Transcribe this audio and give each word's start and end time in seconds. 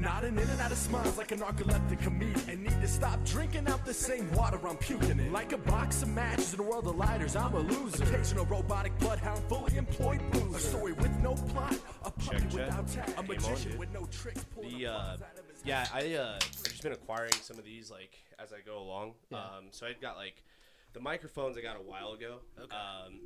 nodding 0.00 0.32
in 0.38 0.48
and 0.48 0.60
out 0.60 0.72
of 0.72 0.78
smiles 0.78 1.16
like 1.18 1.32
a 1.32 1.36
narcoleptic 1.36 2.00
comedian. 2.00 2.40
And 2.48 2.62
need 2.62 2.80
to 2.80 2.88
stop 2.88 3.22
drinking 3.24 3.68
out 3.68 3.84
the 3.84 3.94
same 3.94 4.30
water 4.32 4.58
I'm 4.66 4.76
puking 4.76 5.10
in. 5.18 5.32
Like 5.32 5.52
a 5.52 5.58
box 5.58 6.02
of 6.02 6.08
matches 6.08 6.54
in 6.54 6.60
a 6.60 6.62
world 6.62 6.86
of 6.86 6.96
lighters, 6.96 7.36
I'm 7.36 7.54
a 7.54 7.58
loser. 7.60 8.02
Occasional 8.04 8.46
robotic 8.46 8.98
bloodhound, 8.98 9.42
fully 9.48 9.76
employed 9.76 10.20
boozer. 10.32 10.56
A 10.56 10.60
story 10.60 10.92
with 10.94 11.14
no 11.20 11.34
plot, 11.34 11.76
a 12.04 12.10
puppy 12.10 12.38
Check, 12.38 12.40
check. 12.50 12.52
without 12.52 12.88
tag. 12.88 13.08
A 13.08 13.12
Game 13.12 13.18
on, 13.18 13.26
magician 13.28 13.78
with 13.78 13.92
no 13.92 14.06
tricks. 14.06 14.44
pulling 14.54 14.70
The 14.70 14.78
the 14.78 14.86
uh, 14.86 14.92
bars 14.98 15.22
out 15.22 15.38
of 15.38 15.48
his 15.48 15.60
yeah, 15.64 15.86
I 15.92 16.14
uh, 16.14 16.34
I've 16.36 16.62
just 16.64 16.82
been 16.82 16.92
acquiring 16.92 17.32
some 17.42 17.58
of 17.58 17.64
these 17.64 17.90
like 17.90 18.12
as 18.38 18.52
I 18.52 18.60
go 18.64 18.78
along. 18.78 19.12
Yeah. 19.30 19.38
Um, 19.38 19.64
so 19.70 19.86
I 19.86 19.92
got 20.00 20.16
like 20.16 20.42
the 20.94 21.00
microphones 21.00 21.56
I 21.58 21.60
got 21.60 21.76
a 21.76 21.82
while 21.82 22.12
ago. 22.12 22.38
Um, 22.58 23.20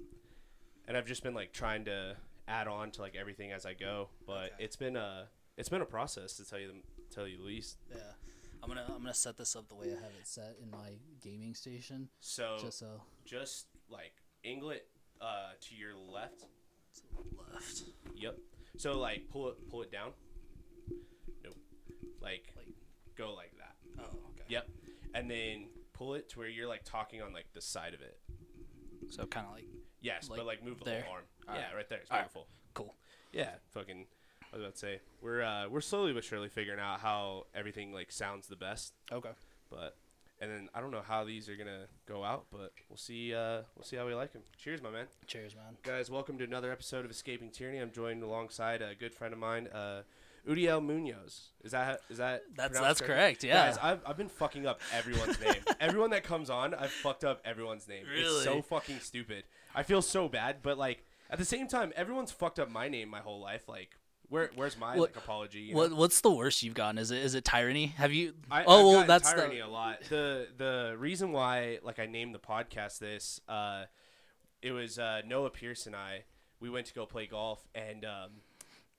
and 0.89 0.97
I've 0.97 1.07
just 1.07 1.23
been 1.23 1.35
like 1.35 1.53
trying 1.53 1.85
to 1.87 2.17
add 2.49 2.67
on 2.69 2.91
to 2.93 3.01
like 3.01 3.15
everything 3.17 3.53
as 3.53 3.65
I 3.65 3.75
go. 3.75 4.09
But 4.27 4.33
Okay. 4.53 4.65
it's 4.65 4.77
been 4.77 4.97
a 4.97 5.29
it's 5.57 5.69
been 5.69 5.81
a 5.83 5.87
process 5.87 6.35
to 6.39 6.45
tell 6.49 6.59
you 6.59 6.69
the 6.69 7.15
tell 7.15 7.27
you 7.29 7.39
the 7.39 7.45
least. 7.45 7.77
Yeah, 7.91 7.99
I'm 8.63 8.69
gonna 8.69 8.85
I'm 8.89 9.01
gonna 9.03 9.15
set 9.15 9.37
this 9.37 9.55
up 9.57 9.69
the 9.69 9.75
way 9.75 9.87
I 9.89 9.95
have 9.95 10.13
it 10.21 10.27
set 10.27 10.57
in 10.63 10.71
my 10.71 10.91
gaming 11.23 11.55
station, 11.55 12.09
So 12.21 12.57
just 12.61 12.79
so 12.79 13.01
just 13.25 13.67
like 13.89 14.13
anglet 14.45 14.87
uh, 15.21 15.53
to 15.61 15.75
your 15.75 15.95
left. 15.97 16.41
to 16.41 17.03
the 17.13 17.53
left. 17.53 17.83
Yep. 18.17 18.39
So 18.77 18.99
like 18.99 19.29
pull 19.31 19.49
it 19.51 19.57
pull 19.71 19.83
it 19.83 19.93
down. 19.93 20.11
Nope. 21.45 21.57
Like 22.21 22.53
Like 22.57 22.69
go 23.17 23.35
like 23.35 23.53
that. 23.59 23.75
oh 24.01 24.19
okay. 24.31 24.45
Yep. 24.49 24.69
And 25.15 25.31
then 25.31 25.69
pull 25.93 26.15
it 26.15 26.29
to 26.31 26.39
where 26.41 26.49
you're 26.49 26.67
like 26.69 26.85
talking 26.85 27.23
on 27.23 27.33
like 27.33 27.47
the 27.53 27.61
side 27.61 27.95
of 27.95 28.01
it. 28.01 28.19
So 29.11 29.27
kind 29.27 29.47
of 29.47 29.53
like 29.53 29.67
Yes, 30.01 30.29
but 30.29 30.39
Like 30.39 30.47
like 30.47 30.65
move 30.65 30.81
the 30.81 30.85
there? 30.87 31.03
whole 31.03 31.15
arm. 31.15 31.25
All 31.49 31.55
yeah, 31.55 31.67
right. 31.69 31.77
right 31.77 31.89
there. 31.89 31.99
It's 32.01 32.11
All 32.11 32.17
right. 32.19 32.25
beautiful. 32.25 32.47
cool. 32.75 32.95
Yeah, 33.33 33.51
fucking. 33.73 34.07
I 34.55 34.57
was 34.57 34.63
about 34.63 34.75
to 34.75 34.79
say 34.79 35.01
we're 35.21 35.43
uh, 35.43 35.69
we're 35.69 35.81
slowly 35.81 36.13
but 36.13 36.23
surely 36.23 36.49
figuring 36.49 36.79
out 36.79 37.01
how 37.01 37.47
everything 37.57 37.93
like 37.93 38.13
sounds 38.13 38.47
the 38.47 38.55
best. 38.55 38.93
Okay. 39.11 39.31
But 39.69 39.97
and 40.41 40.49
then 40.49 40.69
I 40.73 40.81
don't 40.81 40.93
know 40.93 41.03
how 41.05 41.25
these 41.25 41.49
are 41.49 41.57
gonna 41.57 41.87
go 42.07 42.23
out, 42.23 42.47
but 42.53 42.71
we'll 42.89 42.97
see. 42.97 43.35
Uh, 43.35 43.63
we'll 43.75 43.83
see 43.83 43.97
how 43.97 44.07
we 44.07 44.15
like 44.15 44.33
them. 44.33 44.43
Cheers, 44.57 44.81
my 44.81 44.91
man. 44.91 45.07
Cheers, 45.27 45.57
man. 45.57 45.77
Guys, 45.83 46.09
welcome 46.09 46.39
to 46.39 46.45
another 46.45 46.71
episode 46.71 47.05
of 47.05 47.11
Escaping 47.11 47.51
Tyranny. 47.51 47.79
I'm 47.79 47.91
joined 47.91 48.23
alongside 48.23 48.81
a 48.81 48.95
good 48.95 49.13
friend 49.13 49.35
of 49.35 49.41
mine, 49.41 49.67
uh, 49.75 50.03
Udiel 50.49 50.81
Munoz. 50.81 51.49
Is 51.65 51.73
that 51.73 52.03
is 52.09 52.19
that 52.19 52.43
That's 52.55 52.79
that's 52.79 53.01
correct. 53.01 53.43
Yeah. 53.43 53.67
Guys, 53.67 53.79
I've, 53.83 54.03
I've 54.07 54.17
been 54.17 54.29
fucking 54.29 54.67
up 54.69 54.81
everyone's 54.93 55.41
name. 55.41 55.65
Everyone 55.81 56.11
that 56.11 56.23
comes 56.23 56.49
on, 56.49 56.75
I've 56.75 56.93
fucked 56.93 57.25
up 57.25 57.41
everyone's 57.45 57.89
name. 57.89 58.05
It's 58.15 58.45
so 58.45 58.63
fucking 58.63 59.01
stupid. 59.01 59.43
I 59.75 59.83
feel 59.83 60.01
so 60.01 60.29
bad, 60.29 60.59
but 60.63 60.79
like 60.79 61.05
at 61.29 61.41
the 61.41 61.45
same 61.45 61.67
time, 61.67 61.93
everyone's 61.97 62.31
fucked 62.31 62.61
up 62.61 62.71
my 62.71 62.89
name 62.89 63.09
my 63.09 63.19
whole 63.19 63.41
life. 63.41 63.69
Like, 63.69 63.99
where 64.29 64.51
where's 64.55 64.77
my 64.79 64.97
What- 64.97 65.15
like 65.15 65.17
apology? 65.17 65.61
you 65.61 65.75
what 65.77 65.91
know? 65.91 65.97
what's 65.97 66.21
the 66.21 66.31
worst 66.31 66.63
you've 66.63 66.75
gotten? 66.75 66.99
Is 66.99 67.11
it 67.11 67.19
is 67.19 67.35
it 67.35 67.45
tyranny? 67.45 67.87
Have 67.97 68.13
you? 68.13 68.35
I, 68.51 68.65
oh 68.67 68.91
well, 68.91 69.07
that's 69.07 69.33
tyranny 69.33 69.59
the. 69.59 69.67
a 69.67 69.69
lot. 69.69 70.03
The 70.09 70.49
the 70.57 70.97
reason 70.99 71.33
why 71.33 71.79
like 71.83 71.99
I 71.99 72.07
named 72.07 72.35
the 72.35 72.39
podcast 72.39 72.99
this, 72.99 73.41
uh, 73.49 73.85
it 74.63 74.73
was 74.73 74.99
uh, 74.99 75.23
Noah 75.27 75.51
Pierce 75.51 75.87
and 75.87 75.95
I. 75.97 76.25
We 76.61 76.71
went 76.71 76.87
to 76.87 76.95
go 76.95 77.05
play 77.05 77.27
golf, 77.27 77.67
and 77.75 78.05
um, 78.05 78.31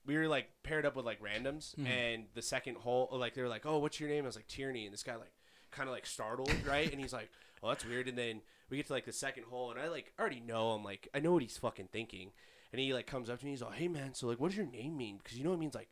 we 0.05 0.15
were 0.17 0.27
like 0.27 0.47
paired 0.63 0.85
up 0.85 0.95
with 0.95 1.05
like 1.05 1.19
randoms. 1.21 1.75
Hmm. 1.75 1.87
And 1.87 2.25
the 2.35 2.41
second 2.41 2.77
hole, 2.77 3.09
like 3.11 3.33
they 3.33 3.41
were 3.41 3.47
like, 3.47 3.65
"Oh, 3.65 3.79
what's 3.79 3.99
your 3.99 4.09
name?" 4.09 4.25
I 4.25 4.27
was 4.27 4.35
like 4.35 4.47
Tierney, 4.47 4.85
and 4.85 4.93
this 4.93 5.03
guy 5.03 5.15
like 5.15 5.31
kind 5.71 5.89
of 5.89 5.93
like 5.93 6.05
startled, 6.05 6.53
right? 6.67 6.91
and 6.91 7.01
he's 7.01 7.13
like, 7.13 7.29
"Oh, 7.63 7.69
that's 7.69 7.85
weird." 7.85 8.07
And 8.07 8.17
then 8.17 8.41
we 8.69 8.77
get 8.77 8.87
to 8.87 8.93
like 8.93 9.05
the 9.05 9.11
second 9.13 9.45
hole, 9.45 9.71
and 9.71 9.79
I 9.79 9.87
like 9.87 10.13
already 10.19 10.39
know. 10.41 10.69
I'm 10.71 10.83
like, 10.83 11.07
I 11.15 11.19
know 11.19 11.33
what 11.33 11.41
he's 11.41 11.57
fucking 11.57 11.89
thinking. 11.91 12.31
And 12.75 12.81
he 12.81 12.93
like 12.93 13.07
comes 13.07 13.29
up 13.29 13.39
to 13.39 13.45
me, 13.45 13.51
he's 13.51 13.61
like, 13.61 13.75
"Hey 13.75 13.87
man, 13.87 14.13
so 14.13 14.27
like, 14.27 14.37
what 14.39 14.49
does 14.49 14.57
your 14.57 14.65
name 14.65 14.97
mean? 14.97 15.17
Because 15.17 15.37
you 15.37 15.43
know 15.45 15.53
it 15.53 15.59
means 15.59 15.75
like." 15.75 15.87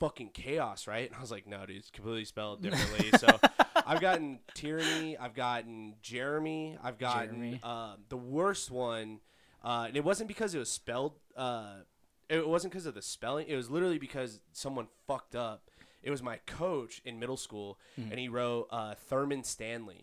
fucking 0.00 0.30
chaos, 0.30 0.88
right? 0.88 1.06
And 1.06 1.16
I 1.16 1.20
was 1.20 1.30
like, 1.30 1.46
no, 1.46 1.64
dude, 1.64 1.76
it's 1.76 1.88
completely 1.90 2.24
spelled 2.24 2.60
differently. 2.60 3.08
so 3.20 3.38
I've 3.86 4.00
gotten 4.00 4.40
tyranny, 4.52 5.16
I've 5.16 5.32
gotten 5.34 5.94
Jeremy, 6.02 6.76
I've 6.82 6.98
gotten 6.98 7.28
Jeremy. 7.36 7.60
um, 7.62 7.98
the 8.08 8.16
worst 8.16 8.68
one, 8.72 9.20
uh, 9.62 9.84
and 9.86 9.96
it 9.96 10.02
wasn't 10.02 10.26
because 10.26 10.56
it 10.56 10.58
was 10.58 10.72
spelled. 10.72 11.12
Uh, 11.36 11.82
it 12.28 12.48
wasn't 12.48 12.72
because 12.72 12.86
of 12.86 12.94
the 12.94 13.02
spelling. 13.02 13.46
It 13.46 13.54
was 13.54 13.70
literally 13.70 13.98
because 13.98 14.40
someone 14.52 14.88
fucked 15.06 15.36
up. 15.36 15.70
It 16.02 16.10
was 16.10 16.20
my 16.20 16.38
coach 16.46 17.00
in 17.04 17.20
middle 17.20 17.36
school, 17.36 17.78
Hmm. 17.94 18.10
and 18.10 18.18
he 18.18 18.26
wrote 18.28 18.66
uh, 18.72 18.96
Thurman 18.96 19.44
Stanley. 19.44 20.02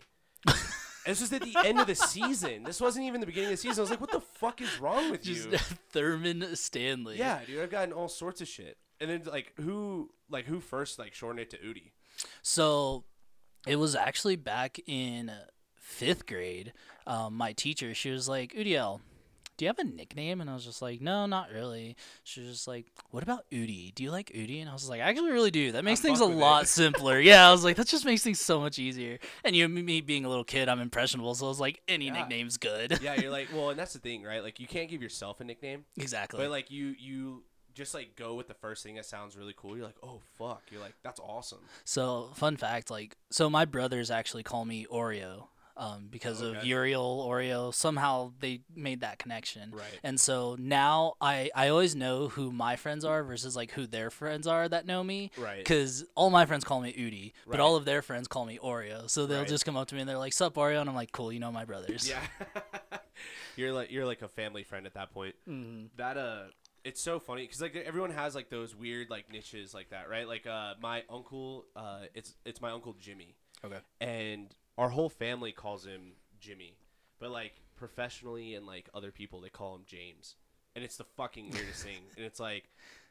This 1.05 1.21
was 1.21 1.33
at 1.33 1.41
the 1.41 1.55
end 1.63 1.79
of 1.79 1.87
the 1.87 1.95
season. 1.95 2.63
This 2.63 2.81
wasn't 2.81 3.05
even 3.05 3.19
the 3.21 3.27
beginning 3.27 3.47
of 3.47 3.53
the 3.53 3.57
season. 3.57 3.79
I 3.79 3.81
was 3.81 3.89
like, 3.89 4.01
what 4.01 4.11
the 4.11 4.21
fuck 4.21 4.61
is 4.61 4.79
wrong 4.79 5.11
with 5.11 5.23
Just 5.23 5.49
you? 5.49 5.57
Thurman 5.91 6.55
Stanley. 6.55 7.17
Yeah, 7.17 7.39
dude, 7.45 7.61
I've 7.61 7.69
gotten 7.69 7.93
all 7.93 8.09
sorts 8.09 8.41
of 8.41 8.47
shit. 8.47 8.77
And 9.01 9.09
then 9.09 9.23
like 9.25 9.53
who 9.57 10.09
like 10.29 10.45
who 10.45 10.59
first 10.59 10.99
like 10.99 11.13
shortened 11.13 11.39
it 11.39 11.49
to 11.51 11.57
Udi? 11.57 11.91
So 12.41 13.05
it 13.65 13.77
was 13.77 13.95
actually 13.95 14.35
back 14.35 14.79
in 14.87 15.31
fifth 15.75 16.25
grade. 16.25 16.73
Um, 17.07 17.35
my 17.35 17.53
teacher, 17.53 17.93
she 17.93 18.11
was 18.11 18.27
like, 18.29 18.53
Udiel, 18.53 18.99
do 19.59 19.65
you 19.65 19.67
have 19.69 19.77
a 19.77 19.83
nickname? 19.83 20.39
And 20.39 20.49
I 20.49 20.53
was 20.53 20.63
just 20.63 20.81
like, 20.81 21.01
no, 21.01 21.25
not 21.25 21.51
really. 21.51 21.97
She 22.23 22.39
was 22.39 22.49
just 22.51 22.67
like, 22.67 22.85
what 23.11 23.23
about 23.23 23.43
Udi? 23.51 23.93
Do 23.93 24.03
you 24.03 24.09
like 24.09 24.31
Udi? 24.31 24.61
And 24.61 24.69
I 24.69 24.73
was 24.73 24.87
like, 24.87 25.01
I 25.01 25.09
actually 25.09 25.31
really 25.31 25.51
do. 25.51 25.73
That 25.73 25.83
makes 25.83 25.99
things 25.99 26.21
a 26.21 26.25
lot 26.25 26.63
it." 26.63 26.67
simpler. 26.67 27.19
yeah, 27.19 27.45
I 27.45 27.51
was 27.51 27.65
like, 27.65 27.75
that 27.75 27.87
just 27.87 28.05
makes 28.05 28.23
things 28.23 28.39
so 28.39 28.61
much 28.61 28.79
easier. 28.79 29.19
And 29.43 29.57
you, 29.57 29.67
me 29.67 29.99
being 29.99 30.23
a 30.23 30.29
little 30.29 30.45
kid, 30.45 30.69
I'm 30.69 30.79
impressionable, 30.79 31.35
so 31.35 31.45
I 31.45 31.49
was 31.49 31.59
like, 31.59 31.81
any 31.89 32.05
Yeah. 32.05 32.13
nickname's 32.13 32.55
good. 32.55 32.99
Yeah, 33.01 33.19
you're 33.19 33.31
like, 33.31 33.49
well, 33.53 33.69
and 33.69 33.77
that's 33.77 33.91
the 33.91 33.99
thing, 33.99 34.23
right? 34.23 34.41
Like 34.41 34.61
you 34.61 34.67
can't 34.67 34.89
give 34.89 35.03
yourself 35.03 35.41
a 35.41 35.43
nickname, 35.43 35.83
exactly. 35.97 36.39
but 36.39 36.49
like 36.49 36.71
you 36.71 36.95
you 36.97 37.43
just 37.73 37.93
like 37.93 38.15
go 38.15 38.35
with 38.35 38.47
the 38.47 38.53
first 38.53 38.81
thing 38.83 38.95
that 38.95 39.05
sounds 39.05 39.35
really 39.35 39.53
cool. 39.57 39.75
You're 39.75 39.85
like, 39.85 39.97
oh 40.01 40.21
fuck, 40.37 40.63
you're 40.71 40.81
like, 40.81 40.95
that's 41.03 41.19
awesome. 41.19 41.59
So, 41.83 42.29
fun 42.35 42.55
fact, 42.55 42.89
like, 42.89 43.17
so 43.29 43.49
my 43.49 43.65
brothers 43.65 44.09
actually 44.09 44.43
call 44.43 44.63
me 44.63 44.85
Oreo, 44.89 45.47
um, 45.79 46.07
because 46.11 46.41
of 46.41 46.55
Udiel 46.57 47.25
Oreo. 47.25 47.73
Somehow 47.73 48.33
they 48.39 48.61
made 48.75 49.01
that 49.01 49.17
connection, 49.17 49.71
Right. 49.71 49.99
And 50.03 50.19
so 50.19 50.55
now 50.59 51.13
I 51.21 51.49
I 51.55 51.69
always 51.69 51.95
know 51.95 52.27
who 52.27 52.51
my 52.51 52.75
friends 52.75 53.03
are 53.05 53.23
versus 53.23 53.55
like 53.55 53.71
who 53.71 53.87
their 53.87 54.09
friends 54.11 54.45
are 54.45 54.67
that 54.69 54.85
know 54.85 55.03
me, 55.03 55.31
Right. 55.37 55.57
Because 55.59 56.05
all 56.15 56.29
my 56.29 56.45
friends 56.45 56.63
call 56.63 56.81
me 56.81 56.91
Udi, 56.93 57.31
but 57.49 57.59
all 57.59 57.75
of 57.75 57.85
their 57.85 58.01
friends 58.01 58.27
call 58.27 58.45
me 58.45 58.59
Oreo. 58.61 59.09
So 59.09 59.25
they'll 59.25 59.39
Right. 59.39 59.47
just 59.47 59.65
come 59.65 59.77
up 59.77 59.87
to 59.87 59.95
me 59.95 60.01
and 60.01 60.09
they're 60.09 60.17
like, 60.17 60.33
"Sup, 60.33 60.53
Oreo?" 60.55 60.81
And 60.81 60.89
I'm 60.89 60.95
like, 60.95 61.11
"Cool, 61.11 61.31
you 61.31 61.39
know 61.39 61.51
my 61.51 61.65
brothers." 61.65 62.07
Yeah. 62.07 62.21
you're 63.55 63.73
like 63.73 63.91
you're 63.91 64.05
like 64.05 64.21
a 64.21 64.27
family 64.27 64.63
friend 64.63 64.85
at 64.85 64.93
that 64.93 65.11
point. 65.13 65.35
hmm 65.45 65.85
That 65.97 66.17
uh 66.17 66.43
it's 66.83 67.01
so 67.01 67.19
funny 67.19 67.43
because 67.43 67.61
like 67.61 67.75
everyone 67.75 68.11
has 68.11 68.35
like 68.35 68.49
those 68.49 68.75
weird 68.75 69.09
like 69.09 69.31
niches 69.31 69.73
like 69.73 69.89
that, 69.89 70.09
right? 70.09 70.27
Like 70.27 70.47
uh 70.47 70.75
my 70.81 71.03
uncle, 71.09 71.65
uh 71.75 72.03
it's 72.13 72.35
it's 72.45 72.61
my 72.61 72.71
uncle 72.71 72.95
Jimmy. 72.99 73.35
Okay. 73.63 73.79
and 73.99 74.55
our 74.79 74.89
whole 74.89 75.09
family 75.09 75.51
calls 75.51 75.85
him 75.85 76.13
Jimmy, 76.39 76.77
but 77.19 77.31
like 77.31 77.53
professionally 77.75 78.55
and 78.55 78.65
like 78.65 78.89
other 78.93 79.11
people 79.11 79.41
they 79.41 79.49
call 79.49 79.75
him 79.75 79.81
James, 79.85 80.35
and 80.75 80.83
it's 80.83 80.97
the 80.97 81.03
fucking 81.03 81.51
weirdest 81.51 81.83
thing. 81.83 81.99
And 82.15 82.25
it's 82.25 82.39
like, 82.39 82.63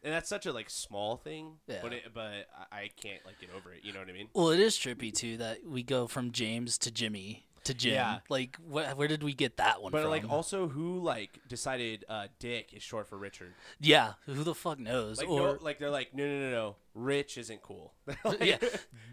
and 0.02 0.12
that's 0.12 0.28
such 0.28 0.46
a 0.46 0.52
like 0.52 0.70
small 0.70 1.16
thing, 1.16 1.54
Yeah. 1.66 1.78
but 1.82 1.92
it, 1.92 2.02
but 2.14 2.46
I, 2.72 2.76
I 2.76 2.90
can't 3.00 3.24
like 3.26 3.40
get 3.40 3.50
over 3.56 3.72
it. 3.72 3.80
You 3.84 3.92
know 3.92 4.00
what 4.00 4.08
I 4.08 4.12
mean? 4.12 4.28
Well, 4.34 4.50
it 4.50 4.60
is 4.60 4.76
trippy 4.76 5.12
too 5.12 5.36
that 5.38 5.58
we 5.66 5.82
go 5.82 6.06
from 6.06 6.32
James 6.32 6.78
to 6.78 6.90
Jimmy 6.90 7.44
to 7.64 7.74
Jim. 7.74 7.94
Yeah. 7.94 8.18
Like, 8.30 8.56
wh- 8.66 8.96
where 8.96 9.08
did 9.08 9.22
we 9.22 9.34
get 9.34 9.56
that 9.58 9.82
one 9.82 9.90
from? 9.90 9.98
But 9.98 10.02
from? 10.04 10.10
like 10.10 10.30
also 10.30 10.68
who 10.68 11.00
like 11.02 11.38
decided 11.48 12.04
uh, 12.08 12.28
Dick 12.38 12.72
is 12.72 12.82
short 12.82 13.08
for 13.08 13.18
Richard? 13.18 13.52
yeah, 13.80 14.12
who 14.26 14.42
the 14.44 14.54
fuck 14.54 14.78
knows? 14.78 15.18
Like 15.18 15.28
or 15.28 15.40
no, 15.40 15.58
like 15.60 15.78
they're 15.78 15.90
like 15.90 16.14
no 16.14 16.24
no 16.24 16.38
no 16.40 16.50
no, 16.50 16.76
Rich 16.94 17.36
isn't 17.36 17.60
cool. 17.62 17.92
Like, 18.24 18.42
yeah, 18.44 18.58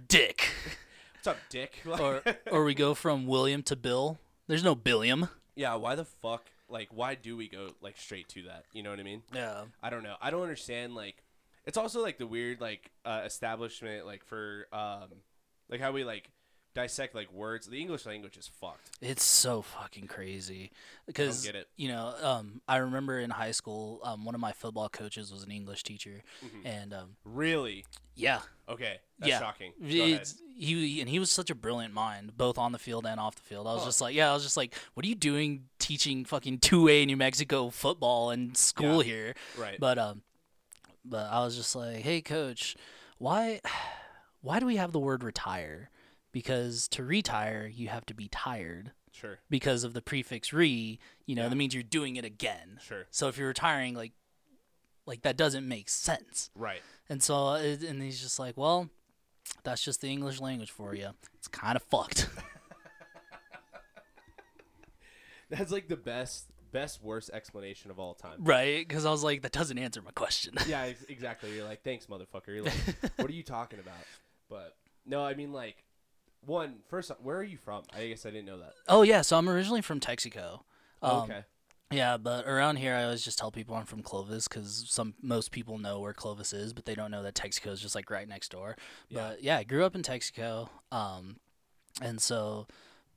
Dick. 0.07 0.47
What's 1.25 1.39
up, 1.39 1.49
Dick? 1.49 1.81
Or 1.99 2.21
or 2.51 2.63
we 2.63 2.75
go 2.75 2.93
from 2.93 3.25
William 3.25 3.63
to 3.63 3.75
Bill. 3.75 4.19
There's 4.45 4.63
no 4.63 4.75
Billiam. 4.75 5.27
yeah, 5.55 5.73
why 5.73 5.95
the 5.95 6.05
fuck? 6.05 6.43
Like 6.69 6.89
why 6.91 7.15
do 7.15 7.35
we 7.35 7.47
go 7.47 7.69
like 7.81 7.97
straight 7.97 8.29
to 8.29 8.43
that? 8.43 8.65
You 8.73 8.83
know 8.83 8.91
what 8.91 8.99
I 8.99 9.03
mean? 9.03 9.23
Yeah. 9.33 9.63
I 9.81 9.89
don't 9.89 10.03
know. 10.03 10.17
I 10.21 10.29
don't 10.29 10.43
understand. 10.43 10.93
Like, 10.93 11.23
it's 11.65 11.79
also 11.79 12.03
like 12.03 12.19
the 12.19 12.27
weird 12.27 12.61
like 12.61 12.91
uh, 13.05 13.23
establishment 13.25 14.05
like 14.05 14.23
for 14.23 14.67
um 14.71 15.09
like 15.67 15.81
how 15.81 15.91
we 15.93 16.03
like 16.03 16.29
dissect 16.75 17.15
like 17.15 17.31
words. 17.33 17.65
The 17.67 17.79
English 17.81 18.05
language 18.05 18.37
is 18.37 18.47
fucked. 18.47 18.89
It's 19.01 19.23
so 19.23 19.63
fucking 19.63 20.05
crazy 20.07 20.71
because 21.07 21.43
get 21.43 21.55
it. 21.55 21.67
you 21.77 21.87
know 21.87 22.13
um, 22.21 22.61
I 22.67 22.77
remember 22.77 23.19
in 23.19 23.31
high 23.31 23.51
school 23.51 24.01
um, 24.03 24.25
one 24.25 24.35
of 24.35 24.41
my 24.41 24.51
football 24.51 24.89
coaches 24.89 25.31
was 25.33 25.43
an 25.43 25.51
English 25.51 25.81
teacher 25.83 26.21
Mm-hmm. 26.45 26.67
and 26.67 26.93
um, 26.93 27.15
Really? 27.23 27.85
yeah 28.15 28.41
Okay, 28.69 28.97
that's 29.19 29.29
yeah 29.29 29.39
shocking. 29.39 29.71
He 30.57 30.99
and 31.01 31.09
he 31.09 31.19
was 31.19 31.31
such 31.31 31.49
a 31.49 31.55
brilliant 31.55 31.93
mind 31.93 32.35
both 32.37 32.57
on 32.57 32.71
the 32.71 32.79
field 32.79 33.05
and 33.05 33.19
off 33.19 33.35
the 33.35 33.41
field. 33.41 33.67
I 33.67 33.73
was 33.73 33.83
just 33.85 34.01
like 34.01 34.13
yeah 34.15 34.29
I 34.29 34.33
was 34.33 34.43
just 34.43 34.57
like 34.57 34.73
what 34.93 35.05
are 35.05 35.09
you 35.09 35.15
doing 35.15 35.65
teaching 35.79 36.25
fucking 36.25 36.59
two 36.59 36.87
A 36.89 37.05
New 37.05 37.17
Mexico 37.17 37.69
football 37.69 38.31
in 38.31 38.53
school 38.55 39.03
Yeah. 39.03 39.11
here 39.11 39.33
Right. 39.57 39.79
but 39.79 39.97
um 39.97 40.21
but 41.03 41.25
I 41.31 41.43
was 41.43 41.55
just 41.55 41.75
like 41.75 41.97
hey 41.97 42.21
coach 42.21 42.75
why 43.17 43.61
why 44.41 44.59
do 44.59 44.65
we 44.65 44.75
have 44.77 44.91
the 44.91 44.99
word 44.99 45.23
retire 45.23 45.89
because 46.35 46.89
to 46.89 47.01
retire 47.01 47.65
you 47.73 47.87
have 47.87 48.05
to 48.05 48.13
be 48.13 48.27
tired 48.27 48.91
sure. 49.13 49.39
because 49.49 49.85
of 49.85 49.93
the 49.93 50.01
prefix 50.01 50.51
re, 50.51 50.99
you 51.25 51.33
know, 51.33 51.43
Yeah. 51.43 51.47
that 51.49 51.55
means 51.55 51.73
you're 51.73 51.81
doing 51.81 52.17
it 52.17 52.25
again. 52.25 52.77
Sure. 52.85 53.05
So 53.09 53.29
if 53.29 53.37
you're 53.37 53.47
retiring, 53.47 53.95
like, 53.95 54.11
Like 55.07 55.21
that 55.21 55.37
doesn't 55.37 55.65
make 55.67 55.87
sense. 55.87 56.49
Right. 56.53 56.81
And 57.07 57.23
so, 57.23 57.53
it, 57.53 57.83
and 57.83 58.01
he's 58.01 58.19
just 58.19 58.37
like, 58.37 58.57
well, 58.57 58.89
that's 59.63 59.81
just 59.81 60.01
the 60.01 60.09
English 60.09 60.41
language 60.41 60.71
for 60.71 60.93
you. 60.93 61.11
It's 61.35 61.47
kind 61.47 61.77
of 61.77 61.83
fucked. 61.83 62.27
That's 65.49 65.71
like 65.71 65.87
the 65.87 65.95
best, 65.95 66.45
best, 66.71 67.03
worst 67.03 67.29
explanation 67.31 67.91
of 67.91 67.99
all 67.99 68.15
time. 68.15 68.37
right? 68.39 68.85
Because 68.85 69.05
I 69.05 69.11
was 69.11 69.23
like, 69.23 69.43
that 69.43 69.51
doesn't 69.51 69.77
answer 69.77 70.01
my 70.01 70.11
question. 70.11 70.55
yeah, 70.67 70.91
exactly. 71.07 71.53
You're 71.55 71.65
like, 71.65 71.83
thanks, 71.83 72.07
motherfucker. 72.07 72.47
You're 72.47 72.63
like, 72.63 72.73
what 73.17 73.29
are 73.29 73.33
you 73.33 73.43
talking 73.43 73.79
about? 73.79 73.93
But 74.49 74.75
no, 75.05 75.23
I 75.23 75.35
mean, 75.35 75.53
like, 75.53 75.83
one 76.45 76.75
first, 76.89 77.11
where 77.21 77.37
are 77.37 77.43
you 77.43 77.57
from? 77.57 77.83
I 77.95 78.07
guess 78.07 78.25
I 78.25 78.29
didn't 78.29 78.45
know 78.45 78.59
that. 78.59 78.73
oh, 78.87 79.01
yeah. 79.03 79.21
So 79.21 79.37
I'm 79.37 79.49
originally 79.49 79.81
from 79.81 79.99
Texico. 79.99 80.61
Oh, 81.01 81.17
Um, 81.17 81.23
okay. 81.23 81.43
Yeah, 81.91 82.17
but 82.17 82.47
around 82.47 82.77
here, 82.77 82.95
I 82.95 83.03
always 83.03 83.23
just 83.23 83.37
tell 83.37 83.51
people 83.51 83.75
I'm 83.75 83.85
from 83.85 84.01
Clovis 84.01 84.47
because 84.47 84.85
some 84.89 85.13
most 85.21 85.51
people 85.51 85.77
know 85.77 85.99
where 85.99 86.13
Clovis 86.13 86.51
is, 86.51 86.73
but 86.73 86.85
they 86.85 86.95
don't 86.95 87.11
know 87.11 87.21
that 87.23 87.35
Texico 87.35 87.71
is 87.71 87.79
just 87.79 87.93
like 87.93 88.09
right 88.09 88.27
next 88.27 88.49
door. 88.51 88.75
Yeah. 89.07 89.19
But 89.29 89.43
yeah, 89.43 89.57
I 89.57 89.63
grew 89.63 89.85
up 89.85 89.95
in 89.95 90.01
Texico, 90.01 90.67
um, 90.91 91.37
and 92.01 92.19
so 92.19 92.65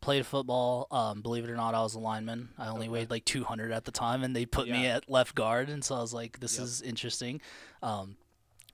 played 0.02 0.26
football. 0.26 0.86
Um, 0.90 1.22
believe 1.22 1.44
it 1.44 1.50
or 1.50 1.56
not, 1.56 1.74
I 1.74 1.80
was 1.82 1.94
a 1.94 1.98
lineman. 1.98 2.50
I 2.58 2.68
only 2.68 2.82
Okay. 2.86 2.88
weighed 2.90 3.10
like 3.10 3.24
200 3.24 3.72
at 3.72 3.86
the 3.86 3.90
time, 3.90 4.22
and 4.22 4.36
they 4.36 4.44
put 4.44 4.68
me 4.68 4.86
at 4.86 5.08
left 5.10 5.34
guard, 5.34 5.70
and 5.70 5.82
so 5.82 5.94
I 5.96 6.00
was 6.02 6.12
like, 6.12 6.38
this 6.40 6.58
Yep. 6.58 6.64
is 6.64 6.82
interesting. 6.82 7.40
Um, 7.82 8.16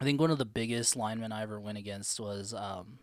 I 0.01 0.05
think 0.05 0.21
one 0.21 0.33
of 0.33 0.39
the 0.39 0.45
biggest 0.45 0.97
linemen 0.97 1.31
I 1.31 1.43
ever 1.43 1.61
went 1.61 1.79
against 1.79 2.19
was. 2.19 2.53
Um, 2.53 2.99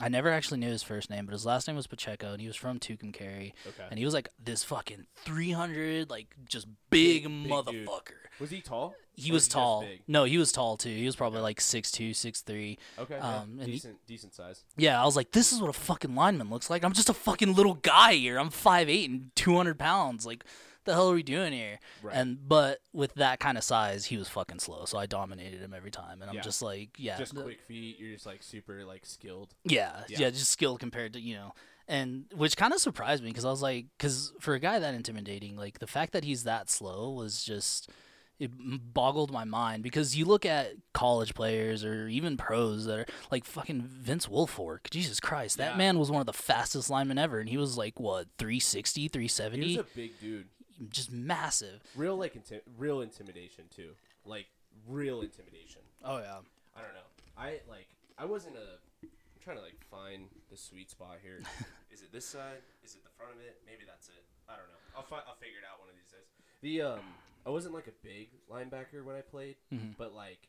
I 0.00 0.08
never 0.08 0.28
actually 0.30 0.58
knew 0.58 0.70
his 0.70 0.82
first 0.82 1.08
name, 1.08 1.24
but 1.26 1.32
his 1.32 1.46
last 1.46 1.68
name 1.68 1.76
was 1.76 1.86
Pacheco, 1.86 2.32
and 2.32 2.40
he 2.40 2.46
was 2.48 2.56
from 2.56 2.80
Tucumcari 2.80 3.52
Okay. 3.66 3.86
and 3.90 3.98
he 3.98 4.04
was 4.04 4.12
like 4.14 4.28
this 4.42 4.64
fucking 4.64 5.06
300 5.24 6.10
like 6.10 6.34
just 6.48 6.66
big, 6.90 7.22
Big- 7.22 7.22
dude. 7.24 7.50
motherfucker 7.50 8.14
was 8.40 8.50
he 8.50 8.60
tall? 8.60 8.94
he 9.14 9.30
Or 9.30 9.34
was 9.34 9.46
tall 9.46 9.84
no 10.08 10.24
he 10.24 10.38
was 10.38 10.50
tall 10.50 10.76
too 10.76 10.88
he 10.88 11.04
was 11.06 11.14
probably 11.14 11.40
like 11.40 11.60
6'2 11.60 12.10
6'3 12.10 12.76
Okay. 12.98 13.14
yeah. 13.14 13.36
Um, 13.38 13.58
and 13.60 13.66
he- 13.66 13.72
decent, 13.74 13.98
decent 14.08 14.34
size. 14.34 14.64
yeah 14.76 15.00
i 15.00 15.04
was 15.04 15.14
like 15.14 15.30
this 15.30 15.52
is 15.52 15.60
what 15.60 15.70
a 15.70 15.72
fucking 15.72 16.16
lineman 16.16 16.50
looks 16.50 16.68
like 16.68 16.82
i'm 16.84 16.92
just 16.92 17.08
a 17.08 17.14
fucking 17.14 17.54
little 17.54 17.74
guy 17.74 18.14
here 18.14 18.38
i'm 18.40 18.50
5'8 18.50 19.04
and 19.06 19.30
200 19.36 19.78
pounds 19.78 20.26
like 20.26 20.44
the 20.84 20.92
hell 20.94 21.10
are 21.10 21.14
we 21.14 21.22
doing 21.22 21.52
here 21.52 21.78
Right. 22.02 22.14
and 22.16 22.48
but 22.48 22.80
with 22.92 23.14
that 23.14 23.40
kind 23.40 23.56
of 23.58 23.64
size 23.64 24.04
he 24.06 24.16
was 24.16 24.28
fucking 24.28 24.58
slow 24.58 24.84
so 24.84 24.98
i 24.98 25.06
dominated 25.06 25.60
him 25.60 25.72
every 25.74 25.90
time 25.90 26.20
and 26.20 26.28
i'm 26.30 26.36
Yeah. 26.36 26.42
just 26.42 26.62
like 26.62 26.90
yeah 26.98 27.18
just 27.18 27.34
the- 27.34 27.42
quick 27.42 27.60
feet. 27.62 27.98
You're 27.98 28.12
just 28.14 28.26
like 28.26 28.42
super 28.42 28.84
like 28.84 29.06
skilled. 29.06 29.54
Yeah, 29.64 30.04
Yeah. 30.08 30.18
yeah, 30.20 30.30
just 30.30 30.50
skilled 30.50 30.80
compared 30.80 31.12
to 31.14 31.20
you 31.20 31.34
know, 31.34 31.52
and 31.88 32.24
which 32.34 32.56
kind 32.56 32.72
of 32.72 32.80
surprised 32.80 33.22
me 33.22 33.30
because 33.30 33.44
I 33.44 33.50
was 33.50 33.62
like, 33.62 33.86
because 33.96 34.32
for 34.40 34.54
a 34.54 34.60
guy 34.60 34.78
that 34.78 34.94
intimidating, 34.94 35.56
like 35.56 35.78
the 35.78 35.86
fact 35.86 36.12
that 36.12 36.24
he's 36.24 36.44
that 36.44 36.70
slow 36.70 37.10
was 37.10 37.42
just 37.44 37.90
it 38.38 38.50
boggled 38.92 39.30
my 39.30 39.44
mind 39.44 39.82
because 39.84 40.16
you 40.16 40.24
look 40.24 40.44
at 40.44 40.72
college 40.92 41.34
players 41.34 41.84
or 41.84 42.08
even 42.08 42.36
pros 42.36 42.84
that 42.86 42.98
are 42.98 43.06
like 43.30 43.44
fucking 43.44 43.80
Vince 43.82 44.26
Wilfork. 44.26 44.90
Jesus 44.90 45.20
Christ, 45.20 45.56
that 45.58 45.72
Yeah. 45.72 45.76
man 45.78 45.98
was 45.98 46.10
one 46.10 46.20
of 46.20 46.26
the 46.26 46.32
fastest 46.32 46.90
linemen 46.90 47.16
ever, 47.18 47.38
and 47.38 47.48
he 47.48 47.56
was 47.56 47.78
like 47.78 48.00
what 48.00 48.26
360, 48.38 49.02
He 49.02 49.08
370, 49.08 49.76
was 49.76 49.86
a 49.86 49.88
big 49.94 50.20
dude. 50.20 50.48
Just 50.90 51.10
massive. 51.12 51.80
Real 51.96 52.16
like 52.16 52.34
inti- 52.34 52.60
real 52.78 53.00
intimidation 53.00 53.64
too. 53.74 53.90
Like 54.24 54.46
real 54.88 55.20
intimidation. 55.22 55.82
Oh 56.04 56.18
yeah. 56.18 56.38
I 56.76 56.80
don't 56.82 56.94
know. 56.94 57.08
I 57.38 57.60
like. 57.68 57.86
I 58.18 58.24
wasn't 58.24 58.56
a. 58.56 58.78
I'm 59.02 59.40
trying 59.42 59.56
to 59.56 59.62
like 59.62 59.84
find 59.90 60.26
the 60.50 60.56
sweet 60.56 60.90
spot 60.90 61.18
here. 61.22 61.40
is 61.92 62.02
it 62.02 62.12
this 62.12 62.26
side? 62.26 62.58
Is 62.84 62.94
it 62.94 63.04
the 63.04 63.10
front 63.16 63.32
of 63.34 63.40
it? 63.40 63.60
Maybe 63.66 63.82
that's 63.86 64.08
it. 64.08 64.24
I 64.48 64.52
don't 64.56 64.66
know. 64.68 64.80
I'll 64.96 65.02
fi- 65.02 65.24
I'll 65.28 65.36
figure 65.36 65.58
it 65.58 65.66
out 65.70 65.80
one 65.80 65.88
of 65.88 65.94
these 65.96 66.10
days. 66.10 66.28
The 66.62 66.82
um, 66.94 67.00
I 67.46 67.50
wasn't 67.50 67.74
like 67.74 67.86
a 67.86 67.96
big 68.02 68.28
linebacker 68.50 69.04
when 69.04 69.16
I 69.16 69.20
played, 69.20 69.56
Mhm. 69.72 69.94
but 69.98 70.14
like, 70.14 70.48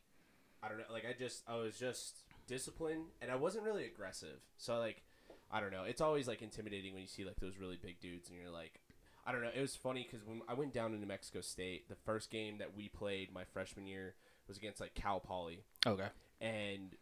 I 0.62 0.68
don't 0.68 0.78
know. 0.78 0.84
Like 0.90 1.04
I 1.08 1.12
just 1.18 1.42
I 1.48 1.56
was 1.56 1.78
just 1.78 2.16
disciplined, 2.46 3.06
and 3.20 3.30
I 3.30 3.36
wasn't 3.36 3.64
really 3.64 3.84
aggressive. 3.86 4.38
So 4.56 4.78
like, 4.78 5.02
I 5.50 5.60
don't 5.60 5.72
know. 5.72 5.84
It's 5.84 6.00
always 6.00 6.26
like 6.28 6.42
intimidating 6.42 6.92
when 6.92 7.02
you 7.02 7.08
see 7.08 7.24
like 7.24 7.38
those 7.40 7.58
really 7.58 7.76
big 7.80 8.00
dudes, 8.00 8.28
and 8.30 8.38
you're 8.40 8.50
like. 8.50 8.80
I 9.26 9.32
don't 9.32 9.42
know. 9.42 9.50
It 9.54 9.60
was 9.60 9.74
funny 9.74 10.06
because 10.08 10.24
when 10.26 10.40
I 10.48 10.54
went 10.54 10.72
down 10.72 10.92
to 10.92 10.96
New 10.98 11.06
Mexico 11.06 11.40
State, 11.40 11.88
the 11.88 11.96
first 12.04 12.30
game 12.30 12.58
that 12.58 12.76
we 12.76 12.88
played 12.88 13.32
my 13.34 13.42
freshman 13.44 13.86
year 13.86 14.14
was 14.46 14.56
against 14.56 14.80
like 14.80 14.94
Cal 14.94 15.18
Poly, 15.20 15.64
Okay. 15.86 16.06
and 16.40 16.94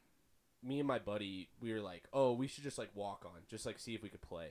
me 0.63 0.79
and 0.79 0.89
my 0.89 0.99
buddy 0.99 1.51
we 1.61 1.71
were 1.75 1.81
like 1.83 2.05
oh 2.15 2.33
we 2.33 2.47
should 2.47 2.65
just 2.65 2.79
like 2.79 2.89
walk 2.95 3.27
on 3.27 3.39
just 3.51 3.67
like 3.67 3.79
see 3.79 3.95
if 3.95 4.03
we 4.03 4.09
could 4.09 4.23
play 4.23 4.47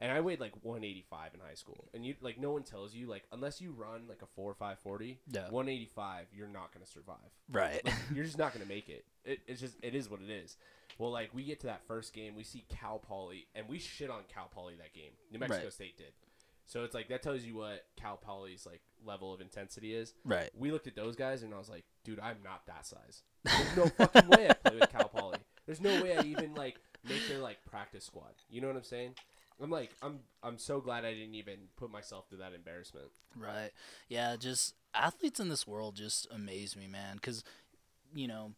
and 0.00 0.10
i 0.10 0.18
weighed 0.18 0.40
like 0.40 0.54
185 0.62 1.34
in 1.34 1.40
high 1.40 1.52
school 1.52 1.90
and 1.92 2.06
you 2.06 2.14
like 2.22 2.40
no 2.40 2.50
one 2.52 2.62
tells 2.62 2.94
you 2.94 3.06
like 3.06 3.24
unless 3.32 3.60
you 3.60 3.70
run 3.72 4.04
like 4.08 4.22
a 4.22 4.26
4 4.34 4.50
or 4.50 4.54
540 4.54 5.18
Yeah. 5.30 5.42
185 5.50 6.24
you're 6.34 6.48
not 6.48 6.72
going 6.72 6.82
to 6.86 6.90
survive 6.90 7.18
Right. 7.52 7.84
Like, 7.84 7.94
you're 8.14 8.24
just 8.24 8.38
not 8.38 8.54
going 8.54 8.62
to 8.62 8.68
make 8.72 8.88
it. 8.88 9.04
it 9.26 9.40
it's 9.46 9.60
just 9.60 9.74
it 9.82 9.94
is 9.94 10.08
what 10.08 10.20
it 10.22 10.30
is 10.30 10.56
well 10.96 11.10
like 11.10 11.34
we 11.34 11.44
get 11.44 11.60
to 11.60 11.66
that 11.66 11.82
first 11.86 12.14
game 12.14 12.34
we 12.34 12.44
see 12.44 12.64
cal 12.70 12.98
poly 12.98 13.46
and 13.54 13.68
we 13.68 13.78
shit 13.78 14.08
on 14.08 14.20
cal 14.32 14.48
poly 14.50 14.72
that 14.76 14.94
game 14.94 15.12
new 15.30 15.38
mexico 15.38 15.64
Right. 15.64 15.72
state 15.74 15.98
did 15.98 16.12
so 16.68 16.84
it's 16.84 16.94
like 16.94 17.08
that 17.08 17.22
tells 17.22 17.42
you 17.42 17.56
what 17.56 17.86
cal 17.96 18.16
poly's 18.16 18.64
like 18.64 18.80
level 19.04 19.34
of 19.34 19.40
intensity 19.40 19.94
is 19.94 20.14
right. 20.24 20.50
we 20.56 20.70
looked 20.70 20.86
at 20.86 20.94
those 20.94 21.16
guys 21.16 21.42
and 21.42 21.54
I 21.54 21.58
was 21.58 21.68
like, 21.68 21.84
dude, 22.04 22.20
I'm 22.20 22.38
not 22.44 22.66
that 22.66 22.86
size. 22.86 23.22
There's 23.44 23.76
no 23.76 23.86
fucking 23.86 24.28
way 24.28 24.48
I 24.48 24.52
play 24.54 24.78
with 24.78 24.90
Cal 24.90 25.08
Poly. 25.08 25.38
There's 25.66 25.80
no 25.80 26.02
way 26.02 26.16
I 26.16 26.22
even 26.22 26.54
like 26.54 26.76
make 27.08 27.26
their 27.28 27.38
like 27.38 27.58
practice 27.64 28.04
squad. 28.04 28.32
You 28.50 28.60
know 28.60 28.68
what 28.68 28.76
I'm 28.76 28.84
saying? 28.84 29.14
I'm 29.60 29.70
like, 29.70 29.90
I'm 30.02 30.20
I'm 30.42 30.58
so 30.58 30.80
glad 30.80 31.04
I 31.04 31.12
didn't 31.12 31.34
even 31.34 31.56
put 31.76 31.90
myself 31.90 32.28
through 32.28 32.38
that 32.38 32.54
embarrassment. 32.54 33.06
Right. 33.36 33.70
Yeah, 34.08 34.36
just 34.36 34.74
athletes 34.94 35.40
in 35.40 35.48
this 35.48 35.66
world 35.66 35.96
just 35.96 36.26
amaze 36.30 36.76
me, 36.76 36.86
man. 36.86 37.16
Because, 37.16 37.44
you 38.14 38.28
know, 38.28 38.52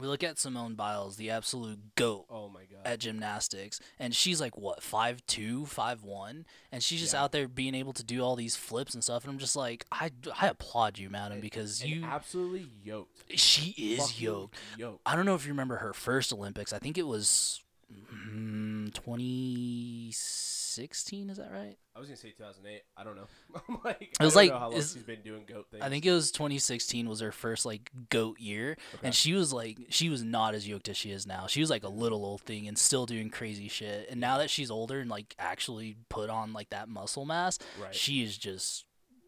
we 0.00 0.06
look 0.08 0.22
at 0.24 0.38
Simone 0.38 0.74
Biles, 0.74 1.16
the 1.16 1.30
absolute 1.30 1.94
goat 1.96 2.26
Oh 2.30 2.48
my 2.48 2.60
god. 2.64 2.80
at 2.84 2.98
gymnastics, 3.00 3.80
and 3.98 4.14
she's 4.14 4.40
like, 4.40 4.56
what, 4.56 4.80
5'2, 4.80 5.62
5'1? 5.72 6.44
And 6.72 6.82
she's 6.82 7.00
just 7.00 7.14
Yeah. 7.14 7.22
out 7.24 7.32
there 7.32 7.46
being 7.48 7.74
able 7.74 7.92
to 7.94 8.02
do 8.04 8.22
all 8.22 8.36
these 8.36 8.56
flips 8.56 8.94
and 8.94 9.02
stuff. 9.02 9.24
And 9.24 9.32
I'm 9.32 9.38
just 9.38 9.56
like, 9.56 9.84
I, 9.92 10.10
I 10.40 10.48
applaud 10.48 10.98
you, 10.98 11.10
madam, 11.10 11.32
And- 11.34 11.42
because 11.42 11.80
and 11.82 11.90
you. 11.90 12.04
absolutely 12.04 12.66
yoked. 12.82 13.22
she 13.38 13.70
is 13.70 14.20
yoked. 14.20 14.56
Yoked. 14.76 15.02
I 15.06 15.16
don't 15.16 15.26
know 15.26 15.34
if 15.34 15.44
you 15.46 15.52
remember 15.52 15.76
her 15.76 15.92
first 15.92 16.32
Olympics. 16.32 16.72
I 16.72 16.78
think 16.78 16.96
it 16.98 17.06
was 17.06 17.62
mm, 17.92 18.92
2016, 18.94 20.59
is 20.78 21.36
that 21.38 21.50
right? 21.52 21.76
I 21.94 21.98
was 21.98 22.08
gonna 22.08 22.16
say 22.16 22.30
2008. 22.30 22.82
I 22.96 23.04
don't 23.04 23.16
know. 23.16 23.26
I'm 23.68 23.78
like, 23.84 24.02
It 24.02 24.08
was 24.10 24.18
I 24.20 24.24
don't 24.24 24.34
like- 24.34 24.50
know 24.50 24.58
how 24.58 24.68
long 24.70 24.78
is- 24.78 24.92
she's 24.92 25.02
been 25.02 25.22
doing 25.22 25.44
goat 25.46 25.66
things. 25.70 25.82
I 25.82 25.88
think 25.88 26.04
it 26.06 26.12
was 26.12 26.30
2016 26.32 27.08
was 27.08 27.20
her 27.20 27.32
first 27.32 27.66
like 27.66 27.90
goat 28.10 28.38
year, 28.40 28.76
Okay. 28.94 29.06
and 29.06 29.14
she 29.14 29.32
was 29.34 29.52
like 29.52 29.78
she 29.90 30.08
was 30.08 30.22
not 30.22 30.54
as 30.54 30.66
yoked 30.68 30.88
as 30.88 30.96
she 30.96 31.10
is 31.10 31.26
now. 31.26 31.46
She 31.46 31.60
was 31.60 31.70
like 31.70 31.84
a 31.84 31.88
little 31.88 32.24
old 32.24 32.42
thing 32.42 32.68
and 32.68 32.78
still 32.78 33.06
doing 33.06 33.30
crazy 33.30 33.68
shit. 33.68 34.08
And 34.10 34.20
now 34.20 34.38
that 34.38 34.50
she's 34.50 34.70
older 34.70 35.00
and 35.00 35.10
like 35.10 35.34
actually 35.38 35.96
put 36.08 36.30
on 36.30 36.52
like 36.52 36.70
that 36.70 36.88
muscle 36.88 37.24
mass, 37.24 37.58
right. 37.80 37.94
she 37.94 38.22
is 38.22 38.36
just 38.38 38.84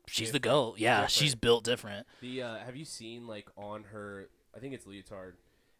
she's 0.08 0.32
the 0.32 0.38
goat. 0.38 0.78
Yeah, 0.78 0.96
Different. 1.02 1.10
she's 1.12 1.34
built 1.34 1.64
different. 1.64 2.06
The 2.20 2.42
uh, 2.42 2.56
have 2.58 2.76
you 2.76 2.84
seen 2.84 3.26
like 3.26 3.48
on 3.56 3.84
her? 3.92 4.28
I 4.54 4.58
think 4.60 4.74
it's 4.74 4.86
leotard. 4.86 5.34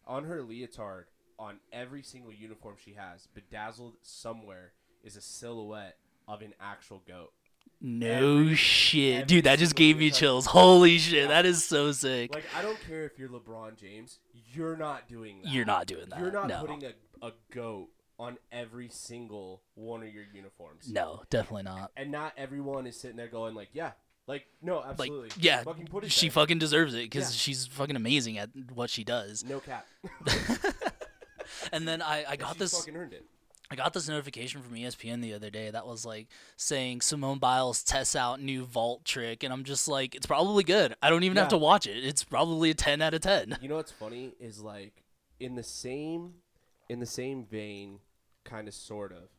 On 0.07 0.25
her 0.25 0.43
leotard, 0.43 1.05
on 1.39 1.59
every 1.73 2.03
single 2.03 2.33
uniform 2.33 2.75
she 2.83 2.95
has, 2.95 3.29
bedazzled 3.35 3.95
somewhere 4.03 4.73
is 5.03 5.17
a 5.17 5.21
silhouette 5.21 5.97
of 6.29 6.43
an 6.43 6.55
actual 6.61 7.03
goat. 7.07 7.33
No 7.81 8.39
Every- 8.39 8.55
shit, 8.55 9.15
every 9.15 9.27
dude. 9.27 9.45
That 9.45 9.59
just 9.59 9.75
gave 9.75 9.99
me 9.99 10.11
chills. 10.11 10.47
Holy 10.47 10.99
shit, 10.99 11.23
Yeah. 11.25 11.29
that 11.29 11.47
is 11.47 11.65
so 11.65 11.91
sick. 11.93 12.33
Like 12.33 12.45
I 12.57 12.63
don't 12.63 12.79
care 12.87 13.05
if 13.05 13.19
you're 13.19 13.29
LeBron 13.29 13.77
James, 13.77 14.19
you're 14.53 14.77
not 14.77 15.09
doing 15.09 15.41
that. 15.43 15.53
You're 15.53 15.65
not 15.65 15.87
doing 15.87 16.09
that. 16.11 16.21
You're 16.21 16.31
not 16.31 16.47
no. 16.49 16.61
putting 16.61 16.85
a, 16.85 16.93
a 17.27 17.33
goat 17.53 17.89
on 18.21 18.39
every 18.53 18.89
single 18.89 19.63
one 19.75 20.03
of 20.05 20.15
your 20.15 20.23
uniforms. 20.33 20.89
No, 20.93 21.23
definitely 21.29 21.65
not. 21.65 21.91
And 21.97 22.13
not 22.13 22.35
everyone 22.37 22.87
is 22.87 22.97
sitting 23.01 23.17
there 23.17 23.27
going 23.27 23.57
like, 23.57 23.71
yeah, 23.73 23.93
like 24.29 24.47
no, 24.63 24.77
Like, 24.77 24.91
absolutely, 24.91 25.31
yeah, 25.41 25.65
fucking 25.65 25.87
put 25.89 26.05
it. 26.05 26.13
she 26.13 26.27
there. 26.29 26.35
fucking 26.35 26.61
deserves 26.61 26.95
it 26.95 26.99
because 27.11 27.33
Yeah. 27.35 27.39
she's 27.39 27.67
fucking 27.67 27.97
amazing 27.97 28.39
at 28.39 28.51
what 28.73 28.91
she 28.91 29.03
does. 29.03 29.43
no 29.45 29.59
cap. 29.59 29.87
And 31.73 31.87
then 31.87 32.01
I, 32.03 32.25
I 32.29 32.37
got 32.37 32.59
this. 32.59 32.77
fucking 32.77 32.97
earned 32.97 33.13
it. 33.13 33.25
I 33.73 33.75
got 33.75 33.95
this 33.95 34.07
notification 34.07 34.61
from 34.61 34.75
ESPN 34.75 35.23
the 35.23 35.33
other 35.33 35.49
day 35.49 35.71
that 35.71 35.87
was 35.87 36.05
like 36.05 36.29
saying 36.59 37.01
Simone 37.01 37.39
Biles 37.39 37.83
tests 37.83 38.15
out 38.15 38.39
new 38.39 38.67
vault 38.67 39.03
trick, 39.03 39.43
and 39.43 39.51
I'm 39.51 39.65
just 39.65 39.89
like, 39.89 40.15
it's 40.15 40.27
probably 40.27 40.63
good. 40.63 40.95
I 41.01 41.09
don't 41.09 41.23
even 41.25 41.39
have 41.39 41.49
to 41.49 41.57
watch 41.57 41.87
it. 41.87 42.05
It's 42.05 42.23
probably 42.23 42.69
a 42.69 42.75
10 42.75 43.01
out 43.01 43.15
of 43.15 43.23
10. 43.23 43.57
You 43.63 43.71
know 43.71 43.77
what's 43.77 43.91
funny 43.91 44.35
is 44.39 44.61
like 44.61 45.03
in 45.41 45.55
the 45.55 45.63
same 45.63 46.35
in 46.91 47.01
the 47.01 47.07
same 47.07 47.47
vein, 47.47 48.01
kind 48.45 48.69
of 48.69 48.75
sort 48.75 49.11
of, 49.11 49.31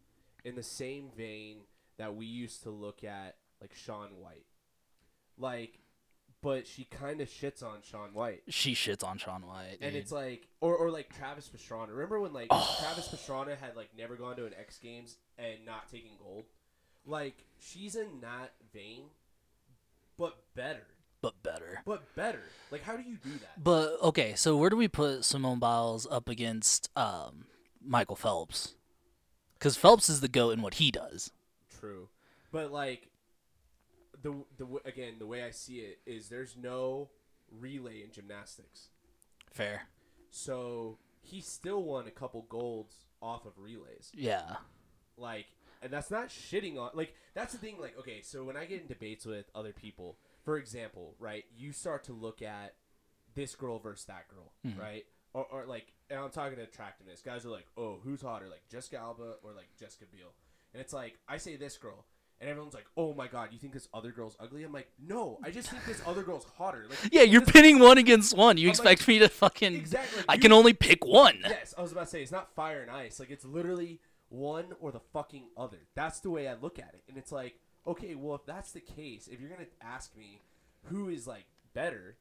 in 0.44 0.56
the 0.56 0.64
same 0.64 1.12
vein 1.16 1.58
that 2.00 2.16
we 2.16 2.26
used 2.26 2.64
to 2.64 2.72
look 2.72 3.04
at 3.04 3.36
like 3.62 3.76
Shaun 3.76 4.10
White. 4.20 4.48
Like 5.38 5.78
but 6.44 6.68
she 6.68 6.84
kind 6.84 7.22
of 7.22 7.28
shits 7.30 7.64
on 7.64 7.80
Shaun 7.90 8.14
White. 8.14 8.44
She 8.50 8.76
shits 8.76 9.04
on 9.04 9.18
Shaun 9.18 9.48
White. 9.48 9.78
And 9.82 9.94
dude. 9.94 10.02
it's 10.04 10.12
like 10.12 10.48
or 10.62 10.76
or 10.76 10.92
like 10.92 11.12
Travis 11.18 11.50
Pastrana. 11.50 11.90
Remember 11.90 12.20
when 12.20 12.34
like 12.34 12.48
Oh. 12.52 12.78
Travis 12.82 13.08
Pastrana 13.08 13.58
had 13.58 13.76
like 13.76 13.90
never 13.98 14.16
gone 14.16 14.36
to 14.36 14.46
an 14.46 14.54
X 14.60 14.78
Games 14.78 15.18
and 15.40 15.66
not 15.66 15.90
taking 15.90 16.12
gold? 16.22 16.44
Like 17.06 17.46
she's 17.60 17.96
in 17.96 18.22
that 18.22 18.52
vein 18.74 19.06
but 20.18 20.38
better. 20.54 20.86
but 21.22 21.42
better. 21.42 21.82
but 21.86 22.04
better. 22.16 22.42
Like, 22.72 22.84
how 22.84 22.96
do 22.98 23.04
you 23.04 23.16
do 23.24 23.32
that? 23.32 23.64
But 23.64 23.98
okay, 24.04 24.36
so 24.36 24.56
where 24.58 24.70
do 24.70 24.76
we 24.78 24.88
put 24.88 25.26
Simone 25.26 25.58
Biles 25.60 26.06
up 26.12 26.30
against 26.30 26.90
um, 26.96 27.46
Michael 27.84 28.16
Phelps? 28.16 28.76
Because 29.58 29.76
Phelps 29.78 30.10
is 30.10 30.20
the 30.22 30.28
goat 30.28 30.52
in 30.52 30.62
what 30.62 30.76
he 30.76 30.92
does. 30.92 31.32
True, 31.80 32.10
but 32.52 32.72
like 32.72 33.08
the 34.24 34.34
the 34.58 34.68
again 34.86 35.16
the 35.20 35.28
way 35.28 35.44
I 35.44 35.52
see 35.52 35.80
it 35.80 36.00
is 36.06 36.30
there's 36.30 36.58
no 36.58 37.10
relay 37.52 38.02
in 38.04 38.12
gymnastics, 38.12 38.90
Fair. 39.52 39.84
so 40.32 40.98
he 41.22 41.42
still 41.42 41.84
won 41.84 42.08
a 42.08 42.12
couple 42.12 42.46
golds 42.50 43.06
off 43.22 43.46
of 43.46 43.54
relays. 43.58 44.12
Yeah. 44.14 44.56
Like, 45.18 45.46
and 45.82 45.92
that's 45.92 46.12
not 46.12 46.30
shitting 46.30 46.78
on. 46.78 46.92
Like, 46.94 47.14
that's 47.34 47.54
the 47.54 47.60
thing. 47.60 47.78
Like, 47.80 47.98
okay, 48.00 48.22
so 48.22 48.44
when 48.44 48.58
I 48.58 48.66
get 48.66 48.82
in 48.82 48.88
debates 48.88 49.26
with 49.26 49.46
other 49.56 49.72
people, 49.72 50.18
for 50.44 50.58
example, 50.58 51.16
right, 51.20 51.46
you 51.56 51.72
start 51.72 52.04
to 52.06 52.14
look 52.14 52.42
at 52.42 52.74
this 53.36 53.56
girl 53.56 53.80
versus 53.80 54.06
that 54.06 54.28
girl, 54.28 54.52
mm-hmm. 54.66 54.80
right? 54.80 55.06
Or, 55.34 55.46
or 55.52 55.66
like, 55.66 55.94
and 56.10 56.20
I'm 56.20 56.30
talking 56.30 56.58
to 56.58 56.64
attractiveness. 56.64 57.22
Guys 57.22 57.46
are 57.46 57.50
like, 57.50 57.68
oh, 57.78 58.00
who's 58.04 58.22
hotter, 58.22 58.48
like 58.50 58.68
Jessica 58.70 58.98
Alba 58.98 59.36
or 59.44 59.54
like 59.54 59.70
Jessica 59.80 60.06
Biel? 60.12 60.34
And 60.74 60.82
it's 60.82 60.94
like, 60.94 61.18
I 61.28 61.38
say 61.38 61.56
this 61.56 61.78
girl, 61.78 62.06
and 62.44 62.50
everyone's 62.52 62.74
like, 62.76 62.86
oh 62.98 63.14
my 63.14 63.28
god, 63.28 63.50
you 63.52 63.58
think 63.58 63.74
this 63.74 63.88
other 63.94 64.12
girl's 64.12 64.36
ugly? 64.40 64.64
I'm 64.64 64.72
like, 64.72 64.90
no, 65.00 65.40
I 65.44 65.50
just 65.50 65.70
think 65.70 65.84
this 65.86 66.02
other 66.06 66.22
girl's 66.24 66.46
hotter. 66.58 66.86
Like, 66.90 67.00
Yeah, 67.12 67.22
you're 67.24 67.42
pitting 67.42 67.80
one 67.80 67.98
against 67.98 68.36
one. 68.38 68.58
You 68.58 68.68
I'm 68.68 68.72
like- 68.74 68.80
expect 68.94 69.08
me 69.08 69.20
to 69.20 69.30
fucking? 69.30 69.74
Exactly, 69.74 70.18
like, 70.20 70.26
I 70.30 70.34
you- 70.36 70.40
can 70.42 70.52
only 70.52 70.74
pick 70.74 71.06
one. 71.06 71.40
Yes, 71.44 71.74
I 71.78 71.82
was 71.82 71.92
about 71.92 72.06
to 72.06 72.10
say 72.12 72.22
it's 72.22 72.32
not 72.32 72.54
fire 72.54 72.82
and 72.82 72.92
ice. 72.92 73.20
Like 73.20 73.32
it's 73.32 73.46
literally 73.46 74.00
one 74.30 74.66
or 74.80 74.92
the 74.92 75.00
fucking 75.14 75.46
other. 75.58 75.80
That's 75.96 76.20
the 76.20 76.30
way 76.30 76.48
I 76.48 76.54
look 76.56 76.78
at 76.80 76.94
it. 76.94 77.04
And 77.08 77.18
it's 77.18 77.32
like, 77.32 77.60
okay, 77.88 78.16
well 78.16 78.36
if 78.36 78.46
that's 78.46 78.72
the 78.72 78.82
case, 78.82 79.28
if 79.32 79.40
you're 79.40 79.50
gonna 79.50 79.66
ask 79.82 80.16
me 80.18 80.42
who 80.86 81.10
is 81.10 81.26
like 81.28 81.46
better, 81.74 82.18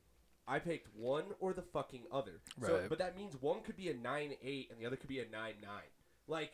I 0.47 0.59
picked 0.59 0.89
one 0.97 1.25
or 1.41 1.53
the 1.53 1.63
fucking 1.63 2.03
other. 2.13 2.41
So, 2.65 2.79
Right. 2.81 2.89
but 2.89 2.99
that 2.99 3.17
means 3.17 3.35
one 3.41 3.61
could 3.63 3.77
be 3.77 3.89
a 3.91 3.95
nine 3.95 4.35
eight 4.43 4.69
and 4.71 4.79
the 4.81 4.87
other 4.87 4.97
could 4.97 5.09
be 5.09 5.21
a 5.21 5.29
nine 5.29 5.55
nine. 5.63 5.91
Like, 6.29 6.53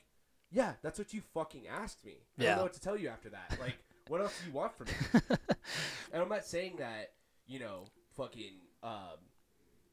yeah, 0.50 0.74
that's 0.82 0.98
what 0.98 1.12
you 1.12 1.22
fucking 1.34 1.62
asked 1.68 2.04
me. 2.04 2.12
I 2.38 2.42
Yeah. 2.42 2.48
don't 2.50 2.56
know 2.58 2.62
what 2.64 2.74
to 2.74 2.80
tell 2.80 2.96
you 2.96 3.08
after 3.08 3.28
that. 3.30 3.56
Like, 3.60 3.76
what 4.08 4.20
else 4.20 4.38
do 4.40 4.46
you 4.48 4.52
want 4.56 4.76
from 4.76 4.86
me? 4.86 5.20
and 6.12 6.22
I'm 6.22 6.28
not 6.28 6.44
saying 6.44 6.76
that, 6.78 7.12
you 7.46 7.58
know, 7.60 7.84
fucking 8.16 8.54
um 8.82 9.18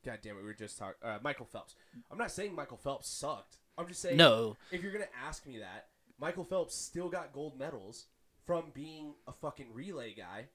God 0.06 0.20
damn 0.22 0.36
it, 0.38 0.42
we 0.42 0.46
were 0.46 0.54
just 0.54 0.78
talking 0.78 0.96
uh, 1.04 1.18
Michael 1.24 1.46
Phelps. 1.48 1.76
I'm 2.12 2.18
not 2.18 2.30
saying 2.32 2.54
Michael 2.56 2.78
Phelps 2.78 3.10
sucked. 3.10 3.58
I'm 3.78 3.88
just 3.88 4.02
saying 4.02 4.18
No. 4.18 4.56
if 4.72 4.84
you're 4.84 4.92
gonna 4.92 5.06
ask 5.28 5.46
me 5.48 5.58
that, 5.60 5.88
Michael 6.20 6.44
Phelps 6.44 6.76
still 6.76 7.10
got 7.10 7.34
gold 7.34 7.58
medals 7.58 8.06
from 8.46 8.66
being 8.74 9.16
a 9.28 9.34
fucking 9.34 9.74
relay 9.74 10.14
guy, 10.14 10.46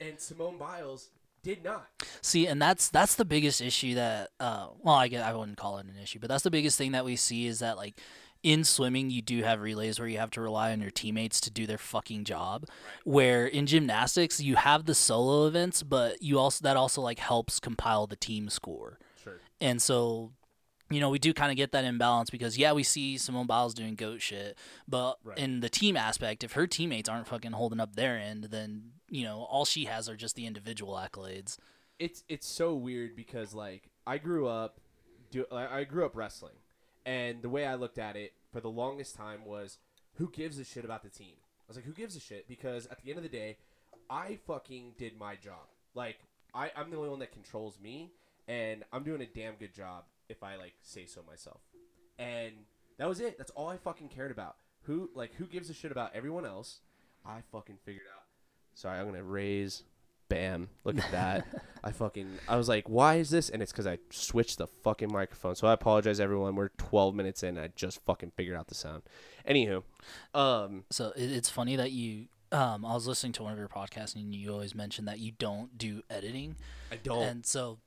and 0.00 0.18
Simone 0.18 0.56
Biles 0.56 1.10
did 1.42 1.62
not. 1.62 1.86
See, 2.22 2.46
and 2.46 2.60
that's 2.60 2.88
that's 2.88 3.14
the 3.16 3.24
biggest 3.26 3.60
issue 3.60 3.94
that 3.96 4.30
uh 4.40 4.68
well, 4.80 4.94
I 4.94 5.08
guess 5.08 5.22
I 5.22 5.34
wouldn't 5.34 5.58
call 5.58 5.76
it 5.78 5.84
an 5.86 5.98
issue, 6.02 6.18
but 6.18 6.28
that's 6.30 6.42
the 6.42 6.50
biggest 6.50 6.78
thing 6.78 6.92
that 6.92 7.04
we 7.04 7.16
see 7.16 7.46
is 7.46 7.58
that 7.58 7.76
like 7.76 8.00
in 8.44 8.62
swimming 8.62 9.10
you 9.10 9.22
do 9.22 9.42
have 9.42 9.60
relays 9.60 9.98
where 9.98 10.06
you 10.06 10.18
have 10.18 10.30
to 10.32 10.40
rely 10.40 10.70
on 10.70 10.80
your 10.80 10.92
teammates 10.92 11.40
to 11.40 11.50
do 11.50 11.66
their 11.66 11.78
fucking 11.78 12.22
job. 12.24 12.66
Where 13.04 13.46
in 13.46 13.66
gymnastics 13.66 14.38
you 14.40 14.54
have 14.56 14.84
the 14.84 14.94
solo 14.94 15.46
events, 15.48 15.82
but 15.82 16.22
you 16.22 16.38
also 16.38 16.62
that 16.62 16.76
also 16.76 17.00
like 17.02 17.18
helps 17.18 17.58
compile 17.58 18.06
the 18.06 18.14
team 18.16 18.48
score. 18.48 18.98
Sure. 19.22 19.40
And 19.60 19.82
so 19.82 20.30
you 20.90 21.00
know, 21.00 21.08
we 21.08 21.18
do 21.18 21.32
kind 21.32 21.50
of 21.50 21.56
get 21.56 21.72
that 21.72 21.84
imbalance 21.84 22.28
because 22.28 22.58
yeah, 22.58 22.72
we 22.72 22.82
see 22.82 23.16
Simone 23.16 23.46
Biles 23.46 23.72
doing 23.72 23.94
goat 23.94 24.20
shit, 24.20 24.56
but 24.86 25.16
Right. 25.24 25.38
in 25.38 25.60
the 25.60 25.70
team 25.70 25.96
aspect, 25.96 26.44
if 26.44 26.52
her 26.52 26.66
teammates 26.66 27.08
aren't 27.08 27.26
fucking 27.26 27.52
holding 27.52 27.80
up 27.80 27.96
their 27.96 28.18
end, 28.18 28.44
then 28.50 28.92
you 29.08 29.24
know 29.24 29.44
all 29.50 29.64
she 29.64 29.86
has 29.86 30.08
are 30.08 30.16
just 30.16 30.36
the 30.36 30.46
individual 30.46 30.94
accolades. 30.94 31.56
It's 31.98 32.22
it's 32.28 32.46
so 32.46 32.74
weird 32.74 33.16
because 33.16 33.54
like 33.54 33.88
I 34.06 34.18
grew 34.18 34.46
up, 34.46 34.78
do 35.30 35.46
I 35.50 35.80
I 35.80 35.84
grew 35.84 36.04
up 36.04 36.14
wrestling, 36.14 36.56
and 37.04 37.42
the 37.42 37.48
way 37.48 37.66
I 37.66 37.74
looked 37.74 37.98
at 37.98 38.16
it 38.16 38.32
for 38.52 38.60
the 38.60 38.70
longest 38.70 39.14
time 39.14 39.44
was, 39.44 39.78
who 40.14 40.30
gives 40.30 40.58
a 40.58 40.64
shit 40.64 40.84
about 40.84 41.02
the 41.02 41.10
team? 41.10 41.34
I 41.36 41.64
was 41.68 41.76
like, 41.76 41.84
who 41.84 41.92
gives 41.92 42.16
a 42.16 42.20
shit? 42.20 42.46
Because 42.48 42.86
at 42.86 43.02
the 43.02 43.10
end 43.10 43.18
of 43.18 43.22
the 43.22 43.28
day, 43.28 43.56
I 44.10 44.38
fucking 44.46 44.94
did 44.98 45.18
my 45.18 45.36
job. 45.36 45.68
Like 45.94 46.18
I 46.54 46.70
I'm 46.76 46.90
the 46.90 46.96
only 46.96 47.10
one 47.10 47.18
that 47.20 47.32
controls 47.32 47.78
me, 47.80 48.12
and 48.48 48.84
I'm 48.92 49.02
doing 49.02 49.22
a 49.22 49.26
damn 49.26 49.54
good 49.54 49.74
job 49.74 50.04
if 50.28 50.42
I 50.42 50.56
like 50.56 50.74
say 50.82 51.06
so 51.06 51.22
myself. 51.26 51.60
And 52.18 52.52
that 52.98 53.08
was 53.08 53.20
it. 53.20 53.38
That's 53.38 53.50
all 53.52 53.68
I 53.68 53.76
fucking 53.76 54.08
cared 54.08 54.30
about. 54.30 54.56
Who 54.82 55.10
like 55.14 55.34
who 55.34 55.46
gives 55.46 55.70
a 55.70 55.74
shit 55.74 55.90
about 55.90 56.14
everyone 56.14 56.44
else? 56.44 56.80
I 57.24 57.40
fucking 57.50 57.78
figured 57.84 58.06
out. 58.14 58.24
Sorry, 58.74 58.98
I'm 58.98 59.06
gonna 59.06 59.24
raise. 59.24 59.82
Bam! 60.28 60.68
Look 60.84 60.98
at 60.98 61.10
that. 61.12 61.46
I 61.84 61.92
fucking. 61.92 62.38
I 62.48 62.56
was 62.56 62.68
like, 62.68 62.88
why 62.88 63.16
is 63.16 63.28
this? 63.30 63.50
And 63.50 63.62
it's 63.62 63.70
because 63.70 63.86
I 63.86 63.98
switched 64.10 64.58
the 64.58 64.66
fucking 64.66 65.12
microphone. 65.12 65.54
So 65.54 65.66
I 65.66 65.72
apologize, 65.74 66.18
everyone. 66.18 66.54
We're 66.56 66.70
12 66.78 67.14
minutes 67.14 67.42
in. 67.42 67.58
I 67.58 67.68
just 67.76 68.02
fucking 68.04 68.32
figured 68.36 68.56
out 68.56 68.68
the 68.68 68.74
sound. 68.74 69.02
Anywho, 69.46 69.82
um, 70.32 70.84
So 70.90 71.12
it, 71.16 71.30
it's 71.30 71.50
funny 71.50 71.76
that 71.76 71.92
you. 71.92 72.26
Um, 72.52 72.84
I 72.84 72.94
was 72.94 73.06
listening 73.08 73.32
to 73.34 73.42
one 73.42 73.52
of 73.52 73.58
your 73.58 73.68
podcasts 73.68 74.14
and 74.14 74.32
you 74.32 74.52
always 74.52 74.74
mentioned 74.76 75.08
that 75.08 75.18
you 75.18 75.32
don't 75.32 75.76
do 75.76 76.02
editing, 76.08 76.54
I 76.92 76.96
don't. 76.96 77.22
and 77.22 77.44
so 77.46 77.78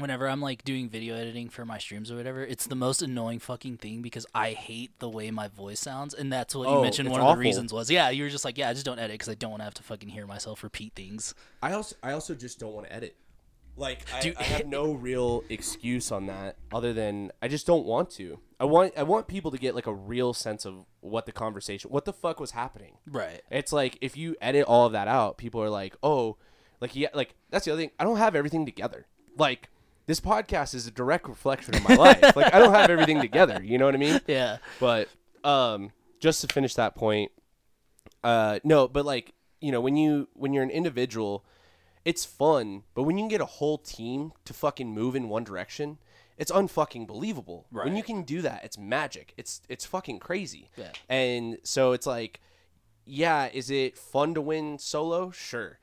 whenever 0.00 0.28
I'm 0.28 0.40
like 0.40 0.64
doing 0.64 0.88
video 0.88 1.14
editing 1.14 1.48
for 1.48 1.64
my 1.64 1.78
streams 1.78 2.10
or 2.10 2.16
whatever, 2.16 2.42
it's 2.42 2.66
the 2.66 2.74
most 2.74 3.02
annoying 3.02 3.38
fucking 3.38 3.76
thing 3.78 4.02
because 4.02 4.26
I 4.34 4.50
hate 4.52 4.98
the 4.98 5.08
way 5.08 5.30
my 5.30 5.48
voice 5.48 5.80
sounds, 5.80 6.14
and 6.14 6.32
that's 6.32 6.54
what 6.54 6.68
you 6.68 6.74
Oh, 6.76 6.82
mentioned. 6.82 7.08
One 7.10 7.20
awful. 7.20 7.32
of 7.32 7.38
the 7.38 7.40
reasons 7.40 7.72
was 7.72 7.90
yeah, 7.90 8.10
you 8.10 8.24
were 8.24 8.30
just 8.30 8.44
like 8.44 8.58
yeah, 8.58 8.68
I 8.68 8.72
just 8.72 8.84
don't 8.86 8.98
edit 8.98 9.14
because 9.14 9.28
I 9.28 9.34
don't 9.34 9.50
want 9.50 9.60
to 9.60 9.64
have 9.64 9.74
to 9.74 9.82
fucking 9.82 10.08
hear 10.08 10.26
myself 10.26 10.62
repeat 10.62 10.94
things. 10.94 11.34
I 11.62 11.72
also 11.72 11.96
I 12.02 12.12
also 12.12 12.34
just 12.34 12.58
don't 12.58 12.72
want 12.72 12.86
to 12.86 12.92
edit. 12.92 13.16
Like 13.76 14.00
I, 14.12 14.34
I 14.38 14.42
have 14.42 14.66
no 14.66 14.92
real 15.08 15.42
excuse 15.48 16.10
on 16.12 16.26
that 16.26 16.56
other 16.72 16.92
than 16.92 17.30
I 17.40 17.48
just 17.48 17.66
don't 17.66 17.86
want 17.86 18.10
to. 18.12 18.38
I 18.58 18.64
want 18.64 18.92
I 18.96 19.04
want 19.04 19.26
people 19.28 19.50
to 19.52 19.58
get 19.58 19.74
like 19.74 19.86
a 19.86 19.94
real 19.94 20.34
sense 20.34 20.66
of 20.66 20.84
what 21.00 21.24
the 21.24 21.32
conversation, 21.32 21.90
what 21.90 22.04
the 22.04 22.12
fuck 22.12 22.40
was 22.40 22.50
happening. 22.50 22.96
Right. 23.06 23.40
It's 23.50 23.72
like 23.72 23.96
if 24.00 24.16
you 24.16 24.36
edit 24.40 24.64
all 24.66 24.86
of 24.86 24.92
that 24.92 25.08
out, 25.08 25.38
people 25.38 25.62
are 25.62 25.70
like, 25.70 25.96
"Oh, 26.02 26.36
like 26.80 26.94
yeah, 26.94 27.08
like 27.14 27.34
that's 27.50 27.64
the 27.64 27.72
other 27.72 27.80
thing. 27.80 27.92
I 27.98 28.04
don't 28.04 28.18
have 28.18 28.34
everything 28.34 28.66
together. 28.66 29.06
Like 29.38 29.70
this 30.10 30.20
podcast 30.20 30.74
is 30.74 30.88
a 30.88 30.90
direct 30.90 31.28
reflection 31.28 31.72
of 31.76 31.88
my 31.88 31.94
life. 31.94 32.34
Like 32.34 32.52
I 32.52 32.58
don't 32.58 32.74
have 32.74 32.90
everything 32.90 33.20
together. 33.28 33.62
You 33.62 33.78
know 33.78 33.84
what 33.84 33.94
I 33.94 33.98
mean? 33.98 34.20
Yeah. 34.26 34.56
But 34.80 35.08
um, 35.44 35.92
just 36.18 36.40
to 36.40 36.48
finish 36.48 36.74
that 36.74 36.96
point, 36.96 37.30
uh, 38.24 38.58
no, 38.64 38.88
but 38.88 39.06
like 39.06 39.34
you 39.60 39.70
know 39.70 39.80
when 39.80 39.96
you 39.96 40.26
when 40.34 40.52
you're 40.52 40.64
an 40.64 40.70
individual, 40.70 41.44
it's 42.04 42.24
fun. 42.24 42.82
But 42.94 43.04
when 43.04 43.18
you 43.18 43.22
can 43.22 43.28
get 43.28 43.40
a 43.40 43.46
whole 43.46 43.78
team 43.78 44.32
to 44.46 44.52
fucking 44.52 44.92
move 44.92 45.14
in 45.14 45.28
one 45.28 45.44
direction, 45.44 45.98
it's 46.36 46.50
unfucking 46.50 47.06
believable. 47.06 47.66
When 47.70 47.94
you 47.94 48.02
can 48.02 48.24
do 48.24 48.42
that, 48.42 48.64
it's 48.64 48.76
magic. 48.76 49.32
It's 49.36 49.62
it's 49.68 49.86
fucking 49.86 50.18
crazy. 50.18 50.70
Yeah. 50.76 50.90
And 51.08 51.58
so 51.62 51.92
it's 51.92 52.06
like, 52.06 52.40
yeah, 53.04 53.48
is 53.52 53.70
it 53.70 53.96
fun 53.96 54.34
to 54.34 54.40
win 54.40 54.80
solo? 54.80 55.30
Sure. 55.30 55.78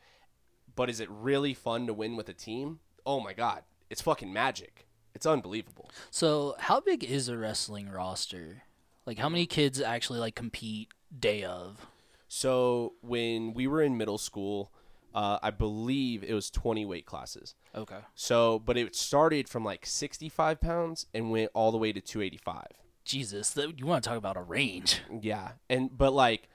But 0.75 0.89
is 0.89 0.99
it 0.99 1.09
really 1.09 1.53
fun 1.53 1.87
to 1.87 1.93
win 1.93 2.17
with 2.17 2.27
a 2.27 2.33
team? 2.33 2.79
Oh 3.05 3.21
my 3.21 3.31
god, 3.31 3.63
it's 3.89 4.01
fucking 4.01 4.31
magic. 4.31 4.87
It's 5.13 5.25
unbelievable. 5.25 5.89
So 6.11 6.55
how 6.59 6.79
big 6.79 7.03
is 7.03 7.29
a 7.29 7.37
wrestling 7.37 7.89
roster? 7.89 8.63
Like 9.05 9.17
how 9.17 9.29
many 9.29 9.45
kids 9.45 9.81
actually 9.81 10.19
like 10.19 10.35
compete 10.35 10.89
day 11.17 11.43
of? 11.43 11.87
So 12.27 12.93
when 13.01 13.53
we 13.53 13.67
were 13.67 13.81
in 13.81 13.97
middle 13.97 14.17
school, 14.17 14.71
uh, 15.15 15.39
I 15.41 15.49
believe 15.49 16.23
it 16.23 16.33
was 16.33 16.51
20 16.51 16.85
weight 16.85 17.05
classes. 17.05 17.55
Okay. 17.73 17.99
So, 18.13 18.59
but 18.59 18.77
it 18.77 18.95
started 18.95 19.49
from 19.49 19.63
like 19.63 19.85
65 19.85 20.61
pounds 20.61 21.07
and 21.13 21.31
went 21.31 21.49
all 21.53 21.71
the 21.71 21.77
way 21.77 21.91
to 21.91 22.01
285. 22.01 22.65
Jesus, 23.03 23.51
that, 23.51 23.79
you 23.79 23.85
want 23.85 24.03
to 24.03 24.09
talk 24.09 24.17
about 24.17 24.37
a 24.37 24.41
range? 24.41 25.01
Yeah, 25.21 25.53
and 25.69 25.97
but 25.97 26.13
like, 26.13 26.49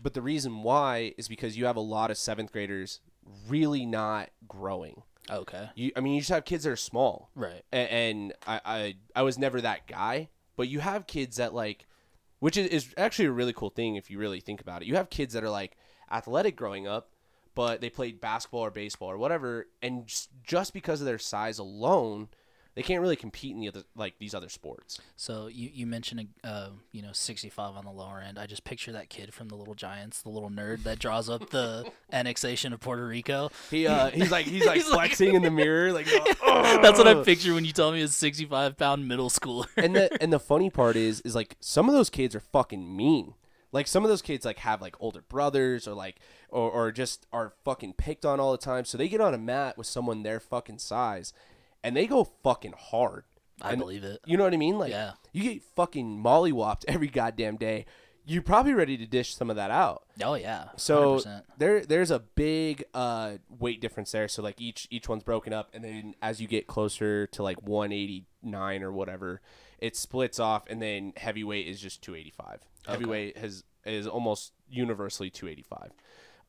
but 0.00 0.14
the 0.14 0.22
reason 0.22 0.62
why 0.62 1.14
is 1.18 1.28
because 1.28 1.58
you 1.58 1.66
have 1.66 1.76
a 1.76 1.80
lot 1.80 2.10
of 2.10 2.16
seventh 2.16 2.52
graders 2.52 3.00
really 3.48 3.84
not 3.84 4.30
growing. 4.48 5.02
Okay. 5.28 5.68
You, 5.74 5.92
I 5.96 6.00
mean, 6.00 6.14
you 6.14 6.20
just 6.20 6.30
have 6.30 6.44
kids 6.44 6.64
that 6.64 6.70
are 6.70 6.76
small, 6.76 7.30
Right. 7.34 7.62
A- 7.72 7.92
and 7.92 8.32
I, 8.46 8.60
I, 8.64 8.96
I 9.16 9.22
was 9.22 9.38
never 9.38 9.60
that 9.60 9.86
guy. 9.86 10.28
But 10.56 10.68
you 10.68 10.80
have 10.80 11.06
kids 11.06 11.36
that 11.36 11.54
like, 11.54 11.86
which 12.38 12.56
is, 12.56 12.66
is 12.68 12.94
actually 12.96 13.26
a 13.26 13.32
really 13.32 13.52
cool 13.52 13.70
thing 13.70 13.96
if 13.96 14.10
you 14.10 14.18
really 14.18 14.40
think 14.40 14.60
about 14.60 14.82
it. 14.82 14.88
You 14.88 14.96
have 14.96 15.10
kids 15.10 15.34
that 15.34 15.44
are 15.44 15.50
like 15.50 15.76
athletic 16.10 16.56
growing 16.56 16.86
up, 16.86 17.10
but 17.54 17.80
they 17.80 17.90
played 17.90 18.20
basketball 18.20 18.60
or 18.60 18.70
baseball 18.70 19.10
or 19.10 19.18
whatever, 19.18 19.66
and 19.82 20.06
just, 20.06 20.30
just 20.42 20.72
because 20.72 21.00
of 21.00 21.06
their 21.06 21.18
size 21.18 21.58
alone, 21.58 22.28
they 22.74 22.82
can't 22.82 23.02
really 23.02 23.16
compete 23.16 23.52
in 23.52 23.60
the 23.60 23.68
other 23.68 23.82
like 23.96 24.14
these 24.18 24.34
other 24.34 24.48
sports. 24.48 25.00
So 25.16 25.48
you 25.48 25.70
you 25.72 25.86
mentioned 25.86 26.28
a 26.44 26.46
uh, 26.46 26.68
you 26.92 27.02
know 27.02 27.12
65 27.12 27.76
on 27.76 27.84
the 27.84 27.90
lower 27.90 28.20
end. 28.20 28.38
I 28.38 28.46
just 28.46 28.64
picture 28.64 28.92
that 28.92 29.08
kid 29.10 29.34
from 29.34 29.48
the 29.48 29.56
Little 29.56 29.74
Giants, 29.74 30.22
the 30.22 30.28
little 30.30 30.50
nerd 30.50 30.84
that 30.84 30.98
draws 30.98 31.28
up 31.28 31.50
the 31.50 31.90
annexation 32.12 32.72
of 32.72 32.80
Puerto 32.80 33.06
Rico. 33.06 33.50
He 33.70 33.86
uh, 33.86 34.10
he's 34.10 34.30
like 34.30 34.46
he's 34.46 34.64
like 34.64 34.74
He's 34.80 34.88
like- 34.88 34.94
flexing 35.10 35.34
in 35.34 35.42
the 35.42 35.50
mirror, 35.50 35.92
like 35.92 36.06
That's 36.46 36.98
what 36.98 37.08
I 37.08 37.22
picture 37.24 37.54
when 37.54 37.64
you 37.64 37.72
tell 37.72 37.92
me 37.92 38.02
a 38.02 38.08
65 38.08 38.76
pound 38.76 39.06
middle 39.08 39.30
schooler. 39.30 39.66
and 39.76 39.94
the 39.96 40.22
and 40.22 40.32
the 40.32 40.40
funny 40.40 40.70
part 40.70 40.96
is 40.96 41.20
is 41.22 41.34
like 41.34 41.56
some 41.60 41.88
of 41.88 41.94
those 41.94 42.10
kids 42.10 42.34
are 42.34 42.40
fucking 42.40 42.96
mean. 42.96 43.34
Like 43.72 43.86
some 43.86 44.04
of 44.04 44.08
those 44.10 44.22
kids 44.22 44.44
like 44.44 44.58
have 44.58 44.80
like 44.82 44.96
older 44.98 45.22
brothers 45.22 45.86
or 45.86 45.94
like 45.94 46.16
or, 46.48 46.68
or 46.70 46.90
just 46.90 47.26
are 47.32 47.52
fucking 47.64 47.92
picked 47.92 48.24
on 48.24 48.40
all 48.40 48.50
the 48.52 48.58
time. 48.58 48.84
So 48.84 48.98
they 48.98 49.08
get 49.08 49.20
on 49.20 49.32
a 49.32 49.38
mat 49.38 49.78
with 49.78 49.86
someone 49.86 50.22
their 50.24 50.40
fucking 50.40 50.78
size 50.78 51.32
and 51.82 51.96
they 51.96 52.06
go 52.06 52.24
fucking 52.42 52.74
hard. 52.76 53.24
I 53.62 53.70
And- 53.72 53.78
believe 53.80 54.04
it. 54.04 54.20
You 54.24 54.36
know 54.36 54.44
what 54.44 54.54
I 54.54 54.58
mean? 54.58 54.78
Like 54.78 54.90
Yeah. 54.92 55.12
you 55.32 55.42
get 55.42 55.62
fucking 55.62 56.22
mollywopped 56.22 56.84
every 56.88 57.08
goddamn 57.08 57.56
day. 57.56 57.86
You're 58.26 58.42
probably 58.42 58.74
ready 58.74 58.96
to 58.98 59.06
dish 59.06 59.34
some 59.34 59.50
of 59.50 59.56
that 59.56 59.70
out. 59.70 60.04
Oh 60.22 60.34
yeah. 60.34 60.68
So 60.76 61.16
100%. 61.18 61.42
there 61.58 61.84
there's 61.84 62.10
a 62.10 62.20
big 62.20 62.84
uh, 62.94 63.38
weight 63.48 63.80
difference 63.80 64.12
there. 64.12 64.28
So 64.28 64.42
like 64.42 64.60
each 64.60 64.86
each 64.90 65.08
one's 65.08 65.24
broken 65.24 65.52
up, 65.52 65.70
and 65.74 65.82
then 65.82 66.14
as 66.22 66.40
you 66.40 66.46
get 66.46 66.66
closer 66.66 67.26
to 67.28 67.42
like 67.42 67.60
189 67.62 68.82
or 68.82 68.92
whatever, 68.92 69.40
it 69.78 69.96
splits 69.96 70.38
off, 70.38 70.64
and 70.68 70.80
then 70.80 71.12
heavyweight 71.16 71.66
is 71.66 71.80
just 71.80 72.02
285. 72.02 72.60
Heavyweight 72.86 73.38
has 73.38 73.64
is 73.84 74.06
almost 74.06 74.52
universally 74.68 75.30
285. 75.30 75.90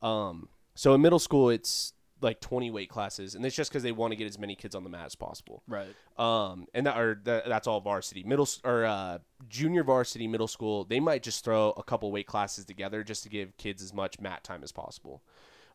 Um, 0.01 0.49
so 0.75 0.93
in 0.93 1.01
middle 1.01 1.19
school, 1.19 1.49
it's 1.49 1.93
like 2.21 2.39
20 2.41 2.71
weight 2.71 2.89
classes, 2.89 3.35
and 3.35 3.45
it's 3.45 3.55
just 3.55 3.71
because 3.71 3.83
they 3.83 3.91
want 3.91 4.11
to 4.11 4.15
get 4.15 4.25
as 4.25 4.37
many 4.37 4.55
kids 4.55 4.75
on 4.75 4.83
the 4.83 4.89
mat 4.89 5.05
as 5.05 5.15
possible. 5.15 5.63
right. 5.67 5.93
Um, 6.17 6.67
and 6.73 6.85
that 6.85 6.97
are 6.97 7.19
that, 7.23 7.47
that's 7.47 7.67
all 7.67 7.81
varsity. 7.81 8.23
Middle 8.23 8.47
or 8.63 8.85
uh, 8.85 9.19
junior 9.49 9.83
varsity, 9.83 10.27
middle 10.27 10.47
school, 10.47 10.83
they 10.83 10.99
might 10.99 11.23
just 11.23 11.43
throw 11.43 11.71
a 11.71 11.83
couple 11.83 12.11
weight 12.11 12.27
classes 12.27 12.65
together 12.65 13.03
just 13.03 13.23
to 13.23 13.29
give 13.29 13.57
kids 13.57 13.81
as 13.81 13.93
much 13.93 14.19
mat 14.19 14.43
time 14.43 14.63
as 14.63 14.71
possible. 14.71 15.23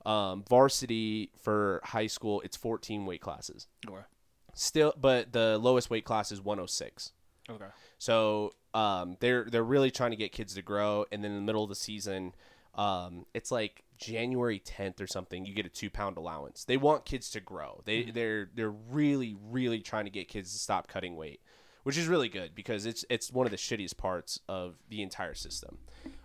Um, 0.05 0.45
varsity 0.49 1.31
for 1.37 1.81
high 1.83 2.07
school, 2.07 2.41
it's 2.43 2.57
14 2.57 3.07
weight 3.07 3.21
classes. 3.21 3.67
Okay. 3.89 4.03
Still, 4.55 4.95
but 4.99 5.33
the 5.33 5.59
lowest 5.59 5.91
weight 5.91 6.05
class 6.05 6.31
is 6.31 6.41
106. 6.41 7.13
Okay. 7.51 7.65
So 7.99 8.53
um, 8.73 9.17
they're 9.21 9.47
they're 9.51 9.65
really 9.65 9.91
trying 9.91 10.11
to 10.11 10.17
get 10.17 10.33
kids 10.33 10.55
to 10.55 10.63
grow, 10.63 11.07
and 11.11 11.23
then 11.23 11.33
in 11.33 11.37
the 11.37 11.43
middle 11.43 11.63
of 11.63 11.69
the 11.69 11.75
season, 11.75 12.35
um, 12.75 13.27
it's 13.35 13.51
like 13.51 13.83
January 13.99 14.61
10th 14.61 15.01
or 15.01 15.07
something. 15.07 15.45
You 15.45 15.55
get 15.55 15.67
a 15.67 15.71
two 15.71 15.91
pound 15.91 16.17
allowance. 16.17 16.65
They 16.65 16.77
want 16.77 17.05
kids 17.05 17.31
to 17.31 17.41
grow. 17.41 17.83
They 17.85 18.05
they're 18.05 18.51
they're 18.55 18.71
really 18.71 19.37
really 19.51 19.81
trying 19.81 20.05
to 20.05 20.11
get 20.11 20.29
kids 20.29 20.53
to 20.53 20.59
stop 20.59 20.89
cutting 20.89 21.17
weight, 21.17 21.41
which 21.85 21.97
is 21.97 22.07
really 22.09 22.29
good 22.29 22.55
because 22.55 22.87
it's 22.87 23.05
it's 23.11 23.33
one 23.33 23.47
of 23.47 23.51
the 23.51 23.57
shittiest 23.57 23.97
parts 23.97 24.41
of 24.49 24.77
the 24.89 25.03
entire 25.03 25.35
system. 25.35 25.79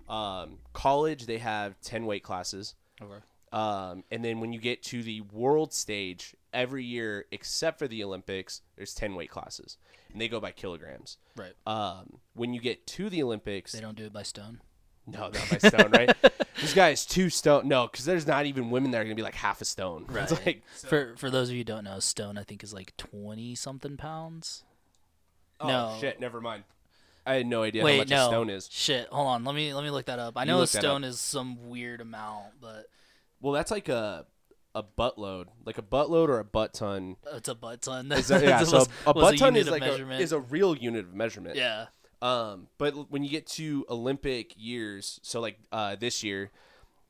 Um, 0.10 0.58
college 0.74 1.26
they 1.26 1.38
have 1.38 1.80
10 1.82 2.06
weight 2.06 2.24
classes. 2.24 2.76
Okay. 3.02 3.24
Um, 3.54 4.04
and 4.12 4.24
then 4.24 4.40
when 4.40 4.54
you 4.54 4.60
get 4.60 4.82
to 4.84 5.04
the 5.04 5.22
world 5.22 5.74
stage, 5.74 6.36
every 6.54 6.86
year 6.86 7.26
except 7.32 7.80
for 7.80 7.88
the 7.88 8.04
Olympics, 8.04 8.62
there's 8.78 8.94
10 8.94 9.14
weight 9.16 9.30
classes, 9.30 9.78
and 10.12 10.22
they 10.22 10.28
go 10.30 10.40
by 10.40 10.52
kilograms. 10.52 11.18
Right. 11.36 11.54
Um, 11.66 12.20
when 12.34 12.54
you 12.54 12.62
get 12.62 12.88
to 12.88 13.10
the 13.10 13.22
Olympics, 13.24 13.74
They 13.74 13.82
don't 13.82 13.98
do 13.98 14.06
it 14.06 14.14
by 14.14 14.24
stone. 14.24 14.62
No, 15.08 15.30
not 15.30 15.34
by 15.50 15.58
stone, 15.58 15.92
right? 15.92 16.16
this 16.62 16.74
guy 16.74 16.90
is 16.90 17.06
two 17.06 17.30
stone. 17.30 17.68
No, 17.68 17.88
because 17.88 18.06
there's 18.06 18.28
not 18.28 18.46
even 18.46 18.70
women 18.70 18.92
that 18.92 19.00
are 19.02 19.04
gonna 19.04 19.16
be 19.16 19.22
like 19.24 19.36
half 19.36 19.62
a 19.62 19.66
stone. 19.66 20.06
It's 20.16 20.32
Right. 20.32 20.46
like 20.46 20.64
For 20.68 21.16
for 21.18 21.30
those 21.30 21.50
of 21.50 21.54
you 21.56 21.62
who 21.62 21.66
don't 21.66 21.84
know, 21.84 22.00
stone 22.00 22.38
I 22.38 22.44
think 22.44 22.64
is 22.64 22.74
like 22.74 22.96
twenty 22.98 23.56
something 23.56 23.98
pounds. 23.98 24.64
oh 25.60 25.68
No. 25.68 25.98
shit, 26.00 26.20
never 26.20 26.40
mind. 26.42 26.64
I 27.26 27.36
had 27.36 27.46
no 27.46 27.62
idea 27.64 27.84
how 27.84 27.98
much 27.98 28.10
no. 28.10 28.26
a 28.26 28.30
stone 28.30 28.50
is. 28.50 28.68
Shit, 28.72 29.08
hold 29.10 29.28
on. 29.28 29.44
Let 29.44 29.54
me 29.56 29.74
let 29.74 29.84
me 29.84 29.90
look 29.92 30.06
that 30.06 30.18
up. 30.20 30.38
I 30.38 30.42
You 30.44 30.48
know 30.48 30.62
a 30.62 30.68
stone 30.68 31.04
is 31.04 31.20
some 31.20 31.70
weird 31.70 32.02
amount, 32.02 32.60
but 32.60 32.86
Well, 33.40 33.54
that's 33.54 33.72
like 33.72 33.90
a 33.90 34.26
a 34.74 34.82
butt 34.84 35.18
load, 35.20 35.50
like 35.66 35.78
a 35.78 35.82
butt 35.82 36.10
load 36.10 36.30
or 36.30 36.40
a 36.40 36.46
butt 36.46 36.74
ton. 36.74 37.18
Oh, 37.30 37.36
it's 37.38 37.50
a 37.50 37.56
butt 37.56 37.82
ton. 37.82 38.10
Is 38.12 38.32
a, 38.32 38.42
yeah, 38.42 38.62
It 38.62 38.68
so 38.68 38.78
was- 38.80 38.90
a, 39.06 39.10
a 39.10 39.14
was 39.14 39.24
butt 39.24 39.38
ton 39.38 39.54
unit 39.56 39.68
is 39.68 39.70
like 39.72 39.84
a, 39.84 40.10
is 40.18 40.32
a 40.32 40.40
real 40.40 40.76
unit 40.78 41.06
of 41.06 41.14
measurement. 41.14 41.56
yeah. 41.58 41.88
Um, 42.22 42.68
but 42.78 43.10
when 43.12 43.24
you 43.24 43.30
get 43.30 43.48
to 43.48 43.86
Olympic 43.90 44.54
years, 44.58 45.20
so 45.24 45.40
like 45.42 45.60
uh, 45.72 45.96
this 45.96 46.24
year, 46.24 46.52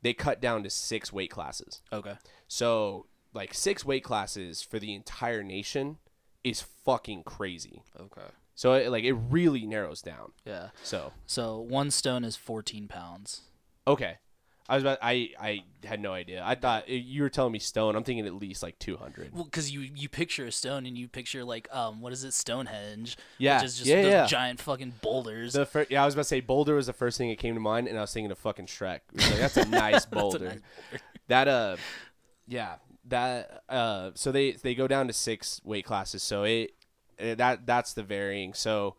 they 0.01 0.13
cut 0.13 0.41
down 0.41 0.63
to 0.63 0.69
six 0.69 1.11
weight 1.11 1.29
classes. 1.29 1.81
Okay. 1.91 2.15
So 2.47 3.07
like 3.33 3.53
six 3.53 3.85
weight 3.85 4.03
classes 4.03 4.61
for 4.61 4.79
the 4.79 4.93
entire 4.93 5.43
nation 5.43 5.97
is 6.43 6.61
fucking 6.61 7.23
crazy. 7.23 7.83
Okay. 7.99 8.27
So 8.55 8.73
it, 8.73 8.89
like 8.89 9.03
it 9.03 9.13
really 9.13 9.65
narrows 9.65 10.01
down. 10.01 10.31
Yeah. 10.45 10.69
So 10.83 11.13
So 11.25 11.59
one 11.59 11.91
stone 11.91 12.23
is 12.23 12.35
fourteen 12.35 12.87
pounds. 12.87 13.41
okay, 13.87 14.17
I 14.71 14.75
was 14.75 14.83
about 14.85 14.99
I 15.01 15.31
I 15.37 15.63
had 15.83 15.99
no 15.99 16.13
idea. 16.13 16.41
I 16.45 16.55
thought 16.55 16.87
you 16.87 17.23
were 17.23 17.29
telling 17.29 17.51
me 17.51 17.59
stone. 17.59 17.93
I'm 17.93 18.05
thinking 18.05 18.25
at 18.25 18.33
least 18.33 18.63
like 18.63 18.79
200. 18.79 19.33
Well, 19.33 19.43
because 19.43 19.69
you 19.69 19.81
you 19.81 20.07
picture 20.07 20.45
a 20.45 20.51
stone 20.51 20.85
and 20.85 20.97
you 20.97 21.09
picture 21.09 21.43
like 21.43 21.67
um 21.75 21.99
what 21.99 22.13
is 22.13 22.23
it 22.23 22.31
Stonehenge? 22.33 23.17
Yeah, 23.37 23.57
Which 23.57 23.65
is 23.65 23.75
just 23.79 23.89
yeah, 23.89 24.01
those 24.01 24.11
yeah. 24.13 24.25
giant 24.27 24.61
fucking 24.61 24.93
boulders. 25.01 25.51
The 25.51 25.65
fir- 25.65 25.87
yeah, 25.89 26.03
I 26.03 26.05
was 26.05 26.15
about 26.15 26.21
to 26.21 26.27
say 26.29 26.39
Boulder 26.39 26.75
was 26.75 26.87
the 26.87 26.93
first 26.93 27.17
thing 27.17 27.27
that 27.27 27.37
came 27.37 27.53
to 27.53 27.59
mind, 27.59 27.89
and 27.89 27.97
I 27.97 28.01
was 28.01 28.13
thinking 28.13 28.31
of 28.31 28.37
fucking 28.37 28.67
Shrek. 28.67 29.01
Like, 29.13 29.39
that's 29.39 29.57
a 29.57 29.65
nice 29.69 30.05
Boulder. 30.05 30.61
nice 30.91 31.01
That 31.27 31.49
uh, 31.49 31.75
yeah, 32.47 32.75
that 33.09 33.63
uh, 33.67 34.11
so 34.13 34.31
they 34.31 34.53
they 34.53 34.73
go 34.73 34.87
down 34.87 35.07
to 35.07 35.13
six 35.13 35.59
weight 35.65 35.83
classes. 35.83 36.23
So 36.23 36.43
it, 36.43 36.71
it 37.17 37.39
that 37.39 37.65
that's 37.65 37.91
the 37.93 38.03
varying. 38.03 38.53
So 38.53 38.95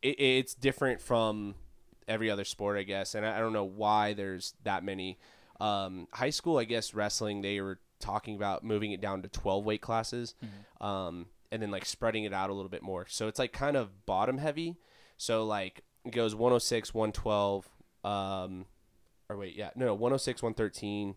it, 0.00 0.20
it's 0.20 0.54
different 0.54 1.00
from 1.00 1.56
every 2.08 2.30
other 2.30 2.44
sport, 2.44 2.78
I 2.78 2.82
guess, 2.82 3.14
and 3.14 3.24
I, 3.24 3.36
I 3.36 3.40
don't 3.40 3.52
know 3.52 3.64
why 3.64 4.12
there's 4.12 4.54
that 4.64 4.84
many. 4.84 5.18
Um, 5.60 6.08
high 6.12 6.30
school, 6.30 6.58
I 6.58 6.64
guess 6.64 6.94
wrestling 6.94 7.42
they 7.42 7.60
were 7.60 7.78
talking 8.00 8.34
about 8.34 8.64
moving 8.64 8.92
it 8.92 9.00
down 9.00 9.22
to 9.22 9.28
twelve 9.28 9.64
weight 9.64 9.80
classes, 9.80 10.34
um, 10.80 11.26
and 11.50 11.62
then 11.62 11.70
like 11.70 11.84
spreading 11.84 12.24
it 12.24 12.32
out 12.32 12.50
a 12.50 12.52
little 12.52 12.70
bit 12.70 12.82
more. 12.82 13.06
So 13.08 13.28
it's 13.28 13.38
like 13.38 13.52
kind 13.52 13.76
of 13.76 14.06
bottom 14.06 14.38
heavy. 14.38 14.76
So 15.16 15.44
like 15.44 15.82
it 16.04 16.10
goes 16.10 16.34
106, 16.34 16.92
112, 16.92 17.68
um, 18.04 18.66
or 19.28 19.36
wait, 19.36 19.54
yeah, 19.54 19.70
no, 19.76 19.86
no 19.86 19.94
106, 19.94 20.42
113, 20.42 21.14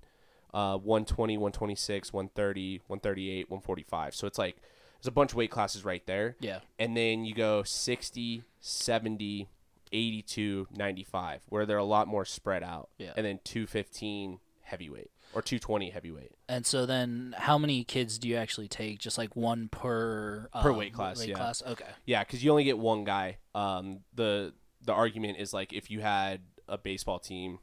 uh, 0.54 0.78
120, 0.78 1.38
126, 1.38 2.14
130, 2.14 2.82
138, 2.88 3.50
145. 3.50 4.16
So 4.16 4.28
it's 4.28 4.38
like 4.38 4.58
there's 4.98 5.08
a 5.08 5.12
bunch 5.12 5.32
of 5.32 5.38
weight 5.38 5.52
classes 5.52 5.84
right 5.84 6.06
there. 6.06 6.36
Yeah. 6.40 6.60
And 6.80 6.96
then 6.96 7.26
you 7.26 7.34
go 7.34 7.64
60, 7.64 8.44
70, 8.60 9.50
82, 9.92 10.68
95, 10.72 11.42
where 11.50 11.66
they're 11.66 11.78
a 11.78 11.84
lot 11.84 12.08
more 12.08 12.26
spread 12.26 12.64
out. 12.64 12.90
Yeah. 12.98 13.14
And 13.16 13.26
then 13.26 13.40
215 13.44 14.40
heavyweight 14.62 15.12
or 15.34 15.42
220 15.42 15.90
heavyweight. 15.92 16.32
And 16.50 16.66
so 16.66 16.86
then, 16.86 17.36
how 17.38 17.58
many 17.58 17.84
kids 17.84 18.18
do 18.18 18.28
you 18.28 18.36
actually 18.36 18.68
take? 18.68 19.00
Just 19.00 19.18
like 19.18 19.36
one 19.36 19.70
per 19.70 20.50
Per 20.62 20.72
um, 20.72 20.78
weight 20.78 20.94
class, 20.94 21.20
Weight 21.20 21.30
yeah. 21.30 21.36
class. 21.36 21.62
Okay. 21.66 21.86
Yeah, 22.06 22.24
because 22.24 22.44
you 22.44 22.52
only 22.52 22.64
get 22.64 22.78
one 22.78 23.04
guy. 23.04 23.38
Um, 23.54 24.00
the 24.14 24.54
the 24.84 24.94
argument 24.94 25.38
is 25.40 25.54
like 25.54 25.74
if 25.74 25.90
you 25.90 26.02
had 26.02 26.42
a 26.68 26.78
baseball 26.78 27.20
team, 27.20 27.60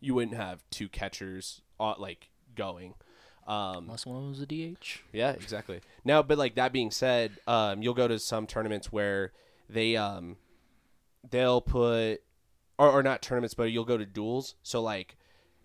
you 0.00 0.14
wouldn't 0.14 0.36
have 0.36 0.62
two 0.70 0.88
catchers 0.88 1.62
uh, 1.80 1.94
like 1.98 2.30
going. 2.54 2.94
Um, 3.46 3.84
Unless 3.84 4.06
one 4.06 4.30
was 4.30 4.40
a 4.40 4.46
DH. 4.46 5.02
yeah, 5.12 5.32
exactly. 5.32 5.80
Now, 6.04 6.22
but 6.22 6.38
like 6.38 6.54
that 6.54 6.72
being 6.72 6.90
said, 6.90 7.32
um, 7.46 7.82
you'll 7.82 7.92
go 7.94 8.08
to 8.08 8.18
some 8.18 8.46
tournaments 8.46 8.90
where 8.90 9.32
they 9.68 9.96
um, 9.96 10.36
they'll 11.30 11.60
put 11.60 12.18
or, 12.78 12.90
or 12.90 13.02
not 13.02 13.22
tournaments, 13.22 13.54
but 13.54 13.64
you'll 13.64 13.84
go 13.84 13.96
to 13.96 14.06
duels. 14.06 14.54
So 14.62 14.82
like 14.82 15.16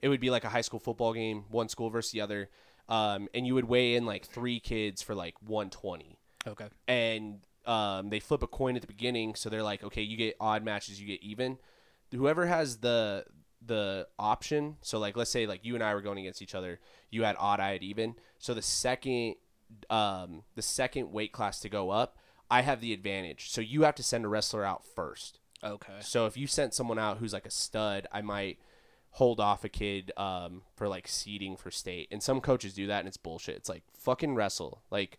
it 0.01 0.09
would 0.09 0.19
be 0.19 0.29
like 0.29 0.43
a 0.43 0.49
high 0.49 0.61
school 0.61 0.79
football 0.79 1.13
game, 1.13 1.45
one 1.49 1.69
school 1.69 1.89
versus 1.89 2.11
the 2.11 2.21
other, 2.21 2.49
um, 2.87 3.27
and 3.33 3.45
you 3.45 3.53
would 3.55 3.65
weigh 3.65 3.95
in 3.95 4.05
like 4.05 4.25
three 4.25 4.59
kids 4.59 5.01
for 5.01 5.15
like 5.15 5.35
one 5.45 5.69
twenty 5.69 6.17
Okay. 6.47 6.67
and 6.87 7.39
um, 7.65 8.09
they 8.09 8.19
flip 8.19 8.41
a 8.41 8.47
coin 8.47 8.75
at 8.75 8.81
the 8.81 8.87
beginning. 8.87 9.35
So 9.35 9.49
they're 9.49 9.61
like, 9.63 9.83
okay, 9.83 10.01
you 10.01 10.17
get 10.17 10.35
odd 10.39 10.63
matches, 10.63 10.99
you 10.99 11.05
get 11.07 11.21
even. 11.21 11.57
Whoever 12.11 12.45
has 12.45 12.77
the 12.77 13.25
the 13.63 14.07
option. 14.17 14.77
So 14.81 14.97
like, 14.99 15.17
let's 15.17 15.29
say 15.29 15.45
like 15.45 15.65
you 15.65 15.75
and 15.75 15.83
I 15.83 15.93
were 15.93 16.01
going 16.01 16.17
against 16.17 16.41
each 16.41 16.55
other. 16.55 16.79
You 17.11 17.23
had 17.23 17.35
odd, 17.37 17.59
I 17.59 17.73
had 17.73 17.83
even. 17.83 18.15
So 18.39 18.53
the 18.53 18.61
second 18.61 19.35
um, 19.89 20.43
the 20.55 20.61
second 20.61 21.11
weight 21.11 21.31
class 21.31 21.59
to 21.59 21.69
go 21.69 21.89
up, 21.91 22.17
I 22.49 22.61
have 22.61 22.81
the 22.81 22.93
advantage. 22.93 23.49
So 23.51 23.61
you 23.61 23.83
have 23.83 23.95
to 23.95 24.03
send 24.03 24.25
a 24.25 24.27
wrestler 24.29 24.63
out 24.65 24.83
first. 24.95 25.39
Okay. 25.63 25.93
So 26.01 26.25
if 26.25 26.37
you 26.37 26.47
sent 26.47 26.73
someone 26.73 26.99
out 26.99 27.17
who's 27.17 27.33
like 27.33 27.45
a 27.45 27.51
stud, 27.51 28.07
I 28.11 28.21
might 28.21 28.59
hold 29.11 29.39
off 29.39 29.63
a 29.63 29.69
kid 29.69 30.11
um, 30.17 30.61
for 30.75 30.87
like 30.87 31.07
seeding 31.07 31.57
for 31.57 31.71
state. 31.71 32.07
And 32.11 32.21
some 32.23 32.39
coaches 32.41 32.73
do 32.73 32.87
that, 32.87 32.99
and 32.99 33.07
it's 33.07 33.17
bullshit. 33.17 33.55
It's 33.55 33.69
like 33.69 33.83
fucking 33.97 34.35
wrestle. 34.35 34.83
Like, 34.91 35.17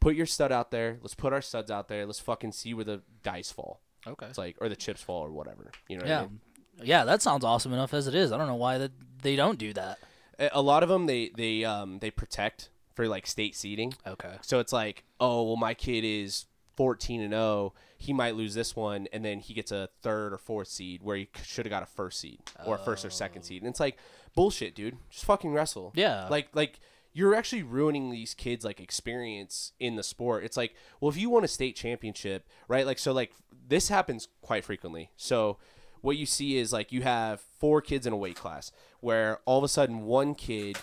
put 0.00 0.14
your 0.14 0.26
stud 0.26 0.52
out 0.52 0.70
there. 0.70 0.98
Let's 1.02 1.14
put 1.14 1.32
our 1.32 1.42
studs 1.42 1.70
out 1.70 1.88
there. 1.88 2.06
Let's 2.06 2.20
fucking 2.20 2.52
see 2.52 2.72
where 2.74 2.84
the 2.84 3.02
dice 3.22 3.50
fall. 3.52 3.80
Okay. 4.06 4.26
It's 4.26 4.38
like 4.38 4.56
or 4.60 4.68
the 4.68 4.76
chips 4.76 5.02
fall 5.02 5.22
or 5.22 5.30
whatever. 5.32 5.70
You 5.88 5.96
know 5.98 6.02
what 6.04 6.10
I 6.10 6.14
Yeah. 6.14 6.20
mean? 6.22 6.40
Yeah, 6.82 7.04
that 7.04 7.20
sounds 7.22 7.44
awesome 7.44 7.72
enough 7.72 7.92
as 7.92 8.06
it 8.06 8.14
is. 8.14 8.32
I 8.32 8.38
don't 8.38 8.46
know 8.48 8.54
why 8.56 8.78
that 8.78 8.92
they 9.22 9.36
don't 9.36 9.58
do 9.58 9.72
that. 9.74 9.98
A- 10.38 10.50
A 10.54 10.62
lot 10.62 10.82
of 10.82 10.88
them 10.88 11.06
they 11.06 11.30
they 11.36 11.64
um 11.64 11.98
they 11.98 12.10
protect 12.10 12.70
for 12.94 13.06
like 13.06 13.26
state 13.26 13.54
seeding. 13.54 13.94
Okay. 14.06 14.36
So 14.40 14.58
it's 14.58 14.72
like, 14.72 15.04
oh 15.20 15.42
well, 15.44 15.56
my 15.56 15.74
kid 15.74 16.02
is 16.04 16.46
14 16.76 17.20
and 17.20 17.32
0. 17.32 17.74
He 18.02 18.12
might 18.12 18.34
lose 18.34 18.54
this 18.54 18.74
one, 18.74 19.06
and 19.12 19.24
then 19.24 19.38
he 19.38 19.54
gets 19.54 19.70
a 19.70 19.88
third 20.02 20.32
or 20.32 20.38
fourth 20.38 20.66
seed 20.66 21.02
where 21.04 21.16
he 21.16 21.28
should 21.44 21.64
have 21.64 21.70
got 21.70 21.84
a 21.84 21.86
first 21.86 22.18
seed 22.18 22.40
or 22.66 22.74
a 22.74 22.78
first 22.78 23.04
or 23.04 23.10
second 23.10 23.44
seed. 23.44 23.62
And 23.62 23.70
it's 23.70 23.78
like 23.78 23.96
bullshit, 24.34 24.74
dude. 24.74 24.96
Just 25.08 25.24
fucking 25.24 25.52
wrestle. 25.52 25.92
Yeah. 25.94 26.26
Like 26.28 26.48
like 26.52 26.80
you're 27.12 27.34
actually 27.34 27.62
ruining 27.62 28.10
these 28.10 28.34
kids 28.34 28.64
like 28.64 28.80
experience 28.80 29.72
in 29.78 29.94
the 29.94 30.02
sport. 30.02 30.42
It's 30.42 30.56
like, 30.56 30.74
well, 31.00 31.10
if 31.10 31.16
you 31.16 31.30
won 31.30 31.44
a 31.44 31.48
state 31.48 31.76
championship, 31.76 32.48
right? 32.66 32.84
Like 32.84 32.98
so 32.98 33.12
like 33.12 33.32
this 33.68 33.88
happens 33.88 34.26
quite 34.40 34.64
frequently. 34.64 35.10
So 35.16 35.58
what 36.00 36.16
you 36.16 36.26
see 36.26 36.58
is 36.58 36.72
like 36.72 36.90
you 36.90 37.02
have 37.02 37.40
four 37.40 37.80
kids 37.80 38.04
in 38.04 38.12
a 38.12 38.16
weight 38.16 38.36
class 38.36 38.72
where 39.00 39.38
all 39.44 39.58
of 39.58 39.64
a 39.64 39.68
sudden 39.68 40.00
one 40.00 40.34
kid 40.34 40.76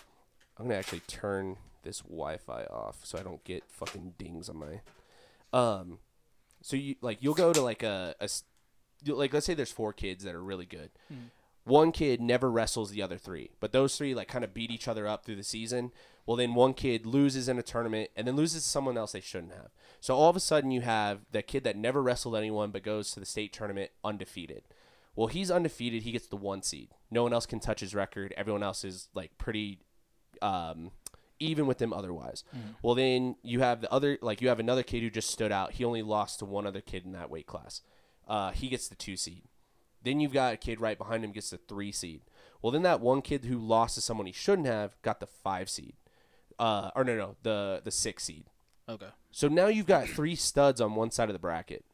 I'm 0.57 0.67
gonna 0.67 0.79
actually 0.79 1.01
turn 1.01 1.57
this 1.83 1.99
Wi-Fi 2.01 2.63
off 2.63 2.99
so 3.03 3.17
I 3.17 3.23
don't 3.23 3.43
get 3.43 3.63
fucking 3.67 4.13
dings 4.17 4.49
on 4.49 4.57
my 4.57 4.81
um 5.51 5.99
so 6.61 6.75
you 6.75 6.95
like 7.01 7.19
you'll 7.21 7.33
go 7.33 7.53
to 7.53 7.61
like 7.61 7.83
a, 7.83 8.15
a 8.19 8.29
like 9.05 9.33
let's 9.33 9.45
say 9.45 9.53
there's 9.53 9.71
four 9.71 9.93
kids 9.93 10.23
that 10.23 10.35
are 10.35 10.43
really 10.43 10.65
good. 10.65 10.91
One 11.63 11.91
kid 11.91 12.19
never 12.21 12.49
wrestles 12.49 12.91
the 12.91 13.01
other 13.01 13.17
three 13.17 13.51
but 13.59 13.71
those 13.71 13.97
three 13.97 14.15
like 14.15 14.27
kind 14.27 14.43
of 14.43 14.53
beat 14.53 14.71
each 14.71 14.87
other 14.87 15.07
up 15.07 15.25
through 15.25 15.35
the 15.35 15.43
season. 15.43 15.91
Well 16.25 16.37
then 16.37 16.53
one 16.53 16.73
kid 16.73 17.05
loses 17.05 17.47
in 17.49 17.57
a 17.57 17.63
tournament 17.63 18.11
and 18.15 18.27
then 18.27 18.35
loses 18.35 18.63
to 18.63 18.69
someone 18.69 18.97
else 18.97 19.11
they 19.13 19.21
shouldn't 19.21 19.53
have. 19.53 19.69
So 19.99 20.15
all 20.15 20.29
of 20.29 20.35
a 20.35 20.41
sudden 20.41 20.71
you 20.71 20.81
have 20.81 21.21
that 21.31 21.47
kid 21.47 21.63
that 21.63 21.77
never 21.77 22.01
wrestled 22.01 22.35
anyone 22.35 22.71
but 22.71 22.83
goes 22.83 23.11
to 23.11 23.19
the 23.19 23.25
state 23.25 23.53
tournament 23.53 23.91
undefeated. 24.03 24.63
Well 25.15 25.27
he's 25.27 25.51
undefeated. 25.51 26.03
He 26.03 26.11
gets 26.11 26.27
the 26.27 26.35
one 26.35 26.61
seed. 26.61 26.89
No 27.11 27.23
one 27.23 27.33
else 27.33 27.45
can 27.45 27.59
touch 27.59 27.81
his 27.81 27.95
record. 27.95 28.33
Everyone 28.35 28.63
else 28.63 28.83
is 28.83 29.09
like 29.13 29.37
pretty 29.37 29.79
um, 30.41 30.91
even 31.39 31.67
with 31.67 31.77
them 31.77 31.93
otherwise. 31.93 32.43
Well, 32.81 32.95
then 32.95 33.35
you 33.43 33.59
have 33.61 33.81
the 33.81 33.91
other, 33.91 34.17
like 34.21 34.41
you 34.41 34.49
have 34.49 34.59
another 34.59 34.83
kid 34.83 35.01
who 35.01 35.09
just 35.09 35.31
stood 35.31 35.51
out. 35.51 35.73
He 35.73 35.85
only 35.85 36.01
lost 36.01 36.39
to 36.39 36.45
one 36.45 36.67
other 36.67 36.81
kid 36.81 37.05
in 37.05 37.13
that 37.13 37.29
weight 37.29 37.47
class. 37.47 37.81
Uh, 38.27 38.51
he 38.51 38.67
gets 38.69 38.87
the 38.87 38.95
two 38.95 39.17
seed. 39.17 39.43
Then 40.03 40.19
you've 40.19 40.33
got 40.33 40.53
a 40.53 40.57
kid 40.57 40.79
right 40.79 40.97
behind 40.97 41.23
him 41.23 41.31
gets 41.31 41.49
the 41.49 41.57
three 41.57 41.91
seed. 41.91 42.21
Well, 42.61 42.71
then 42.71 42.83
that 42.83 43.01
one 43.01 43.21
kid 43.21 43.45
who 43.45 43.57
lost 43.57 43.95
to 43.95 44.01
someone 44.01 44.27
he 44.27 44.33
shouldn't 44.33 44.67
have 44.67 45.01
got 45.01 45.19
the 45.19 45.27
five 45.27 45.69
seed. 45.69 45.93
Uh, 46.57 46.91
or 46.95 47.03
no, 47.03 47.15
no, 47.15 47.35
the 47.43 47.81
the 47.83 47.91
six 47.91 48.23
seed. 48.23 48.45
Okay. 48.87 49.07
So 49.31 49.47
now 49.47 49.67
you've 49.67 49.85
got 49.85 50.07
three 50.07 50.35
studs 50.35 50.81
on 50.81 50.95
one 50.95 51.11
side 51.11 51.29
of 51.29 51.33
the 51.33 51.39
bracket. 51.39 51.85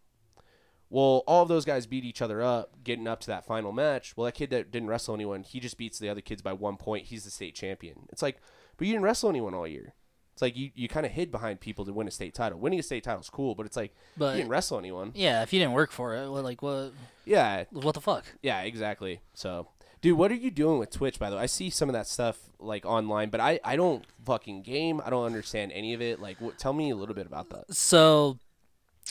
Well, 0.89 1.23
all 1.27 1.43
of 1.43 1.49
those 1.49 1.65
guys 1.65 1.87
beat 1.87 2.05
each 2.05 2.21
other 2.21 2.41
up, 2.41 2.83
getting 2.83 3.07
up 3.07 3.19
to 3.21 3.27
that 3.27 3.45
final 3.45 3.71
match. 3.71 4.15
Well, 4.15 4.25
that 4.25 4.33
kid 4.33 4.51
that 4.51 4.71
didn't 4.71 4.87
wrestle 4.87 5.15
anyone, 5.15 5.43
he 5.43 5.59
just 5.59 5.77
beats 5.77 5.99
the 5.99 6.09
other 6.09 6.21
kids 6.21 6.41
by 6.41 6.53
one 6.53 6.77
point. 6.77 7.07
He's 7.07 7.25
the 7.25 7.31
state 7.31 7.55
champion. 7.55 8.07
It's 8.09 8.21
like, 8.21 8.37
but 8.77 8.87
you 8.87 8.93
didn't 8.93 9.03
wrestle 9.03 9.29
anyone 9.29 9.53
all 9.53 9.67
year. 9.67 9.93
It's 10.33 10.41
like 10.41 10.57
you, 10.57 10.69
you 10.75 10.89
kind 10.89 11.05
of 11.05 11.13
hid 11.13 11.31
behind 11.31 11.61
people 11.61 11.85
to 11.85 11.93
win 11.93 12.07
a 12.09 12.11
state 12.11 12.33
title. 12.33 12.59
Winning 12.59 12.79
a 12.79 12.83
state 12.83 13.05
title 13.05 13.21
is 13.21 13.29
cool, 13.29 13.55
but 13.55 13.65
it's 13.65 13.77
like 13.77 13.95
But- 14.17 14.31
you 14.31 14.37
didn't 14.39 14.49
wrestle 14.49 14.77
anyone. 14.77 15.11
Yeah, 15.15 15.43
if 15.43 15.53
you 15.53 15.59
didn't 15.59 15.73
work 15.73 15.91
for 15.91 16.13
it, 16.15 16.27
like 16.27 16.61
what? 16.61 16.91
Yeah, 17.23 17.63
What 17.71 17.93
the 17.93 18.01
fuck? 18.01 18.25
yeah, 18.41 18.61
exactly. 18.63 19.21
So, 19.33 19.69
dude, 20.01 20.17
what 20.17 20.31
are 20.31 20.35
you 20.35 20.51
doing 20.51 20.77
with 20.77 20.91
Twitch? 20.91 21.19
By 21.19 21.29
the 21.29 21.37
way, 21.37 21.43
I 21.43 21.45
see 21.45 21.69
some 21.69 21.87
of 21.87 21.93
that 21.93 22.05
stuff 22.07 22.37
like 22.59 22.85
online, 22.85 23.29
but 23.29 23.39
I, 23.39 23.61
I 23.63 23.77
don't 23.77 24.03
fucking 24.25 24.63
game. 24.63 25.01
I 25.05 25.09
don't 25.09 25.25
understand 25.25 25.71
any 25.71 25.93
of 25.93 26.01
it. 26.01 26.19
Like, 26.19 26.41
what, 26.41 26.57
tell 26.57 26.73
me 26.73 26.89
a 26.89 26.95
little 26.97 27.15
bit 27.15 27.25
about 27.27 27.49
that. 27.51 27.73
So, 27.73 28.37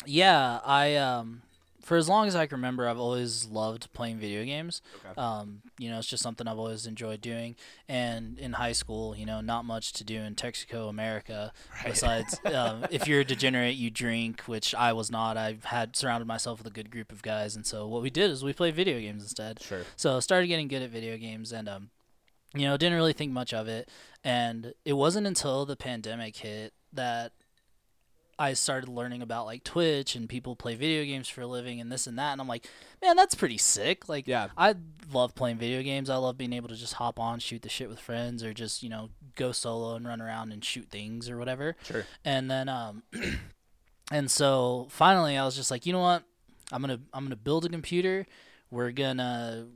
yeah, 0.04 0.60
I 0.64 0.96
um, 0.96 1.40
for 1.84 1.96
as 1.96 2.08
long 2.08 2.26
as 2.26 2.34
I 2.34 2.46
can 2.46 2.56
remember, 2.56 2.88
I've 2.88 2.98
always 2.98 3.46
loved 3.46 3.92
playing 3.92 4.18
video 4.18 4.44
games. 4.44 4.80
Okay. 4.96 5.20
Um, 5.20 5.60
you 5.78 5.90
know, 5.90 5.98
it's 5.98 6.08
just 6.08 6.22
something 6.22 6.48
I've 6.48 6.58
always 6.58 6.86
enjoyed 6.86 7.20
doing. 7.20 7.56
And 7.88 8.38
in 8.38 8.54
high 8.54 8.72
school, 8.72 9.14
you 9.14 9.26
know, 9.26 9.40
not 9.40 9.64
much 9.64 9.92
to 9.94 10.04
do 10.04 10.16
in 10.16 10.34
Texico, 10.34 10.88
America, 10.88 11.52
besides 11.84 12.40
um, 12.54 12.86
if 12.90 13.06
you're 13.06 13.20
a 13.20 13.24
degenerate, 13.24 13.76
you 13.76 13.90
drink, 13.90 14.42
which 14.42 14.74
I 14.74 14.92
was 14.92 15.10
not. 15.10 15.36
I 15.36 15.58
had 15.64 15.94
surrounded 15.94 16.26
myself 16.26 16.58
with 16.58 16.66
a 16.66 16.74
good 16.74 16.90
group 16.90 17.12
of 17.12 17.22
guys, 17.22 17.54
and 17.54 17.66
so 17.66 17.86
what 17.86 18.02
we 18.02 18.10
did 18.10 18.30
is 18.30 18.42
we 18.42 18.52
played 18.52 18.74
video 18.74 18.98
games 18.98 19.22
instead. 19.22 19.60
Sure. 19.62 19.82
So 19.96 20.16
I 20.16 20.20
started 20.20 20.46
getting 20.46 20.68
good 20.68 20.82
at 20.82 20.90
video 20.90 21.18
games, 21.18 21.52
and 21.52 21.68
um, 21.68 21.90
you 22.54 22.62
know, 22.62 22.76
didn't 22.76 22.96
really 22.96 23.12
think 23.12 23.32
much 23.32 23.52
of 23.52 23.68
it. 23.68 23.90
And 24.22 24.72
it 24.84 24.94
wasn't 24.94 25.26
until 25.26 25.66
the 25.66 25.76
pandemic 25.76 26.36
hit 26.36 26.72
that 26.92 27.32
I 28.38 28.54
started 28.54 28.88
learning 28.88 29.22
about 29.22 29.46
like 29.46 29.64
Twitch 29.64 30.14
and 30.14 30.28
people 30.28 30.56
play 30.56 30.74
video 30.74 31.04
games 31.04 31.28
for 31.28 31.42
a 31.42 31.46
living 31.46 31.80
and 31.80 31.90
this 31.90 32.06
and 32.06 32.18
that. 32.18 32.32
And 32.32 32.40
I'm 32.40 32.48
like, 32.48 32.66
man, 33.02 33.16
that's 33.16 33.34
pretty 33.34 33.58
sick. 33.58 34.08
Like, 34.08 34.26
Yeah. 34.26 34.48
I 34.56 34.74
love 35.12 35.34
playing 35.34 35.58
video 35.58 35.82
games. 35.82 36.10
I 36.10 36.16
love 36.16 36.36
being 36.36 36.52
able 36.52 36.68
to 36.68 36.76
just 36.76 36.94
hop 36.94 37.18
on, 37.20 37.38
shoot 37.38 37.62
the 37.62 37.68
shit 37.68 37.88
with 37.88 38.00
friends, 38.00 38.42
or 38.42 38.52
just 38.52 38.82
you 38.82 38.88
know 38.88 39.10
go 39.36 39.52
solo 39.52 39.94
and 39.94 40.06
run 40.06 40.20
around 40.20 40.52
and 40.52 40.64
shoot 40.64 40.88
things 40.90 41.28
or 41.30 41.38
whatever. 41.38 41.76
Sure. 41.84 42.04
And 42.24 42.50
then 42.50 42.68
um, 42.68 43.02
and 44.10 44.30
so 44.30 44.86
finally 44.90 45.36
I 45.36 45.44
was 45.44 45.56
just 45.56 45.70
like, 45.70 45.86
you 45.86 45.92
know 45.92 46.00
what? 46.00 46.24
I'm 46.72 46.80
gonna 46.80 47.00
I'm 47.12 47.24
gonna 47.24 47.36
build 47.36 47.64
a 47.64 47.68
computer. 47.68 48.26
We're 48.70 48.90
gonna 48.90 49.66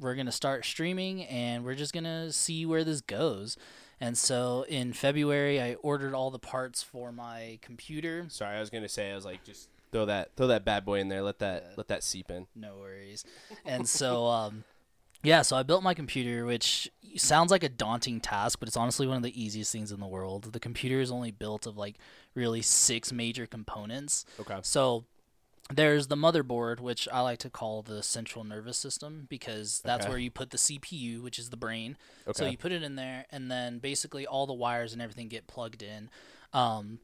we're 0.00 0.14
gonna 0.14 0.32
start 0.32 0.64
streaming 0.64 1.24
and 1.24 1.64
we're 1.64 1.74
just 1.74 1.92
gonna 1.92 2.32
see 2.32 2.64
where 2.66 2.84
this 2.84 3.00
goes. 3.00 3.56
And 4.00 4.16
so 4.16 4.64
in 4.68 4.92
February 4.92 5.60
I 5.60 5.74
ordered 5.74 6.14
all 6.14 6.30
the 6.30 6.38
parts 6.38 6.82
for 6.82 7.12
my 7.12 7.58
computer. 7.62 8.26
Sorry, 8.28 8.56
I 8.56 8.60
was 8.60 8.70
gonna 8.70 8.88
say 8.88 9.10
I 9.10 9.14
was 9.14 9.24
like 9.24 9.44
just 9.44 9.68
throw 9.92 10.06
that 10.06 10.30
throw 10.36 10.46
that 10.48 10.64
bad 10.64 10.84
boy 10.84 11.00
in 11.00 11.08
there. 11.08 11.22
Let 11.22 11.38
that 11.40 11.72
let 11.76 11.88
that 11.88 12.02
seep 12.02 12.30
in. 12.30 12.46
No 12.54 12.76
worries. 12.76 13.24
And 13.64 13.88
so, 13.88 14.26
um, 14.28 14.64
yeah, 15.22 15.42
so 15.42 15.56
I 15.56 15.62
built 15.62 15.82
my 15.82 15.94
computer, 15.94 16.44
which 16.44 16.90
sounds 17.16 17.50
like 17.50 17.64
a 17.64 17.68
daunting 17.68 18.20
task, 18.20 18.60
but 18.60 18.68
it's 18.68 18.76
honestly 18.76 19.06
one 19.06 19.16
of 19.16 19.22
the 19.22 19.42
easiest 19.42 19.72
things 19.72 19.90
in 19.90 20.00
the 20.00 20.06
world. 20.06 20.52
The 20.52 20.60
computer 20.60 21.00
is 21.00 21.10
only 21.10 21.30
built 21.30 21.66
of 21.66 21.76
like 21.76 21.96
really 22.34 22.62
six 22.62 23.12
major 23.12 23.46
components. 23.46 24.24
Okay. 24.40 24.58
So 24.62 25.04
there's 25.72 26.06
the 26.06 26.16
motherboard, 26.16 26.80
which 26.80 27.06
I 27.12 27.20
like 27.20 27.38
to 27.40 27.50
call 27.50 27.82
the 27.82 28.02
central 28.02 28.44
nervous 28.44 28.78
system 28.78 29.26
because 29.28 29.80
that's 29.84 30.04
Okay. 30.04 30.10
where 30.10 30.18
you 30.18 30.30
put 30.30 30.50
the 30.50 30.56
CPU, 30.58 31.22
which 31.22 31.38
is 31.38 31.50
the 31.50 31.56
brain. 31.56 31.96
Okay. 32.26 32.38
So 32.38 32.46
you 32.46 32.56
put 32.56 32.72
it 32.72 32.82
in 32.82 32.96
there, 32.96 33.26
and 33.30 33.50
then 33.50 33.78
basically 33.78 34.26
all 34.26 34.46
the 34.46 34.54
wires 34.54 34.92
and 34.92 35.02
everything 35.02 35.28
get 35.28 35.46
plugged 35.46 35.82
in. 35.82 36.08
Um, 36.54 37.00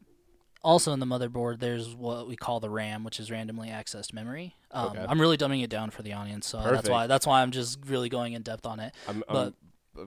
also 0.63 0.93
in 0.95 0.99
the 1.01 1.05
motherboard, 1.07 1.59
there's 1.61 1.95
what 1.95 2.27
we 2.27 2.37
call 2.37 2.59
the 2.59 2.71
RAM, 2.71 3.05
which 3.05 3.21
is 3.21 3.31
randomly 3.31 3.69
accessed 3.69 4.15
memory. 4.15 4.57
Um, 4.71 4.89
Okay. 4.89 5.05
I'm 5.07 5.21
really 5.21 5.37
dumbing 5.37 5.63
it 5.63 5.69
down 5.69 5.91
for 5.91 6.03
the 6.03 6.15
audience, 6.15 6.47
so 6.47 6.63
that's 6.63 6.89
why 6.89 7.07
that's 7.07 7.27
why 7.27 7.43
I'm 7.43 7.51
just 7.51 7.79
really 7.87 8.09
going 8.09 8.33
in 8.33 8.41
depth 8.43 8.65
on 8.65 8.81
it. 8.81 8.95
I'm, 9.07 9.23
But- 9.29 9.49
I'm 9.49 9.55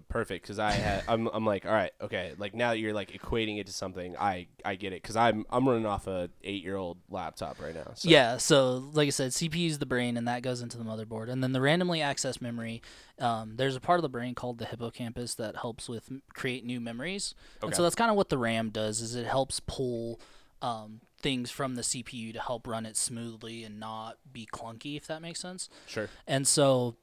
perfect 0.10 0.44
because 0.44 0.60
I 0.60 0.72
had 0.72 1.04
I'm 1.08 1.28
I'm 1.28 1.46
like 1.46 1.66
all 1.66 1.72
right 1.72 1.92
okay 2.02 2.34
like 2.38 2.54
now 2.54 2.72
that 2.72 2.80
you're 2.80 2.94
like 2.94 3.12
equating 3.12 3.60
it 3.60 3.68
to 3.68 3.74
something 3.74 4.16
I 4.18 4.48
I 4.66 4.76
get 4.76 4.94
it 4.94 5.02
because 5.02 5.16
I'm 5.16 5.46
I'm 5.50 5.68
running 5.68 5.86
off 5.86 6.08
a 6.08 6.30
eight 6.44 6.64
year 6.64 6.76
old 6.76 6.98
laptop 7.10 7.62
right 7.62 7.74
now. 7.74 7.92
So. 7.96 8.10
Yeah, 8.10 8.38
so 8.38 8.90
like 8.94 9.08
I 9.08 9.12
said, 9.12 9.32
CPU 9.32 9.68
is 9.68 9.80
the 9.80 9.86
brain, 9.86 10.18
and 10.18 10.28
that 10.28 10.42
goes 10.42 10.62
into 10.62 10.78
the 10.78 10.84
motherboard. 10.84 11.30
And 11.30 11.44
then 11.44 11.54
the 11.54 11.62
randomly 11.62 12.00
accessed 12.00 12.42
memory, 12.42 12.82
um, 13.20 13.54
there's 13.56 13.76
a 13.76 13.80
part 13.80 14.00
of 14.00 14.04
the 14.04 14.10
brain 14.10 14.36
called 14.36 14.58
the 14.58 14.66
hippocampus 14.66 15.36
that 15.36 15.58
helps 15.58 15.88
with 15.88 16.12
create 16.34 16.66
new 16.66 16.80
memories. 16.80 17.36
And 17.62 17.76
so 17.76 17.84
that's 17.84 17.96
kind 17.96 18.12
of 18.12 18.18
what 18.18 18.30
the 18.30 18.38
RAM 18.38 18.70
does 18.70 19.02
is 19.02 19.16
it 19.16 19.26
helps 19.26 19.60
pull 19.62 20.20
um, 20.62 21.02
things 21.20 21.52
from 21.52 21.76
the 21.76 21.82
CPU 21.82 22.34
to 22.34 22.40
help 22.40 22.68
run 22.68 22.86
it 22.86 22.98
smoothly 22.98 23.64
and 23.64 23.80
not 23.80 24.18
be 24.32 24.48
clunky, 24.52 24.98
if 24.98 25.08
that 25.08 25.22
makes 25.22 25.40
sense. 25.40 25.70
Sure. 25.88 26.10
And 26.26 26.48
so 26.48 26.96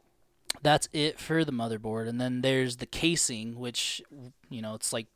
that's 0.63 0.89
it 0.93 1.19
for 1.19 1.45
the 1.45 1.53
motherboard. 1.53 2.09
And 2.09 2.21
then 2.21 2.41
there's 2.43 2.77
the 2.77 2.87
casing, 2.87 3.59
which 3.59 4.01
you 4.49 4.63
know 4.63 4.75
it's 4.75 4.93
like 4.93 5.07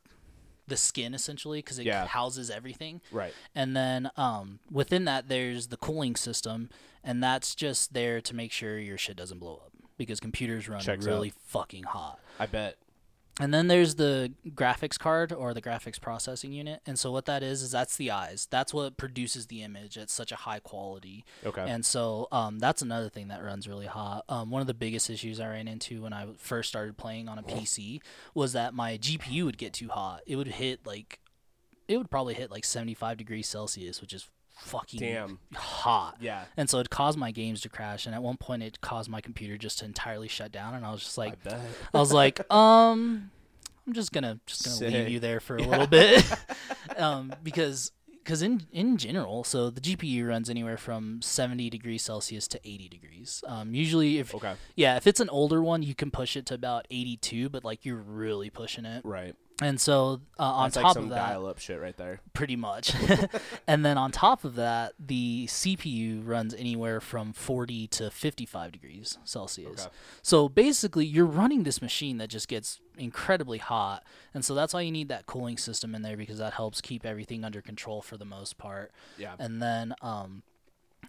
the 0.67 0.77
skin 0.77 1.13
essentially 1.15 1.59
because 1.59 1.79
it 1.79 1.85
Yeah. 1.85 2.05
houses 2.05 2.49
everything. 2.51 3.01
Right. 3.11 3.33
And 3.55 3.75
then 3.75 4.11
um, 4.17 4.59
within 4.71 5.05
that, 5.05 5.27
there's 5.27 5.67
the 5.67 5.77
cooling 5.77 6.15
system, 6.15 6.69
and 7.03 7.23
that's 7.23 7.55
just 7.55 7.93
there 7.93 8.21
to 8.21 8.35
make 8.35 8.51
sure 8.51 8.77
your 8.77 8.97
shit 8.97 9.17
doesn't 9.17 9.39
blow 9.39 9.55
up 9.65 9.71
because 9.97 10.19
computers 10.19 10.69
run 10.69 10.79
Checks 10.81 11.05
really 11.05 11.33
fucking 11.47 11.83
hot. 11.83 12.19
I 12.39 12.45
bet. 12.45 12.77
And 13.39 13.53
then 13.53 13.67
there's 13.67 13.95
the 13.95 14.33
graphics 14.49 14.99
card 14.99 15.31
or 15.31 15.53
the 15.53 15.61
graphics 15.61 15.99
processing 15.99 16.51
unit. 16.51 16.81
And 16.85 16.99
so 16.99 17.11
what 17.11 17.25
that 17.25 17.41
is 17.41 17.61
is 17.61 17.71
that's 17.71 17.95
the 17.95 18.11
eyes. 18.11 18.47
That's 18.51 18.73
what 18.73 18.97
produces 18.97 19.47
the 19.47 19.63
image 19.63 19.97
at 19.97 20.09
such 20.09 20.33
a 20.33 20.35
high 20.35 20.59
quality. 20.59 21.23
Okay. 21.45 21.65
And 21.65 21.85
so 21.85 22.27
um, 22.33 22.59
that's 22.59 22.81
another 22.81 23.07
thing 23.07 23.29
that 23.29 23.41
runs 23.41 23.67
really 23.67 23.85
hot. 23.85 24.25
Um, 24.27 24.51
one 24.51 24.59
of 24.61 24.67
the 24.67 24.73
biggest 24.73 25.09
issues 25.09 25.39
I 25.39 25.47
ran 25.47 25.69
into 25.69 26.03
when 26.03 26.11
I 26.11 26.27
first 26.37 26.67
started 26.67 26.97
playing 26.97 27.29
on 27.29 27.39
a 27.39 27.43
PC 27.43 28.01
was 28.33 28.51
that 28.53 28.73
my 28.73 28.97
GPU 28.97 29.45
would 29.45 29.57
get 29.57 29.71
too 29.73 29.87
hot. 29.87 30.21
It 30.27 30.35
would 30.35 30.47
hit 30.47 30.85
like, 30.85 31.19
it 31.87 31.97
would 31.97 32.11
probably 32.11 32.33
hit 32.33 32.51
like 32.51 32.65
75 32.65 33.17
degrees 33.17 33.47
Celsius, 33.47 34.01
which 34.01 34.13
is 34.13 34.29
fucking 34.59 34.99
Damn. 34.99 35.39
hot. 35.55 36.17
Yeah. 36.19 36.45
And 36.57 36.69
so 36.69 36.79
it 36.79 36.89
caused 36.89 37.17
my 37.17 37.31
games 37.31 37.61
to 37.61 37.69
crash. 37.69 38.05
And 38.05 38.13
at 38.15 38.21
one 38.21 38.37
point, 38.37 38.63
it 38.63 38.81
caused 38.81 39.09
my 39.09 39.21
computer 39.21 39.57
just 39.57 39.79
to 39.79 39.85
entirely 39.85 40.27
shut 40.27 40.51
down. 40.51 40.73
And 40.75 40.85
I 40.85 40.91
was 40.91 41.01
just 41.01 41.17
like, 41.17 41.35
I. 41.47 41.59
I 41.93 41.99
was 41.99 42.11
like, 42.13 42.41
um, 42.53 43.31
I'm 43.87 43.93
just 43.93 44.11
gonna 44.11 44.39
just 44.45 44.65
gonna 44.81 44.91
leave 44.97 45.09
you 45.09 45.19
there 45.19 45.39
for 45.39 45.57
a 45.57 45.63
little 45.63 45.87
bit, 45.87 46.23
um, 46.97 47.33
because 47.41 47.91
because 48.23 48.43
in 48.43 48.67
in 48.71 48.97
general, 48.97 49.43
so 49.43 49.71
the 49.71 49.81
GPU 49.81 50.27
runs 50.27 50.47
anywhere 50.49 50.77
from 50.77 51.19
70 51.23 51.71
degrees 51.71 52.03
Celsius 52.03 52.47
to 52.49 52.59
80 52.63 52.87
degrees. 52.87 53.43
Um, 53.47 53.73
usually, 53.73 54.19
if 54.19 54.35
Okay. 54.35 54.53
yeah, 54.75 54.95
if 54.97 55.07
it's 55.07 55.19
an 55.19 55.29
older 55.29 55.63
one, 55.63 55.81
you 55.81 55.95
can 55.95 56.11
push 56.11 56.37
it 56.37 56.45
to 56.47 56.53
about 56.53 56.85
82, 56.91 57.49
but 57.49 57.63
like 57.63 57.83
you're 57.85 57.95
really 57.97 58.51
pushing 58.51 58.85
it. 58.85 59.03
Right. 59.03 59.35
And 59.61 59.79
so 59.79 60.21
uh, 60.39 60.43
on 60.43 60.65
That's 60.65 60.75
top 60.75 60.83
like 60.83 60.93
some 60.93 61.03
of 61.05 61.09
that, 61.09 61.29
dial 61.29 61.45
up 61.45 61.59
shit 61.59 61.81
right 61.81 61.95
there. 61.97 62.21
pretty 62.33 62.55
much. 62.55 62.93
and 63.67 63.85
then 63.85 63.97
on 63.97 64.11
top 64.11 64.43
of 64.45 64.55
that, 64.55 64.93
the 64.97 65.47
CPU 65.47 66.25
runs 66.25 66.53
anywhere 66.53 67.01
from 67.01 67.33
40 67.33 67.87
to 67.87 68.09
55 68.09 68.71
degrees 68.71 69.17
Celsius. 69.25 69.85
Okay. 69.85 69.93
So 70.21 70.47
basically, 70.47 71.05
you're 71.05 71.25
running 71.25 71.63
this 71.63 71.81
machine 71.81 72.17
that 72.19 72.29
just 72.29 72.47
gets 72.47 72.79
incredibly 72.97 73.57
hot. 73.57 74.03
And 74.33 74.45
so 74.45 74.53
that's 74.55 74.73
why 74.73 74.81
you 74.81 74.91
need 74.91 75.09
that 75.09 75.25
cooling 75.25 75.57
system 75.57 75.93
in 75.93 76.03
there 76.03 76.17
because 76.17 76.37
that 76.37 76.53
helps 76.53 76.79
keep 76.81 77.05
everything 77.05 77.43
under 77.43 77.61
control 77.61 78.01
for 78.01 78.17
the 78.17 78.25
most 78.25 78.57
part. 78.57 78.91
Yeah. 79.17 79.35
And 79.39 79.61
then 79.61 79.93
um 80.01 80.43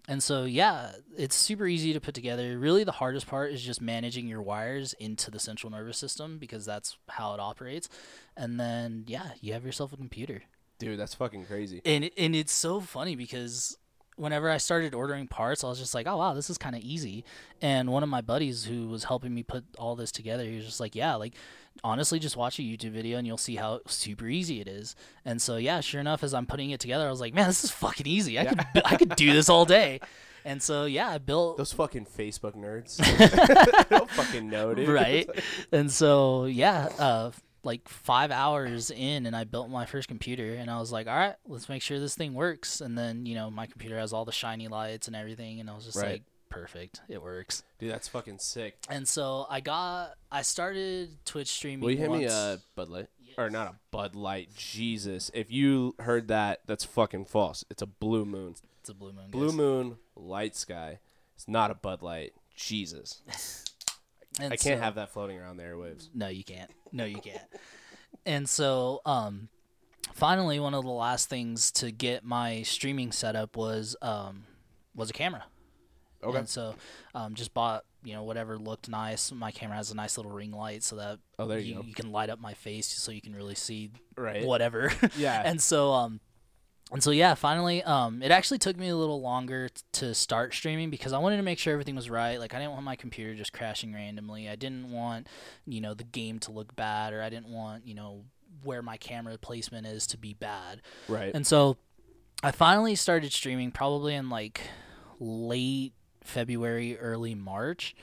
And 0.07 0.21
so, 0.21 0.45
yeah, 0.45 0.93
it's 1.15 1.35
super 1.35 1.67
easy 1.67 1.93
to 1.93 2.01
put 2.01 2.15
together. 2.15 2.57
Really, 2.57 2.83
the 2.83 2.91
hardest 2.91 3.27
part 3.27 3.51
is 3.51 3.61
just 3.61 3.81
managing 3.81 4.27
your 4.27 4.41
wires 4.41 4.93
into 4.93 5.29
the 5.29 5.39
central 5.39 5.71
nervous 5.71 5.97
system 5.97 6.37
because 6.37 6.65
that's 6.65 6.97
how 7.07 7.33
it 7.33 7.39
operates. 7.39 7.87
And 8.35 8.59
then, 8.59 9.05
yeah, 9.07 9.31
you 9.41 9.53
have 9.53 9.65
yourself 9.65 9.93
a 9.93 9.97
computer. 9.97 10.43
Dude, 10.79 10.99
that's 10.99 11.13
fucking 11.13 11.45
crazy. 11.45 11.81
And 11.85 12.09
and 12.17 12.35
it's 12.35 12.51
so 12.51 12.79
funny 12.79 13.15
because 13.15 13.77
whenever 14.15 14.49
I 14.49 14.57
started 14.57 14.95
ordering 14.95 15.27
parts, 15.27 15.63
I 15.63 15.67
was 15.67 15.77
just 15.77 15.93
like, 15.93 16.07
"Oh 16.07 16.17
wow, 16.17 16.33
this 16.33 16.49
is 16.49 16.57
kind 16.57 16.75
of 16.75 16.81
easy." 16.81 17.23
And 17.61 17.91
one 17.91 18.01
of 18.01 18.09
my 18.09 18.21
buddies 18.21 18.65
who 18.65 18.87
was 18.87 19.03
helping 19.03 19.33
me 19.33 19.43
put 19.43 19.63
all 19.77 19.95
this 19.95 20.11
together, 20.11 20.43
he 20.43 20.55
was 20.55 20.65
just 20.65 20.79
like, 20.79 20.95
"Yeah, 20.95 21.15
like 21.15 21.35
honestly, 21.83 22.19
just 22.19 22.37
watch 22.37 22.59
a 22.59 22.61
YouTube 22.61 22.91
video 22.91 23.17
and 23.17 23.25
you'll 23.27 23.37
see 23.37 23.55
how 23.55 23.81
super 23.87 24.27
easy 24.27 24.61
it 24.61 24.67
is." 24.67 24.95
And 25.25 25.41
so 25.41 25.57
yeah, 25.57 25.79
sure 25.81 26.01
enough, 26.01 26.23
as 26.23 26.33
I'm 26.33 26.45
putting 26.45 26.71
it 26.71 26.79
together, 26.79 27.07
I 27.07 27.09
was 27.11 27.21
like, 27.21 27.33
"Man, 27.33 27.47
this 27.47 27.63
is 27.63 27.71
fucking 27.71 28.07
easy. 28.07 28.39
I 28.39 28.45
could 28.45 28.59
I 28.85 28.95
could 28.97 29.15
do 29.15 29.33
this 29.33 29.49
all 29.49 29.65
day." 29.65 29.99
And 30.43 30.61
so 30.61 30.85
yeah, 30.85 31.07
I 31.09 31.17
built 31.19 31.57
Those 31.57 31.71
fucking 31.73 32.05
Facebook 32.07 32.55
nerds. 32.55 32.97
don't 33.89 34.09
fucking 34.09 34.49
know, 34.49 34.73
dude. 34.73 34.89
right 34.89 35.29
and 35.71 35.91
so 35.91 36.45
yeah 36.45 36.89
uh 36.97 37.31
like 37.63 37.87
five 37.87 38.31
hours 38.31 38.89
in 38.89 39.27
and 39.27 39.35
i 39.35 39.43
built 39.43 39.69
my 39.69 39.85
first 39.85 40.07
computer 40.07 40.55
and 40.55 40.67
i 40.71 40.79
was 40.79 40.91
like 40.91 41.05
all 41.05 41.15
right 41.15 41.35
let's 41.47 41.69
make 41.69 41.83
sure 41.83 41.99
this 41.99 42.15
thing 42.15 42.33
works 42.33 42.81
and 42.81 42.97
then 42.97 43.27
you 43.27 43.35
know 43.35 43.51
my 43.51 43.67
computer 43.67 43.99
has 43.99 44.13
all 44.13 44.25
the 44.25 44.31
shiny 44.31 44.67
lights 44.67 45.05
and 45.05 45.15
everything 45.15 45.59
and 45.59 45.69
i 45.69 45.75
was 45.75 45.85
just 45.85 45.95
Right. 45.97 46.13
like 46.13 46.23
perfect 46.51 47.01
it 47.09 47.21
works 47.23 47.63
Dude, 47.79 47.91
that's 47.91 48.07
fucking 48.07 48.37
sick. 48.39 48.77
and 48.89 49.07
so 49.07 49.47
i 49.49 49.59
got 49.61 50.13
i 50.31 50.41
started 50.43 51.09
twitch 51.25 51.47
streaming 51.47 51.79
Will 51.83 51.91
you 51.91 51.97
hand 51.97 52.11
me 52.13 52.19
once. 52.25 52.33
a 52.33 52.59
Bud 52.75 52.89
Light? 52.89 53.07
Or 53.37 53.49
not 53.49 53.67
a 53.69 53.75
Bud 53.91 54.13
Light. 54.13 54.49
Jesus. 54.57 55.31
If 55.33 55.49
you 55.49 55.95
heard 55.99 56.27
that, 56.27 56.59
that's 56.67 56.83
fucking 56.83 57.25
false. 57.25 57.63
It's 57.69 57.81
a 57.81 57.85
Blue 57.85 58.25
Moon. 58.25 58.55
it's 58.81 58.89
a 58.89 58.93
blue 58.93 59.13
moon 59.13 59.27
Blue 59.31 59.47
guys. 59.47 59.55
Moon, 59.55 59.97
Light 60.17 60.53
Sky. 60.53 60.99
It's 61.35 61.47
not 61.47 61.71
a 61.71 61.75
Bud 61.75 62.01
Light. 62.01 62.33
Jesus. 62.57 63.21
I 64.39 64.49
can't 64.49 64.59
so- 64.61 64.77
have 64.77 64.95
that 64.95 65.13
floating 65.13 65.39
around 65.39 65.55
the 65.57 65.63
airwaves. 65.63 66.09
No, 66.13 66.27
you 66.27 66.43
can't. 66.43 66.69
No, 66.91 67.05
you 67.05 67.19
can't. 67.21 67.41
and 68.25 68.49
so, 68.49 68.99
um, 69.05 69.47
finally, 70.13 70.59
one 70.59 70.73
of 70.73 70.83
the 70.83 70.89
last 70.91 71.29
things 71.29 71.71
to 71.71 71.89
get 71.89 72.25
my 72.25 72.63
streaming 72.63 73.13
setup 73.13 73.55
was 73.55 73.95
um, 74.01 74.43
was 74.93 75.09
a 75.09 75.13
camera. 75.13 75.45
Okay. 76.23 76.37
And 76.37 76.47
so, 76.49 76.75
um, 77.15 77.33
just 77.35 77.53
bought 77.53 77.83
you 78.03 78.13
know 78.13 78.23
whatever 78.23 78.57
looked 78.57 78.89
nice. 78.89 79.31
My 79.31 79.51
camera 79.51 79.77
has 79.77 79.91
a 79.91 79.95
nice 79.95 80.17
little 80.17 80.31
ring 80.31 80.51
light 80.51 80.81
so 80.83 80.95
that 80.95 81.19
Oh, 81.37 81.45
there 81.47 81.59
you 81.59 81.75
you, 81.75 81.83
you 81.87 81.93
can 81.93 82.11
light 82.11 82.29
up 82.31 82.39
my 82.39 82.53
face 82.55 82.87
so 82.87 83.11
you 83.11 83.21
can 83.21 83.35
really 83.35 83.55
see 83.55 83.91
Right. 84.17 84.45
whatever. 84.45 84.91
Yeah. 85.17 85.41
and 85.45 85.61
so 85.61 85.91
um 85.93 86.19
and 86.91 87.01
so 87.03 87.11
yeah, 87.11 87.35
finally 87.35 87.83
um 87.83 88.23
it 88.23 88.31
actually 88.31 88.57
took 88.57 88.75
me 88.75 88.89
a 88.89 88.95
little 88.97 89.21
longer 89.21 89.69
t- 89.69 89.81
to 89.93 90.13
start 90.15 90.53
streaming 90.53 90.89
because 90.89 91.13
I 91.13 91.19
wanted 91.19 91.37
to 91.37 91.43
make 91.43 91.59
sure 91.59 91.73
everything 91.73 91.95
was 91.95 92.09
right. 92.09 92.39
Like 92.39 92.55
I 92.55 92.57
didn't 92.59 92.71
want 92.71 92.83
my 92.85 92.95
computer 92.95 93.35
just 93.35 93.53
crashing 93.53 93.93
randomly. 93.93 94.49
I 94.49 94.55
didn't 94.55 94.91
want, 94.91 95.27
you 95.67 95.79
know, 95.79 95.93
the 95.93 96.03
game 96.03 96.39
to 96.39 96.51
look 96.51 96.75
bad 96.75 97.13
or 97.13 97.21
I 97.21 97.29
didn't 97.29 97.49
want, 97.49 97.85
you 97.85 97.93
know, 97.93 98.23
where 98.63 98.81
my 98.81 98.97
camera 98.97 99.37
placement 99.37 99.85
is 99.85 100.07
to 100.07 100.17
be 100.17 100.33
bad. 100.33 100.81
Right. 101.07 101.31
And 101.35 101.45
so 101.45 101.77
I 102.43 102.49
finally 102.51 102.95
started 102.95 103.31
streaming 103.31 103.69
probably 103.71 104.15
in 104.15 104.29
like 104.31 104.61
late 105.19 105.93
February, 106.23 106.97
early 106.97 107.35
March. 107.35 107.95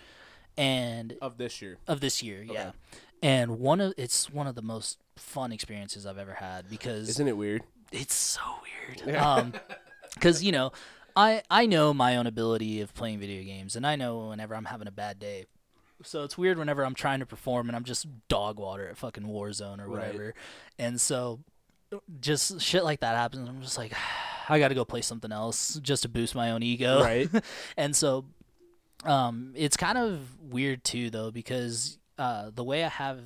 And 0.57 1.17
of 1.23 1.39
this 1.39 1.63
year. 1.63 1.79
of 1.87 2.01
this 2.01 2.23
year, 2.23 2.43
yeah. 2.43 2.73
And 3.23 3.59
one 3.61 3.81
of 3.81 3.95
it's 3.97 4.29
one 4.31 4.47
of 4.47 4.55
the 4.57 4.63
most 4.63 4.99
fun 5.17 5.53
experiences 5.53 6.05
I've 6.07 6.19
ever 6.19 6.35
had 6.35 6.69
because 6.69 7.09
Isn't 7.11 7.29
it 7.29 7.37
weird? 7.37 7.63
it's 7.93 8.15
so 8.15 8.41
weird. 9.07 9.17
Um, 9.17 9.53
because 10.15 10.43
you 10.43 10.51
know, 10.53 10.73
I 11.17 11.43
I 11.49 11.67
know 11.67 11.95
my 11.95 12.17
own 12.17 12.27
ability 12.27 12.81
of 12.81 12.93
playing 12.93 13.21
video 13.21 13.43
games, 13.45 13.77
and 13.77 13.87
I 13.87 13.95
know 13.97 14.29
whenever 14.29 14.55
I'm 14.57 14.65
having 14.67 14.89
a 14.89 14.93
bad 14.93 15.19
day. 15.21 15.47
So 16.03 16.23
it's 16.25 16.37
weird 16.39 16.59
whenever 16.59 16.85
I'm 16.85 16.95
trying 16.95 17.19
to 17.21 17.27
perform 17.27 17.69
and 17.69 17.75
I'm 17.75 17.83
just 17.85 18.07
dog 18.29 18.59
water 18.61 18.89
at 18.89 18.97
fucking 18.97 19.25
Warzone 19.25 19.81
or 19.81 19.89
Right. 19.89 20.07
whatever, 20.07 20.35
and 20.79 21.01
so 21.01 21.41
just 22.21 22.61
shit 22.61 22.85
like 22.85 23.01
that 23.01 23.17
happens. 23.17 23.49
I'm 23.49 23.63
just 23.63 23.79
like, 23.79 23.93
I 24.49 24.59
got 24.59 24.69
to 24.69 24.75
go 24.75 24.85
play 24.85 25.03
something 25.03 25.31
else 25.33 25.75
just 25.83 26.03
to 26.03 26.09
boost 26.09 26.35
my 26.35 26.51
own 26.53 26.63
ego, 26.63 27.03
Right. 27.03 27.29
and 27.77 27.95
so 27.95 28.25
um, 29.05 29.53
it's 29.55 29.77
kind 29.77 29.99
of 29.99 30.21
weird 30.41 30.85
too 30.85 31.11
though 31.11 31.31
because 31.31 31.99
uh, 32.19 32.51
the 32.55 32.65
way 32.65 32.85
I 32.85 32.89
have 32.89 33.21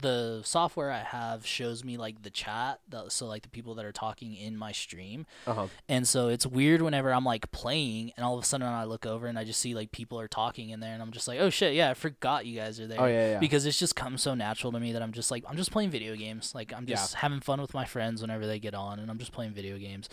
the 0.00 0.42
software 0.44 0.90
I 0.90 0.98
have 1.02 1.46
shows 1.46 1.84
me 1.84 1.96
like 1.96 2.22
the 2.22 2.30
chat, 2.30 2.80
the, 2.88 3.08
so 3.08 3.26
like 3.26 3.42
the 3.42 3.48
people 3.48 3.74
that 3.76 3.84
are 3.84 3.92
talking 3.92 4.34
in 4.34 4.56
my 4.56 4.72
stream, 4.72 5.26
Uh-huh. 5.46 5.68
and 5.88 6.06
so 6.06 6.28
it's 6.28 6.46
weird 6.46 6.82
whenever 6.82 7.12
I'm 7.12 7.24
like 7.24 7.50
playing 7.52 8.12
and 8.16 8.24
all 8.24 8.36
of 8.36 8.42
a 8.42 8.46
sudden 8.46 8.66
I 8.66 8.84
look 8.84 9.06
over 9.06 9.26
and 9.26 9.38
I 9.38 9.44
just 9.44 9.60
see 9.60 9.74
like 9.74 9.92
people 9.92 10.18
are 10.20 10.28
talking 10.28 10.70
in 10.70 10.80
there 10.80 10.92
and 10.92 11.00
I'm 11.02 11.12
just 11.12 11.28
like, 11.28 11.38
oh 11.40 11.50
shit, 11.50 11.74
yeah, 11.74 11.90
I 11.90 11.94
forgot 11.94 12.46
you 12.46 12.56
guys 12.58 12.78
are 12.80 12.86
there. 12.86 13.00
Oh, 13.00 13.06
yeah, 13.06 13.30
yeah. 13.32 13.38
Because 13.38 13.66
it's 13.66 13.78
just 13.78 13.94
come 13.96 14.18
so 14.18 14.34
natural 14.34 14.72
to 14.72 14.80
me 14.80 14.92
that 14.92 15.02
I'm 15.02 15.12
just 15.12 15.30
like, 15.30 15.44
I'm 15.48 15.56
just 15.56 15.70
playing 15.70 15.90
video 15.90 16.16
games. 16.16 16.54
Like 16.54 16.72
I'm 16.72 16.84
Yeah. 16.88 16.96
just 16.96 17.14
having 17.16 17.40
fun 17.40 17.60
with 17.60 17.74
my 17.74 17.84
friends 17.84 18.20
whenever 18.20 18.46
they 18.46 18.58
get 18.58 18.74
on 18.74 18.98
and 18.98 19.10
I'm 19.10 19.18
just 19.18 19.32
playing 19.32 19.52
video 19.52 19.78
games. 19.78 20.08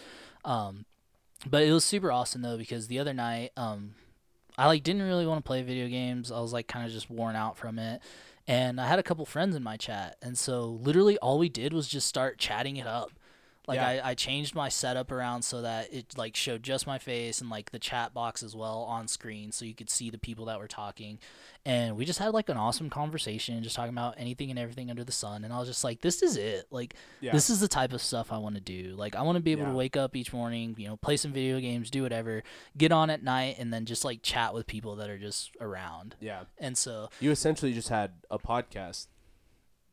Um, 0.46 0.86
but 1.50 1.64
it 1.64 1.72
was 1.72 1.84
super 1.84 2.12
awesome 2.12 2.42
though 2.42 2.58
because 2.58 2.88
the 2.88 3.00
other 3.00 3.14
night, 3.14 3.52
um, 3.58 3.96
I 4.58 4.68
like 4.68 4.84
didn't 4.84 5.02
really 5.04 5.26
want 5.26 5.40
to 5.44 5.48
play 5.48 5.64
video 5.64 5.88
games. 5.88 6.32
I 6.32 6.40
was 6.40 6.54
like 6.54 6.68
kind 6.68 6.86
of 6.86 6.92
just 6.92 7.10
worn 7.10 7.36
out 7.36 7.58
from 7.58 7.80
it. 7.80 8.02
And 8.52 8.82
I 8.82 8.88
had 8.88 9.00
a 9.00 9.04
couple 9.04 9.26
friends 9.26 9.56
in 9.56 9.64
my 9.64 9.78
chat. 9.78 10.18
And 10.22 10.38
so 10.38 10.66
literally 10.66 11.18
all 11.20 11.40
we 11.40 11.48
did 11.48 11.72
was 11.72 11.88
just 11.88 12.06
start 12.06 12.38
chatting 12.38 12.76
it 12.76 12.86
up. 12.86 13.14
Like 13.68 13.76
Yeah. 13.78 13.88
I, 14.04 14.10
I 14.12 14.14
changed 14.16 14.56
my 14.56 14.70
setup 14.70 15.12
around 15.12 15.44
so 15.44 15.62
that 15.62 15.94
it 15.94 16.18
like 16.18 16.36
showed 16.36 16.64
just 16.64 16.88
my 16.88 16.98
face 16.98 17.42
and 17.42 17.50
like 17.50 17.72
the 17.72 17.80
chat 17.80 18.14
box 18.14 18.42
as 18.42 18.56
well 18.56 18.80
on 18.80 19.08
screen 19.08 19.52
so 19.52 19.66
you 19.66 19.76
could 19.76 19.90
see 19.90 20.10
the 20.10 20.18
people 20.18 20.46
that 20.46 20.58
were 20.60 20.68
talking. 20.68 21.20
And 21.64 21.96
we 21.96 22.06
just 22.06 22.18
had 22.18 22.30
like 22.34 22.50
an 22.50 22.58
awesome 22.58 22.90
conversation, 22.90 23.62
just 23.62 23.76
talking 23.76 23.94
about 23.94 24.16
anything 24.18 24.50
and 24.50 24.58
everything 24.58 24.90
under 24.90 25.04
the 25.04 25.12
sun. 25.12 25.44
And 25.44 25.54
I 25.54 25.60
was 25.60 25.68
just 25.68 25.84
like, 25.84 26.02
this 26.02 26.24
is 26.24 26.38
it. 26.38 26.66
Like 26.72 26.96
Yeah. 27.20 27.32
this 27.34 27.52
is 27.52 27.60
the 27.60 27.68
type 27.68 27.94
of 27.94 28.02
stuff 28.02 28.32
I 28.32 28.40
want 28.40 28.56
to 28.56 28.62
do. 28.62 28.96
Like 28.98 29.16
I 29.16 29.22
want 29.22 29.36
to 29.36 29.44
be 29.44 29.52
able 29.52 29.64
Yeah. 29.66 29.70
to 29.70 29.76
wake 29.76 29.96
up 29.96 30.16
each 30.16 30.34
morning, 30.34 30.74
you 30.80 30.88
know, 30.88 30.98
play 30.98 31.16
some 31.18 31.32
video 31.32 31.60
games, 31.60 31.92
do 31.92 32.02
whatever, 32.02 32.42
get 32.78 32.92
on 32.92 33.12
at 33.12 33.22
night 33.24 33.58
and 33.60 33.72
then 33.72 33.86
just 33.86 34.04
like 34.04 34.24
chat 34.24 34.56
with 34.56 34.66
people 34.66 34.96
that 34.96 35.10
are 35.10 35.20
just 35.20 35.52
around. 35.62 36.16
Yeah. 36.20 36.46
And 36.58 36.76
so 36.76 37.10
You 37.20 37.30
essentially 37.30 37.74
just 37.74 37.90
had 37.90 38.12
a 38.32 38.40
podcast. 38.40 39.06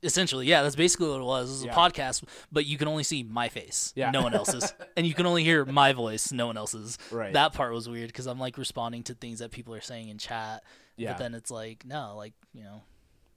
Essentially, 0.02 0.46
yeah, 0.46 0.62
that's 0.62 0.76
basically 0.76 1.08
what 1.08 1.20
it 1.20 1.24
was. 1.24 1.48
It 1.48 1.52
was 1.52 1.64
Yeah. 1.66 1.72
a 1.72 1.74
podcast, 1.74 2.24
but 2.52 2.66
you 2.66 2.78
can 2.78 2.88
only 2.88 3.02
see 3.04 3.22
my 3.22 3.48
face, 3.48 3.92
Yeah. 3.96 4.10
no 4.10 4.22
one 4.22 4.34
else's, 4.34 4.72
and 4.96 5.06
you 5.06 5.14
can 5.14 5.26
only 5.26 5.44
hear 5.44 5.64
my 5.64 5.92
voice, 5.92 6.30
no 6.32 6.46
one 6.46 6.56
else's. 6.56 6.98
Right. 7.10 7.32
That 7.32 7.52
part 7.54 7.72
was 7.72 7.88
weird 7.88 8.08
because 8.08 8.26
I'm 8.26 8.38
like 8.38 8.58
responding 8.58 9.02
to 9.04 9.14
things 9.14 9.38
that 9.40 9.50
people 9.50 9.74
are 9.74 9.80
saying 9.80 10.08
in 10.08 10.18
chat, 10.18 10.62
Yeah. 10.96 11.12
but 11.12 11.18
then 11.18 11.34
it's 11.34 11.50
like 11.50 11.84
no, 11.84 12.14
like 12.16 12.34
you 12.54 12.62
know, 12.62 12.82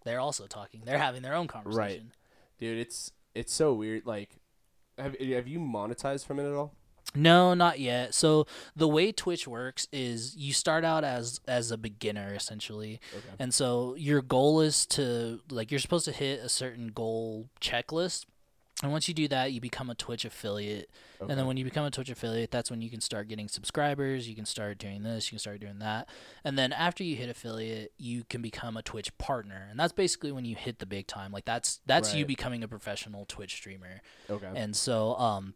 they're 0.04 0.20
also 0.20 0.48
talking, 0.48 0.82
they're 0.86 0.98
having 0.98 1.22
their 1.22 1.36
own 1.36 1.48
conversation. 1.48 1.80
Right. 1.80 2.04
Dude, 2.60 2.78
it's 2.80 3.12
it's 3.34 3.54
so 3.54 3.74
weird. 3.74 4.06
Like, 4.06 4.38
have 4.98 5.16
have 5.20 5.48
you 5.48 5.60
monetized 5.60 6.26
from 6.26 6.40
it 6.40 6.46
at 6.48 6.54
all? 6.54 6.74
No, 7.14 7.54
not 7.54 7.80
yet. 7.80 8.14
So 8.14 8.48
the 8.76 8.88
way 8.88 9.12
Twitch 9.12 9.48
works 9.48 9.88
is 9.92 10.36
you 10.36 10.54
start 10.54 10.86
out 10.86 11.04
as 11.04 11.40
as 11.48 11.72
a 11.72 11.78
beginner 11.78 12.34
essentially. 12.34 13.00
Okay. 13.14 13.36
And 13.40 13.54
so 13.54 13.96
your 13.96 14.22
goal 14.22 14.62
is 14.62 14.86
to 14.88 15.42
like 15.50 15.72
you're 15.72 15.80
supposed 15.80 16.06
to 16.06 16.12
hit 16.12 16.40
a 16.40 16.50
certain 16.50 16.88
goal 16.90 17.50
checklist. 17.60 18.26
And 18.84 18.92
once 18.92 19.08
you 19.08 19.14
do 19.14 19.28
that, 19.28 19.52
you 19.52 19.62
become 19.62 19.92
a 19.92 19.96
Twitch 19.96 20.26
affiliate. 20.26 20.90
And 21.20 21.38
then 21.38 21.46
when 21.46 21.56
you 21.56 21.64
become 21.64 21.86
a 21.86 21.92
Twitch 21.92 22.10
affiliate, 22.10 22.50
that's 22.50 22.72
when 22.72 22.82
you 22.82 22.90
can 22.90 23.00
start 23.00 23.28
getting 23.28 23.48
subscribers, 23.48 24.28
you 24.28 24.34
can 24.34 24.46
start 24.46 24.80
doing 24.80 25.04
this, 25.04 25.28
you 25.28 25.32
can 25.32 25.40
start 25.40 25.60
doing 25.60 25.78
that. 25.80 26.10
And 26.44 26.58
then 26.58 26.74
after 26.74 27.04
you 27.04 27.16
hit 27.16 27.30
affiliate, 27.30 27.92
you 28.00 28.24
can 28.28 28.42
become 28.42 28.76
a 28.76 28.82
Twitch 28.82 29.16
partner. 29.20 29.68
And 29.70 29.80
that's 29.80 29.94
basically 29.94 30.32
when 30.32 30.46
you 30.46 30.56
hit 30.56 30.80
the 30.80 30.88
big 30.88 31.06
time. 31.06 31.32
Like 31.32 31.46
that's 31.46 31.80
that's 31.86 32.16
you 32.16 32.26
becoming 32.26 32.64
a 32.64 32.68
professional 32.68 33.26
Twitch 33.26 33.54
streamer. 33.54 34.02
Okay. 34.32 34.50
And 34.56 34.76
so, 34.76 35.16
um, 35.16 35.54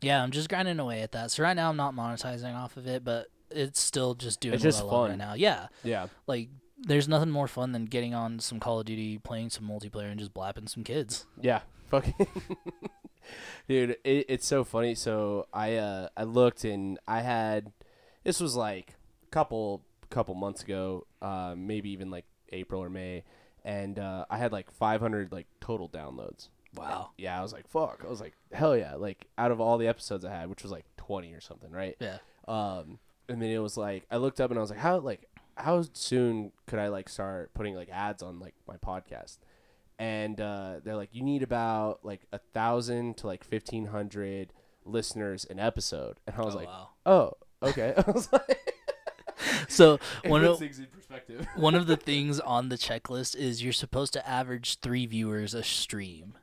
yeah, 0.00 0.22
I'm 0.22 0.30
just 0.30 0.48
grinding 0.48 0.78
away 0.78 1.02
at 1.02 1.12
that. 1.12 1.30
So 1.30 1.42
right 1.42 1.54
now, 1.54 1.68
I'm 1.70 1.76
not 1.76 1.94
monetizing 1.94 2.54
off 2.54 2.76
of 2.76 2.86
it, 2.86 3.04
but 3.04 3.26
it's 3.50 3.80
still 3.80 4.14
just 4.14 4.40
doing 4.40 4.54
It's 4.54 4.62
just 4.62 4.82
love 4.82 4.90
fun. 4.90 5.10
right 5.10 5.18
now. 5.18 5.34
Yeah, 5.34 5.68
yeah. 5.84 6.06
like 6.26 6.48
there's 6.78 7.08
nothing 7.08 7.30
more 7.30 7.48
fun 7.48 7.72
than 7.72 7.84
getting 7.84 8.14
on 8.14 8.38
some 8.40 8.58
Call 8.60 8.80
of 8.80 8.86
Duty, 8.86 9.18
playing 9.18 9.50
some 9.50 9.68
multiplayer, 9.68 10.10
and 10.10 10.18
just 10.18 10.32
blapping 10.32 10.66
some 10.66 10.84
kids. 10.84 11.26
Yeah. 11.40 11.60
Fucking. 11.90 12.14
Dude, 13.68 13.96
it, 14.04 14.26
it's 14.28 14.46
so 14.46 14.64
funny. 14.64 14.94
So 14.94 15.46
I 15.52 15.76
uh 15.76 16.08
I 16.16 16.22
looked 16.24 16.64
and 16.64 16.98
I 17.06 17.20
had 17.20 17.72
this 18.24 18.40
was 18.40 18.56
like 18.56 18.94
a 19.24 19.30
couple 19.30 19.82
couple 20.08 20.34
months 20.34 20.62
ago, 20.62 21.06
uh, 21.22 21.54
maybe 21.56 21.90
even 21.90 22.10
like 22.10 22.24
April 22.50 22.82
or 22.82 22.88
May, 22.90 23.24
and 23.64 23.98
uh, 23.98 24.24
I 24.28 24.38
had 24.38 24.50
like 24.52 24.70
500 24.72 25.30
like 25.32 25.46
total 25.60 25.88
downloads. 25.88 26.48
Wow. 26.76 27.10
Yeah, 27.18 27.38
I 27.38 27.42
was 27.42 27.52
like, 27.52 27.68
fuck. 27.68 28.02
I 28.06 28.08
was 28.10 28.20
like, 28.20 28.34
hell 28.52 28.76
yeah. 28.76 28.94
Like 28.94 29.26
out 29.38 29.50
of 29.50 29.60
all 29.60 29.76
the 29.78 29.88
episodes 29.88 30.24
I 30.24 30.30
had, 30.30 30.48
which 30.48 30.62
was 30.62 30.70
like 30.72 30.84
20 30.96 31.32
or 31.34 31.40
something, 31.40 31.70
right? 31.70 31.96
Yeah. 32.00 32.18
Um, 32.46 32.98
and 33.28 33.40
then 33.42 33.50
it 33.50 33.58
was 33.58 33.76
like 33.76 34.04
I 34.10 34.16
looked 34.16 34.40
up 34.40 34.50
and 34.50 34.58
I 34.58 34.60
was 34.62 34.70
like, 34.70 34.78
how 34.78 34.98
like 34.98 35.26
how 35.56 35.84
soon 35.92 36.52
could 36.66 36.78
I 36.78 36.88
like 36.88 37.08
start 37.08 37.52
putting 37.54 37.74
like 37.74 37.90
ads 37.90 38.22
on 38.22 38.38
like 38.40 38.54
my 38.66 38.76
podcast? 38.76 39.38
And 39.98 40.40
uh, 40.40 40.76
they're 40.82 40.96
like, 40.96 41.10
you 41.12 41.22
need 41.22 41.42
about 41.42 42.00
like 42.04 42.22
a 42.32 42.38
thousand 42.38 43.18
to 43.18 43.26
like 43.26 43.44
fifteen 43.44 43.86
hundred 43.86 44.52
listeners 44.84 45.44
an 45.50 45.58
episode. 45.60 46.18
And 46.26 46.34
I 46.36 46.42
was 46.42 46.54
Oh, 46.54 46.58
like, 46.58 46.68
wow. 46.68 46.88
oh, 47.06 47.32
Okay. 47.62 47.92
I 48.06 48.10
was 48.10 48.32
like, 48.32 48.72
So 49.68 49.98
one 50.24 50.44
of 50.44 50.58
things 50.58 50.78
in 50.78 50.86
perspective. 50.86 51.46
one 51.54 51.74
of 51.74 51.86
the 51.86 51.96
things 51.96 52.40
on 52.40 52.68
the 52.70 52.76
checklist 52.76 53.36
is 53.36 53.62
you're 53.62 53.72
supposed 53.72 54.12
to 54.14 54.26
average 54.28 54.78
three 54.80 55.06
viewers 55.06 55.52
a 55.54 55.62
stream, 55.62 56.34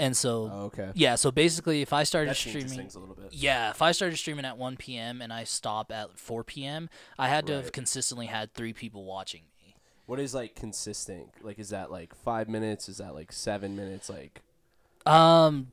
and 0.00 0.16
so 0.16 0.50
Oh, 0.52 0.62
okay. 0.66 0.90
yeah. 0.94 1.14
So 1.14 1.30
basically, 1.30 1.82
if 1.82 1.92
I 1.92 2.02
started 2.02 2.34
streaming, 2.34 2.68
things 2.68 2.94
a 2.96 2.98
little 2.98 3.14
bit. 3.14 3.32
yeah, 3.32 3.70
if 3.70 3.80
I 3.82 3.92
started 3.92 4.16
streaming 4.16 4.44
at 4.44 4.56
1 4.58 4.76
p.m. 4.76 5.22
and 5.22 5.32
I 5.32 5.44
stop 5.44 5.92
at 5.92 6.18
4 6.18 6.42
p.m., 6.42 6.88
I 7.18 7.28
had 7.28 7.46
to 7.46 7.52
have 7.54 7.70
consistently 7.72 8.26
had 8.26 8.52
three 8.54 8.72
people 8.72 9.04
watching 9.04 9.42
me. 9.64 9.76
What 10.06 10.18
is 10.18 10.34
like 10.34 10.56
consistent? 10.56 11.28
Like, 11.42 11.58
is 11.60 11.68
that 11.70 11.90
like 11.92 12.14
five 12.14 12.48
minutes? 12.48 12.88
Is 12.88 12.96
that 12.98 13.14
like 13.14 13.30
seven 13.30 13.76
minutes? 13.76 14.08
Like, 14.10 14.42
Um, 15.06 15.70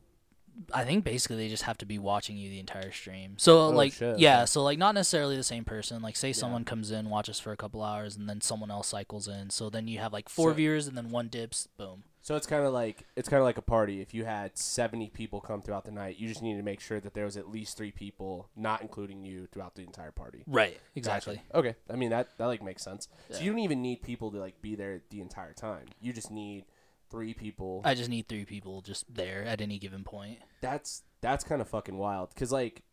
I 0.74 0.84
think 0.86 1.04
basically 1.04 1.38
they 1.38 1.50
just 1.50 1.64
have 1.64 1.78
to 1.80 1.86
be 1.86 2.00
watching 2.00 2.36
you 2.38 2.50
the 2.50 2.60
entire 2.60 2.92
stream. 2.92 3.36
So 3.38 3.60
Oh, 3.62 3.70
like, 3.70 3.94
shit, 3.94 4.18
yeah, 4.20 4.46
so 4.46 4.64
like 4.64 4.78
not 4.80 4.96
necessarily 4.96 5.38
the 5.38 5.44
same 5.44 5.64
person. 5.66 6.02
Like, 6.02 6.16
say 6.16 6.34
someone 6.34 6.66
comes 6.66 6.92
in, 6.92 7.10
watches 7.10 7.40
for 7.40 7.52
a 7.52 7.58
couple 7.58 7.84
hours, 7.84 8.16
and 8.16 8.28
then 8.28 8.42
someone 8.42 8.72
else 8.72 8.88
cycles 8.88 9.28
in. 9.28 9.50
So 9.52 9.70
then 9.70 9.88
you 9.88 10.00
have 10.00 10.14
like 10.14 10.30
four 10.30 10.50
So- 10.52 10.56
viewers, 10.56 10.88
and 10.88 10.98
then 10.98 11.10
one 11.10 11.28
dips. 11.28 11.68
Boom. 11.78 12.04
So 12.28 12.36
it's 12.36 12.46
kind 12.46 12.66
of 12.66 12.74
like 12.74 13.06
it's 13.16 13.30
kind 13.30 13.40
of 13.40 13.46
like 13.46 13.58
a 13.58 13.62
party. 13.62 14.02
If 14.02 14.14
you 14.14 14.26
had 14.26 14.58
seventy 14.58 15.10
people 15.10 15.40
come 15.40 15.62
throughout 15.62 15.86
the 15.86 15.92
night, 15.92 16.20
you 16.20 16.28
just 16.28 16.42
need 16.42 16.58
to 16.58 16.62
make 16.62 16.82
sure 16.82 17.00
that 17.00 17.14
there 17.14 17.24
was 17.24 17.38
at 17.38 17.50
least 17.50 17.78
three 17.78 17.94
people, 17.94 18.50
not 18.54 18.82
including 18.82 19.24
you, 19.24 19.48
throughout 19.48 19.76
the 19.76 19.84
entire 19.84 20.12
party. 20.12 20.44
Right. 20.46 20.74
Gotcha. 20.74 20.82
Exactly. 20.98 21.42
Okay. 21.56 21.76
I 21.90 21.96
mean 21.96 22.10
that 22.10 22.38
that 22.38 22.48
like 22.48 22.62
makes 22.62 22.84
sense. 22.84 23.08
So 23.30 23.40
you 23.40 23.52
don't 23.52 23.62
even 23.62 23.82
need 23.82 24.02
people 24.02 24.30
to 24.32 24.40
like 24.40 24.62
be 24.62 24.76
there 24.76 25.00
the 25.10 25.22
entire 25.22 25.54
time. 25.54 25.86
You 26.02 26.12
just 26.12 26.30
need 26.30 26.66
three 27.10 27.34
people. 27.34 27.82
I 27.86 27.96
just 27.96 28.10
need 28.10 28.28
three 28.28 28.44
people 28.44 28.82
just 28.82 29.06
there 29.16 29.46
at 29.46 29.62
any 29.62 29.80
given 29.80 30.04
point. 30.04 30.40
that's 30.60 31.04
that's 31.22 31.46
kind 31.46 31.62
of 31.62 31.70
fucking 31.70 31.98
wild. 31.98 32.36
Cause 32.36 32.52
like, 32.52 32.84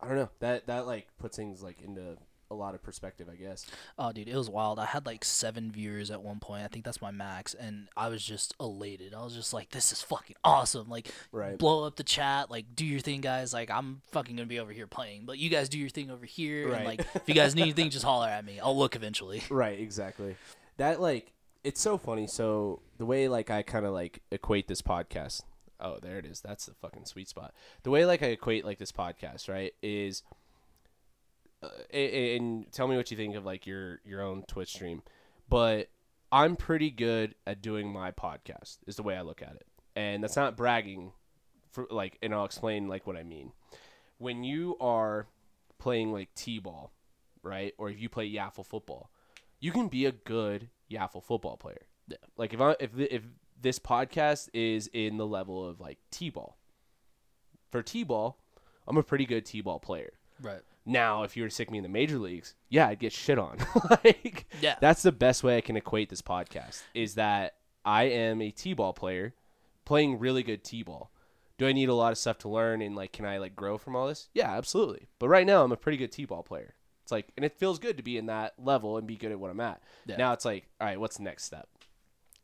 I 0.00 0.06
don't 0.06 0.16
know 0.16 0.30
that 0.38 0.68
that 0.68 0.86
like 0.86 1.08
puts 1.18 1.36
things 1.36 1.60
like 1.60 1.82
into 1.82 2.18
a 2.50 2.54
lot 2.54 2.74
of 2.74 2.82
perspective. 2.82 3.28
I 3.30 3.36
guess. 3.36 3.66
Oh, 3.98 4.12
dude, 4.12 4.28
it 4.28 4.36
was 4.36 4.50
wild. 4.50 4.78
I 4.78 4.86
had 4.86 5.06
like 5.06 5.24
seven 5.24 5.70
viewers 5.70 6.10
at 6.10 6.22
one 6.22 6.40
point. 6.40 6.64
I 6.64 6.68
think 6.68 6.84
that's 6.84 7.00
my 7.02 7.10
max, 7.10 7.54
and 7.54 7.88
I 7.96 8.08
was 8.08 8.24
just 8.24 8.54
elated. 8.60 9.14
I 9.14 9.22
was 9.22 9.34
just 9.34 9.52
like, 9.52 9.70
"This 9.70 9.92
is 9.92 10.02
fucking 10.02 10.36
awesome!" 10.44 10.88
Like, 10.88 11.08
Right. 11.32 11.58
blow 11.58 11.84
up 11.84 11.96
the 11.96 12.04
chat. 12.04 12.50
Like, 12.50 12.74
do 12.74 12.84
your 12.86 13.00
thing, 13.00 13.20
guys. 13.20 13.52
Like, 13.52 13.70
I'm 13.70 14.02
fucking 14.12 14.36
gonna 14.36 14.46
be 14.46 14.60
over 14.60 14.72
here 14.72 14.86
playing, 14.86 15.24
but 15.26 15.38
you 15.38 15.48
guys 15.50 15.68
do 15.68 15.78
your 15.78 15.88
thing 15.90 16.10
over 16.10 16.24
here. 16.26 16.68
Right. 16.68 16.76
And 16.78 16.84
like, 16.86 17.00
if 17.14 17.22
you 17.28 17.34
guys 17.34 17.54
need 17.54 17.62
anything, 17.62 17.90
just 17.90 18.04
holler 18.04 18.28
at 18.28 18.44
me. 18.44 18.60
I'll 18.60 18.76
look 18.76 18.96
eventually. 18.96 19.42
Right, 19.50 19.78
exactly. 19.78 20.36
That 20.78 21.00
like 21.00 21.32
it's 21.64 21.80
so 21.80 21.98
funny. 21.98 22.26
So 22.26 22.80
the 22.98 23.04
way 23.04 23.28
like 23.28 23.50
I 23.50 23.62
kind 23.62 23.84
of 23.84 23.92
like 23.92 24.22
equate 24.30 24.66
this 24.68 24.80
podcast. 24.80 25.42
Oh, 25.78 25.98
there 26.00 26.18
it 26.18 26.26
is. 26.26 26.40
That's 26.40 26.66
the 26.66 26.74
fucking 26.74 27.04
sweet 27.06 27.28
spot. 27.28 27.52
The 27.84 27.90
way 27.90 28.04
like 28.06 28.22
I 28.22 28.26
equate 28.26 28.64
like 28.64 28.78
this 28.78 28.92
podcast, 28.92 29.48
right, 29.48 29.72
is 29.82 30.22
uh, 31.62 31.68
a- 31.92 32.36
and 32.36 32.70
tell 32.72 32.88
me 32.88 32.96
what 32.96 33.10
you 33.10 33.16
think 33.16 33.34
of 33.36 33.44
like 33.44 33.66
your 33.66 34.00
your 34.04 34.22
own 34.22 34.44
Twitch 34.48 34.72
stream. 34.72 35.02
But 35.48 35.88
I'm 36.32 36.56
pretty 36.56 36.90
good 36.90 37.34
at 37.46 37.60
doing 37.60 37.92
my 37.92 38.12
podcast. 38.12 38.78
Is 38.86 38.96
the 38.96 39.02
way 39.02 39.16
I 39.16 39.22
look 39.22 39.42
at 39.42 39.56
it. 39.56 39.66
And 39.96 40.22
that's 40.22 40.36
not 40.36 40.56
bragging 40.56 41.12
for 41.72 41.86
like 41.90 42.18
and 42.22 42.34
I'll 42.34 42.44
explain 42.44 42.88
like 42.88 43.06
what 43.06 43.16
I 43.16 43.22
mean. 43.22 43.52
When 44.18 44.44
you 44.44 44.76
are 44.80 45.26
playing 45.78 46.12
like 46.12 46.34
T-ball, 46.34 46.92
right? 47.42 47.74
Or 47.78 47.88
if 47.90 48.00
you 48.00 48.08
play 48.08 48.30
Yaffle 48.30 48.66
football, 48.66 49.10
you 49.60 49.72
can 49.72 49.88
be 49.88 50.06
a 50.06 50.12
good 50.12 50.68
Yaffle 50.90 51.24
football 51.24 51.56
player. 51.56 51.86
Yeah. 52.06 52.18
Like 52.36 52.52
if 52.54 52.60
I 52.60 52.76
if 52.80 52.90
if 52.98 53.22
this 53.60 53.78
podcast 53.78 54.48
is 54.54 54.88
in 54.92 55.16
the 55.16 55.26
level 55.26 55.66
of 55.66 55.80
like 55.80 55.98
T-ball. 56.10 56.56
For 57.70 57.82
T-ball, 57.82 58.36
I'm 58.88 58.96
a 58.96 59.02
pretty 59.02 59.26
good 59.26 59.44
T-ball 59.46 59.78
player. 59.78 60.12
Right. 60.42 60.62
Now, 60.86 61.22
if 61.24 61.36
you 61.36 61.42
were 61.42 61.48
to 61.48 61.54
stick 61.54 61.70
me 61.70 61.78
in 61.78 61.82
the 61.82 61.88
major 61.90 62.18
leagues, 62.18 62.54
yeah, 62.68 62.88
I'd 62.88 62.98
get 62.98 63.12
shit 63.12 63.38
on. 63.38 63.58
like 64.04 64.46
Yeah. 64.60 64.76
that's 64.80 65.02
the 65.02 65.12
best 65.12 65.42
way 65.44 65.56
I 65.56 65.60
can 65.60 65.76
equate 65.76 66.08
this 66.08 66.22
podcast 66.22 66.82
is 66.94 67.14
that 67.16 67.54
I 67.84 68.04
am 68.04 68.40
a 68.42 68.50
T-ball 68.50 68.92
player 68.94 69.34
playing 69.84 70.18
really 70.18 70.42
good 70.42 70.64
T-ball. 70.64 71.10
Do 71.58 71.66
I 71.66 71.72
need 71.72 71.88
a 71.90 71.94
lot 71.94 72.12
of 72.12 72.18
stuff 72.18 72.38
to 72.38 72.48
learn 72.48 72.80
and 72.80 72.96
like 72.96 73.12
can 73.12 73.26
I 73.26 73.36
like 73.38 73.54
grow 73.54 73.76
from 73.76 73.94
all 73.94 74.08
this? 74.08 74.28
Yeah, 74.34 74.50
absolutely. 74.56 75.08
But 75.18 75.28
right 75.28 75.46
now 75.46 75.62
I'm 75.62 75.72
a 75.72 75.76
pretty 75.76 75.98
good 75.98 76.10
T-ball 76.12 76.42
player. 76.42 76.74
It's 77.02 77.12
like 77.12 77.28
and 77.36 77.44
it 77.44 77.58
feels 77.58 77.78
good 77.78 77.98
to 77.98 78.02
be 78.02 78.16
in 78.16 78.26
that 78.26 78.54
level 78.58 78.96
and 78.96 79.06
be 79.06 79.16
good 79.16 79.32
at 79.32 79.38
what 79.38 79.50
I'm 79.50 79.60
at. 79.60 79.82
Yeah. 80.06 80.16
Now 80.16 80.32
it's 80.32 80.44
like, 80.46 80.68
all 80.80 80.86
right, 80.86 80.98
what's 80.98 81.18
the 81.18 81.22
next 81.24 81.44
step? 81.44 81.68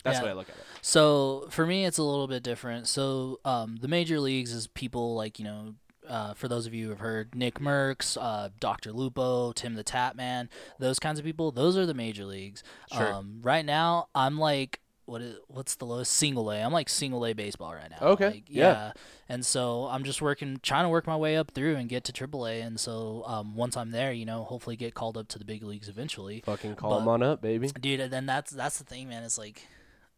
That's 0.05 0.17
Yeah. 0.17 0.21
the 0.21 0.25
way 0.27 0.31
I 0.33 0.35
look 0.35 0.51
at 0.51 0.57
it. 0.57 0.63
So 0.83 1.47
for 1.51 1.65
me, 1.67 1.87
it's 1.87 1.99
a 1.99 2.03
little 2.03 2.29
bit 2.29 2.43
different. 2.43 2.87
So 2.87 3.41
um, 3.45 3.77
the 3.77 3.89
major 3.89 4.21
leagues 4.21 4.53
is 4.53 4.67
people 4.67 5.15
like 5.15 5.39
you 5.39 5.45
know. 5.47 5.75
Uh, 6.09 6.35
for 6.35 6.49
those 6.49 6.67
of 6.67 6.75
you 6.75 6.85
who 6.85 6.91
have 6.91 7.01
heard 7.01 7.33
Nickmercs, 7.33 8.17
uh, 8.21 8.51
Dr. 8.61 8.93
Lupo, 8.93 9.53
Tim 9.53 9.75
the 9.75 9.85
Tatman, 9.85 10.49
those 10.79 10.99
kinds 10.99 11.19
of 11.19 11.25
people, 11.25 11.51
those 11.51 11.77
are 11.77 11.87
the 11.87 11.95
major 11.95 12.25
leagues. 12.25 12.63
Sure. 12.93 13.13
Um, 13.15 13.41
right 13.43 13.65
now, 13.65 14.09
I'm 14.15 14.39
like, 14.39 14.81
what 15.05 15.23
is 15.23 15.37
what's 15.47 15.77
the 15.77 15.85
lowest 15.85 16.13
single 16.13 16.51
A? 16.51 16.57
I'm 16.61 16.73
like 16.73 16.89
single 16.89 17.25
A 17.25 17.33
baseball 17.33 17.73
right 17.75 17.91
now. 17.91 18.09
Okay, 18.09 18.27
Like, 18.27 18.45
yeah. 18.49 18.91
And 19.29 19.47
so 19.47 19.85
I'm 19.87 20.03
just 20.03 20.21
working, 20.21 20.59
trying 20.63 20.85
to 20.85 20.89
work 20.89 21.07
my 21.07 21.17
way 21.17 21.37
up 21.37 21.53
through 21.53 21.77
and 21.77 21.89
get 21.89 22.03
to 22.05 22.13
Triple 22.13 22.45
A. 22.47 22.61
And 22.61 22.79
so 22.81 23.23
um, 23.27 23.55
once 23.55 23.77
I'm 23.77 23.93
there, 23.93 24.13
you 24.13 24.25
know, 24.27 24.43
hopefully 24.43 24.75
get 24.75 24.95
called 24.95 25.17
up 25.17 25.29
to 25.29 25.39
the 25.39 25.45
big 25.45 25.63
leagues 25.63 25.89
eventually 25.89 26.43
Fucking 26.45 26.75
call 26.75 26.91
But- 26.91 26.99
them 27.01 27.09
on 27.09 27.23
up, 27.23 27.41
baby. 27.41 27.71
dude 27.81 28.01
and 28.01 28.13
then 28.13 28.27
that's 28.27 28.51
that's 28.51 28.79
the 28.79 28.85
thing 28.85 29.09
man 29.09 29.23
it's 29.23 29.39
like 29.39 29.67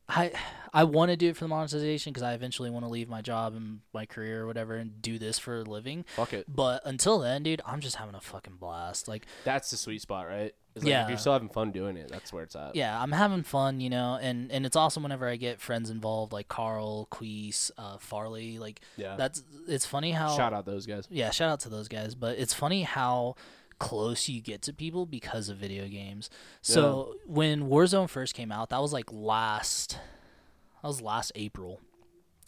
i 0.09 0.31
i 0.73 0.85
want 0.85 1.11
to 1.11 1.17
do 1.17 1.29
it 1.29 1.37
for 1.37 1.45
the 1.45 1.49
monetization 1.49 2.13
because 2.13 2.23
i 2.23 2.33
eventually 2.33 2.71
want 2.71 2.85
to 2.85 2.91
leave 2.91 3.09
my 3.09 3.21
job 3.23 3.55
and 3.55 3.81
my 3.93 4.07
career 4.07 4.43
or 4.43 4.47
whatever 4.47 4.77
and 4.77 5.01
do 5.03 5.19
this 5.19 5.39
for 5.39 5.59
a 5.59 5.63
living 5.63 6.05
Fuck 6.17 6.33
it. 6.33 6.47
but 6.49 6.81
until 6.85 7.19
then 7.19 7.43
dude 7.43 7.61
i'm 7.67 7.81
just 7.81 7.97
having 7.97 8.15
a 8.15 8.21
fucking 8.21 8.57
blast 8.57 9.09
like 9.09 9.27
That's 9.45 9.71
the 9.71 9.77
sweet 9.77 10.01
spot, 10.03 10.27
right? 10.29 10.55
It's 10.75 10.85
like 10.85 10.93
if 10.93 10.99
Yeah. 10.99 11.09
you're 11.09 11.19
still 11.19 11.33
having 11.33 11.49
fun 11.49 11.73
doing 11.73 11.97
it, 11.97 12.09
that's 12.09 12.33
where 12.33 12.45
it's 12.45 12.55
at. 12.57 12.77
yeah 12.77 13.01
i'm 13.03 13.13
having 13.13 13.43
fun 13.43 13.81
you 13.81 13.91
know 13.91 14.19
and 14.21 14.51
and 14.53 14.65
it's 14.65 14.77
awesome 14.77 15.03
whenever 15.03 15.27
i 15.29 15.37
get 15.37 15.61
friends 15.61 15.91
involved 15.91 16.33
like 16.33 16.49
carl 16.49 17.07
queese 17.11 17.71
uh 17.79 17.99
farley 17.99 18.59
like 18.59 18.81
Yeah. 18.97 19.17
that's 19.17 19.43
it's 19.67 19.87
funny 19.87 20.13
how 20.13 20.37
Shout 20.37 20.53
out 20.53 20.65
those 20.67 20.87
guys. 20.87 21.07
yeah, 21.11 21.31
shout 21.31 21.51
out 21.51 21.61
to 21.61 21.69
those 21.69 21.89
guys. 21.89 22.15
But 22.15 22.39
it's 22.39 22.55
funny 22.55 22.83
how 22.83 23.35
close 23.79 24.29
you 24.29 24.41
get 24.41 24.63
to 24.63 24.73
people 24.73 25.07
because 25.07 25.49
of 25.49 25.57
video 25.57 25.87
games. 25.89 26.31
So 26.63 27.17
when 27.27 27.69
Warzone 27.69 28.09
first 28.09 28.35
came 28.35 28.53
out, 28.53 28.71
that 28.71 28.81
was 28.81 28.93
like 28.93 29.13
last, 29.13 29.99
that 30.83 30.89
was 30.89 31.01
last 31.01 31.33
April. 31.35 31.81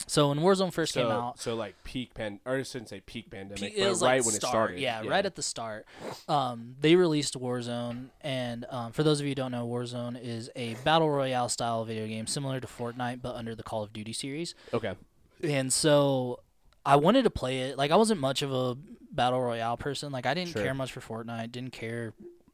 So 0.07 0.29
when 0.29 0.39
Warzone 0.39 0.73
first 0.73 0.93
so, 0.93 1.01
came 1.03 1.11
out, 1.11 1.39
so 1.39 1.55
like 1.55 1.75
peak 1.83 2.13
pan, 2.13 2.39
or 2.45 2.57
I 2.57 2.63
shouldn't 2.63 2.89
say 2.89 3.01
peak 3.01 3.29
pandemic, 3.29 3.73
it 3.75 3.77
but 3.77 4.01
right 4.01 4.17
like 4.17 4.25
when 4.25 4.33
start, 4.33 4.35
it 4.35 4.41
started. 4.41 4.79
Yeah, 4.79 5.03
right 5.07 5.25
at 5.25 5.35
the 5.35 5.43
start. 5.43 5.85
Um, 6.27 6.75
they 6.81 6.95
released 6.95 7.39
Warzone, 7.39 8.09
and 8.21 8.65
um, 8.69 8.91
for 8.91 9.03
those 9.03 9.19
of 9.19 9.25
you 9.25 9.31
who 9.31 9.35
don't 9.35 9.51
know, 9.51 9.67
Warzone 9.67 10.21
is 10.21 10.49
a 10.55 10.73
battle 10.83 11.09
royale 11.09 11.49
style 11.49 11.85
video 11.85 12.07
game 12.07 12.27
similar 12.27 12.59
to 12.59 12.67
Fortnite, 12.67 13.21
but 13.21 13.35
under 13.35 13.55
the 13.55 13.63
Call 13.63 13.83
of 13.83 13.93
Duty 13.93 14.13
series. 14.13 14.55
Okay. 14.73 14.95
and 15.43 15.71
so 15.71 16.39
I 16.85 16.95
wanted 16.95 17.23
to 17.23 17.29
play 17.29 17.59
it. 17.61 17.77
Like 17.77 17.91
I 17.91 17.95
wasn't 17.95 18.19
much 18.19 18.41
of 18.41 18.51
a 18.51 18.75
battle 19.11 19.41
royale 19.41 19.77
person. 19.77 20.11
Like 20.11 20.25
I 20.25 20.33
didn't 20.33 20.51
Sure. 20.51 20.63
care 20.63 20.73
much 20.73 20.91
for 20.91 21.01
Fortnite. 21.01 21.51
Didn't 21.51 21.73
care 21.73 22.13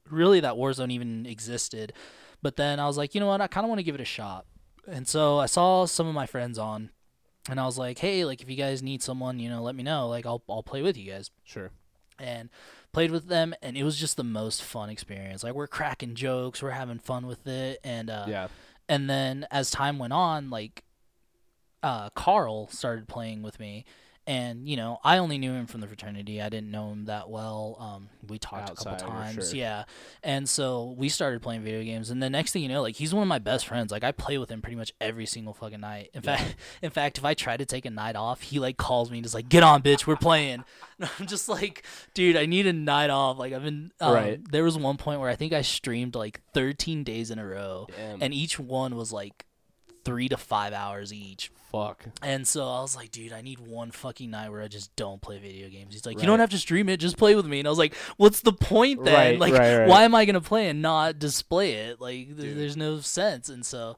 really 0.09 0.39
that 0.41 0.53
Warzone 0.55 0.91
even 0.91 1.25
existed. 1.25 1.93
But 2.41 2.55
then 2.55 2.79
I 2.79 2.87
was 2.87 2.97
like, 2.97 3.15
you 3.15 3.21
know 3.21 3.27
what? 3.27 3.41
I 3.41 3.47
kind 3.47 3.65
of 3.65 3.69
want 3.69 3.79
to 3.79 3.83
give 3.83 3.95
it 3.95 4.01
a 4.01 4.05
shot. 4.05 4.45
And 4.87 5.07
so 5.07 5.37
I 5.39 5.47
saw 5.47 5.85
some 5.85 6.07
of 6.07 6.13
my 6.13 6.25
friends 6.25 6.57
on, 6.57 6.91
and 7.49 7.59
I 7.59 7.65
was 7.65 7.77
like, 7.77 7.97
hey, 7.99 8.23
like 8.25 8.41
if 8.41 8.49
you 8.49 8.55
guys 8.55 8.81
need 8.83 9.01
someone, 9.03 9.39
you 9.39 9.49
know, 9.49 9.61
let 9.61 9.75
me 9.75 9.83
know. 9.83 10.07
Like 10.07 10.25
I'll 10.25 10.43
I'll 10.49 10.63
play 10.63 10.81
with 10.81 10.97
you 10.97 11.11
guys. 11.11 11.29
Sure. 11.43 11.71
And 12.19 12.49
played 12.93 13.11
with 13.11 13.27
them, 13.27 13.53
and 13.61 13.75
it 13.77 13.83
was 13.83 13.97
just 13.97 14.17
the 14.17 14.23
most 14.23 14.63
fun 14.63 14.89
experience. 14.89 15.43
Like 15.43 15.53
we're 15.53 15.67
cracking 15.67 16.15
jokes, 16.15 16.61
we're 16.63 16.71
having 16.71 16.99
fun 16.99 17.27
with 17.27 17.45
it, 17.47 17.79
and 17.83 18.09
uh, 18.09 18.25
Yeah. 18.27 18.47
and 18.89 19.09
then 19.09 19.45
as 19.51 19.71
time 19.71 19.99
went 19.99 20.13
on 20.13 20.49
like 20.49 20.83
uh 21.83 22.09
carl 22.11 22.67
started 22.69 23.07
playing 23.07 23.43
with 23.43 23.59
me 23.59 23.85
and 24.27 24.67
you 24.67 24.75
know 24.75 24.99
i 25.03 25.17
only 25.17 25.37
knew 25.37 25.53
him 25.53 25.65
from 25.65 25.81
the 25.81 25.87
fraternity. 25.87 26.41
I 26.41 26.49
didn't 26.49 26.69
know 26.69 26.91
him 26.91 27.05
that 27.05 27.29
well. 27.29 27.77
Um 27.79 28.09
we 28.27 28.37
talked 28.37 28.69
a 28.69 28.75
couple 28.75 29.07
times. 29.07 29.49
sure. 29.51 29.57
yeah. 29.57 29.83
And 30.21 30.49
so 30.49 30.93
we 30.97 31.07
started 31.07 31.41
playing 31.41 31.61
video 31.63 31.81
games 31.83 32.09
and 32.09 32.21
the 32.21 32.29
next 32.29 32.51
thing 32.51 32.61
you 32.61 32.67
know 32.69 32.81
like 32.81 32.95
he's 32.97 33.13
one 33.13 33.23
of 33.23 33.27
my 33.29 33.39
best 33.39 33.65
friends. 33.67 33.91
Like 33.91 34.03
i 34.03 34.11
play 34.11 34.37
with 34.37 34.51
him 34.51 34.61
pretty 34.61 34.75
much 34.75 34.93
every 34.99 35.25
single 35.25 35.53
fucking 35.53 35.79
night. 35.79 36.09
In 36.13 36.21
fact 36.21 36.55
in 36.81 36.91
fact 36.91 37.17
if 37.17 37.25
i 37.25 37.33
try 37.33 37.56
to 37.58 37.65
take 37.65 37.85
a 37.85 37.89
night 37.89 38.15
off 38.17 38.41
he 38.41 38.60
like 38.60 38.77
calls 38.77 39.10
me 39.10 39.17
and 39.19 39.25
just 39.25 39.33
like 39.35 39.47
get 39.49 39.63
on 39.63 39.81
bitch 39.81 40.06
we're 40.06 40.15
playing. 40.17 40.63
And 40.99 41.10
i'm 41.19 41.27
just 41.27 41.47
like 41.47 41.85
dude 42.15 42.35
i 42.35 42.45
need 42.47 42.65
a 42.67 42.73
night 42.73 43.10
off. 43.12 43.37
Like 43.37 43.54
i've 43.54 43.63
been 43.63 43.91
um, 44.02 44.13
Right. 44.13 44.52
there 44.52 44.63
was 44.63 44.77
one 44.77 44.97
point 44.97 45.19
where 45.21 45.29
i 45.29 45.35
think 45.35 45.54
i 45.54 45.62
streamed 45.62 46.15
like 46.15 46.41
13 46.54 47.04
days 47.04 47.29
in 47.31 47.37
a 47.39 47.45
row 47.45 47.85
Damn. 47.95 48.21
and 48.23 48.33
each 48.33 48.60
one 48.60 48.95
was 48.95 49.13
like 49.13 49.45
three 50.08 50.29
to 50.29 50.37
five 50.37 50.73
hours 50.73 51.12
each. 51.13 51.51
Fuck. 51.71 52.05
And 52.21 52.47
so 52.47 52.63
I 52.63 52.79
was 52.81 52.95
like, 52.95 53.12
dude, 53.12 53.33
I 53.33 53.41
need 53.41 53.60
one 53.60 53.91
fucking 53.91 54.31
night 54.31 54.49
where 54.49 54.62
I 54.62 54.69
just 54.69 54.95
don't 54.95 55.21
play 55.21 55.37
video 55.37 55.67
games. 55.67 55.93
He's 55.93 56.05
like, 56.05 56.19
you 56.21 56.25
don't 56.25 56.39
have 56.39 56.49
to 56.51 56.58
stream 56.58 56.87
it, 56.87 56.97
just 56.97 57.17
play 57.17 57.35
with 57.35 57.45
me. 57.45 57.60
And 57.60 57.67
I 57.67 57.69
was 57.69 57.77
like, 57.77 57.93
what's 58.15 58.39
the 58.41 58.53
point 58.53 59.03
then? 59.03 59.13
Right, 59.13 59.39
like, 59.39 59.53
right, 59.53 59.79
right. 59.79 59.87
why 59.89 60.03
am 60.03 60.15
I 60.15 60.23
gonna 60.23 60.39
play 60.39 60.69
and 60.69 60.81
not 60.81 61.19
display 61.19 61.73
it? 61.73 61.99
Like, 61.99 62.37
th- 62.37 62.55
there's 62.55 62.77
no 62.77 63.01
sense. 63.01 63.49
And 63.49 63.65
so 63.65 63.97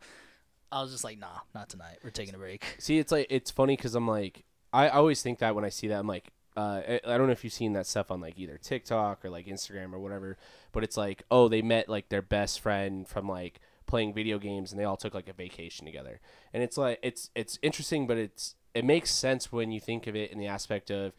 I 0.72 0.82
was 0.82 0.92
just 0.92 1.04
like, 1.04 1.20
nah, 1.20 1.40
not 1.54 1.70
tonight. 1.70 2.00
We're 2.04 2.10
taking 2.10 2.34
a 2.34 2.40
break. 2.40 2.66
See, 2.80 2.98
it's 2.98 3.12
like 3.12 3.28
it's 3.30 3.52
funny 3.52 3.76
because 3.76 3.94
I'm 3.94 4.08
like 4.08 4.46
I 4.74 4.90
always 4.90 5.22
think 5.22 5.40
that 5.40 5.54
when 5.54 5.64
I 5.64 5.70
see 5.70 5.88
that 5.90 6.00
I'm 6.00 6.08
like 6.08 6.32
Uh, 6.58 6.82
I, 6.88 7.02
I 7.06 7.18
don't 7.18 7.28
know 7.28 7.34
if 7.34 7.44
you've 7.44 7.54
seen 7.54 7.74
that 7.74 7.86
stuff 7.86 8.12
on 8.12 8.20
like 8.20 8.38
either 8.38 8.58
TikTok 8.58 9.24
or 9.24 9.30
like 9.30 9.46
Instagram 9.46 9.94
or 9.94 10.00
whatever, 10.00 10.38
but 10.72 10.84
it's 10.84 10.98
like, 10.98 11.24
oh, 11.30 11.48
they 11.48 11.62
met 11.62 11.88
like 11.88 12.10
their 12.10 12.24
best 12.24 12.60
friend 12.60 13.08
from 13.08 13.30
like 13.30 13.62
playing 13.90 14.14
video 14.14 14.38
games, 14.38 14.72
and 14.72 14.80
they 14.80 14.86
all 14.86 14.96
took 14.96 15.14
like 15.16 15.28
a 15.28 15.34
vacation 15.34 15.86
together. 15.86 16.22
And 16.54 16.62
it's 16.64 16.78
like 16.78 17.00
it's 17.02 17.32
it's 17.36 17.58
interesting, 17.62 18.06
but 18.08 18.18
it's 18.18 18.56
it 18.74 18.86
makes 18.86 19.12
sense 19.12 19.52
when 19.52 19.72
you 19.72 19.80
think 19.80 20.06
of 20.08 20.16
it 20.16 20.32
in 20.32 20.38
the 20.38 20.46
aspect 20.48 20.92
of 20.92 21.14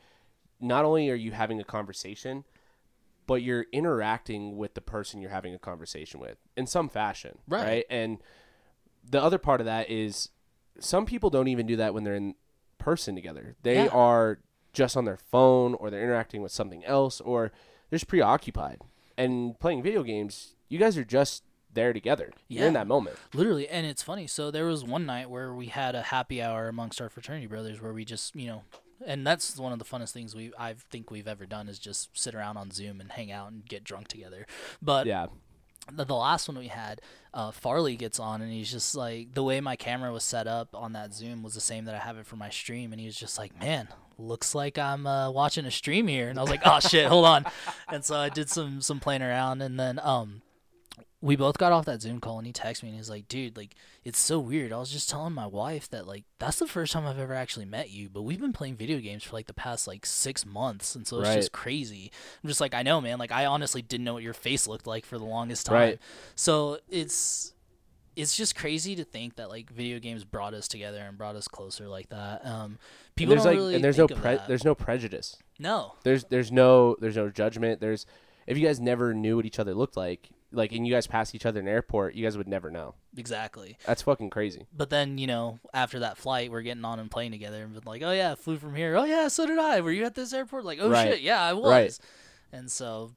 not 0.60 0.84
only 0.84 1.10
are 1.10 1.14
you 1.16 1.32
having 1.32 1.58
a 1.60 1.64
conversation, 1.64 2.44
but 3.26 3.42
you're 3.42 3.66
interacting 3.72 4.56
with 4.56 4.74
the 4.74 4.80
person 4.80 5.20
you're 5.20 5.30
having 5.30 5.52
a 5.54 5.58
conversation 5.58 6.20
with 6.20 6.38
in 6.56 6.66
some 6.66 6.88
fashion, 6.88 7.38
Right. 7.48 7.62
right? 7.64 7.84
And 7.90 8.18
the 9.08 9.20
other 9.20 9.38
part 9.38 9.60
of 9.60 9.64
that 9.64 9.90
is 9.90 10.28
some 10.78 11.06
people 11.06 11.28
don't 11.30 11.48
even 11.48 11.66
do 11.66 11.76
that 11.76 11.92
when 11.92 12.04
they're 12.04 12.14
in 12.14 12.34
person 12.78 13.14
together. 13.16 13.56
They 13.62 13.84
Yeah. 13.84 13.88
are 13.90 14.38
just 14.72 14.96
on 14.96 15.04
their 15.06 15.16
phone 15.16 15.74
or 15.74 15.90
they're 15.90 16.02
interacting 16.04 16.40
with 16.42 16.52
something 16.52 16.84
else 16.84 17.20
or 17.20 17.50
they're 17.88 17.98
just 17.98 18.06
preoccupied. 18.08 18.80
And 19.18 19.58
playing 19.58 19.82
video 19.82 20.02
games, 20.04 20.54
you 20.68 20.78
guys 20.78 20.96
are 20.96 21.04
just 21.04 21.42
there 21.74 21.92
together. 21.92 22.32
You're 22.48 22.66
in 22.66 22.72
that 22.74 22.86
moment. 22.86 23.16
Literally, 23.34 23.68
and 23.68 23.86
it's 23.86 24.02
funny. 24.02 24.26
So 24.26 24.50
there 24.50 24.66
was 24.66 24.84
one 24.84 25.06
night 25.06 25.30
where 25.30 25.52
we 25.54 25.66
had 25.66 25.94
a 25.94 26.02
happy 26.02 26.42
hour 26.42 26.68
amongst 26.68 27.00
our 27.00 27.08
fraternity 27.08 27.46
brothers, 27.46 27.80
where 27.80 27.92
we 27.92 28.04
just, 28.04 28.34
you 28.36 28.46
know, 28.48 28.62
and 29.06 29.26
that's 29.26 29.56
one 29.56 29.72
of 29.72 29.78
the 29.78 29.84
funnest 29.84 30.10
things 30.12 30.34
we 30.34 30.52
I 30.58 30.74
think 30.90 31.10
we've 31.10 31.28
ever 31.28 31.46
done 31.46 31.68
is 31.68 31.78
just 31.78 32.10
sit 32.18 32.34
around 32.34 32.56
on 32.56 32.70
Zoom 32.70 33.00
and 33.00 33.10
hang 33.12 33.32
out 33.32 33.50
and 33.50 33.64
get 33.66 33.84
drunk 33.84 34.08
together. 34.08 34.46
But 34.82 35.06
Yeah. 35.06 35.26
the, 35.90 36.04
the 36.04 36.14
last 36.14 36.48
one 36.48 36.58
we 36.58 36.66
had, 36.68 37.00
uh, 37.32 37.50
Farley 37.50 37.96
gets 37.96 38.20
on 38.20 38.42
and 38.42 38.52
he's 38.52 38.70
just 38.70 38.94
like 38.94 39.32
the 39.34 39.42
way 39.42 39.60
my 39.60 39.76
camera 39.76 40.12
was 40.12 40.24
set 40.24 40.46
up 40.46 40.74
on 40.74 40.92
that 40.92 41.14
Zoom 41.14 41.42
was 41.42 41.54
the 41.54 41.60
same 41.62 41.84
that 41.86 41.94
I 41.94 41.98
have 41.98 42.18
it 42.18 42.26
for 42.26 42.36
my 42.36 42.50
stream, 42.50 42.92
and 42.92 43.00
he 43.00 43.06
was 43.06 43.16
just 43.16 43.38
like, 43.38 43.58
"Man, 43.58 43.88
looks 44.18 44.54
like 44.54 44.76
I'm 44.78 45.06
uh, 45.06 45.30
watching 45.30 45.64
a 45.64 45.70
stream 45.70 46.06
here," 46.08 46.28
and 46.28 46.38
I 46.38 46.42
was 46.42 46.50
like, 46.50 46.62
"Oh 46.66 46.80
shit, 46.80 47.06
hold 47.06 47.24
on," 47.24 47.46
and 47.88 48.04
so 48.04 48.16
I 48.16 48.28
did 48.28 48.50
some 48.50 48.82
some 48.82 49.00
playing 49.00 49.22
around, 49.22 49.62
and 49.62 49.78
then 49.80 49.98
um. 50.02 50.42
We 51.22 51.36
both 51.36 51.58
got 51.58 51.70
off 51.70 51.84
that 51.84 52.00
Zoom 52.00 52.18
call 52.18 52.38
and 52.38 52.46
he 52.46 52.52
texted 52.52 52.84
me 52.84 52.88
and 52.88 52.96
he's 52.96 53.10
like, 53.10 53.28
dude, 53.28 53.54
like, 53.54 53.74
it's 54.04 54.18
so 54.18 54.38
weird. 54.38 54.72
I 54.72 54.78
was 54.78 54.90
just 54.90 55.10
telling 55.10 55.34
my 55.34 55.46
wife 55.46 55.88
that, 55.90 56.06
like, 56.06 56.24
that's 56.38 56.58
the 56.58 56.66
first 56.66 56.94
time 56.94 57.06
I've 57.06 57.18
ever 57.18 57.34
actually 57.34 57.66
met 57.66 57.90
you, 57.90 58.08
but 58.08 58.22
we've 58.22 58.40
been 58.40 58.54
playing 58.54 58.76
video 58.76 58.98
games 59.00 59.22
for, 59.24 59.36
like, 59.36 59.46
the 59.46 59.52
past, 59.52 59.86
like, 59.86 60.06
six 60.06 60.46
months. 60.46 60.94
And 60.94 61.06
so 61.06 61.20
it's 61.20 61.34
just 61.34 61.52
crazy. 61.52 62.10
I'm 62.42 62.48
just 62.48 62.60
like, 62.62 62.72
I 62.72 62.82
know, 62.82 63.02
man. 63.02 63.18
Like, 63.18 63.32
I 63.32 63.44
honestly 63.44 63.82
didn't 63.82 64.04
know 64.04 64.14
what 64.14 64.22
your 64.22 64.32
face 64.32 64.66
looked 64.66 64.86
like 64.86 65.04
for 65.04 65.18
the 65.18 65.24
longest 65.26 65.66
time. 65.66 65.74
Right. 65.74 65.98
So 66.36 66.78
it's 66.88 67.52
it's 68.16 68.36
just 68.36 68.56
crazy 68.56 68.96
to 68.96 69.04
think 69.04 69.36
that 69.36 69.48
like 69.48 69.70
video 69.70 69.98
games 69.98 70.24
brought 70.24 70.52
us 70.52 70.66
together 70.68 70.98
and 70.98 71.16
brought 71.16 71.36
us 71.36 71.46
closer 71.46 71.86
like 71.86 72.08
that. 72.08 72.44
Um, 72.44 72.52
And 72.72 72.78
people 73.14 73.34
there's 73.34 73.44
don't 73.44 73.52
like 73.52 73.56
really 73.58 73.74
and 73.76 73.84
there's 73.84 73.98
no 73.98 74.08
pre- 74.08 74.38
there's 74.48 74.64
no 74.64 74.74
prejudice. 74.74 75.36
no. 75.58 75.94
There's 76.02 76.24
there's 76.24 76.50
no 76.50 76.96
there's 77.00 77.16
no 77.16 77.30
judgment. 77.30 77.80
There's 77.80 78.06
if 78.46 78.58
you 78.58 78.66
guys 78.66 78.80
never 78.80 79.14
knew 79.14 79.36
what 79.36 79.46
each 79.46 79.58
other 79.60 79.74
looked 79.74 79.96
like, 79.96 80.28
like 80.52 80.72
and 80.72 80.86
you 80.86 80.92
guys 80.92 81.06
pass 81.06 81.34
each 81.34 81.46
other 81.46 81.60
in 81.60 81.68
an 81.68 81.72
airport, 81.72 82.14
you 82.14 82.24
guys 82.24 82.36
would 82.36 82.48
never 82.48 82.70
know. 82.70 82.94
Exactly. 83.16 83.76
That's 83.86 84.02
fucking 84.02 84.30
crazy. 84.30 84.66
But 84.76 84.90
then, 84.90 85.18
you 85.18 85.26
know, 85.26 85.58
after 85.72 86.00
that 86.00 86.16
flight, 86.16 86.50
we're 86.50 86.62
getting 86.62 86.84
on 86.84 86.98
and 86.98 87.10
playing 87.10 87.32
together 87.32 87.62
and 87.62 87.72
been 87.72 87.82
like, 87.86 88.02
oh, 88.02 88.12
yeah, 88.12 88.34
flew 88.34 88.58
from 88.58 88.74
here. 88.74 88.96
Oh, 88.96 89.04
yeah, 89.04 89.28
so 89.28 89.46
did 89.46 89.58
I. 89.58 89.80
Were 89.80 89.92
you 89.92 90.04
at 90.04 90.14
this 90.14 90.32
airport? 90.32 90.64
Like, 90.64 90.78
oh, 90.80 90.90
Right. 90.90 91.12
shit, 91.14 91.20
yeah, 91.20 91.40
I 91.42 91.52
was. 91.52 91.70
Right. 91.70 91.98
And 92.52 92.70
so, 92.70 93.12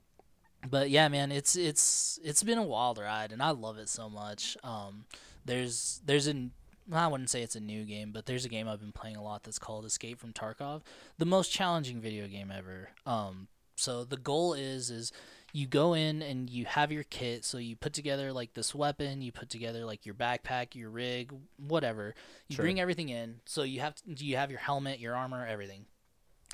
but 0.69 0.89
yeah, 0.89 1.07
man, 1.07 1.31
it's 1.31 1.55
it's 1.55 2.19
it's 2.23 2.43
been 2.43 2.57
a 2.59 2.63
wild 2.63 2.97
ride, 2.99 3.31
and 3.31 3.41
I 3.41 3.49
love 3.49 3.77
it 3.79 3.89
so 3.89 4.09
much. 4.09 4.55
Um, 4.63 5.05
there's 5.43 6.01
there's 6.05 6.27
an 6.27 6.51
I 6.91 7.07
wouldn't 7.07 7.29
say 7.29 7.41
it's 7.41 7.55
a 7.55 7.59
new 7.59 7.84
game, 7.84 8.11
but 8.11 8.25
there's 8.27 8.45
a 8.45 8.49
game 8.49 8.67
I've 8.67 8.79
been 8.79 8.91
playing 8.91 9.15
a 9.15 9.23
lot 9.23 9.43
that's 9.43 9.57
called 9.59 9.86
Escape 9.86 10.19
from 10.19 10.34
Tarkov, 10.34 10.81
the 11.17 11.25
most 11.25 11.51
challenging 11.51 11.99
video 11.99 12.27
game 12.27 12.51
ever. 12.55 12.89
Um, 13.05 13.47
so 13.75 14.03
the 14.03 14.17
goal 14.17 14.53
is 14.53 14.89
is 14.91 15.11
you 15.54 15.68
go 15.68 15.93
in 15.93 16.22
and 16.24 16.49
you 16.49 16.66
have 16.66 16.91
your 16.91 17.04
kit, 17.04 17.45
so 17.45 17.58
you 17.60 17.76
put 17.76 17.93
together 17.93 18.34
like 18.34 18.56
this 18.56 18.74
weapon, 18.74 19.22
you 19.22 19.32
put 19.32 19.49
together 19.49 19.86
like 19.86 20.04
your 20.06 20.16
backpack, 20.16 20.74
your 20.76 20.89
rig, 20.89 21.32
whatever. 21.58 22.16
You 22.49 22.56
Sure. 22.56 22.64
bring 22.64 22.80
everything 22.80 23.10
in, 23.10 23.39
so 23.45 23.62
you 23.64 23.80
have 23.80 23.95
to, 23.95 24.26
you 24.26 24.36
have 24.36 24.49
your 24.49 24.60
helmet, 24.60 24.99
your 24.99 25.16
armor, 25.16 25.45
everything. 25.45 25.86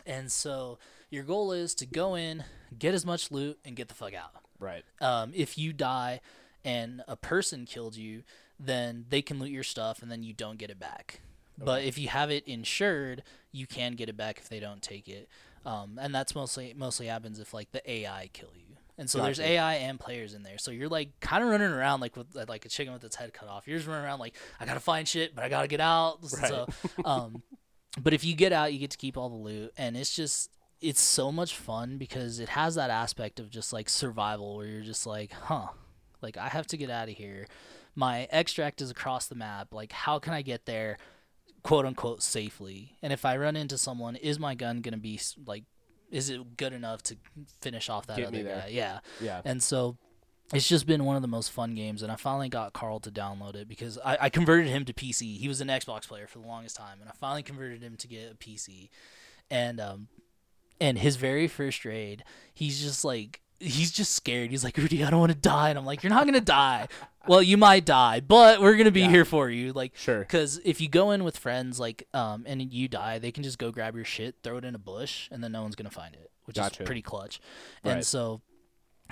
And 0.06 0.30
so 0.32 0.80
your 1.10 1.24
goal 1.24 1.54
is 1.54 1.74
to 1.76 1.86
go 1.86 2.16
in, 2.16 2.44
get 2.78 2.94
as 2.94 3.06
much 3.06 3.32
loot, 3.32 3.58
and 3.64 3.76
get 3.76 3.88
the 3.88 3.94
fuck 3.96 4.14
out. 4.14 4.32
Right. 4.60 4.84
Um, 5.00 5.32
if 5.34 5.58
you 5.58 5.72
die 5.72 6.20
and 6.66 7.02
a 7.08 7.16
person 7.16 7.66
killed 7.66 7.96
you, 7.96 8.24
then 8.60 9.06
they 9.10 9.22
can 9.22 9.40
loot 9.40 9.52
your 9.52 9.64
stuff 9.64 10.02
and 10.02 10.12
then 10.12 10.24
you 10.24 10.34
don't 10.34 10.58
get 10.58 10.70
it 10.70 10.80
back. 10.80 11.22
But 11.58 11.84
if 11.84 11.98
you 11.98 12.08
have 12.10 12.32
it 12.32 12.48
insured, 12.48 13.24
you 13.52 13.68
can 13.68 13.94
get 13.94 14.08
it 14.10 14.16
back 14.18 14.38
if 14.40 14.48
they 14.50 14.60
don't 14.62 14.82
take 14.82 15.08
it. 15.10 15.28
Um, 15.66 16.00
and 16.02 16.16
that's 16.16 16.34
mostly 16.36 16.74
mostly 16.74 17.08
happens 17.08 17.38
if 17.40 17.54
like 17.54 17.72
the 17.72 17.90
AI 17.90 18.30
kill 18.32 18.52
you. 18.56 18.69
And 19.00 19.10
so 19.10 19.24
there's 19.24 19.40
AI 19.40 19.76
and 19.76 19.98
players 19.98 20.34
in 20.34 20.44
there. 20.44 20.58
So 20.58 20.72
you're 20.72 20.90
like 20.90 21.22
kind 21.22 21.42
of 21.42 21.50
running 21.50 21.72
around 21.72 22.02
like 22.02 22.18
with 22.18 22.36
like 22.36 22.66
a 22.66 22.70
chicken 22.70 22.92
with 22.92 23.04
its 23.06 23.16
head 23.16 23.34
cut 23.34 23.48
off. 23.48 23.66
You're 23.66 23.78
just 23.78 23.88
running 23.88 24.04
around 24.04 24.20
like 24.20 24.36
I 24.60 24.66
gotta 24.66 24.82
find 24.82 25.08
shit, 25.08 25.34
but 25.34 25.44
I 25.46 25.48
gotta 25.48 25.70
get 25.70 25.80
out. 25.80 26.26
So, 26.26 26.68
um, 27.06 27.42
but 27.98 28.14
if 28.14 28.26
you 28.26 28.36
get 28.36 28.52
out, 28.52 28.74
you 28.74 28.80
get 28.80 28.92
to 28.92 28.98
keep 28.98 29.16
all 29.16 29.30
the 29.30 29.38
loot, 29.38 29.72
and 29.78 29.96
it's 29.96 30.14
just 30.14 30.52
it's 30.82 31.00
so 31.00 31.32
much 31.32 31.56
fun 31.56 31.98
because 31.98 32.42
it 32.42 32.50
has 32.50 32.76
that 32.76 32.90
aspect 32.90 33.40
of 33.40 33.50
just 33.50 33.72
like 33.72 33.88
survival 33.88 34.58
where 34.58 34.68
you're 34.68 34.82
just 34.82 35.08
like, 35.08 35.32
huh, 35.32 35.68
like 36.22 36.36
I 36.36 36.50
have 36.50 36.68
to 36.68 36.78
get 36.78 36.90
out 36.90 37.08
of 37.08 37.16
here. 37.16 37.48
My 37.96 38.28
extract 38.32 38.82
is 38.82 38.92
across 38.92 39.28
the 39.28 39.36
map. 39.36 39.74
Like, 39.74 39.94
how 39.94 40.20
can 40.20 40.34
I 40.34 40.42
get 40.42 40.66
there, 40.66 40.98
quote 41.64 41.86
unquote, 41.86 42.22
safely? 42.22 42.98
And 43.02 43.14
if 43.14 43.24
I 43.24 43.38
run 43.38 43.56
into 43.56 43.78
someone, 43.78 44.18
is 44.18 44.40
my 44.40 44.56
gun 44.56 44.82
gonna 44.82 44.98
be 44.98 45.22
like, 45.46 45.64
is 46.12 46.30
it 46.30 46.58
good 46.58 46.74
enough 46.74 47.04
to 47.04 47.18
finish 47.62 47.90
off 47.90 48.08
that 48.08 48.18
Get 48.18 48.28
other 48.28 48.44
guy? 48.44 48.68
Yeah. 48.72 49.00
Yeah. 49.22 49.42
And 49.46 49.62
so 49.62 49.98
it's 50.54 50.68
just 50.68 50.88
been 50.88 51.06
one 51.06 51.16
of 51.16 51.22
the 51.22 51.28
most 51.28 51.52
fun 51.52 51.76
games, 51.76 52.02
and 52.02 52.12
I 52.12 52.16
finally 52.16 52.50
got 52.50 52.74
Carl 52.74 53.00
to 53.02 53.12
download 53.12 53.56
it 53.56 53.68
because 53.68 54.00
I, 54.04 54.18
I 54.22 54.30
converted 54.30 54.68
him 54.68 54.84
to 54.86 54.94
PC. 54.94 55.38
He 55.38 55.48
was 55.48 55.62
an 55.62 55.68
Xbox 55.68 56.08
player 56.08 56.28
for 56.28 56.40
the 56.40 56.48
longest 56.48 56.76
time, 56.76 56.98
and 57.00 57.10
I 57.10 57.14
finally 57.14 57.44
converted 57.44 57.84
him 57.84 57.96
to 57.98 58.08
get 58.08 58.32
a 58.32 58.36
PC. 58.36 58.90
And 59.52 59.80
um, 59.80 60.08
and 60.82 60.98
his 60.98 61.18
very 61.18 61.48
first 61.48 61.86
raid, 61.86 62.24
he's 62.54 62.82
just 62.82 63.06
like 63.06 63.42
he's 63.60 63.92
just 63.92 64.14
scared. 64.14 64.52
He's 64.52 64.64
like, 64.64 64.78
Rudy, 64.78 65.04
I 65.04 65.10
don't 65.10 65.20
want 65.20 65.32
to 65.32 65.38
die, 65.38 65.70
and 65.70 65.78
I'm 65.80 65.86
like, 65.86 66.04
you're 66.04 66.10
not 66.12 66.26
gonna 66.26 66.40
die. 66.42 66.88
well, 67.28 67.42
you 67.44 67.58
might 67.58 67.86
die, 67.86 68.20
but 68.22 68.62
we're 68.62 68.76
gonna 68.78 68.92
be 68.92 69.02
Yeah. 69.02 69.10
here 69.10 69.26
for 69.26 69.50
you. 69.50 69.74
Like, 69.74 69.96
Sure. 69.96 70.20
because 70.20 70.60
if 70.64 70.80
you 70.82 70.88
go 70.90 71.12
in 71.12 71.24
with 71.24 71.38
friends, 71.38 71.80
like, 71.80 72.08
um, 72.14 72.44
and 72.48 72.74
you 72.74 72.88
die, 72.88 73.20
they 73.20 73.32
can 73.32 73.44
just 73.44 73.58
go 73.60 73.72
grab 73.72 73.96
your 73.96 74.06
shit, 74.06 74.36
throw 74.44 74.58
it 74.58 74.66
in 74.66 74.74
a 74.76 74.80
bush, 74.80 75.28
and 75.32 75.44
then 75.44 75.52
no 75.52 75.62
one's 75.62 75.76
gonna 75.76 75.90
find 75.92 76.16
it, 76.16 76.32
which 76.46 76.56
Gotcha. 76.56 76.82
is 76.84 76.86
pretty 76.86 77.02
clutch. 77.02 77.40
And 77.84 78.06
so 78.06 78.42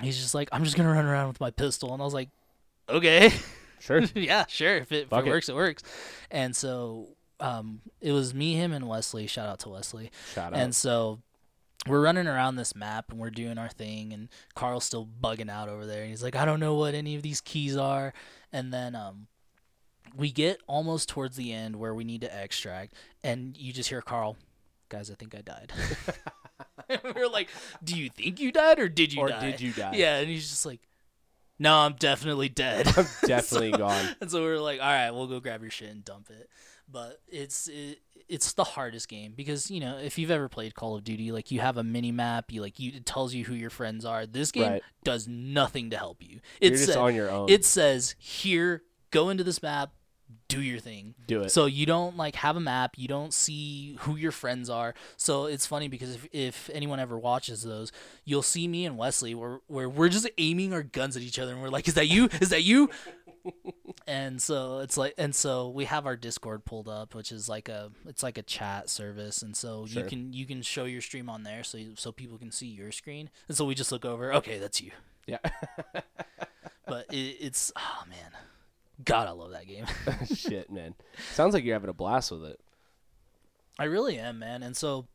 he's 0.00 0.16
just 0.18 0.34
like, 0.34 0.48
I'm 0.52 0.64
just 0.64 0.76
gonna 0.76 0.92
run 0.92 1.04
around 1.06 1.28
with 1.28 1.40
my 1.40 1.50
pistol, 1.50 1.92
and 1.92 2.00
I 2.02 2.04
was 2.04 2.14
like, 2.14 2.30
okay, 2.88 3.32
Sure. 3.80 4.00
yeah, 4.14 4.44
sure, 4.48 4.76
if 4.78 4.90
it, 4.90 5.06
if 5.10 5.12
it. 5.12 5.26
works, 5.26 5.48
it 5.48 5.54
works. 5.54 5.82
And 6.30 6.56
so 6.56 7.08
um, 7.40 7.80
it 8.00 8.10
was 8.10 8.34
me, 8.34 8.54
him, 8.54 8.72
and 8.72 8.88
Wesley. 8.88 9.28
Shout 9.28 9.48
out 9.48 9.60
to 9.60 9.68
Wesley. 9.68 10.10
Shout 10.34 10.52
out. 10.52 10.58
And 10.58 10.74
so 10.74 11.20
we're 11.86 12.02
running 12.02 12.26
around 12.26 12.56
this 12.56 12.74
map 12.74 13.10
and 13.10 13.18
we're 13.20 13.30
doing 13.30 13.56
our 13.56 13.68
thing 13.68 14.12
and 14.12 14.28
Carl's 14.54 14.84
still 14.84 15.06
bugging 15.22 15.50
out 15.50 15.68
over 15.68 15.86
there 15.86 16.00
and 16.02 16.10
he's 16.10 16.22
like, 16.22 16.36
I 16.36 16.44
don't 16.44 16.60
know 16.60 16.74
what 16.74 16.94
any 16.94 17.14
of 17.14 17.22
these 17.22 17.40
keys 17.40 17.76
are 17.76 18.12
and 18.52 18.72
then 18.72 18.94
um 18.94 19.28
we 20.16 20.32
get 20.32 20.60
almost 20.66 21.08
towards 21.08 21.36
the 21.36 21.52
end 21.52 21.76
where 21.76 21.94
we 21.94 22.02
need 22.04 22.22
to 22.22 22.42
extract 22.42 22.94
and 23.22 23.56
you 23.56 23.72
just 23.72 23.88
hear 23.90 24.02
Carl, 24.02 24.36
guys, 24.88 25.10
I 25.10 25.14
think 25.14 25.34
I 25.34 25.40
died. 25.40 25.72
we're 27.14 27.28
like, 27.28 27.48
Do 27.84 27.96
you 27.98 28.08
think 28.08 28.40
you 28.40 28.50
died 28.50 28.78
or 28.78 28.88
did 28.88 29.12
you 29.12 29.20
Or 29.20 29.28
die? 29.28 29.50
did 29.50 29.60
you 29.60 29.72
die? 29.72 29.92
Yeah, 29.94 30.18
and 30.18 30.28
he's 30.28 30.48
just 30.48 30.66
like, 30.66 30.80
No, 31.58 31.74
I'm 31.74 31.94
definitely 31.94 32.48
dead. 32.48 32.86
I'm 32.96 33.06
definitely 33.26 33.70
gone. 33.78 34.16
And 34.20 34.30
so 34.30 34.40
we 34.42 34.48
were 34.48 34.58
like, 34.60 34.80
all 34.80 34.86
right, 34.86 35.10
we'll 35.10 35.26
go 35.26 35.38
grab 35.40 35.60
your 35.62 35.70
shit 35.70 35.90
and 35.90 36.04
dump 36.04 36.30
it. 36.30 36.48
But 36.90 37.20
it's 37.28 37.68
it, 37.68 38.00
it's 38.28 38.52
the 38.52 38.64
hardest 38.64 39.08
game 39.08 39.32
because 39.36 39.70
you 39.70 39.80
know 39.80 39.98
if 39.98 40.18
you've 40.18 40.30
ever 40.30 40.48
played 40.48 40.74
Call 40.74 40.96
of 40.96 41.04
Duty, 41.04 41.32
like 41.32 41.50
you 41.50 41.60
have 41.60 41.76
a 41.76 41.84
mini 41.84 42.12
map, 42.12 42.52
you 42.52 42.60
like 42.60 42.78
you 42.78 42.92
it 42.94 43.06
tells 43.06 43.34
you 43.34 43.44
who 43.44 43.54
your 43.54 43.70
friends 43.70 44.04
are. 44.04 44.26
This 44.26 44.50
game 44.52 44.70
Right. 44.72 44.82
does 45.04 45.26
nothing 45.26 45.90
to 45.90 45.96
help 45.96 46.22
you. 46.22 46.40
It 46.60 46.70
You're 46.72 46.78
just 46.78 46.92
sa- 46.92 47.04
on 47.04 47.14
your 47.14 47.30
own. 47.30 47.48
It 47.48 47.64
says 47.64 48.14
here, 48.18 48.82
go 49.10 49.30
into 49.30 49.44
this 49.44 49.62
map, 49.62 49.92
do 50.48 50.60
your 50.60 50.78
thing. 50.78 51.14
Do 51.26 51.40
it. 51.42 51.50
So 51.50 51.64
you 51.66 51.86
don't 51.86 52.16
like 52.18 52.34
have 52.36 52.56
a 52.56 52.60
map. 52.60 52.94
You 52.98 53.08
don't 53.08 53.32
see 53.32 53.96
who 54.00 54.16
your 54.16 54.32
friends 54.32 54.68
are. 54.68 54.94
So 55.16 55.46
it's 55.46 55.66
funny 55.66 55.88
because 55.88 56.14
if, 56.14 56.26
if 56.32 56.70
anyone 56.74 57.00
ever 57.00 57.18
watches 57.18 57.62
those, 57.62 57.92
you'll 58.24 58.42
see 58.42 58.68
me 58.68 58.84
and 58.84 58.98
Wesley 58.98 59.34
where 59.34 59.60
where 59.68 59.88
we're 59.88 60.08
just 60.10 60.28
aiming 60.36 60.72
our 60.74 60.82
guns 60.82 61.16
at 61.16 61.22
each 61.22 61.38
other 61.38 61.52
and 61.52 61.62
we're 61.62 61.70
like, 61.70 61.88
"Is 61.88 61.94
that 61.94 62.08
you? 62.08 62.28
Is 62.42 62.50
that 62.50 62.62
you?" 62.62 62.90
And 64.06 64.40
so 64.40 64.78
it's 64.78 64.96
like, 64.96 65.14
and 65.18 65.34
so 65.34 65.68
we 65.68 65.84
have 65.84 66.06
our 66.06 66.16
Discord 66.16 66.64
pulled 66.64 66.88
up, 66.88 67.14
which 67.14 67.32
is 67.32 67.48
like 67.48 67.68
a 67.68 67.90
it's 68.06 68.22
like 68.22 68.38
a 68.38 68.42
chat 68.42 68.88
service, 68.88 69.42
and 69.42 69.56
so 69.56 69.86
you 69.86 70.04
can 70.04 70.32
you 70.32 70.46
can 70.46 70.62
show 70.62 70.84
your 70.84 71.00
stream 71.00 71.28
on 71.28 71.42
there, 71.42 71.62
so 71.62 71.78
you, 71.78 71.94
so 71.96 72.12
people 72.12 72.38
can 72.38 72.50
see 72.50 72.66
your 72.66 72.92
screen, 72.92 73.30
and 73.48 73.56
so 73.56 73.64
we 73.64 73.74
just 73.74 73.92
look 73.92 74.04
over. 74.04 74.32
Okay, 74.34 74.58
that's 74.58 74.80
you. 74.80 74.90
yeah. 75.26 75.38
But 76.86 77.12
it, 77.12 77.36
it's 77.40 77.70
oh 77.76 78.04
man, 78.08 78.30
God, 79.04 79.28
I 79.28 79.32
love 79.32 79.50
that 79.50 79.66
game. 79.66 79.84
Shit, 80.34 80.70
man. 80.70 80.94
Sounds 81.34 81.52
like 81.52 81.62
you're 81.64 81.74
having 81.74 81.90
a 81.90 81.94
blast 81.94 82.30
with 82.30 82.44
it. 82.44 82.60
I 83.78 83.84
really 83.84 84.18
am, 84.18 84.38
man. 84.38 84.62
And 84.62 84.76
so 84.76 85.06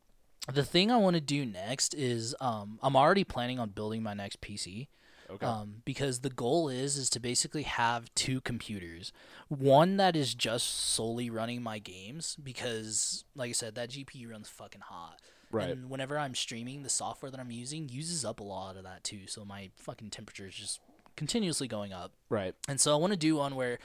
the 0.52 0.64
thing 0.64 0.90
I 0.90 0.96
want 0.96 1.14
to 1.14 1.20
do 1.20 1.44
next 1.44 1.92
is 1.94 2.34
um, 2.40 2.78
I'm 2.82 2.96
already 2.96 3.24
planning 3.24 3.58
on 3.58 3.70
building 3.70 4.02
my 4.02 4.14
next 4.14 4.40
PC. 4.40 4.86
Okay. 5.30 5.46
Um, 5.46 5.82
because 5.84 6.20
the 6.20 6.30
goal 6.30 6.68
is 6.68 6.96
is 6.96 7.08
to 7.10 7.20
basically 7.20 7.62
have 7.62 8.14
two 8.14 8.40
computers, 8.40 9.12
one 9.48 9.96
that 9.96 10.16
is 10.16 10.34
just 10.34 10.66
solely 10.66 11.30
running 11.30 11.62
my 11.62 11.78
games 11.78 12.36
because, 12.42 13.24
like 13.34 13.50
I 13.50 13.52
said, 13.52 13.74
that 13.74 13.90
GPU 13.90 14.30
runs 14.30 14.48
fucking 14.48 14.82
hot. 14.82 15.20
Right. 15.50 15.70
And 15.70 15.88
whenever 15.88 16.18
I'm 16.18 16.34
streaming, 16.34 16.82
the 16.82 16.88
software 16.88 17.30
that 17.30 17.38
I'm 17.40 17.50
using 17.50 17.88
uses 17.88 18.24
up 18.24 18.40
a 18.40 18.44
lot 18.44 18.76
of 18.76 18.82
that 18.84 19.04
too. 19.04 19.26
So 19.26 19.44
my 19.44 19.70
fucking 19.76 20.10
temperature 20.10 20.46
is 20.46 20.54
just 20.54 20.80
continuously 21.16 21.68
going 21.68 21.92
up. 21.92 22.12
right. 22.28 22.54
And 22.68 22.80
so 22.80 22.92
I 22.92 22.96
want 22.96 23.12
to 23.12 23.18
do 23.18 23.36
one 23.36 23.54
where 23.54 23.78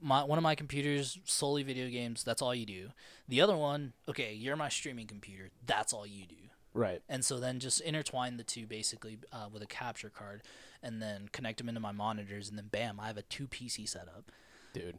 my 0.00 0.22
one 0.22 0.38
of 0.38 0.42
my 0.44 0.54
computers 0.54 1.18
solely 1.24 1.62
video 1.62 1.88
games. 1.88 2.24
That's 2.24 2.42
all 2.42 2.54
you 2.54 2.66
do. 2.66 2.88
The 3.26 3.40
other 3.40 3.56
one, 3.56 3.94
okay, 4.08 4.34
you're 4.34 4.56
my 4.56 4.68
streaming 4.68 5.06
computer. 5.06 5.50
That's 5.66 5.92
all 5.92 6.06
you 6.06 6.26
do. 6.26 6.36
Right. 6.74 7.02
And 7.08 7.24
so 7.24 7.38
then 7.38 7.60
just 7.60 7.80
intertwine 7.80 8.36
the 8.36 8.44
two 8.44 8.66
basically 8.66 9.18
uh, 9.32 9.46
with 9.52 9.62
a 9.62 9.66
capture 9.66 10.10
card, 10.10 10.42
and 10.82 11.02
then 11.02 11.28
connect 11.32 11.58
them 11.58 11.68
into 11.68 11.80
my 11.80 11.92
monitors, 11.92 12.48
and 12.48 12.58
then 12.58 12.68
bam, 12.70 13.00
I 13.00 13.06
have 13.06 13.16
a 13.16 13.22
two 13.22 13.46
PC 13.46 13.88
setup. 13.88 14.30
Dude. 14.72 14.98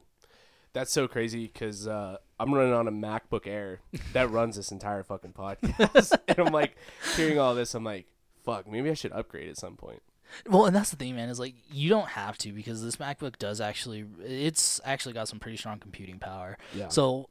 That's 0.72 0.92
so 0.92 1.08
crazy 1.08 1.50
because 1.52 1.88
uh, 1.88 2.18
I'm 2.40 2.54
running 2.54 2.74
on 2.74 2.88
a 2.88 2.92
MacBook 2.92 3.48
Air 3.48 3.80
that 4.14 4.30
runs 4.30 4.56
this 4.56 4.72
entire 4.72 5.02
fucking 5.02 5.34
podcast. 5.34 6.16
and 6.28 6.40
I'm 6.40 6.54
like, 6.54 6.76
hearing 7.16 7.40
all 7.40 7.56
this, 7.56 7.74
I'm 7.74 7.84
like, 7.84 8.06
fuck, 8.46 8.68
maybe 8.68 8.90
I 8.92 8.94
should 8.94 9.12
upgrade 9.12 9.50
at 9.50 9.58
some 9.58 9.78
point. 9.78 10.04
Well, 10.48 10.66
and 10.66 10.76
that's 10.76 10.92
the 10.92 10.96
thing, 10.96 11.16
man. 11.16 11.30
Is 11.30 11.40
like 11.40 11.56
you 11.72 11.90
don't 11.90 12.10
have 12.10 12.38
to 12.40 12.52
because 12.52 12.84
this 12.84 12.98
MacBook 12.98 13.38
does 13.38 13.60
actually. 13.60 14.06
It's 14.24 14.80
actually 14.86 15.14
got 15.14 15.28
some 15.28 15.40
pretty 15.40 15.58
strong 15.58 15.80
computing 15.80 16.20
power. 16.20 16.58
Yeah. 16.76 16.90
So, 16.90 17.28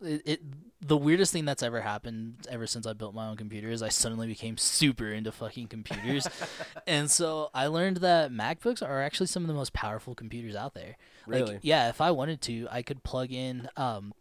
it, 0.00 0.22
it 0.24 0.42
the 0.86 0.96
weirdest 0.96 1.32
thing 1.32 1.44
that's 1.44 1.62
ever 1.62 1.80
happened 1.80 2.46
ever 2.50 2.66
since 2.66 2.86
I 2.86 2.92
built 2.92 3.14
my 3.14 3.26
own 3.28 3.36
computer 3.36 3.68
is 3.70 3.82
I 3.82 3.88
suddenly 3.88 4.26
became 4.26 4.56
super 4.56 5.06
into 5.08 5.32
fucking 5.32 5.68
computers, 5.68 6.28
and 6.86 7.10
so 7.10 7.50
I 7.54 7.66
learned 7.68 7.98
that 7.98 8.30
MacBooks 8.30 8.86
are 8.86 9.02
actually 9.02 9.26
some 9.28 9.42
of 9.42 9.48
the 9.48 9.54
most 9.54 9.72
powerful 9.72 10.14
computers 10.14 10.54
out 10.54 10.74
there. 10.74 10.96
Like, 11.26 11.40
Really? 11.40 11.58
yeah. 11.62 11.88
If 11.88 12.00
I 12.00 12.10
wanted 12.10 12.40
to, 12.42 12.68
I 12.70 12.82
could 12.82 13.02
plug 13.02 13.32
in. 13.32 13.68
Um, 13.76 14.12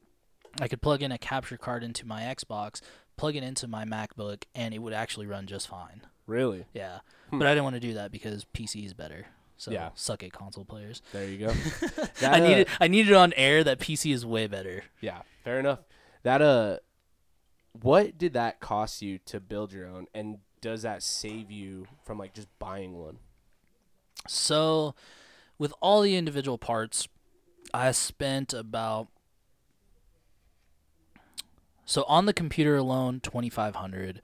I 0.61 0.67
could 0.69 0.81
plug 0.81 1.01
in 1.03 1.11
a 1.11 1.17
capture 1.17 1.57
card 1.57 1.83
into 1.83 2.07
my 2.07 2.21
Xbox, 2.21 2.79
plug 3.17 3.35
it 3.35 3.43
into 3.43 3.67
my 3.67 3.83
MacBook, 3.85 4.43
and 4.55 4.73
it 4.73 4.79
would 4.79 4.93
actually 4.93 5.27
run 5.27 5.45
just 5.47 5.67
fine. 5.67 6.01
Really? 6.27 6.65
Yeah, 6.73 6.99
but 7.31 7.45
I 7.45 7.51
didn't 7.51 7.65
want 7.65 7.75
to 7.75 7.79
do 7.81 7.93
that 7.95 8.11
because 8.11 8.45
PC 8.55 8.85
is 8.85 8.93
better. 8.93 9.27
So 9.57 9.71
Hmm. 9.71 9.75
Yeah. 9.75 9.89
suck 9.95 10.23
it, 10.23 10.31
console 10.33 10.65
players. 10.65 11.01
There 11.11 11.27
you 11.27 11.37
go. 11.37 11.47
I 11.83 12.09
That, 12.21 12.41
uh, 12.41 12.47
needed 12.47 12.67
I 12.79 12.87
needed 12.87 13.13
on 13.13 13.33
air 13.33 13.63
that 13.65 13.79
PC 13.79 14.13
is 14.13 14.25
way 14.25 14.47
better. 14.47 14.83
Yeah, 15.01 15.21
fair 15.45 15.59
enough. 15.59 15.79
That 16.23 16.41
uh, 16.41 16.79
what 17.81 18.17
did 18.17 18.33
that 18.33 18.59
cost 18.59 19.01
you 19.01 19.19
to 19.27 19.39
build 19.39 19.71
your 19.71 19.87
own, 19.87 20.07
and 20.13 20.39
does 20.59 20.81
that 20.81 21.03
save 21.03 21.51
you 21.51 21.85
from 22.03 22.17
like 22.17 22.33
just 22.33 22.49
buying 22.59 22.97
one? 22.97 23.19
So, 24.27 24.95
with 25.57 25.73
all 25.79 26.01
the 26.01 26.17
individual 26.17 26.57
parts, 26.57 27.07
I 27.73 27.91
spent 27.91 28.53
about 28.53 29.07
so 31.85 32.03
on 32.07 32.25
the 32.25 32.33
computer 32.33 32.75
alone 32.75 33.21
twenty 33.21 33.49
five 33.49 33.75
hundred. 33.75 34.21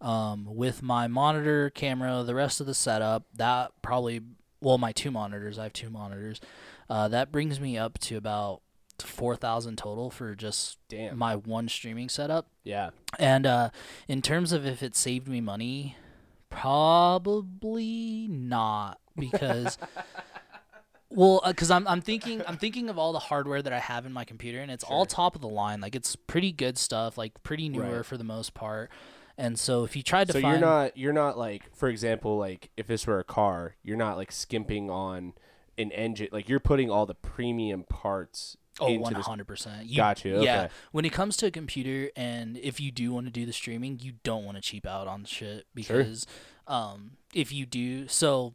Um, 0.00 0.56
with 0.56 0.82
my 0.82 1.06
monitor, 1.06 1.70
camera, 1.70 2.24
the 2.24 2.34
rest 2.34 2.60
of 2.60 2.66
the 2.66 2.74
setup, 2.74 3.22
that 3.36 3.70
probably 3.82 4.20
well, 4.60 4.78
my 4.78 4.90
two 4.90 5.12
monitors. 5.12 5.58
I 5.58 5.64
have 5.64 5.72
two 5.72 5.90
monitors. 5.90 6.40
Uh, 6.90 7.06
that 7.08 7.30
brings 7.30 7.60
me 7.60 7.78
up 7.78 7.98
to 8.00 8.16
about 8.16 8.62
four 8.98 9.36
thousand 9.36 9.78
total 9.78 10.10
for 10.10 10.34
just 10.34 10.78
Damn. 10.88 11.18
my 11.18 11.34
one 11.36 11.68
streaming 11.68 12.08
setup. 12.08 12.48
Yeah. 12.64 12.90
And 13.18 13.46
uh, 13.46 13.70
in 14.08 14.22
terms 14.22 14.52
of 14.52 14.66
if 14.66 14.82
it 14.82 14.94
saved 14.96 15.28
me 15.28 15.40
money, 15.40 15.96
probably 16.50 18.26
not 18.28 18.98
because. 19.18 19.78
Well, 21.14 21.42
because 21.46 21.70
I'm 21.70 21.86
I'm 21.86 22.00
thinking 22.00 22.40
I'm 22.48 22.56
thinking 22.56 22.88
of 22.88 22.98
all 22.98 23.12
the 23.12 23.18
hardware 23.18 23.60
that 23.60 23.70
I 23.70 23.80
have 23.80 24.06
in 24.06 24.14
my 24.14 24.24
computer, 24.24 24.60
and 24.60 24.70
it's 24.70 24.82
all 24.82 25.04
top 25.04 25.34
of 25.34 25.42
the 25.42 25.48
line. 25.48 25.82
Like 25.82 25.94
it's 25.94 26.16
pretty 26.16 26.52
good 26.52 26.78
stuff, 26.78 27.18
like 27.18 27.42
pretty 27.42 27.68
newer 27.68 27.96
Right. 27.96 28.06
for 28.06 28.16
the 28.16 28.24
most 28.24 28.54
part. 28.54 28.90
And 29.36 29.58
so 29.58 29.84
if 29.84 29.94
you 29.94 30.02
tried 30.02 30.28
to 30.28 30.32
So 30.32 30.40
find, 30.40 30.58
you're 30.58 30.66
not 30.70 30.96
you're 30.96 31.12
not 31.12 31.36
like 31.36 31.64
for 31.76 31.90
example 31.90 32.38
like 32.38 32.70
if 32.78 32.86
this 32.86 33.06
were 33.06 33.18
a 33.18 33.24
car, 33.24 33.74
you're 33.82 33.98
not 33.98 34.16
like 34.16 34.32
skimping 34.32 34.88
on 34.88 35.34
an 35.76 35.92
engine. 35.92 36.28
Like 36.32 36.48
you're 36.48 36.60
putting 36.60 36.90
all 36.90 37.04
the 37.04 37.14
premium 37.14 37.84
parts 37.84 38.56
Oh, 38.80 38.86
into 38.88 39.00
one 39.00 39.14
this. 39.14 39.26
hundred 39.26 39.46
percent. 39.46 39.94
Got 39.94 40.24
you, 40.24 40.42
Yeah. 40.42 40.68
When 40.92 41.04
it 41.04 41.12
comes 41.12 41.36
to 41.38 41.46
a 41.46 41.50
computer, 41.50 42.10
and 42.16 42.56
if 42.56 42.80
you 42.80 42.90
do 42.90 43.12
want 43.12 43.26
to 43.26 43.32
do 43.32 43.44
the 43.44 43.52
streaming, 43.52 43.98
you 44.00 44.14
don't 44.24 44.44
want 44.44 44.56
to 44.56 44.62
cheap 44.62 44.86
out 44.86 45.06
on 45.06 45.24
shit 45.24 45.66
because, 45.74 46.26
um, 46.66 47.12
if 47.34 47.52
you 47.52 47.66
do, 47.66 48.08
so 48.08 48.54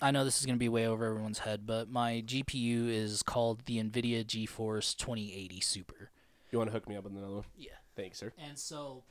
I 0.00 0.10
know 0.12 0.24
this 0.24 0.40
is 0.40 0.46
gonna 0.46 0.56
be 0.56 0.68
way 0.70 0.86
over 0.86 1.04
everyone's 1.04 1.40
head, 1.40 1.66
but 1.66 1.90
my 1.90 2.22
GPU 2.26 2.88
is 2.88 3.22
called 3.22 3.66
the 3.66 3.76
NVIDIA 3.82 4.24
GeForce 4.24 4.96
2080 4.96 5.60
Super. 5.60 6.10
You 6.50 6.58
want 6.58 6.68
to 6.68 6.72
hook 6.72 6.88
me 6.88 6.96
up 6.96 7.04
with 7.04 7.12
another 7.12 7.34
one? 7.34 7.44
Yeah. 7.56 7.72
Thanks, 7.96 8.18
sir. 8.18 8.32
And 8.38 8.58
so, 8.58 9.04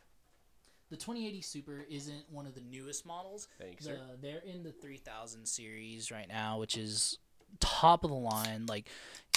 the 0.89 0.97
2080 0.97 1.41
Super 1.41 1.85
isn't 1.89 2.23
one 2.31 2.47
of 2.47 2.55
the 2.55 2.61
newest 2.61 3.05
models. 3.05 3.47
Thanks, 3.59 3.85
The, 3.85 3.91
sir. 3.91 3.99
they're 4.19 4.39
in 4.39 4.63
the 4.63 4.71
3000 4.71 5.45
series 5.45 6.09
right 6.11 6.27
now, 6.27 6.57
which 6.59 6.75
is 6.75 7.19
top 7.59 8.03
of 8.03 8.09
the 8.09 8.15
line. 8.15 8.65
Like, 8.65 8.87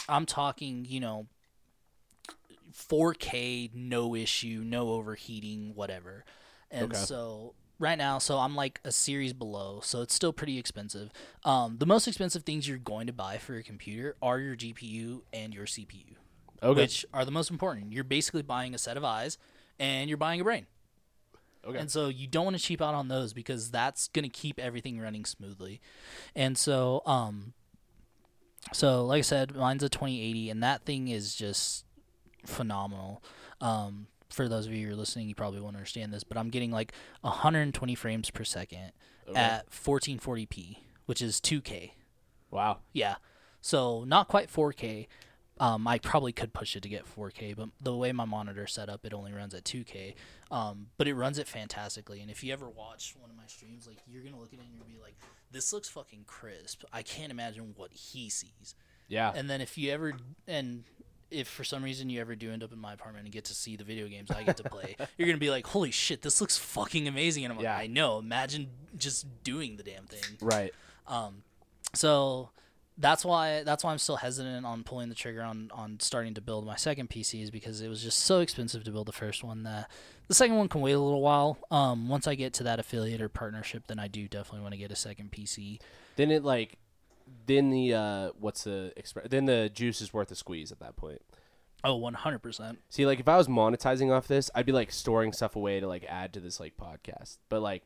I'm 0.09 0.27
talking, 0.27 0.85
you 0.89 1.01
know, 1.01 1.27
4K, 2.73 3.71
no 3.75 4.15
issue, 4.15 4.63
no 4.65 4.91
overheating, 4.91 5.75
whatever. 5.75 6.25
And 6.71 6.85
Okay. 6.85 6.97
so 6.97 7.55
right 7.79 7.99
now, 7.99 8.19
so 8.19 8.39
I'm 8.39 8.55
like 8.57 8.81
a 8.85 8.93
series 8.93 9.33
below, 9.33 9.81
so 9.83 10.01
it's 10.03 10.15
still 10.15 10.33
pretty 10.33 10.59
expensive. 10.59 11.11
Um, 11.45 11.77
the 11.79 11.87
most 11.87 12.07
expensive 12.09 12.45
things 12.45 12.67
you're 12.69 12.79
going 12.79 13.07
to 13.07 13.13
buy 13.13 13.39
for 13.39 13.53
your 13.55 13.63
computer 13.63 14.17
are 14.23 14.39
your 14.39 14.57
GPU 14.57 15.23
and 15.33 15.53
your 15.53 15.67
CPU, 15.67 16.15
Okay. 16.63 16.81
which 16.81 17.05
are 17.13 17.25
the 17.25 17.31
most 17.31 17.51
important. 17.51 17.93
You're 17.93 18.05
basically 18.05 18.43
buying 18.43 18.75
a 18.75 18.79
set 18.79 18.97
of 18.97 19.05
eyes 19.05 19.37
and 19.79 20.09
you're 20.09 20.17
buying 20.19 20.41
a 20.41 20.45
brain. 20.45 20.67
okay. 21.65 21.79
And 21.79 21.91
so 21.91 22.09
you 22.09 22.27
don't 22.27 22.45
want 22.45 22.57
to 22.57 22.63
cheap 22.63 22.81
out 22.81 22.95
on 22.95 23.09
those 23.09 23.33
because 23.33 23.71
that's 23.71 24.09
going 24.09 24.25
to 24.25 24.29
keep 24.29 24.59
everything 24.59 24.99
running 25.01 25.25
smoothly. 25.25 25.81
And 26.35 26.57
so 26.57 27.03
um 27.07 27.53
so 28.73 29.05
like 29.05 29.19
I 29.19 29.23
said, 29.23 29.55
mine's 29.57 29.83
a 29.83 29.89
2080 29.89 30.51
and 30.51 30.63
that 30.63 30.83
thing 30.85 31.09
is 31.09 31.35
just 31.35 31.85
phenomenal. 32.47 33.23
Um 33.61 34.07
for 34.31 34.49
those 34.49 34.67
of 34.67 34.73
you 34.73 34.87
who 34.87 34.93
are 34.95 34.97
listening, 34.97 35.29
you 35.29 35.35
probably 35.35 35.61
won't 35.61 35.77
understand 35.77 36.13
this, 36.13 36.25
but 36.25 36.39
I'm 36.39 36.49
getting 36.49 36.71
like 36.71 36.93
120 37.21 37.95
frames 37.95 38.31
per 38.31 38.45
second 38.45 38.93
Okay. 39.29 39.39
at 39.39 39.71
1440p, 39.71 40.79
which 41.07 41.21
is 41.23 41.39
2K. 41.41 41.93
wow. 42.51 42.79
Yeah. 42.93 43.17
So 43.61 44.05
not 44.05 44.29
quite 44.29 44.51
4K. 44.51 45.07
Um, 45.61 45.87
I 45.87 45.99
probably 45.99 46.33
could 46.33 46.53
push 46.53 46.75
it 46.77 46.83
to 46.83 46.89
get 46.89 47.05
4K, 47.07 47.55
but 47.55 47.69
the 47.81 47.95
way 47.95 48.11
my 48.13 48.25
monitor 48.25 48.67
set 48.67 48.89
up, 48.89 49.05
it 49.05 49.13
only 49.13 49.33
runs 49.33 49.55
at 49.55 49.65
2K. 49.65 50.15
Um, 50.51 50.87
but 50.97 51.07
it 51.07 51.15
runs 51.15 51.39
it 51.39 51.47
fantastically. 51.47 52.21
And 52.21 52.31
if 52.31 52.43
you 52.43 52.53
ever 52.53 52.69
watch 52.69 53.15
one 53.21 53.31
of 53.31 53.37
my 53.37 53.47
streams, 53.47 53.87
like 53.87 53.99
you're 54.07 54.23
gonna 54.23 54.39
look 54.39 54.53
at 54.53 54.59
it 54.59 54.65
and 54.65 54.75
you'll 54.75 54.87
be 54.87 55.01
like, 55.03 55.15
"This 55.51 55.73
looks 55.73 55.89
fucking 55.89 56.25
crisp." 56.27 56.85
I 56.93 57.03
can't 57.03 57.31
imagine 57.31 57.75
what 57.77 57.93
he 57.93 58.29
sees. 58.29 58.75
Yeah. 59.09 59.33
And 59.35 59.49
then 59.49 59.61
if 59.61 59.77
you 59.79 59.93
ever 59.93 60.15
and 60.49 60.85
if 61.31 61.49
for 61.49 61.65
some 61.65 61.83
reason 61.83 62.11
you 62.11 62.21
ever 62.21 62.35
do 62.35 62.51
end 62.51 62.63
up 62.63 62.73
in 62.73 62.79
my 62.79 62.93
apartment 62.95 63.25
and 63.25 63.33
get 63.33 63.45
to 63.47 63.55
see 63.55 63.77
the 63.77 63.85
video 63.85 64.07
games 64.09 64.31
I 64.31 64.43
get 64.43 64.57
to 64.59 64.65
play, 64.65 64.97
you're 65.17 65.27
gonna 65.29 65.39
be 65.39 65.51
like, 65.51 65.67
"Holy 65.67 65.91
shit, 65.91 66.23
this 66.23 66.41
looks 66.41 66.59
fucking 66.59 67.07
amazing!" 67.09 67.45
And 67.45 67.53
I'm 67.53 67.57
like, 67.59 67.65
Yeah. 67.65 67.77
"I 67.77 67.87
know. 67.87 68.19
Imagine 68.19 68.69
just 68.99 69.27
doing 69.45 69.77
the 69.77 69.83
damn 69.83 70.07
thing." 70.07 70.39
right. 70.41 70.73
Um. 71.07 71.43
So 71.95 72.51
that's 72.99 73.25
why 73.25 73.63
that's 73.63 73.85
why 73.85 73.93
I'm 73.93 73.99
still 73.99 74.17
hesitant 74.17 74.67
on 74.67 74.85
pulling 74.85 75.09
the 75.09 75.15
trigger 75.15 75.43
on 75.43 75.71
on 75.73 75.99
starting 76.01 76.35
to 76.35 76.41
build 76.41 76.67
my 76.67 76.77
second 76.77 77.09
PC 77.09 77.43
is 77.43 77.51
because 77.51 77.81
it 77.81 77.89
was 77.89 78.03
just 78.03 78.19
so 78.19 78.41
expensive 78.41 78.85
to 78.85 78.91
build 78.91 79.07
the 79.07 79.13
first 79.13 79.43
one 79.43 79.63
that 79.63 79.91
the 80.29 80.35
second 80.35 80.57
one 80.57 80.69
can 80.69 80.81
wait 80.81 80.93
a 80.93 80.99
little 80.99 81.23
while. 81.23 81.59
Um, 81.71 82.09
once 82.09 82.27
I 82.27 82.35
get 82.35 82.53
to 82.55 82.65
that 82.65 82.79
affiliate 82.79 83.21
or 83.21 83.29
partnership, 83.29 83.85
then 83.87 83.99
I 83.99 84.09
do 84.09 84.29
definitely 84.29 84.61
want 84.61 84.73
to 84.75 84.79
get 84.79 84.91
a 84.91 84.97
second 84.97 85.33
PC. 85.33 85.81
Then 86.17 86.31
it 86.31 86.45
like, 86.45 86.79
then 87.47 87.71
the 87.71 87.95
uh, 87.95 88.31
what's 88.39 88.65
the 88.65 88.93
exp- 88.97 89.29
then 89.29 89.47
the 89.47 89.71
juice 89.73 90.01
is 90.01 90.13
worth 90.13 90.31
a 90.31 90.35
squeeze 90.35 90.71
at 90.71 90.81
that 90.81 90.97
point. 90.97 91.23
Oh, 91.85 91.99
100%. 91.99 92.77
See, 92.91 93.07
like 93.07 93.19
if 93.19 93.29
I 93.29 93.37
was 93.37 93.49
monetizing 93.49 94.13
off 94.13 94.29
this, 94.29 94.51
I'd 94.55 94.67
be 94.67 94.73
like 94.73 94.93
storing 94.93 95.33
stuff 95.33 95.57
away 95.57 95.81
to 95.81 95.89
like 95.89 96.05
add 96.09 96.33
to 96.35 96.41
this 96.41 96.61
like 96.61 96.77
podcast. 96.77 97.39
But 97.49 97.61
like, 97.61 97.85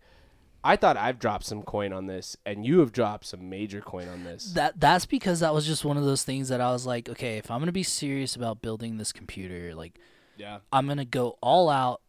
I 0.66 0.76
thought 0.76 0.96
I've 0.96 1.18
dropped 1.18 1.44
some 1.44 1.62
coin 1.62 1.92
on 1.92 2.06
this, 2.06 2.36
and 2.44 2.66
you 2.66 2.80
have 2.80 2.92
dropped 2.92 3.26
some 3.26 3.48
major 3.48 3.80
coin 3.80 4.08
on 4.08 4.24
this. 4.24 4.52
That 4.52 4.80
that's 4.80 5.06
because 5.06 5.40
that 5.40 5.54
was 5.54 5.66
just 5.66 5.84
one 5.84 5.96
of 5.96 6.04
those 6.04 6.24
things 6.24 6.48
that 6.48 6.60
I 6.60 6.70
was 6.72 6.86
like, 6.86 7.08
okay, 7.08 7.38
if 7.38 7.50
I'm 7.50 7.58
going 7.58 7.66
to 7.66 7.72
be 7.72 7.82
serious 7.82 8.34
about 8.36 8.60
building 8.62 8.98
this 8.98 9.12
computer, 9.12 9.74
like 9.74 9.98
yeah. 10.36 10.58
I'm 10.72 10.86
going 10.86 10.98
to 10.98 11.04
go 11.04 11.38
all 11.40 11.68
out. 11.68 12.00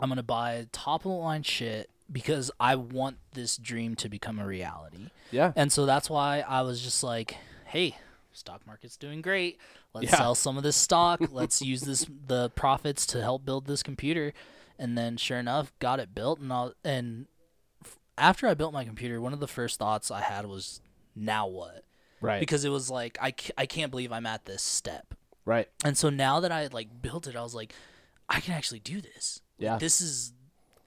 I'm 0.00 0.08
going 0.08 0.16
to 0.16 0.22
buy 0.22 0.66
top 0.72 1.04
of 1.04 1.10
the 1.12 1.16
line 1.16 1.42
shit 1.44 1.88
because 2.10 2.50
I 2.58 2.74
want 2.76 3.16
this 3.32 3.56
dream 3.56 3.94
to 3.96 4.08
become 4.08 4.38
a 4.38 4.46
reality. 4.46 5.08
Yeah. 5.30 5.52
And 5.56 5.70
so 5.72 5.86
that's 5.86 6.10
why 6.10 6.40
I 6.46 6.62
was 6.62 6.80
just 6.82 7.02
like, 7.02 7.36
hey, 7.66 7.96
stock 8.32 8.66
market's 8.66 8.96
doing 8.96 9.22
great. 9.22 9.58
Let's 9.94 10.10
Yeah. 10.10 10.18
sell 10.18 10.34
some 10.34 10.56
of 10.56 10.62
this 10.64 10.76
stock. 10.76 11.20
Let's 11.32 11.62
use 11.62 11.82
this 11.82 12.06
the 12.26 12.50
profits 12.50 13.06
to 13.06 13.22
help 13.22 13.44
build 13.46 13.66
this 13.66 13.82
computer. 13.82 14.32
and 14.76 14.98
then 14.98 15.16
sure 15.16 15.38
enough, 15.38 15.72
got 15.78 16.00
it 16.00 16.12
built, 16.14 16.40
and 16.40 16.52
all, 16.52 16.72
and 16.84 17.26
after 18.18 18.46
I 18.46 18.54
built 18.54 18.72
my 18.72 18.84
computer, 18.84 19.20
one 19.20 19.32
of 19.32 19.40
the 19.40 19.48
first 19.48 19.78
thoughts 19.78 20.10
I 20.10 20.20
had 20.20 20.46
was, 20.46 20.80
now 21.16 21.46
what? 21.46 21.84
Right. 22.20 22.40
Because 22.40 22.64
it 22.64 22.70
was 22.70 22.90
like 22.90 23.18
I, 23.20 23.34
I 23.58 23.66
can't 23.66 23.90
believe 23.90 24.12
I'm 24.12 24.26
at 24.26 24.44
this 24.46 24.62
step. 24.62 25.14
right. 25.44 25.68
And 25.84 25.96
so 25.98 26.08
now 26.10 26.40
that 26.40 26.50
I 26.52 26.62
had 26.62 26.72
like 26.74 26.88
built 27.02 27.26
it, 27.26 27.36
I 27.36 27.42
was 27.42 27.54
like, 27.54 27.74
I 28.28 28.40
can 28.40 28.54
actually 28.54 28.80
do 28.80 29.00
this. 29.00 29.40
Like, 29.58 29.64
Yeah. 29.64 29.78
this 29.78 30.00
is, 30.00 30.32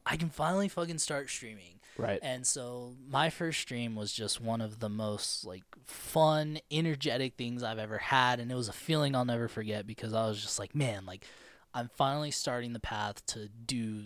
I 0.06 0.18
can 0.18 0.30
finally 0.30 0.68
fucking 0.68 0.98
start 0.98 1.30
streaming. 1.30 1.80
Right. 1.98 2.20
And 2.22 2.46
so 2.46 2.94
my 3.10 3.30
first 3.30 3.60
stream 3.60 3.96
was 3.96 4.14
just 4.14 4.40
one 4.42 4.62
of 4.62 4.80
the 4.80 4.90
most 4.90 5.46
like 5.46 5.64
fun, 5.86 6.60
energetic 6.72 7.34
things 7.38 7.64
I've 7.64 7.80
ever 7.80 7.98
had, 7.98 8.40
and 8.40 8.52
it 8.52 8.56
was 8.56 8.70
a 8.70 8.74
feeling 8.74 9.16
I'll 9.16 9.26
never 9.26 9.48
forget 9.48 9.86
because 9.88 10.14
I 10.14 10.28
was 10.28 10.42
just 10.42 10.60
like, 10.60 10.76
man, 10.76 11.06
like 11.06 11.26
I'm 11.74 11.90
finally 11.96 12.32
starting 12.32 12.74
the 12.74 12.80
path 12.80 13.26
to 13.28 13.48
do 13.50 14.04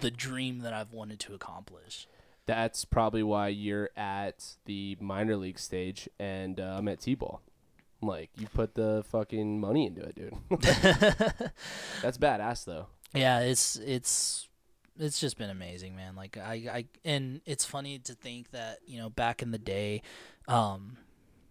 the 0.00 0.10
dream 0.10 0.60
that 0.60 0.72
I've 0.72 0.92
wanted 0.92 1.18
to 1.20 1.34
accomplish. 1.34 2.06
That's 2.46 2.84
probably 2.84 3.22
why 3.22 3.48
you're 3.48 3.90
at 3.96 4.56
the 4.66 4.96
minor 5.00 5.36
league 5.36 5.58
stage 5.58 6.08
and 6.18 6.60
uh, 6.60 6.76
I'm 6.78 6.88
at 6.88 7.00
T-ball. 7.00 7.40
Like 8.02 8.30
you 8.36 8.46
put 8.48 8.74
the 8.74 9.04
fucking 9.10 9.60
money 9.60 9.86
into 9.86 10.02
it, 10.02 10.14
dude. 10.14 10.34
That's 12.02 12.18
badass 12.18 12.64
though. 12.64 12.86
Yeah, 13.14 13.40
it's 13.40 13.76
it's 13.76 14.48
it's 14.98 15.18
just 15.18 15.38
been 15.38 15.48
amazing, 15.50 15.96
man. 15.96 16.14
Like 16.14 16.36
I, 16.36 16.52
I 16.70 16.84
and 17.04 17.40
it's 17.46 17.64
funny 17.64 17.98
to 18.00 18.14
think 18.14 18.50
that, 18.50 18.80
you 18.86 18.98
know, 18.98 19.08
back 19.08 19.40
in 19.40 19.52
the 19.52 19.58
day, 19.58 20.02
um 20.48 20.98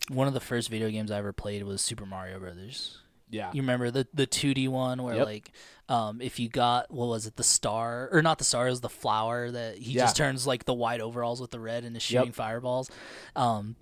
one 0.09 0.27
of 0.27 0.33
the 0.33 0.39
first 0.39 0.69
video 0.69 0.89
games 0.89 1.11
I 1.11 1.17
ever 1.17 1.33
played 1.33 1.63
was 1.63 1.81
Super 1.81 2.05
Mario 2.05 2.39
Brothers. 2.39 2.99
Yeah. 3.34 3.49
You 3.53 3.61
remember 3.61 3.91
the 3.91 4.07
the 4.13 4.27
2D 4.27 4.67
one 4.69 5.01
where 5.03 5.15
Yep. 5.15 5.25
like 5.25 5.51
um 5.89 6.21
if 6.21 6.39
you 6.39 6.47
got 6.49 6.89
what 6.91 7.07
was 7.07 7.25
it 7.27 7.36
the 7.36 7.43
star 7.43 8.07
or 8.11 8.21
not 8.21 8.38
the 8.38 8.43
star 8.45 8.67
it 8.67 8.69
was 8.69 8.81
the 8.81 8.89
flower 8.89 9.51
that 9.51 9.77
he 9.77 9.93
Yeah. 9.93 10.03
just 10.03 10.15
turns 10.15 10.47
like 10.47 10.65
the 10.65 10.73
white 10.73 11.01
overalls 11.01 11.41
with 11.41 11.51
the 11.51 11.59
red 11.59 11.84
and 11.84 11.97
is 11.97 12.09
Yep. 12.09 12.21
shooting 12.21 12.34
fireballs. 12.34 12.89
Um 13.36 13.75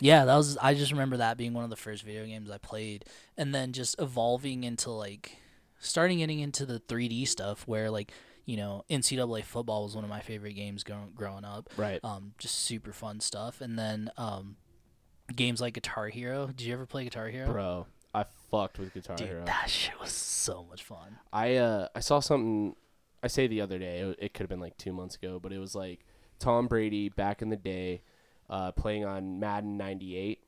yeah, 0.00 0.24
that 0.24 0.36
was 0.36 0.56
I 0.58 0.74
just 0.74 0.92
remember 0.92 1.16
that 1.18 1.36
being 1.36 1.52
one 1.54 1.64
of 1.64 1.70
the 1.70 1.76
first 1.76 2.02
video 2.02 2.24
games 2.26 2.50
I 2.50 2.58
played 2.58 3.04
and 3.36 3.54
then 3.54 3.72
just 3.72 3.96
evolving 4.00 4.64
into 4.64 4.90
like 4.90 5.36
starting 5.78 6.18
getting 6.18 6.40
into 6.40 6.66
the 6.66 6.78
3D 6.80 7.26
stuff 7.28 7.66
where 7.66 7.90
like 7.90 8.12
you 8.46 8.56
know 8.56 8.84
NCAA 8.90 9.44
football 9.44 9.84
was 9.84 9.94
one 9.94 10.02
of 10.04 10.10
my 10.10 10.20
favorite 10.20 10.54
games 10.54 10.82
growing 10.84 11.12
growing 11.14 11.44
up. 11.44 11.70
Right. 11.76 12.00
Um, 12.02 12.32
just 12.38 12.54
super 12.56 12.92
fun 12.92 13.20
stuff, 13.20 13.60
and 13.60 13.78
then 13.78 14.10
um, 14.16 14.56
games 15.34 15.60
like 15.60 15.74
Guitar 15.74 16.08
Hero. 16.08 16.46
Did 16.48 16.62
you 16.62 16.72
ever 16.72 16.86
play 16.86 17.04
Guitar 17.04 17.28
Hero? 17.28 17.52
Bro, 17.52 17.86
fucked 18.50 18.78
with 18.78 18.92
Guitar 18.94 19.16
Dude, 19.16 19.28
Hero. 19.28 19.44
that 19.44 19.68
shit 19.70 19.98
was 20.00 20.10
so 20.10 20.64
much 20.68 20.82
fun. 20.84 21.18
I 21.32 21.56
uh 21.56 21.88
I 21.94 22.00
saw 22.00 22.20
something 22.20 22.76
I 23.22 23.28
say 23.28 23.46
the 23.46 23.60
other 23.60 23.78
day, 23.78 23.98
it, 24.00 24.16
it 24.18 24.34
could 24.34 24.44
have 24.44 24.48
been 24.50 24.60
like 24.60 24.76
2 24.78 24.92
months 24.92 25.14
ago, 25.16 25.38
but 25.40 25.52
it 25.52 25.58
was 25.58 25.74
like 25.74 26.00
Tom 26.38 26.66
Brady 26.68 27.08
back 27.08 27.42
in 27.42 27.48
the 27.50 27.56
day 27.56 28.02
uh 28.48 28.72
playing 28.72 29.04
on 29.04 29.38
Madden 29.40 29.76
98 29.76 30.40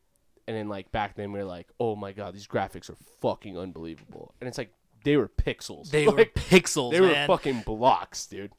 and 0.48 0.56
then 0.56 0.68
like 0.68 0.90
back 0.90 1.14
then 1.14 1.32
we 1.32 1.38
were 1.38 1.44
like, 1.44 1.68
"Oh 1.78 1.94
my 1.94 2.10
god, 2.12 2.34
these 2.34 2.48
graphics 2.48 2.90
are 2.90 2.96
fucking 3.20 3.56
unbelievable." 3.56 4.34
And 4.40 4.48
it's 4.48 4.58
like 4.58 4.72
they 5.04 5.16
were 5.16 5.28
pixels. 5.28 5.90
They 5.90 6.06
were 6.08 6.24
pixels, 6.24 6.90
they 6.90 7.00
man. 7.00 7.28
were 7.28 7.36
fucking 7.36 7.60
blocks, 7.60 8.26
dude. 8.26 8.50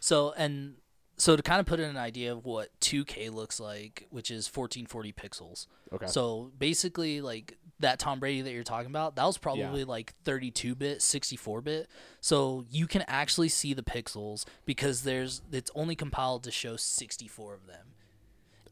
so 0.00 0.32
and 0.36 0.74
so 1.16 1.36
to 1.36 1.42
kind 1.42 1.60
of 1.60 1.66
put 1.66 1.78
in 1.78 1.88
an 1.88 1.96
idea 1.96 2.32
of 2.32 2.44
what 2.44 2.68
2K 2.80 3.32
looks 3.32 3.60
like, 3.60 4.06
which 4.10 4.30
is 4.30 4.46
1440 4.46 5.12
pixels. 5.12 5.66
Okay. 5.92 6.06
So 6.06 6.50
basically, 6.58 7.20
like 7.20 7.56
that 7.80 7.98
Tom 7.98 8.18
Brady 8.18 8.42
that 8.42 8.52
you're 8.52 8.62
talking 8.64 8.90
about, 8.90 9.16
that 9.16 9.24
was 9.24 9.38
probably 9.38 9.84
like 9.84 10.14
32 10.24 10.74
bit, 10.74 11.02
64 11.02 11.60
bit. 11.60 11.88
So 12.20 12.64
you 12.70 12.86
can 12.86 13.04
actually 13.06 13.48
see 13.48 13.74
the 13.74 13.82
pixels 13.82 14.44
because 14.64 15.02
there's 15.02 15.42
it's 15.52 15.70
only 15.74 15.94
compiled 15.94 16.44
to 16.44 16.50
show 16.50 16.76
64 16.76 17.54
of 17.54 17.66
them. 17.66 17.88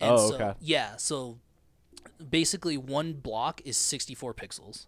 And 0.01 0.12
Oh, 0.12 0.30
so, 0.30 0.34
okay. 0.36 0.53
Yeah. 0.61 0.97
So 0.97 1.38
basically, 2.30 2.76
one 2.76 3.12
block 3.14 3.61
is 3.64 3.76
64 3.76 4.34
pixels. 4.34 4.86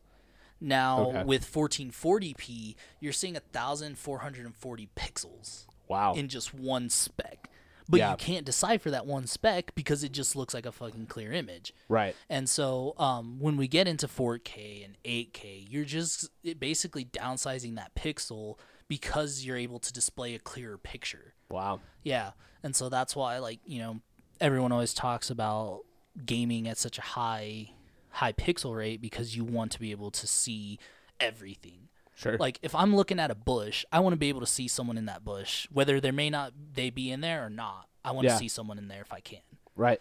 Now 0.61 1.09
Okay. 1.09 1.25
with 1.25 1.45
1440p, 1.45 2.77
you're 3.01 3.13
seeing 3.13 3.35
1440 3.35 4.89
pixels 4.97 5.67
wow. 5.93 6.15
in 6.15 6.29
just 6.29 6.53
one 6.53 6.89
spec. 6.91 7.49
But 7.89 7.99
Yeah. 7.99 8.11
you 8.13 8.17
can't 8.17 8.47
decipher 8.47 8.91
that 8.91 9.07
one 9.07 9.27
spec 9.27 9.75
because 9.75 10.03
it 10.05 10.13
just 10.13 10.35
looks 10.37 10.55
like 10.55 10.67
a 10.67 10.73
fucking 10.73 11.07
clear 11.07 11.33
image. 11.33 11.75
right. 11.89 12.15
And 12.29 12.49
so 12.49 12.95
um, 12.99 13.39
when 13.41 13.57
we 13.57 13.69
get 13.69 13.87
into 13.89 14.07
4K 14.09 14.85
and 14.85 14.97
8K, 15.05 15.67
you're 15.69 15.85
just 15.85 16.31
basically 16.59 17.05
downsizing 17.05 17.75
that 17.77 17.95
pixel 17.95 18.59
because 18.89 19.45
you're 19.45 19.57
able 19.57 19.79
to 19.81 19.93
display 19.93 20.35
a 20.35 20.39
clearer 20.39 20.79
picture. 20.79 21.35
Wow. 21.51 21.81
Yeah. 22.03 22.33
And 22.63 22.75
so 22.77 22.89
that's 22.89 23.15
why 23.17 23.39
like, 23.39 23.61
you 23.67 23.81
know, 23.81 24.01
everyone 24.41 24.73
always 24.73 24.95
talks 24.95 25.29
about 25.31 25.83
gaming 26.25 26.69
at 26.69 26.79
such 26.79 26.99
a 26.99 27.03
high 27.03 27.71
high 28.11 28.33
pixel 28.33 28.77
rate 28.77 29.01
because 29.01 29.35
you 29.37 29.43
want 29.45 29.73
to 29.73 29.81
be 29.81 29.91
able 29.91 30.11
to 30.11 30.27
see 30.27 30.79
everything. 31.19 31.89
Sure. 32.15 32.37
Like 32.39 32.59
if 32.63 32.75
I'm 32.75 32.95
looking 32.95 33.19
at 33.19 33.31
a 33.31 33.35
bush, 33.35 33.85
I 33.93 34.01
want 34.01 34.13
to 34.13 34.19
be 34.19 34.29
able 34.29 34.41
to 34.41 34.47
see 34.47 34.69
someone 34.69 34.99
in 34.99 35.07
that 35.07 35.25
bush, 35.25 35.67
whether 35.73 36.01
there 36.01 36.13
may 36.13 36.31
not 36.31 36.53
they 36.75 36.91
be 36.91 37.11
in 37.11 37.21
there 37.21 37.45
or 37.45 37.51
not. 37.51 37.89
I 38.05 38.13
want 38.13 38.27
Yeah. 38.27 38.33
to 38.35 38.39
see 38.39 38.49
someone 38.49 38.79
in 38.79 38.89
there 38.89 39.01
if 39.03 39.13
I 39.13 39.21
can. 39.21 39.41
right. 39.77 40.01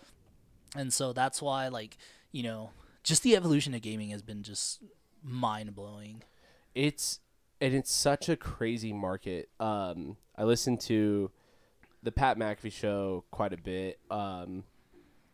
And 0.76 0.93
so 0.93 1.12
that's 1.14 1.41
why 1.41 1.68
like, 1.68 1.97
you 2.32 2.43
know, 2.43 2.72
just 3.03 3.24
the 3.24 3.36
evolution 3.36 3.74
of 3.74 3.82
gaming 3.82 4.09
has 4.12 4.22
been 4.22 4.41
just 4.43 4.82
mind 5.24 5.76
blowing. 5.76 6.24
it's 6.76 7.20
and 7.59 7.74
it's 7.76 7.91
such 7.91 8.28
a 8.30 8.36
crazy 8.36 8.91
market. 8.93 9.49
Um, 9.59 10.18
I 10.36 10.43
listen 10.45 10.78
to 10.80 11.30
the 12.01 12.12
Pat 12.12 12.38
McAfee 12.38 12.72
show 12.72 13.24
quite 13.32 13.53
a 13.53 13.57
bit. 13.57 13.99
Um, 14.09 14.64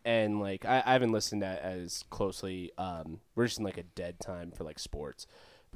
and 0.03 0.39
like 0.41 0.65
I, 0.65 0.83
I 0.85 0.93
haven't 0.93 1.11
listened 1.13 1.41
to 1.43 1.51
it 1.53 1.61
as 1.61 2.03
closely. 2.09 2.71
Um, 2.77 3.19
we're 3.35 3.45
just 3.47 3.59
in 3.59 3.63
like 3.65 3.77
a 3.77 3.83
dead 3.83 4.19
time 4.19 4.51
for 4.51 4.63
like 4.63 4.77
sports. 4.79 5.25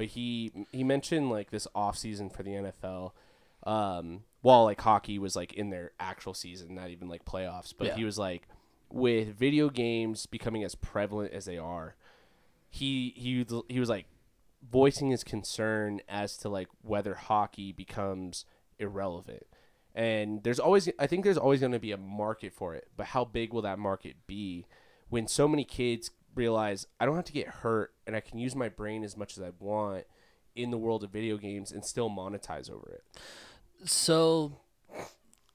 But 0.01 0.07
he 0.07 0.51
he 0.71 0.83
mentioned 0.83 1.29
like 1.29 1.51
this 1.51 1.67
off 1.75 1.95
season 1.95 2.31
for 2.31 2.41
the 2.41 2.49
NFL. 2.53 3.11
Um, 3.61 4.23
while 4.41 4.63
like 4.63 4.81
hockey 4.81 5.19
was 5.19 5.35
like 5.35 5.53
in 5.53 5.69
their 5.69 5.91
actual 5.99 6.33
season, 6.33 6.73
not 6.73 6.89
even 6.89 7.07
like 7.07 7.23
playoffs. 7.23 7.71
But 7.77 7.85
Yeah. 7.89 7.95
he 7.97 8.03
was 8.03 8.17
like, 8.17 8.47
with 8.89 9.35
video 9.35 9.69
games 9.69 10.25
becoming 10.25 10.63
as 10.63 10.73
prevalent 10.73 11.33
as 11.33 11.45
they 11.45 11.59
are, 11.59 11.93
he 12.67 13.13
he 13.15 13.45
he 13.69 13.79
was 13.79 13.89
like 13.89 14.07
voicing 14.67 15.11
his 15.11 15.23
concern 15.23 16.01
as 16.09 16.35
to 16.37 16.49
like 16.49 16.67
whether 16.81 17.13
hockey 17.13 17.71
becomes 17.71 18.43
irrelevant. 18.79 19.45
And 19.93 20.41
there's 20.41 20.59
always 20.59 20.89
I 20.97 21.05
think 21.05 21.23
there's 21.25 21.37
always 21.37 21.59
going 21.59 21.73
to 21.73 21.79
be 21.79 21.91
a 21.91 21.97
market 21.97 22.53
for 22.53 22.73
it, 22.73 22.87
but 22.97 23.05
how 23.05 23.23
big 23.23 23.53
will 23.53 23.61
that 23.61 23.77
market 23.77 24.15
be 24.25 24.65
when 25.09 25.27
so 25.27 25.47
many 25.47 25.63
kids 25.63 26.09
realize 26.35 26.87
I 26.99 27.05
don't 27.05 27.15
have 27.15 27.25
to 27.25 27.33
get 27.33 27.47
hurt 27.47 27.93
and 28.07 28.15
I 28.15 28.19
can 28.21 28.37
use 28.39 28.55
my 28.55 28.69
brain 28.69 29.03
as 29.03 29.15
much 29.17 29.37
as 29.37 29.43
I 29.43 29.51
want 29.59 30.05
in 30.55 30.71
the 30.71 30.77
world 30.77 31.03
of 31.03 31.11
video 31.11 31.37
games 31.37 31.71
and 31.71 31.83
still 31.85 32.09
monetize 32.09 32.69
over 32.69 32.89
it. 33.01 33.19
So 33.89 34.57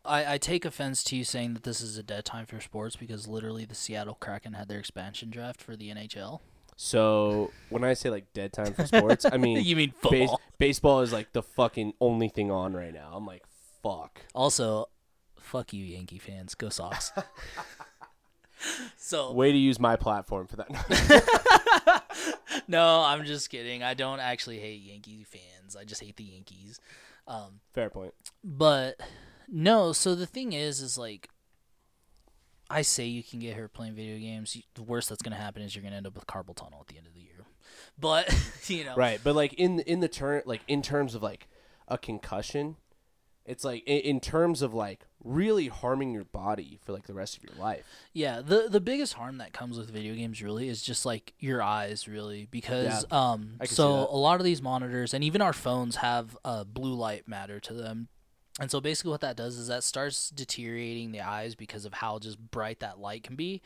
I, 0.05 0.35
I 0.35 0.39
take 0.39 0.65
offense 0.65 1.03
to 1.05 1.17
you 1.17 1.25
saying 1.25 1.55
that 1.55 1.63
this 1.65 1.81
is 1.81 1.97
a 1.99 2.03
dead 2.03 2.25
time 2.25 2.47
for 2.47 2.61
sports 2.61 2.97
because 2.97 3.27
literally 3.29 3.65
the 3.65 3.75
Seattle 3.75 4.15
Kraken 4.19 4.55
had 4.55 4.69
their 4.69 4.79
expansion 4.79 5.31
draft 5.31 5.61
for 5.61 5.77
the 5.77 5.91
NHL. 5.91 6.41
So 6.77 7.51
when 7.71 7.85
I 7.85 7.95
say 7.95 8.11
like 8.11 8.33
dead 8.35 8.53
time 8.53 8.75
for 8.75 8.87
sports, 8.87 9.25
I 9.31 9.37
mean 9.39 9.65
You 9.65 9.77
mean 9.77 9.95
base- 10.03 10.29
football. 10.31 10.41
baseball 10.59 11.01
is 11.01 11.13
like 11.13 11.33
the 11.33 11.43
fucking 11.43 11.95
only 12.01 12.29
thing 12.29 12.51
on 12.51 12.75
right 12.75 12.93
now. 12.93 13.13
I'm 13.15 13.27
like 13.27 13.43
fuck. 13.83 14.21
Also, 14.35 14.87
fuck 15.39 15.73
you, 15.73 15.85
Yankee 15.85 16.19
fans. 16.19 16.55
Go 16.55 16.69
Sox. 16.69 17.13
so 18.97 19.33
Way 19.33 19.53
to 19.53 19.59
use 19.59 19.79
my 19.79 19.97
platform 19.97 20.47
for 20.47 20.57
that. 20.57 22.03
no, 22.69 23.03
I'm 23.03 23.25
just 23.25 23.51
kidding. 23.51 23.83
I 23.83 23.95
don't 23.95 24.21
actually 24.21 24.59
hate 24.59 24.83
Yankee 24.83 25.25
fans. 25.25 25.77
I 25.77 25.85
just 25.85 26.03
hate 26.03 26.17
the 26.17 26.25
Yankees. 26.25 26.81
Um, 27.27 27.61
Fair 27.73 27.91
point. 27.91 28.15
but 28.45 29.01
no. 29.49 29.93
So 29.93 30.15
the 30.15 30.27
thing 30.27 30.53
is, 30.53 30.81
is 30.81 30.97
like, 30.97 31.29
I 32.71 32.83
say 32.83 33.07
you 33.07 33.23
can 33.23 33.41
get 33.41 33.57
her 33.57 33.69
playing 33.69 33.95
video 33.95 34.19
games. 34.19 34.57
The 34.75 34.83
worst 34.83 35.09
that's 35.09 35.23
gonna 35.23 35.37
happen 35.37 35.63
is 35.63 35.75
you're 35.75 35.83
gonna 35.83 35.97
end 35.97 36.07
up 36.07 36.15
with 36.15 36.27
carpal 36.27 36.55
tunnel 36.55 36.79
at 36.81 36.87
the 36.89 36.97
end 36.97 37.07
of 37.07 37.15
the 37.15 37.21
year. 37.21 37.45
But 37.99 38.33
you 38.69 38.85
know, 38.85 38.95
Right, 38.97 39.21
but 39.23 39.35
like 39.35 39.55
in 39.55 39.81
in 39.81 40.01
the 40.01 40.09
turn 40.09 40.43
like 40.47 40.63
in 40.69 40.83
terms 40.83 41.15
of 41.15 41.23
like 41.23 41.49
a 41.89 41.99
concussion, 41.99 42.77
it's 43.47 43.65
like 43.65 43.85
in, 43.87 44.01
in 44.01 44.21
terms 44.21 44.61
of 44.61 44.75
like 44.75 45.07
really 45.25 45.69
harming 45.69 46.13
your 46.13 46.25
body 46.25 46.79
for 46.85 46.93
like 46.93 47.07
the 47.07 47.15
rest 47.15 47.37
of 47.37 47.45
your 47.45 47.55
life. 47.59 47.85
Yeah, 48.13 48.41
the 48.41 48.69
the 48.69 48.81
biggest 48.81 49.15
harm 49.15 49.39
that 49.39 49.53
comes 49.53 49.79
with 49.79 49.91
video 49.91 50.15
games 50.15 50.43
really 50.43 50.69
is 50.69 50.83
just 50.83 51.07
like 51.07 51.33
your 51.39 51.63
eyes 51.63 52.07
really 52.07 52.49
because 52.51 53.05
um 53.13 53.55
can 53.59 53.69
see 53.69 53.75
so 53.77 54.09
a 54.11 54.17
lot 54.17 54.41
of 54.41 54.45
these 54.45 54.61
monitors 54.61 55.15
and 55.15 55.25
even 55.25 55.41
our 55.41 55.53
phones 55.53 55.97
have 55.97 56.37
uh, 56.45 56.65
blue 56.65 56.95
light 56.95 57.27
matter 57.27 57.61
to 57.61 57.73
them. 57.73 58.09
And 58.59 58.71
so 58.71 58.81
basically 58.81 59.11
what 59.11 59.21
that 59.21 59.37
does 59.37 59.59
is 59.59 59.69
that 59.69 59.85
starts 59.85 60.31
deteriorating 60.31 61.13
the 61.13 61.21
eyes 61.21 61.55
because 61.55 61.85
of 61.85 61.93
how 61.95 62.19
just 62.19 62.39
bright 62.39 62.81
that 62.81 62.99
light 62.99 63.23
can 63.23 63.37
be. 63.37 63.63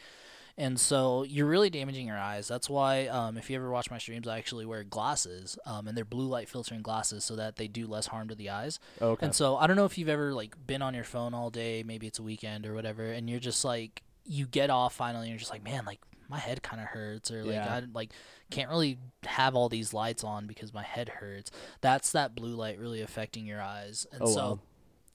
And 0.60 0.78
so 0.78 1.22
you're 1.24 1.46
really 1.46 1.70
damaging 1.70 2.06
your 2.06 2.18
eyes. 2.18 2.46
That's 2.46 2.68
why 2.70 3.06
um, 3.08 3.36
if 3.36 3.48
you 3.50 3.56
ever 3.56 3.70
watch 3.70 3.90
my 3.90 3.98
streams, 3.98 4.28
I 4.28 4.38
actually 4.38 4.66
wear 4.66 4.84
glasses, 4.84 5.58
um, 5.66 5.88
and 5.88 5.96
they're 5.96 6.04
blue 6.04 6.26
light 6.28 6.48
filtering 6.48 6.82
glasses 6.82 7.24
so 7.24 7.34
that 7.36 7.56
they 7.56 7.66
do 7.66 7.86
less 7.86 8.06
harm 8.06 8.28
to 8.28 8.34
the 8.34 8.50
eyes. 8.50 8.78
Okay. 9.00 9.26
And 9.26 9.34
so 9.34 9.56
I 9.56 9.66
don't 9.66 9.76
know 9.76 9.86
if 9.86 9.96
you've 9.98 10.08
ever 10.08 10.32
like 10.34 10.54
been 10.66 10.82
on 10.82 10.94
your 10.94 11.04
phone 11.04 11.34
all 11.34 11.50
day, 11.50 11.82
maybe 11.82 12.06
it's 12.06 12.18
a 12.18 12.22
weekend 12.22 12.66
or 12.66 12.74
whatever, 12.74 13.04
and 13.06 13.28
you're 13.28 13.40
just 13.40 13.64
like 13.64 14.02
you 14.24 14.46
get 14.46 14.70
off 14.70 14.94
finally, 14.94 15.22
and 15.24 15.30
you're 15.30 15.38
just 15.40 15.50
like, 15.50 15.64
man, 15.64 15.84
like 15.86 16.00
my 16.28 16.38
head 16.38 16.62
kind 16.62 16.80
of 16.80 16.86
hurts, 16.88 17.30
or 17.32 17.42
like 17.42 17.54
Yeah. 17.54 17.74
I 17.76 17.82
like 17.92 18.10
can't 18.50 18.68
really 18.70 18.98
have 19.24 19.56
all 19.56 19.68
these 19.68 19.92
lights 19.94 20.22
on 20.22 20.46
because 20.46 20.72
my 20.74 20.82
head 20.84 21.08
hurts. 21.08 21.50
That's 21.80 22.12
that 22.12 22.34
blue 22.36 22.54
light 22.54 22.78
really 22.78 23.00
affecting 23.00 23.46
your 23.46 23.60
eyes, 23.62 24.06
and 24.12 24.22
Oh, 24.22 24.26
so. 24.26 24.40
wow. 24.50 24.60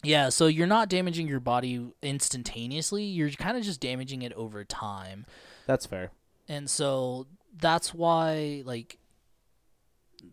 Yeah, 0.03 0.29
so 0.29 0.47
you're 0.47 0.67
not 0.67 0.89
damaging 0.89 1.27
your 1.27 1.39
body 1.39 1.87
instantaneously. 2.03 3.03
You're 3.03 3.29
kind 3.31 3.57
of 3.57 3.63
just 3.63 3.79
damaging 3.79 4.21
it 4.21 4.33
over 4.33 4.63
time. 4.63 5.25
That's 5.65 5.85
fair. 5.85 6.11
And 6.47 6.69
so 6.69 7.25
that's 7.57 7.93
why 7.93 8.61
like 8.65 8.97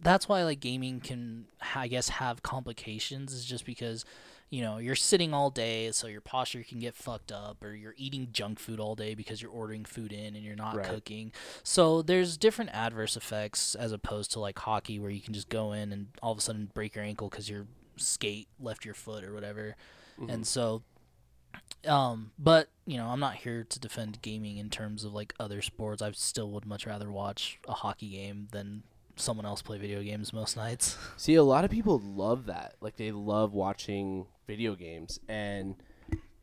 that's 0.02 0.28
why 0.28 0.42
like 0.44 0.60
gaming 0.60 1.00
can 1.00 1.46
I 1.74 1.88
guess 1.88 2.08
have 2.10 2.42
complications 2.42 3.32
is 3.32 3.44
just 3.44 3.64
because 3.64 4.04
you 4.50 4.60
know, 4.60 4.76
you're 4.76 4.94
sitting 4.94 5.32
all 5.32 5.48
day 5.48 5.90
so 5.92 6.06
your 6.06 6.20
posture 6.20 6.62
can 6.62 6.78
get 6.78 6.94
fucked 6.94 7.32
up 7.32 7.64
or 7.64 7.72
you're 7.72 7.94
eating 7.96 8.28
junk 8.32 8.58
food 8.58 8.78
all 8.78 8.94
day 8.94 9.14
because 9.14 9.40
you're 9.40 9.50
ordering 9.50 9.82
food 9.86 10.12
in 10.12 10.36
and 10.36 10.44
you're 10.44 10.54
not 10.54 10.76
Right. 10.76 10.84
cooking. 10.86 11.32
So 11.62 12.02
there's 12.02 12.36
different 12.36 12.68
adverse 12.74 13.16
effects 13.16 13.74
as 13.74 13.92
opposed 13.92 14.30
to 14.32 14.40
like 14.40 14.58
hockey 14.58 14.98
where 14.98 15.08
you 15.10 15.22
can 15.22 15.32
just 15.32 15.48
go 15.48 15.72
in 15.72 15.90
and 15.90 16.08
all 16.22 16.32
of 16.32 16.36
a 16.36 16.42
sudden 16.42 16.70
break 16.74 16.94
your 16.96 17.02
ankle 17.02 17.30
cuz 17.30 17.48
your 17.48 17.66
skate 17.96 18.48
left 18.60 18.84
your 18.84 18.94
foot 18.94 19.24
or 19.24 19.34
whatever. 19.34 19.76
And 20.28 20.46
so 20.46 20.82
um 21.86 22.30
but 22.38 22.68
you 22.86 22.96
know 22.96 23.08
i'm 23.08 23.20
not 23.20 23.34
here 23.34 23.64
to 23.64 23.78
defend 23.78 24.22
gaming 24.22 24.56
in 24.56 24.70
terms 24.70 25.04
of 25.04 25.12
like 25.12 25.34
other 25.38 25.60
sports 25.60 26.00
i 26.00 26.10
still 26.12 26.48
would 26.50 26.64
much 26.64 26.86
rather 26.86 27.10
watch 27.10 27.58
a 27.68 27.72
hockey 27.72 28.08
game 28.08 28.48
than 28.52 28.82
someone 29.16 29.44
else 29.44 29.60
play 29.60 29.78
video 29.78 30.00
games 30.02 30.32
most 30.32 30.56
nights 30.66 30.96
See, 31.16 31.34
a 31.34 31.42
lot 31.42 31.64
of 31.64 31.70
people 31.70 32.00
love 32.00 32.46
that. 32.46 32.74
Like 32.80 32.96
they 32.96 33.12
love 33.12 33.52
watching 33.52 34.26
video 34.46 34.74
games 34.74 35.20
and 35.28 35.76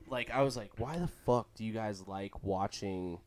like 0.07 0.31
I 0.31 0.41
was 0.41 0.57
like, 0.57 0.71
"Why 0.77 0.97
the 0.97 1.07
fuck 1.07 1.53
do 1.55 1.63
you 1.63 1.73
guys 1.73 2.07
like 2.07 2.43
watching 2.43 3.19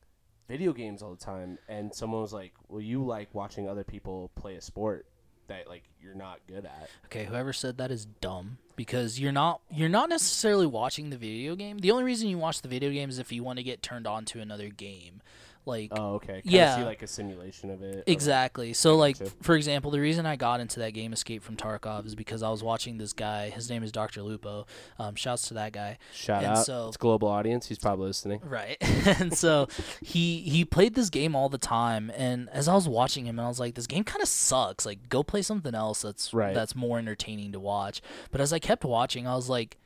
video 0.48 0.72
games 0.72 1.02
all 1.02 1.10
the 1.10 1.24
time?" 1.24 1.58
And 1.68 1.94
someone 1.94 2.22
was 2.22 2.32
like, 2.32 2.54
"Well, 2.68 2.80
you 2.80 3.04
like 3.04 3.28
watching 3.34 3.68
other 3.68 3.84
people 3.84 4.30
play 4.34 4.56
a 4.56 4.60
sport 4.60 5.06
that 5.52 5.68
like 5.68 5.84
you're 6.00 6.14
not 6.14 6.40
good 6.46 6.64
at." 6.64 6.88
okay 7.06 7.24
whoever 7.24 7.52
said 7.52 7.78
that 7.78 7.90
is 7.90 8.04
dumb 8.06 8.58
because 8.76 9.20
you're 9.20 9.32
not 9.32 9.60
you're 9.70 9.88
not 9.88 10.08
necessarily 10.08 10.66
watching 10.66 11.10
the 11.10 11.16
video 11.16 11.54
game 11.54 11.78
the 11.78 11.90
only 11.90 12.04
reason 12.04 12.28
you 12.28 12.38
watch 12.38 12.62
the 12.62 12.68
video 12.68 12.90
game 12.90 13.08
is 13.08 13.18
if 13.18 13.32
you 13.32 13.42
want 13.42 13.58
to 13.58 13.62
get 13.62 13.82
turned 13.82 14.06
on 14.06 14.24
to 14.24 14.40
another 14.40 14.68
game 14.68 15.20
like 15.64 15.90
Oh, 15.92 16.14
okay. 16.14 16.42
Kinda 16.42 16.56
Yeah. 16.56 16.76
see 16.76 16.82
like 16.84 17.02
a 17.02 17.06
simulation 17.06 17.70
of 17.70 17.82
it. 17.82 17.96
or, 17.98 18.02
Exactly. 18.06 18.72
So, 18.72 18.96
like, 18.96 19.20
f- 19.20 19.34
for 19.42 19.54
example, 19.54 19.90
the 19.92 20.00
reason 20.00 20.26
I 20.26 20.34
got 20.36 20.58
into 20.60 20.80
that 20.80 20.90
game, 20.92 21.12
Escape 21.12 21.42
from 21.42 21.56
Tarkov, 21.56 22.04
is 22.04 22.14
because 22.16 22.42
I 22.42 22.50
was 22.50 22.62
watching 22.64 22.98
this 22.98 23.12
guy. 23.12 23.50
His 23.50 23.70
name 23.70 23.82
is 23.84 23.92
Dr. 23.92 24.22
Lupo. 24.22 24.66
Um, 24.98 25.14
shouts 25.14 25.46
to 25.48 25.54
that 25.54 25.72
guy. 25.72 25.98
Shout 26.12 26.42
and 26.42 26.56
out. 26.56 26.66
so- 26.66 26.88
it's 26.88 26.96
global 26.96 27.28
audience. 27.28 27.66
He's 27.68 27.78
probably 27.78 28.06
listening. 28.08 28.40
Right. 28.44 28.76
and 29.20 29.36
so 29.36 29.68
he 30.02 30.40
he 30.40 30.64
played 30.64 30.94
this 30.94 31.10
game 31.10 31.36
all 31.36 31.48
the 31.48 31.58
time 31.58 32.10
and 32.16 32.48
as 32.50 32.66
I 32.68 32.74
was 32.74 32.88
watching 32.88 33.26
him 33.26 33.38
and 33.38 33.44
I 33.46 33.48
was 33.48 33.60
like 33.60 33.74
this 33.74 33.86
game 33.86 34.04
kind 34.04 34.22
of 34.22 34.28
sucks. 34.28 34.84
Like 34.84 35.08
go 35.08 35.22
play 35.22 35.42
something 35.42 35.74
else 35.74 36.02
that's 36.02 36.34
Right. 36.34 36.54
that's 36.54 36.74
more 36.74 36.98
entertaining 36.98 37.52
to 37.52 37.60
watch. 37.60 38.02
But 38.30 38.40
as 38.40 38.52
I 38.52 38.58
kept 38.58 38.84
watching, 38.84 39.26
I 39.26 39.34
was 39.36 39.48
like, 39.48 39.76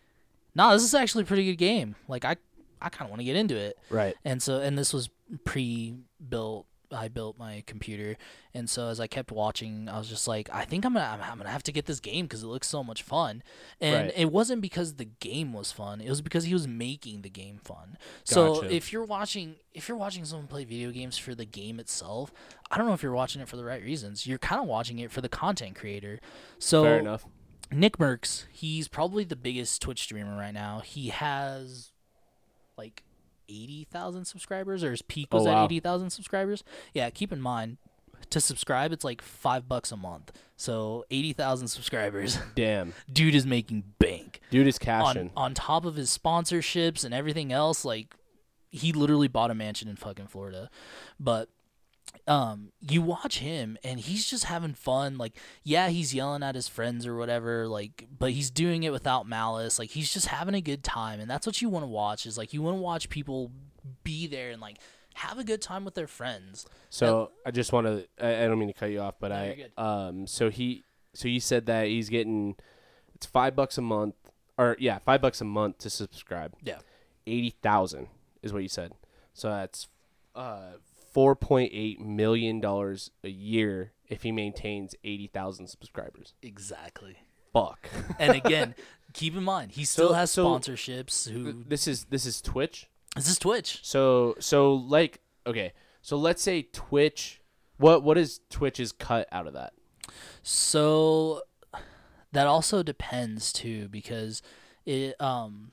"Nah, 0.54 0.72
this 0.72 0.82
is 0.84 0.94
actually 0.94 1.24
a 1.24 1.26
pretty 1.26 1.44
good 1.44 1.56
game. 1.58 1.96
Like 2.08 2.24
I 2.24 2.36
I 2.80 2.88
kind 2.88 3.02
of 3.06 3.10
want 3.10 3.20
to 3.20 3.24
get 3.24 3.36
into 3.36 3.56
it." 3.56 3.78
Right. 3.90 4.14
And 4.24 4.42
so 4.42 4.60
and 4.60 4.76
this 4.78 4.92
was 4.92 5.08
pre-built 5.44 6.66
I 6.92 7.08
built 7.08 7.36
my 7.36 7.64
computer, 7.66 8.16
and 8.54 8.70
so 8.70 8.86
as 8.90 9.00
I 9.00 9.08
kept 9.08 9.32
watching, 9.32 9.88
I 9.88 9.98
was 9.98 10.08
just 10.08 10.28
like, 10.28 10.48
I 10.52 10.64
think 10.64 10.84
I'm 10.84 10.92
gonna, 10.94 11.04
I'm, 11.04 11.20
I'm 11.20 11.36
gonna 11.38 11.50
have 11.50 11.64
to 11.64 11.72
get 11.72 11.86
this 11.86 11.98
game 11.98 12.26
because 12.26 12.44
it 12.44 12.46
looks 12.46 12.68
so 12.68 12.84
much 12.84 13.02
fun. 13.02 13.42
And 13.80 14.06
Right. 14.06 14.12
it 14.16 14.30
wasn't 14.30 14.62
because 14.62 14.94
the 14.94 15.06
game 15.06 15.52
was 15.52 15.72
fun; 15.72 16.00
it 16.00 16.08
was 16.08 16.20
because 16.20 16.44
he 16.44 16.52
was 16.52 16.68
making 16.68 17.22
the 17.22 17.28
game 17.28 17.58
fun. 17.58 17.98
So 18.22 18.62
if 18.62 18.92
you're 18.92 19.04
watching, 19.04 19.56
if 19.74 19.88
you're 19.88 19.96
watching 19.96 20.24
someone 20.24 20.46
play 20.46 20.64
video 20.64 20.92
games 20.92 21.18
for 21.18 21.34
the 21.34 21.44
game 21.44 21.80
itself, 21.80 22.32
I 22.70 22.78
don't 22.78 22.86
know 22.86 22.94
if 22.94 23.02
you're 23.02 23.10
watching 23.12 23.42
it 23.42 23.48
for 23.48 23.56
the 23.56 23.64
right 23.64 23.82
reasons. 23.82 24.24
You're 24.24 24.38
kind 24.38 24.60
of 24.62 24.68
watching 24.68 25.00
it 25.00 25.10
for 25.10 25.20
the 25.20 25.28
content 25.28 25.74
creator. 25.74 26.20
So 26.60 26.84
Fair 26.84 27.00
enough. 27.00 27.26
Nickmercs, 27.72 28.44
he's 28.52 28.86
probably 28.86 29.24
the 29.24 29.34
biggest 29.34 29.82
Twitch 29.82 30.02
streamer 30.02 30.36
right 30.36 30.54
now. 30.54 30.82
He 30.84 31.08
has 31.08 31.90
like 32.76 33.02
80,000 33.48 34.24
subscribers, 34.24 34.82
or 34.84 34.90
his 34.90 35.02
peak 35.02 35.28
Oh, 35.32 35.38
was 35.38 35.46
wow. 35.46 35.62
at 35.62 35.66
80,000 35.66 36.10
subscribers. 36.10 36.64
Yeah, 36.94 37.10
keep 37.10 37.32
in 37.32 37.40
mind, 37.40 37.78
to 38.30 38.40
subscribe, 38.40 38.92
it's 38.92 39.04
like 39.04 39.22
five 39.22 39.68
bucks 39.68 39.92
a 39.92 39.96
month. 39.96 40.32
So 40.56 41.04
80,000 41.10 41.68
subscribers. 41.68 42.38
Damn. 42.54 42.92
Dude 43.12 43.34
is 43.34 43.46
making 43.46 43.84
bank. 43.98 44.40
Dude 44.50 44.66
is 44.66 44.78
cashing. 44.78 45.30
On, 45.36 45.44
on 45.44 45.54
top 45.54 45.84
of 45.84 45.94
his 45.96 46.16
sponsorships 46.16 47.04
and 47.04 47.14
everything 47.14 47.52
else, 47.52 47.84
like, 47.84 48.14
he 48.70 48.92
literally 48.92 49.28
bought 49.28 49.50
a 49.50 49.54
mansion 49.54 49.88
in 49.88 49.96
fucking 49.96 50.26
Florida. 50.26 50.68
But 51.20 51.48
um 52.28 52.72
you 52.80 53.00
watch 53.00 53.38
him 53.38 53.78
and 53.84 54.00
he's 54.00 54.26
just 54.26 54.44
having 54.44 54.74
fun 54.74 55.16
like 55.16 55.36
yeah 55.62 55.88
he's 55.88 56.12
yelling 56.12 56.42
at 56.42 56.54
his 56.56 56.66
friends 56.66 57.06
or 57.06 57.16
whatever 57.16 57.68
like 57.68 58.06
but 58.18 58.32
he's 58.32 58.50
doing 58.50 58.82
it 58.82 58.90
without 58.90 59.28
malice 59.28 59.78
like 59.78 59.90
he's 59.90 60.12
just 60.12 60.26
having 60.26 60.54
a 60.54 60.60
good 60.60 60.82
time 60.82 61.20
and 61.20 61.30
that's 61.30 61.46
what 61.46 61.62
you 61.62 61.68
want 61.68 61.84
to 61.84 61.88
watch 61.88 62.26
is 62.26 62.36
like 62.36 62.52
you 62.52 62.60
want 62.62 62.76
to 62.76 62.80
watch 62.82 63.08
people 63.08 63.52
be 64.02 64.26
there 64.26 64.50
and 64.50 64.60
like 64.60 64.78
have 65.14 65.38
a 65.38 65.44
good 65.44 65.62
time 65.62 65.84
with 65.84 65.94
their 65.94 66.06
friends 66.06 66.66
So 66.90 67.30
I 67.46 67.50
just 67.50 67.72
want 67.72 67.86
to. 67.86 68.06
I, 68.20 68.44
I 68.44 68.48
don't 68.48 68.58
mean 68.58 68.68
to 68.68 68.74
cut 68.74 68.90
you 68.90 69.00
off, 69.00 69.14
but 69.18 69.28
No, 69.28 69.36
I 69.36 70.08
um. 70.08 70.26
So 70.26 70.50
he. 70.50 70.84
So 71.14 71.26
you 71.28 71.40
said 71.40 71.64
that 71.66 71.86
he's 71.86 72.10
getting. 72.10 72.56
It's 73.14 73.24
five 73.24 73.56
bucks 73.56 73.78
a 73.78 73.82
month, 73.82 74.14
or 74.58 74.76
yeah, 74.78 74.98
five 74.98 75.22
bucks 75.22 75.40
a 75.40 75.44
month 75.44 75.78
to 75.78 75.90
subscribe. 75.90 76.52
yeah 76.62 76.80
Eighty 77.26 77.50
thousand 77.62 78.08
is 78.42 78.52
what 78.52 78.62
you 78.62 78.68
said. 78.68 78.92
So 79.32 79.48
that's 79.48 79.88
uh 80.34 80.72
four 81.16 81.34
point 81.34 81.70
eight 81.74 82.00
million 82.00 82.60
dollars 82.60 83.10
a 83.24 83.28
year 83.30 83.92
if 84.08 84.22
he 84.22 84.30
maintains 84.30 84.94
eighty 85.02 85.26
thousand 85.26 85.66
subscribers. 85.68 86.34
exactly 86.42 87.16
Fuck. 87.52 87.88
and 88.20 88.32
again 88.36 88.74
keep 89.12 89.34
in 89.34 89.42
mind 89.42 89.72
he 89.72 89.84
still 89.84 90.08
So- 90.10 90.14
has 90.14 90.30
so- 90.30 90.46
sponsorships 90.46 91.28
who 91.28 91.64
this 91.66 91.88
is 91.88 92.04
this 92.10 92.26
is 92.26 92.40
Twitch. 92.42 92.88
this 93.16 93.28
is 93.28 93.38
twitch 93.38 93.80
So 93.82 94.34
so 94.38 94.74
like 94.74 95.20
okay. 95.46 95.72
So 96.02 96.16
let's 96.16 96.42
say 96.42 96.62
Twitch. 96.72 97.40
What 97.78 98.02
what 98.04 98.16
is 98.18 98.40
Twitch's 98.50 98.92
cut 98.92 99.26
out 99.32 99.46
of 99.46 99.54
that? 99.54 99.72
So 100.42 101.42
that 102.32 102.46
also 102.46 102.82
depends 102.82 103.52
too 103.52 103.88
because 103.88 104.42
it 104.84 105.20
um 105.20 105.72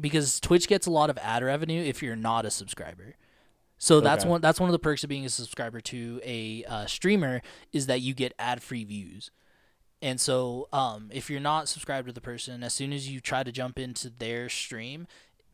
because 0.00 0.40
Twitch 0.40 0.68
gets 0.68 0.86
a 0.86 0.90
lot 0.90 1.08
of 1.10 1.18
ad 1.18 1.42
revenue 1.42 1.82
if 1.82 2.02
you're 2.02 2.16
not 2.16 2.44
a 2.44 2.50
subscriber. 2.50 3.14
So 3.84 4.00
that's 4.00 4.22
Okay. 4.22 4.30
one 4.30 4.40
that's 4.40 4.60
one 4.60 4.68
of 4.68 4.72
the 4.72 4.78
perks 4.78 5.02
of 5.02 5.08
being 5.08 5.24
a 5.26 5.28
subscriber 5.28 5.80
to 5.80 6.20
a 6.24 6.62
uh, 6.66 6.86
streamer 6.86 7.42
is 7.72 7.86
that 7.86 8.00
you 8.00 8.14
get 8.14 8.32
ad 8.38 8.62
free 8.62 8.84
views. 8.84 9.32
And 10.00 10.20
so 10.20 10.68
um 10.72 11.10
if 11.12 11.28
you're 11.28 11.40
not 11.40 11.68
subscribed 11.68 12.06
to 12.06 12.12
the 12.12 12.20
person 12.20 12.62
as 12.62 12.72
soon 12.72 12.92
as 12.92 13.08
you 13.08 13.18
try 13.20 13.42
to 13.42 13.50
jump 13.50 13.80
into 13.80 14.08
their 14.08 14.48
stream 14.48 15.08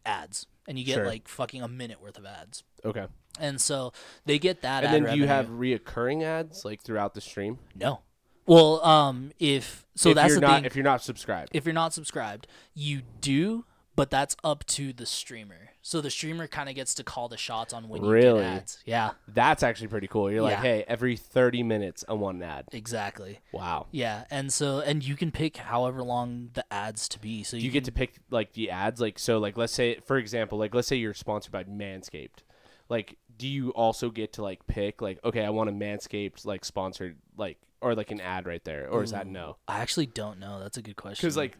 ads 0.05 0.47
and 0.67 0.79
you 0.79 0.85
get 0.85 0.97
Sure. 0.97 1.07
like 1.07 1.27
fucking 1.27 1.63
a 1.63 1.69
minute 1.69 2.03
worth 2.03 2.19
of 2.19 2.27
ads. 2.27 2.65
Okay. 2.85 3.07
And 3.41 3.59
so 3.63 3.95
they 4.27 4.39
get 4.39 4.61
that 4.61 4.85
And 4.85 4.95
ad 4.95 5.05
then 5.07 5.15
do 5.15 5.19
you 5.19 5.27
have 5.27 5.47
reoccurring 5.49 6.23
ads 6.23 6.67
like 6.67 6.83
throughout 6.83 7.15
the 7.15 7.23
stream? 7.23 7.59
no. 7.75 8.01
Well, 8.45 8.85
um 8.85 9.33
if 9.39 9.87
so 9.95 10.11
if 10.11 10.17
that's 10.17 10.29
you're 10.33 10.41
the 10.41 10.47
not 10.49 10.55
thing 10.57 10.65
if 10.67 10.77
you're 10.77 10.85
not 10.85 11.03
subscribed. 11.03 11.53
if 11.55 11.65
you're 11.65 11.73
not 11.73 11.95
subscribed, 11.95 12.47
you 12.75 13.01
do, 13.23 13.65
but 13.97 14.11
that's 14.11 14.37
up 14.45 14.67
to 14.67 14.93
the 14.93 15.07
streamer. 15.07 15.68
So 15.89 16.03
the 16.03 16.11
streamer 16.11 16.47
kind 16.47 16.69
of 16.69 16.75
gets 16.75 16.93
to 16.97 17.03
call 17.03 17.31
the 17.31 17.39
shots 17.39 17.73
on 17.73 17.89
when 17.89 18.05
you 18.05 18.11
Really? 18.11 18.43
get 18.43 18.53
ads. 18.53 18.79
Yeah, 18.85 19.13
That's 19.27 19.63
actually 19.63 19.89
pretty 19.89 20.07
cool. 20.07 20.31
You're 20.31 20.43
like, 20.43 20.59
hey, 20.59 20.85
every 20.87 21.17
30 21.17 21.63
minutes 21.63 22.05
I 22.07 22.13
want 22.13 22.37
an 22.37 22.43
ad. 22.43 22.67
exactly. 22.73 23.39
Wow. 23.53 23.87
Yeah, 23.91 24.25
and 24.31 24.53
so 24.53 24.81
and 24.81 25.03
you 25.03 25.17
can 25.17 25.31
pick 25.31 25.57
however 25.57 26.03
long 26.03 26.51
the 26.53 26.71
ads 26.71 27.09
to 27.09 27.19
be. 27.19 27.43
So 27.43 27.57
Do 27.57 27.65
you 27.65 27.71
get 27.71 27.85
to 27.85 27.93
pick 27.93 28.17
like 28.31 28.53
the 28.53 28.69
ads? 28.71 29.01
Like 29.01 29.19
so, 29.19 29.39
like 29.39 29.57
let's 29.57 29.73
say 29.73 29.99
for 30.05 30.19
example, 30.19 30.59
like 30.59 30.75
let's 30.75 30.89
say 30.89 30.97
you're 30.97 31.15
sponsored 31.15 31.53
by 31.53 31.65
Manscaped. 31.65 32.43
Like, 32.91 33.17
do 33.39 33.49
you 33.49 33.71
also 33.71 34.11
get 34.11 34.35
to 34.35 34.43
like 34.43 34.67
pick 34.67 35.01
like 35.01 35.19
okay, 35.25 35.43
I 35.43 35.49
want 35.49 35.71
a 35.71 35.73
Manscaped 35.73 36.45
like 36.45 36.67
sponsored 36.67 37.17
like 37.39 37.57
or 37.81 37.95
like 37.95 38.11
an 38.11 38.21
ad 38.21 38.45
right 38.47 38.63
there, 38.63 38.89
or 38.91 39.03
is 39.03 39.13
that 39.13 39.27
no? 39.27 39.57
I 39.67 39.81
actually 39.81 40.07
don't 40.07 40.39
know. 40.39 40.61
That's 40.61 40.77
a 40.77 40.83
good 40.83 40.97
question. 40.97 41.27
Because 41.27 41.37
like 41.39 41.57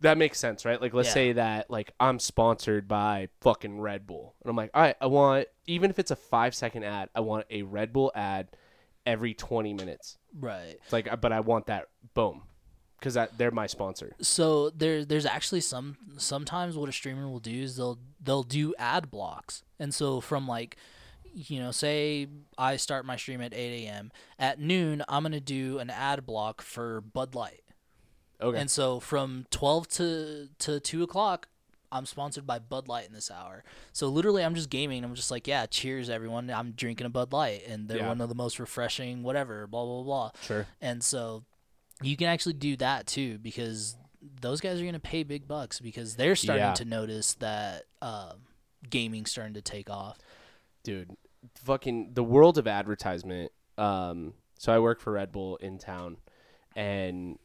that 0.00 0.16
makes 0.18 0.38
sense, 0.38 0.64
right? 0.64 0.80
Like 0.80 0.94
let's 0.94 1.08
Yeah. 1.08 1.14
say 1.14 1.32
that 1.32 1.70
like 1.70 1.92
I'm 1.98 2.18
sponsored 2.18 2.86
by 2.88 3.28
fucking 3.40 3.80
Red 3.80 4.06
Bull, 4.06 4.34
and 4.42 4.50
I'm 4.50 4.56
like, 4.56 4.70
all 4.74 4.82
right, 4.82 4.96
I 5.00 5.06
want 5.06 5.46
even 5.66 5.90
if 5.90 5.98
it's 5.98 6.10
a 6.10 6.16
five 6.16 6.54
second 6.54 6.84
ad, 6.84 7.08
I 7.14 7.20
want 7.20 7.46
a 7.50 7.62
Red 7.62 7.92
Bull 7.92 8.12
ad 8.14 8.48
every 9.06 9.34
20 9.34 9.72
minutes. 9.74 10.18
right. 10.38 10.76
It's 10.82 10.92
like, 10.92 11.08
but 11.20 11.32
I 11.32 11.40
want 11.40 11.66
that 11.66 11.86
boom, 12.14 12.42
because 12.98 13.14
that 13.14 13.38
they're 13.38 13.50
my 13.50 13.66
sponsor. 13.66 14.14
So 14.20 14.70
there 14.70 15.04
there's 15.04 15.26
actually 15.26 15.62
some 15.62 15.96
sometimes 16.18 16.76
what 16.76 16.88
a 16.88 16.92
streamer 16.92 17.28
will 17.28 17.40
do 17.40 17.62
is 17.62 17.76
they'll 17.76 17.98
they'll 18.20 18.42
do 18.42 18.74
ad 18.78 19.10
blocks. 19.10 19.62
And 19.78 19.94
so 19.94 20.20
from 20.20 20.46
like 20.46 20.76
you 21.34 21.60
know, 21.60 21.70
say 21.70 22.26
I 22.56 22.76
start 22.76 23.04
my 23.04 23.16
stream 23.16 23.40
at 23.42 23.52
8 23.54 23.86
a.m. 23.86 24.10
At 24.38 24.58
noon, 24.58 25.02
I'm 25.08 25.22
gonna 25.22 25.40
do 25.40 25.78
an 25.78 25.90
ad 25.90 26.24
block 26.26 26.62
for 26.62 27.00
Bud 27.02 27.34
Light, 27.34 27.62
Okay. 28.40 28.58
and 28.58 28.70
so 28.70 29.00
from 29.00 29.46
12 29.50 29.88
to 29.88 30.48
to 30.60 30.80
2 30.80 31.02
o'clock, 31.02 31.48
I'm 31.90 32.06
sponsored 32.06 32.46
by 32.46 32.58
Bud 32.58 32.86
Light 32.86 33.06
in 33.06 33.12
this 33.12 33.30
hour. 33.30 33.64
So 33.92 34.08
literally, 34.08 34.44
I'm 34.44 34.54
just 34.54 34.68
gaming. 34.70 35.02
I'm 35.04 35.14
just 35.14 35.30
like, 35.30 35.46
yeah, 35.48 35.66
cheers, 35.66 36.08
everyone. 36.10 36.50
I'm 36.50 36.72
drinking 36.72 37.06
a 37.06 37.10
Bud 37.10 37.32
Light, 37.32 37.62
and 37.66 37.88
they're 37.88 37.98
Yeah. 37.98 38.08
one 38.08 38.20
of 38.20 38.28
the 38.28 38.34
most 38.34 38.58
refreshing, 38.60 39.22
whatever, 39.22 39.66
blah 39.66 39.84
blah 39.84 40.02
blah. 40.02 40.30
sure. 40.42 40.66
And 40.80 41.02
so 41.02 41.44
you 42.02 42.16
can 42.16 42.28
actually 42.28 42.52
do 42.52 42.76
that 42.76 43.06
too 43.06 43.38
because 43.38 43.96
those 44.40 44.60
guys 44.60 44.78
are 44.78 44.82
going 44.82 44.92
to 44.94 45.00
pay 45.00 45.22
big 45.22 45.48
bucks 45.48 45.80
because 45.80 46.14
they're 46.16 46.36
starting 46.36 46.62
Yeah. 46.64 46.74
to 46.74 46.84
notice 46.84 47.34
that 47.34 47.84
uh, 48.02 48.34
gaming's 48.88 49.30
starting 49.30 49.54
to 49.54 49.62
take 49.62 49.90
off. 49.90 50.18
dude 50.84 51.10
fucking 51.54 52.12
the 52.14 52.22
world 52.22 52.58
of 52.58 52.66
advertisement 52.66 53.50
um 53.78 54.34
so 54.58 54.72
i 54.72 54.78
work 54.78 55.00
for 55.00 55.12
red 55.12 55.30
bull 55.32 55.56
in 55.58 55.78
town 55.78 56.16
and 56.76 57.38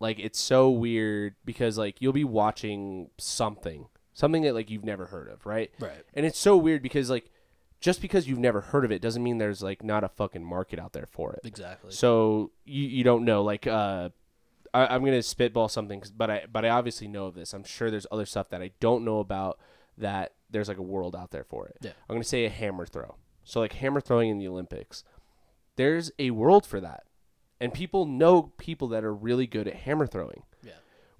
like 0.00 0.18
it's 0.18 0.38
so 0.38 0.70
weird 0.70 1.34
because 1.44 1.78
like 1.78 2.00
you'll 2.00 2.12
be 2.12 2.24
watching 2.24 3.10
something 3.18 3.86
something 4.14 4.42
that 4.42 4.54
like 4.54 4.70
you've 4.70 4.84
never 4.84 5.06
heard 5.06 5.28
of 5.28 5.44
right? 5.46 5.70
Right. 5.78 6.04
and 6.14 6.24
it's 6.26 6.38
so 6.38 6.56
weird 6.56 6.82
because 6.82 7.10
like 7.10 7.30
just 7.80 8.00
because 8.00 8.26
you've 8.26 8.38
never 8.38 8.60
heard 8.62 8.84
of 8.84 8.90
it 8.92 9.02
doesn't 9.02 9.22
mean 9.22 9.38
there's 9.38 9.62
like 9.62 9.84
not 9.84 10.02
a 10.04 10.08
fucking 10.08 10.44
market 10.44 10.78
out 10.78 10.92
there 10.94 11.06
for 11.06 11.32
it. 11.34 11.40
Exactly. 11.44 11.90
so 11.92 12.50
you, 12.64 12.82
you 12.88 13.04
don't 13.04 13.24
know. 13.24 13.42
Like 13.42 13.66
uh 13.66 14.10
I, 14.74 14.86
I'm 14.94 15.04
gonna 15.04 15.22
spitball 15.22 15.68
something 15.68 16.00
'cause- 16.00 16.10
but 16.10 16.30
I 16.30 16.44
but 16.50 16.64
I 16.64 16.70
obviously 16.70 17.08
know 17.08 17.26
of 17.26 17.34
this. 17.34 17.52
I'm 17.54 17.64
sure 17.64 17.90
there's 17.90 18.06
other 18.10 18.26
stuff 18.26 18.48
that 18.50 18.62
I 18.62 18.72
don't 18.80 19.04
know 19.04 19.18
about 19.20 19.58
that 19.98 20.32
there's 20.50 20.68
like 20.68 20.78
a 20.78 20.82
world 20.82 21.16
out 21.16 21.30
there 21.30 21.44
for 21.44 21.66
it. 21.68 21.76
Yeah. 21.80 21.92
I'm 22.08 22.14
gonna 22.16 22.24
say 22.24 22.44
a 22.44 22.50
hammer 22.50 22.86
throw. 22.86 23.16
So 23.44 23.60
like 23.60 23.74
hammer 23.74 24.00
throwing 24.00 24.28
in 24.30 24.38
the 24.38 24.48
Olympics 24.48 25.04
there's 25.76 26.10
a 26.18 26.30
world 26.30 26.64
for 26.66 26.80
that 26.80 27.04
and 27.60 27.72
people 27.72 28.06
know 28.06 28.52
people 28.58 28.88
that 28.88 29.04
are 29.04 29.14
really 29.14 29.46
good 29.46 29.66
at 29.66 29.74
hammer 29.74 30.06
throwing 30.06 30.42
yeah. 30.62 30.72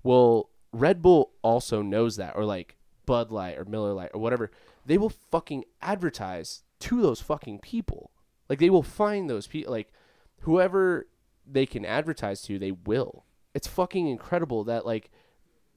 well, 0.03 0.51
Red 0.73 1.01
Bull 1.01 1.33
also 1.43 1.81
knows 1.81 2.17
that, 2.17 2.37
or 2.37 2.45
like 2.45 2.77
Bud 3.07 3.31
Light 3.31 3.57
or 3.57 3.65
Miller 3.65 3.93
Lite 3.95 4.11
or 4.13 4.21
whatever. 4.21 4.51
They 4.85 4.99
will 4.99 5.09
fucking 5.11 5.65
advertise 5.81 6.63
to 6.81 7.01
those 7.01 7.21
fucking 7.21 7.61
people. 7.61 8.11
Like 8.49 8.59
they 8.59 8.69
will 8.69 8.83
find 8.83 9.31
those 9.31 9.47
people, 9.47 9.73
like 9.73 9.93
whoever 10.41 11.07
they 11.47 11.65
can 11.65 11.85
advertise 11.87 12.43
to, 12.43 12.59
they 12.59 12.73
will. 12.73 13.25
It's 13.55 13.67
fucking 13.67 14.07
incredible 14.07 14.65
that 14.65 14.85
like, 14.85 15.11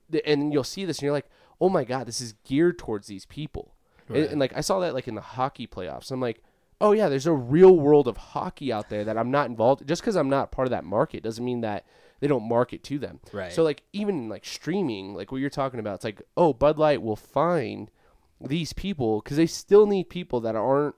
the, 0.10 0.28
and 0.28 0.51
you'll 0.51 0.64
see 0.64 0.84
this 0.86 0.97
and 0.97 1.03
you're 1.03 1.14
like, 1.14 1.30
oh 1.62 1.70
my 1.70 1.86
god, 1.86 2.07
this 2.07 2.20
is 2.20 2.34
geared 2.43 2.78
towards 2.78 3.07
these 3.07 3.26
people. 3.26 3.76
And, 4.10 4.18
Right. 4.18 4.30
and 4.32 4.39
like 4.39 4.53
I 4.55 4.62
saw 4.62 4.80
that 4.80 4.93
like 4.93 5.07
in 5.07 5.16
the 5.16 5.22
hockey 5.22 5.68
playoffs. 5.68 6.12
I'm 6.12 6.20
like, 6.20 6.43
oh 6.82 6.92
yeah, 6.92 7.10
there's 7.10 7.26
a 7.28 7.34
real 7.34 7.76
world 7.76 8.08
of 8.08 8.18
hockey 8.18 8.72
out 8.72 8.90
there 8.90 9.04
that 9.04 9.18
I'm 9.18 9.32
not 9.32 9.48
involved. 9.50 9.88
Just 9.88 10.02
because 10.02 10.16
I'm 10.16 10.30
not 10.30 10.52
part 10.52 10.68
of 10.68 10.72
that 10.72 10.84
market 10.86 11.24
doesn't 11.24 11.44
mean 11.44 11.62
that 11.62 11.86
they 12.20 12.28
don't 12.28 12.48
market 12.48 12.84
to 12.86 13.00
them. 13.00 13.20
Right. 13.32 13.52
So 13.52 13.64
like 13.64 13.84
even 13.94 14.30
like 14.30 14.46
streaming, 14.46 15.14
like 15.14 15.32
what 15.32 15.42
you're 15.42 15.50
talking 15.50 15.80
about, 15.80 15.96
it's 15.96 16.06
like 16.06 16.22
oh 16.38 16.54
Bud 16.54 16.78
Light 16.78 17.02
will 17.02 17.16
find 17.16 17.92
these 18.42 18.74
people 18.74 19.22
because 19.22 19.38
they 19.38 19.46
still 19.48 19.86
need 19.86 20.10
people 20.10 20.40
that 20.42 20.56
aren't 20.56 20.96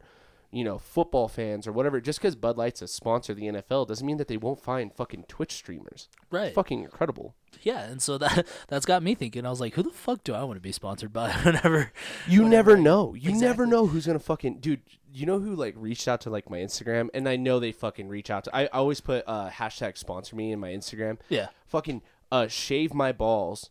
you 0.51 0.63
know 0.65 0.77
football 0.77 1.27
fans 1.27 1.65
or 1.65 1.71
whatever. 1.71 2.01
Just 2.01 2.19
because 2.19 2.35
Bud 2.35 2.57
Light's 2.57 2.81
a 2.81 2.87
sponsor 2.87 3.33
of 3.33 3.37
the 3.37 3.45
NFL 3.45 3.87
doesn't 3.87 4.05
mean 4.05 4.17
that 4.17 4.27
they 4.27 4.37
won't 4.37 4.61
find 4.61 4.93
fucking 4.93 5.23
Twitch 5.27 5.53
streamers. 5.53 6.09
Right. 6.29 6.53
Fucking 6.53 6.83
incredible. 6.83 7.35
Yeah, 7.61 7.83
and 7.83 8.01
so 8.01 8.17
that 8.17 8.45
that's 8.67 8.85
got 8.85 9.01
me 9.03 9.15
thinking. 9.15 9.45
I 9.45 9.49
was 9.49 9.61
like, 9.61 9.75
who 9.75 9.83
the 9.83 9.89
fuck 9.91 10.23
do 10.23 10.33
I 10.33 10.43
want 10.43 10.57
to 10.57 10.61
be 10.61 10.71
sponsored 10.71 11.13
by? 11.13 11.31
Whenever 11.43 11.91
You 12.27 12.43
Whatever. 12.43 12.71
never 12.73 12.77
know. 12.81 13.13
You 13.13 13.31
never 13.33 13.65
know 13.65 13.87
who's 13.87 14.05
gonna 14.05 14.19
fucking 14.19 14.59
dude. 14.59 14.81
You 15.13 15.25
know 15.25 15.39
who 15.39 15.55
like 15.55 15.75
reached 15.77 16.07
out 16.07 16.21
to 16.21 16.29
like 16.29 16.49
my 16.49 16.57
Instagram, 16.59 17.09
and 17.13 17.27
I 17.27 17.35
know 17.35 17.59
they 17.59 17.71
fucking 17.71 18.07
reach 18.07 18.29
out 18.29 18.45
to. 18.45 18.55
I 18.55 18.63
I 18.63 18.67
always 18.67 19.01
put 19.01 19.23
uh, 19.27 19.49
hashtag 19.49 19.97
sponsor 19.97 20.35
me 20.35 20.51
in 20.51 20.59
my 20.59 20.69
Instagram. 20.69 21.17
Yeah. 21.29 21.47
Fucking 21.67 22.01
uh, 22.31 22.47
shave 22.47 22.93
my 22.93 23.11
balls 23.11 23.69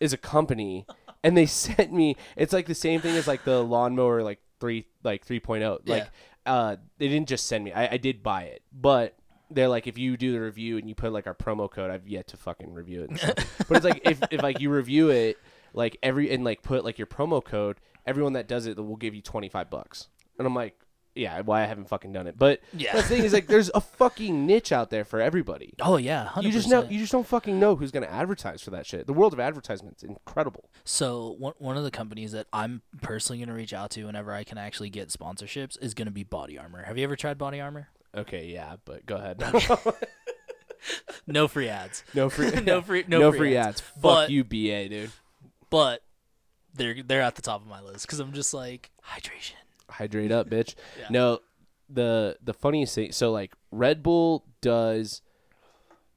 is 0.00 0.12
a 0.12 0.18
company, 0.18 0.86
and 1.24 1.36
they 1.36 1.46
sent 1.46 1.92
me. 1.92 2.16
It's 2.36 2.52
like 2.52 2.66
the 2.66 2.74
same 2.74 3.00
thing 3.00 3.16
as 3.16 3.26
like 3.26 3.44
the 3.44 3.62
lawnmower 3.62 4.22
like 4.22 4.40
three 4.60 4.86
like 5.02 5.26
3.0. 5.26 5.88
Like 5.88 6.08
uh, 6.44 6.76
they 6.98 7.08
didn't 7.08 7.28
just 7.28 7.46
send 7.46 7.64
me. 7.64 7.72
I, 7.72 7.94
I 7.94 7.96
did 7.96 8.22
buy 8.22 8.44
it, 8.44 8.62
but. 8.72 9.16
They're 9.54 9.68
like, 9.68 9.86
if 9.86 9.98
you 9.98 10.16
do 10.16 10.32
the 10.32 10.40
review 10.40 10.78
and 10.78 10.88
you 10.88 10.94
put 10.94 11.12
like 11.12 11.26
our 11.26 11.34
promo 11.34 11.70
code, 11.70 11.90
I've 11.90 12.08
yet 12.08 12.28
to 12.28 12.38
fucking 12.38 12.72
review 12.72 13.02
it. 13.02 13.46
But 13.68 13.76
it's 13.76 13.84
like 13.84 14.00
if, 14.08 14.18
if 14.30 14.42
like 14.42 14.60
you 14.60 14.70
review 14.70 15.10
it, 15.10 15.36
like 15.74 15.98
every 16.02 16.32
and 16.32 16.42
like 16.42 16.62
put 16.62 16.86
like 16.86 16.96
your 16.96 17.06
promo 17.06 17.44
code, 17.44 17.76
everyone 18.06 18.32
that 18.32 18.48
does 18.48 18.64
it 18.64 18.78
will 18.78 18.96
give 18.96 19.14
you 19.14 19.20
twenty 19.20 19.50
five 19.50 19.68
bucks. 19.68 20.08
And 20.38 20.46
I'm 20.46 20.54
like, 20.54 20.76
yeah, 21.14 21.40
why 21.42 21.62
I 21.62 21.66
haven't 21.66 21.88
fucking 21.90 22.12
done 22.12 22.26
it. 22.26 22.38
But 22.38 22.60
Yeah. 22.72 22.96
the 22.96 23.02
thing 23.02 23.22
is 23.22 23.34
like 23.34 23.46
there's 23.46 23.70
a 23.74 23.80
fucking 23.82 24.46
niche 24.46 24.72
out 24.72 24.88
there 24.88 25.04
for 25.04 25.20
everybody. 25.20 25.74
Oh 25.82 25.98
yeah, 25.98 26.30
100%. 26.34 26.42
You 26.44 26.50
just 26.52 26.68
know 26.68 26.84
you 26.84 26.98
just 26.98 27.12
don't 27.12 27.26
fucking 27.26 27.60
know 27.60 27.76
who's 27.76 27.90
gonna 27.90 28.06
advertise 28.06 28.62
for 28.62 28.70
that 28.70 28.86
shit. 28.86 29.06
The 29.06 29.12
world 29.12 29.34
of 29.34 29.40
advertisement's 29.40 30.02
incredible. 30.02 30.70
So 30.84 31.36
one 31.38 31.52
one 31.58 31.76
of 31.76 31.84
the 31.84 31.90
companies 31.90 32.32
that 32.32 32.46
I'm 32.52 32.80
personally 33.02 33.40
gonna 33.44 33.54
reach 33.56 33.74
out 33.74 33.90
to 33.90 34.04
whenever 34.06 34.32
I 34.32 34.42
can 34.42 34.56
actually 34.56 34.88
get 34.88 35.08
sponsorships 35.10 35.76
is 35.82 35.92
gonna 35.92 36.10
be 36.10 36.24
Body 36.24 36.58
Armor. 36.58 36.82
Have 36.84 36.96
you 36.96 37.04
ever 37.04 37.14
tried 37.16 37.36
Body 37.36 37.60
Armor? 37.60 37.88
Okay, 38.16 38.46
yeah, 38.46 38.76
but 38.86 39.04
go 39.04 39.16
ahead. 39.16 39.42
No 41.26 41.46
free 41.46 41.68
ads, 41.68 42.02
no 42.14 42.28
free 42.28 42.50
No 42.62 42.82
free- 42.82 43.04
no 43.06 43.20
no 43.20 43.30
free 43.30 43.38
free 43.38 43.56
ads. 43.56 43.68
ads. 43.68 43.80
Fuck 43.82 44.00
But- 44.02 44.30
you, 44.30 44.42
BA, 44.44 44.88
dude. 44.88 45.10
but 45.70 46.02
they're 46.74 47.02
they're 47.02 47.20
at 47.22 47.36
the 47.36 47.42
top 47.42 47.60
of 47.60 47.68
my 47.68 47.80
list 47.80 48.06
because 48.06 48.18
I'm 48.18 48.32
just 48.32 48.52
like 48.52 48.90
hydration. 49.06 49.52
Hydrate 49.90 50.32
up, 50.32 50.48
bitch. 50.50 50.74
Yeah. 50.98 51.06
No, 51.10 51.38
the 51.88 52.36
the 52.42 52.54
funniest 52.54 52.94
thing. 52.94 53.12
So 53.12 53.30
like 53.32 53.52
Red 53.70 54.02
Bull 54.02 54.44
does 54.60 55.22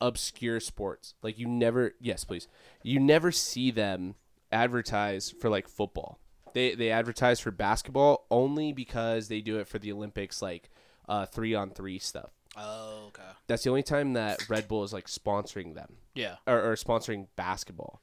obscure 0.02 0.60
sports. 0.60 1.14
Like 1.22 1.38
you 1.40 1.48
never. 1.48 1.94
Yes, 2.00 2.24
please. 2.24 2.48
You 2.84 3.00
never 3.00 3.32
see 3.32 3.72
them 3.72 4.16
advertise 4.52 5.32
for 5.40 5.50
like 5.50 5.68
football. 5.68 6.20
They 6.54 6.76
they 6.76 6.92
advertise 6.92 7.40
for 7.40 7.52
basketball 7.52 8.26
only 8.32 8.72
because 8.74 9.28
they 9.28 9.42
do 9.42 9.58
it 9.60 9.68
for 9.68 9.80
the 9.80 9.92
Olympics, 9.92 10.42
like 10.42 10.70
uh, 11.10 11.26
three 11.26 11.54
on 11.54 11.70
three 11.72 12.00
stuff. 12.00 12.32
Oh 12.58 13.06
okay. 13.08 13.22
That's 13.48 13.64
the 13.64 13.70
only 13.70 13.84
time 13.84 14.14
that 14.14 14.48
Red 14.50 14.68
Bull 14.68 14.84
is 14.84 14.94
like 14.94 15.08
sponsoring 15.08 15.76
them 15.76 15.98
Yeah. 16.14 16.36
or, 16.48 16.72
or 16.72 16.76
sponsoring 16.76 17.28
basketball. 17.36 18.02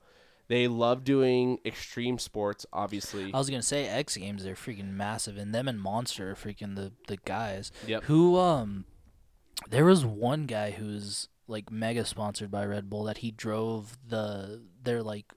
They 0.49 0.69
love 0.69 1.05
doing 1.05 1.59
extreme 1.65 2.19
sports, 2.19 2.67
obviously. 2.73 3.33
I 3.33 3.39
was 3.39 3.49
gonna 3.49 3.63
say 3.63 3.87
X 3.89 4.17
Games. 4.17 4.45
They're 4.45 4.55
freaking 4.55 4.93
massive, 4.95 5.37
and 5.37 5.55
them 5.55 5.69
and 5.69 5.81
Monster 5.81 6.33
are 6.33 6.35
freaking 6.35 6.77
the 6.77 6.93
the 7.09 7.17
guys. 7.25 7.71
Yep. 7.87 8.05
Who 8.05 8.37
um, 8.39 8.85
there 9.71 9.85
was 9.85 10.05
one 10.05 10.47
guy 10.47 10.73
who's 10.73 11.29
like 11.47 11.71
mega 11.71 12.05
sponsored 12.05 12.51
by 12.51 12.65
Red 12.67 12.91
Bull 12.91 13.05
that 13.05 13.19
he 13.19 13.31
drove 13.31 13.99
the 14.07 14.61
their 14.83 15.03
like 15.03 15.33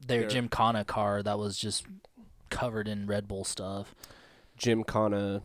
their 0.00 0.20
Their- 0.20 0.28
Gymkhana 0.30 0.84
car 0.84 1.22
that 1.22 1.38
was 1.38 1.56
just 1.58 1.84
covered 2.50 2.88
in 2.88 3.06
Red 3.06 3.28
Bull 3.28 3.44
stuff. 3.44 3.94
Gymkhana. 4.56 5.42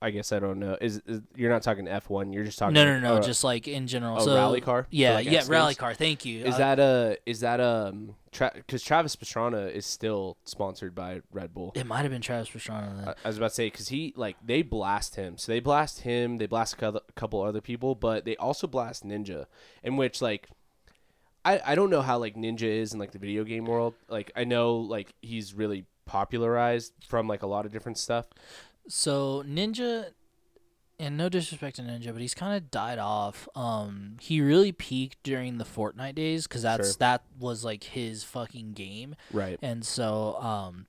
I 0.00 0.10
guess 0.10 0.30
I 0.30 0.38
don't 0.38 0.60
know. 0.60 0.76
Is, 0.80 1.02
is 1.06 1.22
you're 1.34 1.50
not 1.50 1.62
talking 1.62 1.88
F 1.88 2.08
one? 2.08 2.32
You're 2.32 2.44
just 2.44 2.58
talking. 2.58 2.74
No, 2.74 2.84
no, 2.84 3.00
no, 3.00 3.16
uh, 3.16 3.20
just 3.20 3.42
like 3.42 3.66
in 3.66 3.88
general. 3.88 4.18
a 4.18 4.20
so 4.22 4.34
rally 4.34 4.60
car 4.60 4.86
Yeah, 4.90 5.14
like, 5.14 5.30
yeah, 5.30 5.42
rally 5.48 5.74
car. 5.74 5.92
Thank 5.94 6.24
you. 6.24 6.44
Is 6.44 6.54
Uh, 6.54 6.58
that 6.58 6.78
a 6.78 7.18
is 7.26 7.40
that 7.40 7.60
um 7.60 8.14
because 8.30 8.82
Travis 8.82 9.16
Pastrana 9.16 9.72
is 9.72 9.86
still 9.86 10.36
sponsored 10.44 10.94
by 10.94 11.22
Red 11.32 11.52
Bull. 11.52 11.72
It 11.74 11.86
might 11.86 12.02
have 12.02 12.12
been 12.12 12.22
Travis 12.22 12.48
Pastrana 12.48 12.96
then. 12.96 13.08
I, 13.08 13.14
I 13.24 13.28
was 13.28 13.38
about 13.38 13.48
to 13.48 13.54
say 13.54 13.66
because 13.66 13.88
he 13.88 14.12
like 14.16 14.36
they 14.44 14.62
blast 14.62 15.16
him, 15.16 15.36
so 15.36 15.50
they 15.50 15.60
blast 15.60 16.02
him, 16.02 16.38
they 16.38 16.46
blast 16.46 16.80
a 16.80 16.88
a 16.88 17.00
couple 17.16 17.42
other 17.42 17.60
people, 17.60 17.96
but 17.96 18.24
they 18.24 18.36
also 18.36 18.66
blast 18.68 19.04
Ninja, 19.04 19.46
in 19.82 19.96
which 19.96 20.22
like. 20.22 20.48
I, 21.44 21.60
I 21.64 21.74
don't 21.76 21.88
know 21.88 22.02
how 22.02 22.18
like 22.18 22.34
Ninja 22.34 22.64
is 22.64 22.92
in 22.92 22.98
like 22.98 23.12
the 23.12 23.18
video 23.18 23.42
game 23.44 23.64
world. 23.64 23.94
Like 24.08 24.30
I 24.36 24.44
know 24.44 24.76
like 24.76 25.14
he's 25.22 25.54
really 25.54 25.86
popularized 26.04 26.92
from 27.06 27.28
like 27.28 27.42
a 27.42 27.46
lot 27.46 27.64
of 27.64 27.72
different 27.72 27.96
stuff. 27.96 28.26
So 28.88 29.42
Ninja, 29.46 30.06
and 30.98 31.16
no 31.16 31.28
disrespect 31.28 31.76
to 31.76 31.82
Ninja, 31.82 32.12
but 32.12 32.20
he's 32.20 32.34
kind 32.34 32.56
of 32.56 32.70
died 32.70 32.98
off. 32.98 33.48
Um, 33.54 34.16
he 34.20 34.40
really 34.40 34.72
peaked 34.72 35.22
during 35.22 35.58
the 35.58 35.64
Fortnite 35.64 36.14
days 36.14 36.46
because 36.46 36.62
that's 36.62 36.88
Sure. 36.88 36.96
that 37.00 37.22
was 37.38 37.64
like 37.64 37.84
his 37.84 38.24
fucking 38.24 38.72
game, 38.72 39.14
Right. 39.32 39.58
and 39.62 39.84
so 39.84 40.36
um, 40.40 40.86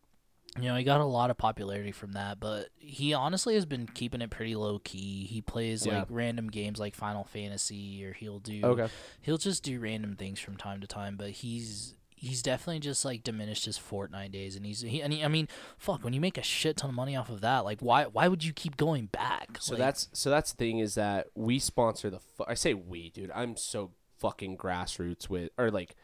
you 0.58 0.64
know 0.64 0.76
he 0.76 0.84
got 0.84 1.00
a 1.00 1.06
lot 1.06 1.30
of 1.30 1.38
popularity 1.38 1.92
from 1.92 2.14
that. 2.14 2.40
But 2.40 2.70
he 2.78 3.14
honestly 3.14 3.54
has 3.56 3.66
been 3.66 3.86
keeping 3.86 4.22
it 4.22 4.30
pretty 4.32 4.56
low 4.56 4.80
key. 4.80 5.26
He 5.26 5.42
plays 5.42 5.86
Yeah. 5.86 6.00
like 6.00 6.08
random 6.10 6.48
games 6.50 6.80
like 6.80 6.96
Final 6.96 7.24
Fantasy, 7.26 8.04
or 8.06 8.14
he'll 8.14 8.40
do 8.40 8.62
Okay. 8.64 8.88
he'll 9.22 9.38
just 9.38 9.62
do 9.64 9.80
random 9.80 10.16
things 10.16 10.40
from 10.40 10.58
time 10.58 10.82
to 10.82 10.88
time. 10.88 11.18
But 11.18 11.32
he's 11.32 11.96
he's 12.20 12.42
definitely 12.42 12.80
just 12.80 13.06
like 13.06 13.24
diminished 13.24 13.66
his 13.66 13.80
Fortnite 13.80 14.32
days, 14.32 14.56
and 14.56 14.66
he's 14.66 14.82
he, 14.82 15.02
and 15.02 15.14
he, 15.14 15.24
I 15.24 15.28
mean, 15.28 15.48
fuck, 15.78 16.04
when 16.04 16.14
you 16.14 16.20
make 16.20 16.38
a 16.38 16.44
shit 16.44 16.78
ton 16.78 16.90
of 16.90 16.96
money 16.96 17.16
off 17.16 17.30
of 17.30 17.42
that, 17.42 17.64
like 17.66 17.80
why 17.80 18.06
why 18.06 18.28
would 18.28 18.44
you 18.44 18.54
keep 18.54 18.78
going 18.78 19.06
back? 19.08 19.58
So 19.62 19.74
Like, 19.74 19.80
that's 19.80 20.10
so 20.14 20.30
that's 20.30 20.52
the 20.52 20.58
thing 20.58 20.80
is 20.80 20.96
that 20.96 21.28
we 21.36 21.60
sponsor 21.60 22.10
the. 22.10 22.20
Fu- 22.20 22.46
I 22.48 22.54
say 22.54 22.74
we, 22.74 23.10
dude. 23.10 23.32
I'm 23.34 23.56
so 23.56 23.92
fucking 24.18 24.58
grassroots 24.58 25.30
with, 25.30 25.52
or 25.58 25.72
like, 25.72 25.96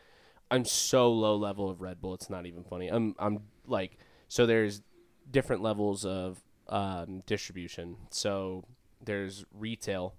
I'm 0.49 0.65
so 0.65 1.11
low 1.11 1.35
level 1.35 1.69
of 1.69 1.81
Red 1.81 1.99
Bull. 1.99 2.13
It's 2.13 2.29
not 2.29 2.45
even 2.45 2.63
funny. 2.63 2.87
I'm 2.87 3.15
I'm 3.19 3.39
like, 3.67 3.97
so 4.27 4.45
there's 4.45 4.81
different 5.29 5.61
levels 5.61 6.05
of 6.05 6.41
um, 6.69 7.23
distribution. 7.25 7.97
So 8.09 8.63
there's 9.03 9.45
retail, 9.53 10.15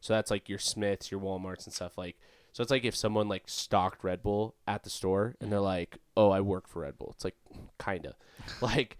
so 0.00 0.14
that's 0.14 0.30
like 0.30 0.48
your 0.48 0.60
Smiths, 0.60 1.10
your 1.10 1.20
WalMarts, 1.20 1.64
and 1.64 1.74
stuff 1.74 1.98
like. 1.98 2.16
So 2.52 2.62
it's 2.62 2.70
like 2.70 2.84
if 2.84 2.96
someone 2.96 3.28
like 3.28 3.44
stocked 3.46 4.02
Red 4.02 4.22
Bull 4.22 4.54
at 4.66 4.82
the 4.82 4.90
store 4.90 5.36
and 5.40 5.50
they're 5.50 5.58
mm-hmm. 5.58 5.66
like, 5.66 5.98
"Oh, 6.16 6.30
I 6.30 6.40
work 6.40 6.68
for 6.68 6.82
Red 6.82 6.98
Bull." 6.98 7.12
It's 7.14 7.24
like, 7.24 7.36
kinda, 7.78 8.16
like, 8.60 8.98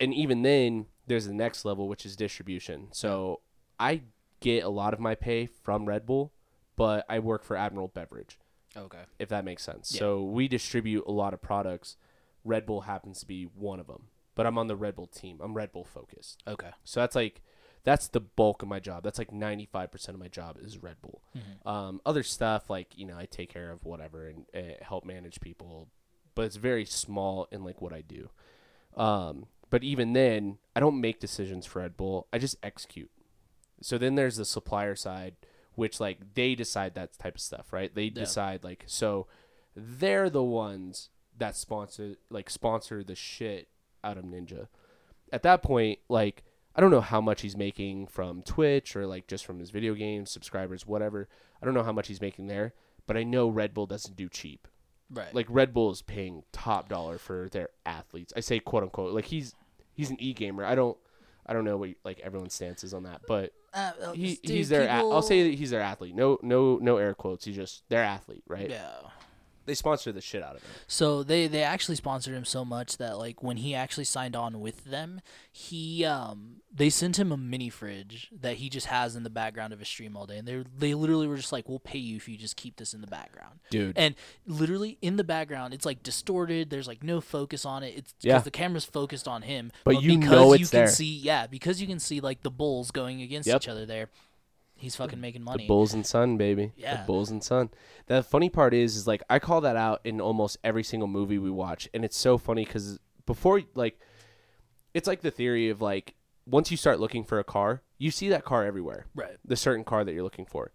and 0.00 0.14
even 0.14 0.42
then, 0.42 0.86
there's 1.06 1.26
the 1.26 1.34
next 1.34 1.64
level, 1.64 1.88
which 1.88 2.06
is 2.06 2.16
distribution. 2.16 2.88
So 2.92 3.40
I 3.78 4.02
get 4.40 4.64
a 4.64 4.68
lot 4.68 4.94
of 4.94 5.00
my 5.00 5.14
pay 5.14 5.46
from 5.46 5.86
Red 5.86 6.06
Bull, 6.06 6.32
but 6.76 7.04
I 7.08 7.18
work 7.18 7.44
for 7.44 7.56
Admiral 7.56 7.88
Beverage 7.88 8.38
Okay. 8.76 9.02
if 9.18 9.28
that 9.28 9.44
makes 9.44 9.62
sense. 9.62 9.92
Yeah. 9.94 10.00
So 10.00 10.22
we 10.22 10.48
distribute 10.48 11.04
a 11.06 11.12
lot 11.12 11.34
of 11.34 11.42
products. 11.42 11.96
Red 12.44 12.66
Bull 12.66 12.82
happens 12.82 13.20
to 13.20 13.26
be 13.26 13.44
one 13.44 13.80
of 13.80 13.86
them, 13.86 14.04
but 14.34 14.46
I'm 14.46 14.58
on 14.58 14.66
the 14.66 14.76
Red 14.76 14.96
Bull 14.96 15.06
team. 15.06 15.40
I'm 15.42 15.54
Red 15.54 15.72
Bull 15.72 15.84
focused. 15.84 16.42
Okay. 16.46 16.70
So 16.84 17.00
that's 17.00 17.14
like 17.14 17.42
that's 17.84 18.08
the 18.08 18.20
bulk 18.20 18.62
of 18.62 18.68
my 18.68 18.78
job. 18.78 19.02
That's 19.02 19.18
like 19.18 19.30
95% 19.30 20.08
of 20.10 20.18
my 20.18 20.28
job 20.28 20.58
is 20.62 20.82
Red 20.82 20.96
Bull. 21.02 21.22
Mm-hmm. 21.36 21.68
Um, 21.68 22.00
other 22.06 22.22
stuff 22.22 22.70
like 22.70 22.96
you 22.96 23.06
know 23.06 23.16
I 23.16 23.26
take 23.26 23.52
care 23.52 23.70
of 23.70 23.84
whatever 23.84 24.28
and 24.28 24.46
uh, 24.54 24.82
help 24.82 25.04
manage 25.04 25.40
people, 25.40 25.88
but 26.34 26.44
it's 26.44 26.56
very 26.56 26.84
small 26.84 27.48
in 27.50 27.64
like 27.64 27.80
what 27.80 27.92
I 27.92 28.02
do. 28.02 28.30
Um, 28.96 29.46
but 29.70 29.82
even 29.82 30.12
then, 30.12 30.58
I 30.76 30.80
don't 30.80 31.00
make 31.00 31.18
decisions 31.18 31.66
for 31.66 31.80
Red 31.80 31.96
Bull. 31.96 32.26
I 32.32 32.38
just 32.38 32.56
execute. 32.62 33.10
So 33.80 33.98
then 33.98 34.14
there's 34.14 34.36
the 34.36 34.44
supplier 34.44 34.94
side, 34.94 35.34
which 35.74 35.98
like 35.98 36.34
they 36.34 36.54
decide 36.54 36.94
that 36.94 37.18
type 37.18 37.34
of 37.36 37.40
stuff, 37.40 37.72
right? 37.72 37.92
They 37.92 38.10
decide 38.10 38.64
like 38.64 38.84
so 38.86 39.26
they're 39.74 40.30
the 40.30 40.42
ones 40.42 41.08
that 41.36 41.56
sponsor 41.56 42.16
like 42.30 42.48
sponsor 42.50 43.02
the 43.02 43.16
shit 43.16 43.68
out 44.04 44.18
of 44.18 44.24
Ninja. 44.24 44.68
At 45.32 45.42
that 45.42 45.62
point, 45.62 45.98
like 46.08 46.44
I 46.74 46.80
don't 46.80 46.90
know 46.90 47.00
how 47.00 47.20
much 47.20 47.42
he's 47.42 47.56
making 47.56 48.06
from 48.06 48.42
Twitch 48.42 48.96
or 48.96 49.06
like 49.06 49.26
just 49.26 49.44
from 49.44 49.58
his 49.58 49.70
video 49.70 49.94
games, 49.94 50.30
subscribers, 50.30 50.86
whatever. 50.86 51.28
I 51.60 51.64
don't 51.66 51.74
know 51.74 51.82
how 51.82 51.92
much 51.92 52.08
he's 52.08 52.20
making 52.20 52.46
there, 52.46 52.72
but 53.06 53.16
I 53.16 53.22
know 53.24 53.48
Red 53.48 53.74
Bull 53.74 53.86
doesn't 53.86 54.16
do 54.16 54.28
cheap. 54.28 54.66
Right. 55.10 55.34
Like 55.34 55.46
Red 55.50 55.74
Bull 55.74 55.90
is 55.90 56.00
paying 56.02 56.44
top 56.52 56.88
dollar 56.88 57.18
for 57.18 57.48
their 57.50 57.68
athletes. 57.84 58.32
I 58.36 58.40
say 58.40 58.58
quote 58.58 58.82
unquote. 58.82 59.12
Like 59.12 59.26
he's 59.26 59.54
he's 59.92 60.10
an 60.10 60.16
e 60.20 60.32
gamer. 60.32 60.64
I 60.64 60.74
don't 60.74 60.96
I 61.44 61.52
don't 61.52 61.64
know 61.64 61.76
what 61.76 61.90
like 62.04 62.20
everyone's 62.20 62.54
stance 62.54 62.82
is 62.84 62.94
on 62.94 63.02
that, 63.02 63.20
but 63.26 63.52
Uh, 63.74 63.92
uh, 64.00 64.12
he, 64.12 64.36
dude, 64.36 64.50
he's 64.56 64.68
their. 64.68 64.82
A- 64.88 64.92
I'll 65.10 65.22
say 65.22 65.50
that 65.50 65.58
he's 65.58 65.70
their 65.70 65.80
athlete. 65.80 66.14
No, 66.14 66.38
no, 66.42 66.78
no 66.80 66.96
air 66.98 67.14
quotes. 67.14 67.44
He's 67.44 67.56
just 67.56 67.86
their 67.88 68.02
athlete, 68.02 68.44
right? 68.46 68.70
Yeah. 68.70 68.92
They 69.64 69.74
sponsor 69.74 70.10
the 70.12 70.20
shit 70.20 70.42
out 70.42 70.56
of 70.56 70.62
him. 70.62 70.70
So 70.86 71.22
they 71.22 71.46
they 71.46 71.62
actually 71.62 71.96
sponsored 71.96 72.34
him 72.34 72.44
so 72.44 72.64
much 72.64 72.96
that 72.98 73.18
like 73.18 73.42
when 73.42 73.58
he 73.58 73.74
actually 73.74 74.04
signed 74.04 74.34
on 74.36 74.60
with 74.60 74.84
them, 74.84 75.20
he 75.50 76.04
um 76.04 76.56
they 76.74 76.88
sent 76.88 77.18
him 77.18 77.30
a 77.30 77.36
mini 77.36 77.68
fridge 77.68 78.30
that 78.40 78.56
he 78.56 78.70
just 78.70 78.86
has 78.86 79.14
in 79.14 79.24
the 79.24 79.30
background 79.30 79.72
of 79.74 79.78
his 79.78 79.88
stream 79.88 80.16
all 80.16 80.26
day, 80.26 80.38
and 80.38 80.48
they 80.48 80.64
they 80.76 80.94
literally 80.94 81.26
were 81.26 81.36
just 81.36 81.52
like, 81.52 81.68
"We'll 81.68 81.78
pay 81.78 81.98
you 81.98 82.16
if 82.16 82.28
you 82.28 82.36
just 82.36 82.56
keep 82.56 82.76
this 82.76 82.94
in 82.94 83.00
the 83.02 83.06
background." 83.06 83.60
Dude. 83.70 83.96
And 83.98 84.14
literally 84.46 84.98
in 85.02 85.16
the 85.16 85.24
background, 85.24 85.74
it's 85.74 85.84
like 85.86 86.02
distorted. 86.02 86.70
There's 86.70 86.88
like 86.88 87.02
no 87.02 87.20
focus 87.20 87.64
on 87.64 87.82
it. 87.82 87.94
It's 87.96 88.12
because 88.14 88.24
Yeah. 88.24 88.38
the 88.38 88.50
camera's 88.50 88.84
focused 88.84 89.28
on 89.28 89.42
him. 89.42 89.70
But 89.84 90.02
you 90.02 90.18
because 90.18 90.30
know 90.30 90.54
you 90.54 90.62
it's 90.62 90.70
can 90.70 90.80
there. 90.80 90.88
see, 90.88 91.14
yeah, 91.18 91.46
because 91.46 91.80
you 91.80 91.86
can 91.86 91.98
see 92.00 92.20
like 92.20 92.42
the 92.42 92.50
bulls 92.50 92.90
going 92.90 93.22
against 93.22 93.46
Yep. 93.48 93.62
each 93.62 93.68
other 93.68 93.86
there. 93.86 94.08
He's 94.82 94.96
fucking 94.96 95.20
making 95.20 95.44
money. 95.44 95.62
The 95.62 95.68
Bulls 95.68 95.94
and 95.94 96.04
Sun, 96.04 96.38
baby. 96.38 96.72
Yeah. 96.76 96.96
The 96.96 97.04
Bulls 97.04 97.30
and 97.30 97.40
Sun. 97.40 97.70
The 98.08 98.20
funny 98.20 98.50
part 98.50 98.74
is, 98.74 98.96
is 98.96 99.06
like 99.06 99.22
I 99.30 99.38
call 99.38 99.60
that 99.60 99.76
out 99.76 100.00
in 100.02 100.20
almost 100.20 100.58
every 100.64 100.82
single 100.82 101.06
movie 101.06 101.38
we 101.38 101.52
watch, 101.52 101.88
and 101.94 102.04
it's 102.04 102.16
so 102.16 102.36
funny 102.36 102.64
because 102.64 102.98
before, 103.24 103.62
like, 103.76 104.00
it's 104.92 105.06
like 105.06 105.20
the 105.20 105.30
theory 105.30 105.70
of 105.70 105.80
like 105.80 106.16
once 106.46 106.72
you 106.72 106.76
start 106.76 106.98
looking 106.98 107.22
for 107.22 107.38
a 107.38 107.44
car, 107.44 107.82
you 107.96 108.10
see 108.10 108.28
that 108.30 108.44
car 108.44 108.64
everywhere. 108.64 109.06
Right. 109.14 109.36
The 109.44 109.54
certain 109.54 109.84
car 109.84 110.02
that 110.02 110.12
you're 110.12 110.24
looking 110.24 110.46
for. 110.46 110.72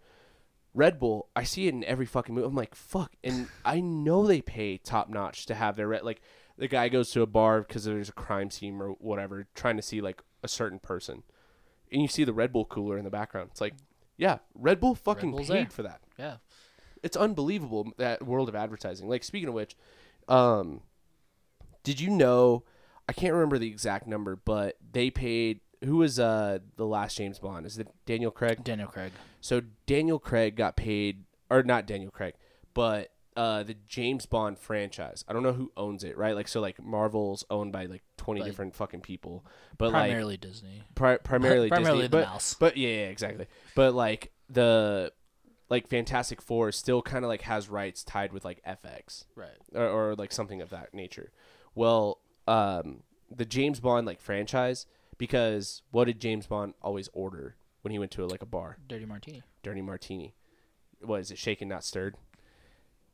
Red 0.72 0.98
Bull, 0.98 1.28
I 1.36 1.42
see 1.42 1.66
it 1.66 1.74
in 1.74 1.84
every 1.84 2.06
fucking 2.06 2.34
movie. 2.34 2.46
I'm 2.46 2.54
like, 2.54 2.74
fuck, 2.74 3.12
and 3.22 3.48
I 3.62 3.80
know 3.80 4.26
they 4.26 4.40
pay 4.40 4.78
top 4.78 5.10
notch 5.10 5.44
to 5.46 5.54
have 5.54 5.76
their 5.76 5.88
red. 5.88 6.02
Like, 6.02 6.22
the 6.56 6.66
guy 6.66 6.88
goes 6.88 7.10
to 7.10 7.20
a 7.20 7.26
bar 7.26 7.60
because 7.60 7.84
there's 7.84 8.08
a 8.08 8.12
crime 8.12 8.50
scene 8.50 8.80
or 8.80 8.92
whatever, 9.00 9.46
trying 9.54 9.76
to 9.76 9.82
see 9.82 10.00
like 10.00 10.22
a 10.42 10.48
certain 10.48 10.78
person, 10.78 11.24
and 11.92 12.00
you 12.00 12.08
see 12.08 12.24
the 12.24 12.32
Red 12.32 12.54
Bull 12.54 12.64
cooler 12.64 12.96
in 12.96 13.04
the 13.04 13.10
background. 13.10 13.50
It's 13.50 13.60
like, 13.60 13.74
yeah, 14.18 14.38
Red 14.54 14.80
Bull 14.80 14.94
fucking 14.94 15.30
Bull's 15.30 15.48
paid 15.48 15.54
there. 15.54 15.70
for 15.70 15.82
that. 15.84 16.00
Yeah. 16.18 16.36
It's 17.02 17.16
unbelievable 17.16 17.92
that 17.96 18.26
world 18.26 18.48
of 18.48 18.56
advertising. 18.56 19.08
Like, 19.08 19.22
speaking 19.22 19.48
of 19.48 19.54
which, 19.54 19.76
um, 20.28 20.82
did 21.84 22.00
you 22.00 22.10
know? 22.10 22.64
I 23.08 23.14
can't 23.14 23.32
remember 23.32 23.56
the 23.58 23.68
exact 23.68 24.06
number, 24.06 24.36
but 24.36 24.76
they 24.92 25.08
paid. 25.10 25.60
Who 25.84 25.98
was 25.98 26.18
uh 26.18 26.58
the 26.76 26.84
last 26.84 27.16
James 27.16 27.38
Bond? 27.38 27.64
Is 27.64 27.78
it 27.78 27.88
Daniel 28.04 28.32
Craig? 28.32 28.64
Daniel 28.64 28.88
Craig. 28.88 29.12
So 29.40 29.62
Daniel 29.86 30.18
Craig 30.18 30.56
got 30.56 30.76
paid, 30.76 31.24
or 31.48 31.62
not 31.62 31.86
Daniel 31.86 32.10
Craig, 32.10 32.34
but 32.74 33.12
uh, 33.38 33.62
the 33.62 33.76
James 33.86 34.26
Bond 34.26 34.58
franchise. 34.58 35.24
I 35.28 35.32
don't 35.32 35.42
know 35.44 35.52
who 35.52 35.70
owns 35.76 36.02
it, 36.02 36.18
right? 36.18 36.34
Like 36.34 36.48
so, 36.48 36.60
like 36.60 36.82
Marvel's 36.82 37.44
owned 37.50 37.72
by 37.72 37.86
like 37.86 38.02
twenty 38.16 38.40
Like- 38.40 38.50
different 38.50 38.74
fucking 38.74 39.00
people, 39.02 39.46
but 39.78 39.92
like 39.92 40.08
Primarily 40.10 40.36
Disney. 40.36 40.82
pri- 40.94 41.18
primarily, 41.18 41.68
primarily 41.76 42.02
Disney, 42.02 42.08
the 42.08 42.16
but, 42.24 42.26
mouse. 42.28 42.56
But 42.58 42.76
yeah, 42.76 42.88
yeah, 42.88 43.06
exactly. 43.06 43.46
But 43.76 43.94
like 43.94 44.32
the 44.50 45.12
like 45.70 45.86
Fantastic 45.88 46.42
Four 46.42 46.72
still 46.72 47.00
kind 47.00 47.24
of 47.24 47.28
like 47.28 47.42
has 47.42 47.68
rights 47.68 48.02
tied 48.02 48.32
with 48.32 48.44
like 48.44 48.60
FX 48.64 49.24
Right. 49.36 49.50
or, 49.74 49.86
or 49.86 50.14
like 50.16 50.32
something 50.32 50.60
of 50.60 50.70
that 50.70 50.92
nature. 50.92 51.30
Well, 51.74 52.18
um, 52.48 53.02
the 53.30 53.44
James 53.44 53.78
Bond 53.78 54.06
like 54.06 54.20
franchise 54.20 54.86
because 55.18 55.82
what 55.90 56.06
did 56.06 56.20
James 56.20 56.46
Bond 56.46 56.74
always 56.82 57.08
order 57.12 57.56
when 57.82 57.92
he 57.92 57.98
went 57.98 58.10
to 58.12 58.26
like 58.26 58.42
a 58.42 58.46
bar? 58.46 58.78
Dirty 58.88 59.04
Martini. 59.04 59.42
dirty 59.62 59.82
martini. 59.82 60.34
What 61.00 61.20
is 61.20 61.30
it? 61.30 61.38
Shaken, 61.38 61.68
not 61.68 61.84
stirred. 61.84 62.16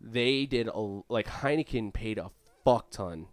They 0.07 0.47
did 0.47 0.69
a 0.69 1.01
like 1.09 1.27
Heineken 1.27 1.93
paid 1.93 2.19
a 2.19 2.31
fuck 2.65 2.91
ton 2.91 3.27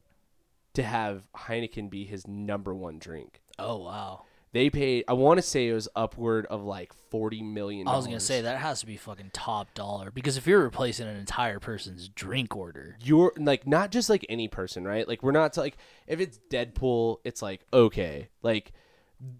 to 0.73 0.83
have 0.83 1.23
Heineken 1.35 1.89
be 1.89 2.05
his 2.05 2.25
number 2.25 2.73
one 2.73 2.97
drink. 2.97 3.41
Oh 3.59 3.77
wow. 3.77 4.23
They 4.53 4.69
paid. 4.69 5.05
I 5.07 5.13
want 5.13 5.37
to 5.37 5.41
say 5.41 5.67
it 5.67 5.73
was 5.73 5.87
upward 5.95 6.45
of 6.47 6.63
like 6.63 6.91
forty 7.09 7.41
million. 7.41 7.87
I 7.87 7.95
was 7.95 8.05
gonna 8.05 8.19
say 8.19 8.41
that 8.41 8.57
has 8.57 8.81
to 8.81 8.85
be 8.85 8.97
fucking 8.97 9.31
top 9.33 9.73
dollar 9.73 10.11
because 10.11 10.35
if 10.35 10.45
you're 10.45 10.61
replacing 10.61 11.07
an 11.07 11.15
entire 11.15 11.59
person's 11.59 12.09
drink 12.09 12.55
order, 12.55 12.97
you're 13.01 13.31
like 13.37 13.65
not 13.65 13.91
just 13.91 14.09
like 14.09 14.25
any 14.27 14.49
person, 14.49 14.83
right? 14.83 15.07
Like 15.07 15.23
we're 15.23 15.31
not 15.31 15.55
like 15.55 15.77
if 16.05 16.19
it's 16.19 16.37
Deadpool, 16.49 17.17
it's 17.23 17.41
like 17.41 17.61
okay, 17.73 18.27
like 18.43 18.73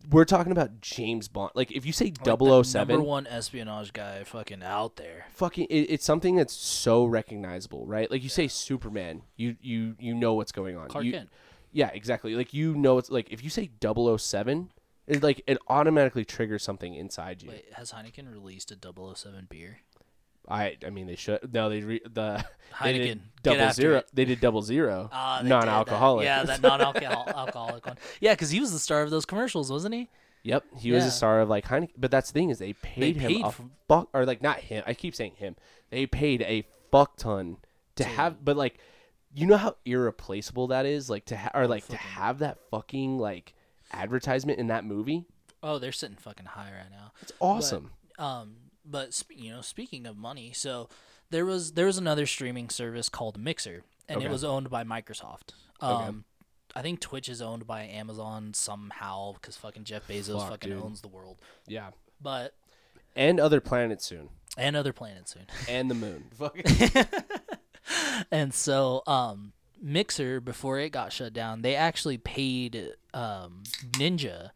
we're 0.09 0.25
talking 0.25 0.51
about 0.51 0.81
James 0.81 1.27
Bond. 1.27 1.51
Like 1.55 1.71
if 1.71 1.85
you 1.85 1.91
say 1.91 2.13
like 2.25 2.39
007, 2.39 2.87
number 2.87 3.01
one 3.03 3.27
espionage 3.27 3.93
guy, 3.93 4.23
fucking 4.23 4.63
out 4.63 4.95
there. 4.97 5.25
fucking 5.33 5.67
it, 5.69 5.81
it's 5.89 6.05
something 6.05 6.35
that's 6.35 6.53
so 6.53 7.05
recognizable, 7.05 7.85
right? 7.85 8.09
Like 8.11 8.23
you 8.23 8.29
say 8.29 8.47
Superman, 8.47 9.23
you 9.35 9.55
you 9.61 9.95
you 9.99 10.13
know 10.13 10.33
what's 10.33 10.51
going 10.51 10.77
on. 10.77 10.89
Clark 10.89 11.05
You- 11.05 11.13
Kent. 11.13 11.29
Yeah, 11.73 11.89
exactly. 11.93 12.35
Like 12.35 12.53
you 12.53 12.75
know 12.75 12.97
it's 12.97 13.09
like 13.09 13.31
if 13.31 13.43
you 13.43 13.49
say 13.49 13.69
007, 13.81 14.71
it 15.07 15.23
like 15.23 15.41
it 15.47 15.57
automatically 15.67 16.25
triggers 16.25 16.63
something 16.63 16.93
inside 16.93 17.41
you. 17.41 17.49
Wait, 17.49 17.65
has 17.73 17.91
Heineken 17.93 18.31
released 18.31 18.71
a 18.71 18.77
007 19.15 19.47
beer? 19.49 19.79
I 20.51 20.77
I 20.85 20.89
mean 20.89 21.07
they 21.07 21.15
should 21.15 21.53
no 21.53 21.69
they 21.69 21.81
re, 21.81 22.01
the 22.03 22.43
they 22.83 22.93
did 22.93 23.17
Heineken, 23.17 23.21
get 23.43 23.57
double 23.57 23.71
zero 23.73 23.97
it. 23.97 24.07
they 24.13 24.25
did 24.25 24.39
double 24.41 24.61
zero 24.61 25.09
Ah, 25.11 25.37
they 25.37 25.43
did 25.43 25.49
non-alcoholic. 25.49 26.25
Yeah, 26.25 26.43
that 26.43 26.61
non-alcoholic 26.61 27.35
alcoholic 27.35 27.85
one. 27.85 27.97
Yeah, 28.19 28.33
because 28.33 28.49
he 28.51 28.59
was 28.59 28.71
the 28.71 28.79
star 28.79 29.01
of 29.01 29.09
those 29.09 29.25
commercials, 29.25 29.71
wasn't 29.71 29.95
he? 29.95 30.09
Yep, 30.43 30.65
he 30.79 30.91
was 30.91 31.03
Yeah. 31.03 31.07
a 31.09 31.11
star 31.11 31.41
of 31.41 31.49
like 31.49 31.65
Heineken. 31.65 31.91
But 31.97 32.11
that's 32.11 32.31
the 32.31 32.33
thing 32.39 32.49
is 32.49 32.59
they 32.59 32.73
paid 32.73 33.15
him 33.17 33.31
paid 33.31 33.45
a 33.45 33.51
for- 33.51 33.63
fuck 33.87 34.09
or 34.13 34.25
like 34.25 34.41
not 34.41 34.59
him. 34.59 34.83
I 34.85 34.93
keep 34.93 35.15
saying 35.15 35.33
him. 35.35 35.55
They 35.89 36.05
paid 36.05 36.41
a 36.41 36.65
fuck 36.91 37.15
ton 37.17 37.57
to 37.95 38.03
have, 38.03 38.43
but 38.43 38.57
like, 38.57 38.79
you 39.33 39.45
know 39.45 39.57
how 39.57 39.75
irreplaceable 39.85 40.67
that 40.67 40.85
is. 40.85 41.09
Like 41.09 41.25
to 41.25 41.37
ha- 41.37 41.51
or 41.53 41.67
like 41.67 41.87
to 41.89 41.97
have 41.97 42.39
that 42.39 42.57
fucking 42.71 43.19
like 43.19 43.53
advertisement 43.93 44.59
in 44.59 44.67
that 44.67 44.83
movie. 44.85 45.25
Oh, 45.63 45.77
they're 45.77 45.91
sitting 45.91 46.17
fucking 46.17 46.47
high 46.47 46.71
right 46.75 46.89
now. 46.89 47.11
It's 47.21 47.31
awesome. 47.39 47.91
Um, 48.17 48.55
but 48.85 49.21
you 49.29 49.51
know, 49.51 49.61
speaking 49.61 50.05
of 50.05 50.17
money, 50.17 50.51
so 50.53 50.89
there 51.29 51.45
was 51.45 51.73
there 51.73 51.85
was 51.85 51.97
another 51.97 52.25
streaming 52.25 52.69
service 52.69 53.09
called 53.09 53.37
Mixer, 53.37 53.83
and 54.07 54.17
Okay. 54.17 54.25
it 54.25 54.31
was 54.31 54.43
owned 54.43 54.69
by 54.69 54.83
Microsoft. 54.83 55.53
Um, 55.79 56.25
I 56.75 56.81
think 56.81 56.99
Twitch 56.99 57.27
is 57.29 57.41
owned 57.41 57.65
by 57.67 57.83
Amazon 57.83 58.53
somehow 58.53 59.33
because 59.33 59.57
fucking 59.57 59.83
Jeff 59.83 60.07
Bezos 60.07 60.39
Fuck, 60.39 60.49
fucking 60.51 60.71
dude. 60.71 60.81
owns 60.83 61.01
the 61.01 61.07
world. 61.07 61.39
yeah, 61.67 61.89
But 62.21 62.53
and 63.15 63.39
other 63.39 63.59
planets 63.59 64.05
soon, 64.05 64.29
and 64.57 64.75
other 64.75 64.93
planets 64.93 65.33
soon. 65.33 65.47
and 65.69 65.89
the 65.89 65.95
moon. 65.95 66.25
And 68.31 68.53
so 68.53 69.01
um 69.07 69.53
mixer 69.81 70.39
before 70.39 70.77
it 70.79 70.91
got 70.91 71.11
shut 71.11 71.33
down 71.33 71.63
they 71.63 71.73
actually 71.75 72.17
paid 72.19 72.91
um 73.15 73.63
ninja 73.93 74.51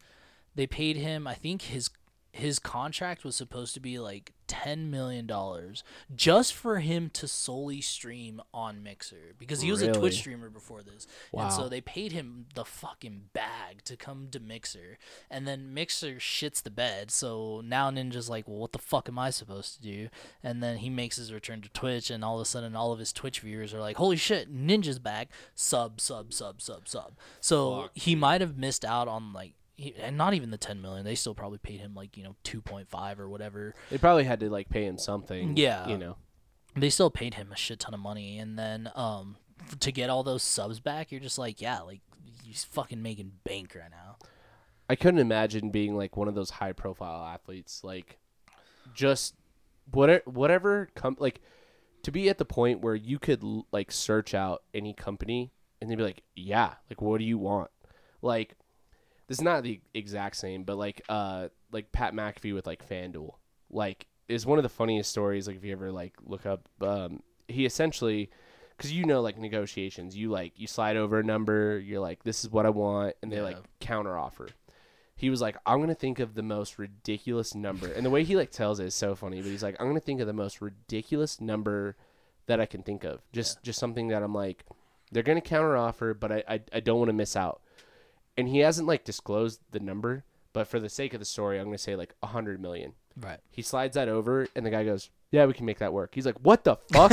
they 0.54 0.68
paid 0.68 0.96
him 0.96 1.26
i 1.26 1.34
think 1.34 1.62
his 1.62 1.90
his 2.36 2.58
contract 2.58 3.24
was 3.24 3.34
supposed 3.36 3.74
to 3.74 3.80
be 3.80 3.98
like 3.98 4.32
ten 4.46 4.90
million 4.90 5.26
dollars 5.26 5.82
just 6.14 6.54
for 6.54 6.78
him 6.78 7.10
to 7.10 7.26
solely 7.26 7.80
stream 7.80 8.40
on 8.54 8.82
Mixer 8.82 9.34
because 9.38 9.60
he 9.60 9.70
was 9.70 9.82
a 9.82 9.92
Twitch 9.92 10.18
streamer 10.18 10.48
before 10.48 10.82
this, 10.82 11.06
and 11.32 11.52
so 11.52 11.68
they 11.68 11.80
paid 11.80 12.12
him 12.12 12.46
the 12.54 12.64
fucking 12.64 13.22
bag 13.32 13.82
to 13.84 13.96
come 13.96 14.28
to 14.30 14.38
Mixer, 14.38 14.98
and 15.30 15.46
then 15.48 15.74
Mixer 15.74 16.16
shits 16.16 16.62
the 16.62 16.70
bed. 16.70 17.10
So 17.10 17.60
now 17.64 17.90
Ninja's 17.90 18.30
like, 18.30 18.46
well, 18.46 18.58
what 18.58 18.72
the 18.72 18.78
fuck 18.78 19.08
am 19.08 19.18
I 19.18 19.30
supposed 19.30 19.74
to 19.76 19.82
do? 19.82 20.08
And 20.42 20.62
then 20.62 20.78
he 20.78 20.90
makes 20.90 21.16
his 21.16 21.32
return 21.32 21.60
to 21.62 21.68
Twitch, 21.70 22.10
and 22.10 22.24
all 22.24 22.36
of 22.36 22.42
a 22.42 22.44
sudden, 22.44 22.76
all 22.76 22.92
of 22.92 22.98
his 22.98 23.12
Twitch 23.12 23.40
viewers 23.40 23.74
are 23.74 23.80
like, 23.80 23.96
holy 23.96 24.16
shit, 24.16 24.54
Ninja's 24.54 24.98
back! 24.98 25.28
Sub, 25.54 26.00
sub, 26.00 26.32
sub, 26.32 26.60
sub, 26.60 26.86
sub. 26.86 27.14
So 27.40 27.82
Fuck, 27.82 27.90
he 27.94 28.14
might 28.14 28.40
have 28.40 28.56
missed 28.56 28.84
out 28.84 29.08
on 29.08 29.32
like. 29.32 29.54
He- 29.76 29.94
And 29.96 30.16
not 30.16 30.34
even 30.34 30.50
the 30.50 30.58
ten 30.58 30.80
million. 30.82 31.04
They 31.04 31.14
still 31.14 31.34
probably 31.34 31.58
paid 31.58 31.80
him 31.80 31.94
like 31.94 32.16
you 32.16 32.24
know 32.24 32.34
two 32.42 32.60
point 32.60 32.88
five 32.88 33.20
or 33.20 33.28
whatever. 33.28 33.74
They 33.90 33.98
probably 33.98 34.24
had 34.24 34.40
to 34.40 34.50
like 34.50 34.68
pay 34.68 34.84
him 34.86 34.98
something. 34.98 35.56
Yeah. 35.56 35.88
You 35.88 35.98
know. 35.98 36.16
They 36.74 36.90
still 36.90 37.10
paid 37.10 37.34
him 37.34 37.52
a 37.52 37.56
shit 37.56 37.80
ton 37.80 37.94
of 37.94 38.00
money, 38.00 38.38
and 38.38 38.58
then 38.58 38.90
um 38.94 39.36
to 39.80 39.90
get 39.92 40.10
all 40.10 40.22
those 40.22 40.42
subs 40.42 40.80
back, 40.80 41.10
you're 41.10 41.20
just 41.20 41.38
like, 41.38 41.60
yeah, 41.60 41.80
like 41.80 42.00
he's 42.44 42.64
fucking 42.64 43.02
making 43.02 43.32
bank 43.44 43.74
right 43.74 43.90
now. 43.90 44.16
I 44.88 44.94
couldn't 44.94 45.18
imagine 45.20 45.70
being 45.70 45.96
like 45.96 46.16
one 46.16 46.28
of 46.28 46.34
those 46.34 46.50
high 46.50 46.72
profile 46.72 47.24
athletes, 47.26 47.82
like 47.82 48.18
just 48.94 49.34
whatever 49.92 50.22
whatever 50.26 50.88
com- 50.94 51.16
like 51.18 51.40
to 52.02 52.12
be 52.12 52.28
at 52.28 52.38
the 52.38 52.44
point 52.44 52.80
where 52.82 52.94
you 52.94 53.18
could 53.18 53.42
like 53.72 53.90
search 53.90 54.32
out 54.34 54.62
any 54.74 54.92
company 54.92 55.50
and 55.80 55.90
they'd 55.90 55.96
be 55.96 56.02
like, 56.04 56.22
yeah, 56.34 56.74
like 56.90 57.00
what 57.00 57.18
do 57.18 57.24
you 57.24 57.38
want? 57.38 57.70
Like 58.22 58.54
this 59.28 59.38
is 59.38 59.42
not 59.44 59.62
the 59.62 59.80
exact 59.94 60.36
same, 60.36 60.62
but 60.64 60.76
like 60.76 61.02
uh 61.08 61.48
like 61.72 61.92
Pat 61.92 62.14
McAfee 62.14 62.54
with 62.54 62.66
like 62.66 62.86
FanDuel, 62.88 63.34
like 63.70 64.06
is 64.28 64.44
one 64.46 64.58
of 64.58 64.62
the 64.62 64.68
funniest 64.68 65.10
stories. 65.10 65.46
Like 65.46 65.56
if 65.56 65.64
you 65.64 65.72
ever 65.72 65.92
like 65.92 66.14
look 66.24 66.46
up, 66.46 66.68
um, 66.80 67.22
he 67.48 67.64
essentially 67.66 68.30
because 68.76 68.92
you 68.92 69.04
know 69.04 69.20
like 69.22 69.38
negotiations, 69.38 70.16
you 70.16 70.30
like 70.30 70.52
you 70.56 70.66
slide 70.66 70.96
over 70.96 71.18
a 71.20 71.24
number, 71.24 71.78
you're 71.78 72.00
like 72.00 72.22
this 72.24 72.44
is 72.44 72.50
what 72.50 72.66
I 72.66 72.70
want, 72.70 73.16
and 73.22 73.32
they 73.32 73.40
like 73.40 73.56
Yeah. 73.56 73.62
counter 73.80 74.16
offer. 74.16 74.48
He 75.18 75.30
was 75.30 75.40
like, 75.40 75.56
I'm 75.64 75.80
gonna 75.80 75.94
think 75.94 76.18
of 76.18 76.34
the 76.34 76.42
most 76.42 76.78
ridiculous 76.78 77.54
number, 77.54 77.90
and 77.90 78.04
the 78.04 78.10
way 78.10 78.22
he 78.22 78.36
like 78.36 78.50
tells 78.50 78.80
it 78.80 78.86
is 78.86 78.94
so 78.94 79.14
funny. 79.14 79.40
But 79.40 79.50
he's 79.50 79.62
like, 79.62 79.76
I'm 79.80 79.86
gonna 79.86 79.98
think 80.00 80.20
of 80.20 80.26
the 80.26 80.32
most 80.34 80.60
ridiculous 80.60 81.40
number 81.40 81.96
that 82.46 82.60
I 82.60 82.66
can 82.66 82.82
think 82.82 83.02
of, 83.04 83.22
just 83.32 83.62
just 83.62 83.78
something 83.78 84.08
that 84.08 84.22
I'm 84.22 84.34
like, 84.34 84.64
they're 85.10 85.22
gonna 85.22 85.40
counter 85.40 85.76
offer, 85.76 86.12
but 86.14 86.30
I 86.30 86.44
I, 86.48 86.60
I 86.72 86.80
don't 86.80 86.98
want 86.98 87.08
to 87.08 87.14
miss 87.14 87.34
out. 87.34 87.62
And 88.36 88.48
he 88.48 88.58
hasn't 88.58 88.86
like 88.86 89.04
disclosed 89.04 89.60
the 89.70 89.80
number, 89.80 90.24
but 90.52 90.66
for 90.66 90.78
the 90.80 90.88
sake 90.88 91.14
of 91.14 91.20
the 91.20 91.26
story, 91.26 91.58
I'm 91.58 91.66
gonna 91.66 91.78
say 91.78 91.96
like 91.96 92.14
a 92.22 92.26
hundred 92.28 92.60
million. 92.60 92.92
Right. 93.18 93.40
He 93.50 93.62
slides 93.62 93.94
that 93.94 94.08
over, 94.08 94.46
and 94.54 94.64
the 94.66 94.70
guy 94.70 94.84
goes, 94.84 95.08
"Yeah, 95.30 95.46
we 95.46 95.54
can 95.54 95.64
make 95.66 95.78
that 95.78 95.92
work." 95.92 96.14
He's 96.14 96.26
like, 96.26 96.36
"What 96.40 96.64
the 96.64 96.76
fuck?" 96.92 97.12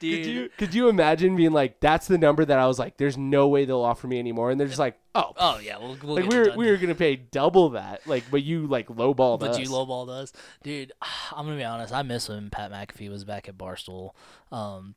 Dude, 0.00 0.24
could 0.24 0.26
you 0.26 0.50
could 0.56 0.74
you 0.74 0.88
imagine 0.88 1.36
being 1.36 1.52
like, 1.52 1.80
"That's 1.80 2.06
the 2.06 2.18
number 2.18 2.44
that 2.44 2.58
I 2.58 2.66
was 2.66 2.78
like, 2.78 2.96
there's 2.96 3.16
no 3.18 3.48
way 3.48 3.64
they'll 3.64 3.80
offer 3.82 4.06
me 4.06 4.18
anymore," 4.18 4.50
and 4.50 4.58
they're 4.58 4.66
just 4.66 4.78
like, 4.78 4.98
"Oh, 5.14 5.32
Oh 5.36 5.58
yeah, 5.58 5.78
we'll, 5.78 5.96
we'll 6.02 6.14
like 6.16 6.26
we 6.26 6.38
were 6.38 6.52
we 6.56 6.70
were 6.70 6.76
gonna 6.76 6.94
pay 6.94 7.16
double 7.16 7.70
that, 7.70 8.06
like, 8.06 8.24
but 8.30 8.42
you 8.42 8.66
like 8.66 8.88
lowballed 8.88 9.40
But 9.40 9.50
us." 9.50 9.58
you 9.58 9.66
lowballed 9.68 10.08
us, 10.08 10.32
dude. 10.62 10.92
I'm 11.32 11.44
gonna 11.46 11.58
be 11.58 11.64
honest. 11.64 11.92
I 11.92 12.02
miss 12.02 12.28
when 12.28 12.50
Pat 12.50 12.72
McAfee 12.72 13.10
was 13.10 13.24
back 13.24 13.48
at 13.48 13.58
Barstool. 13.58 14.10
Um, 14.50 14.94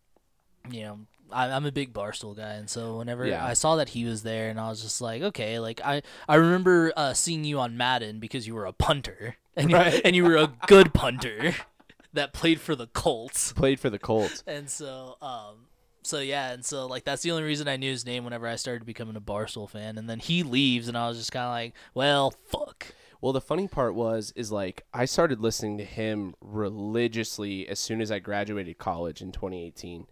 you 0.72 0.82
know, 0.84 1.00
I, 1.32 1.50
I'm 1.52 1.66
a 1.66 1.72
big 1.72 1.94
Barstool 1.94 2.36
guy, 2.36 2.54
and 2.54 2.70
so 2.70 2.98
whenever 2.98 3.26
Yeah. 3.26 3.46
I 3.46 3.54
saw 3.54 3.76
that 3.78 3.90
he 3.90 4.06
was 4.06 4.24
there, 4.24 4.50
and 4.50 4.60
I 4.60 4.70
was 4.70 4.82
just 4.82 5.02
like, 5.02 5.22
okay, 5.22 5.60
like 5.60 5.82
I 5.84 6.02
I 6.28 6.36
remember 6.36 6.94
uh, 6.96 7.14
seeing 7.14 7.44
you 7.44 7.60
on 7.60 7.78
Madden 7.78 8.20
because 8.20 8.48
you 8.48 8.56
were 8.56 8.66
a 8.66 8.74
punter, 8.74 9.36
and 9.56 9.70
you, 9.70 9.78
and 9.78 10.16
you 10.16 10.24
were 10.24 10.38
a 10.38 10.54
good 10.68 10.94
punter 10.94 11.56
that 12.14 12.34
played 12.34 12.60
for 12.62 12.76
the 12.76 12.88
Colts. 12.88 13.54
played 13.54 13.80
for 13.80 13.90
the 13.90 14.00
Colts. 14.00 14.44
And 14.48 14.70
so, 14.70 15.18
um, 15.22 15.68
so 16.04 16.20
yeah, 16.20 16.52
and 16.52 16.64
so 16.66 16.86
like 16.86 17.04
that's 17.04 17.22
the 17.24 17.32
only 17.32 17.44
reason 17.44 17.68
I 17.68 17.76
knew 17.78 17.92
his 17.92 18.06
name 18.06 18.24
whenever 18.24 18.48
I 18.48 18.56
started 18.56 18.86
becoming 18.86 19.16
a 19.16 19.22
Barstool 19.22 19.70
fan. 19.70 19.98
And 19.98 20.10
then 20.10 20.20
he 20.20 20.44
leaves, 20.44 20.88
and 20.88 20.98
I 20.98 21.08
was 21.10 21.18
just 21.18 21.32
kind 21.32 21.46
of 21.46 21.52
like, 21.52 21.74
well, 21.94 22.32
fuck. 22.48 22.88
Well, 23.20 23.34
the 23.34 23.42
funny 23.42 23.68
part 23.68 23.96
was 23.96 24.32
is 24.36 24.52
like 24.52 24.86
I 24.94 25.06
started 25.06 25.42
listening 25.42 25.80
to 25.80 25.84
him 25.84 26.36
religiously 26.40 27.68
as 27.68 27.80
soon 27.80 28.00
as 28.00 28.12
I 28.12 28.20
graduated 28.20 28.78
college 28.78 29.22
in 29.22 29.32
2018, 29.32 30.06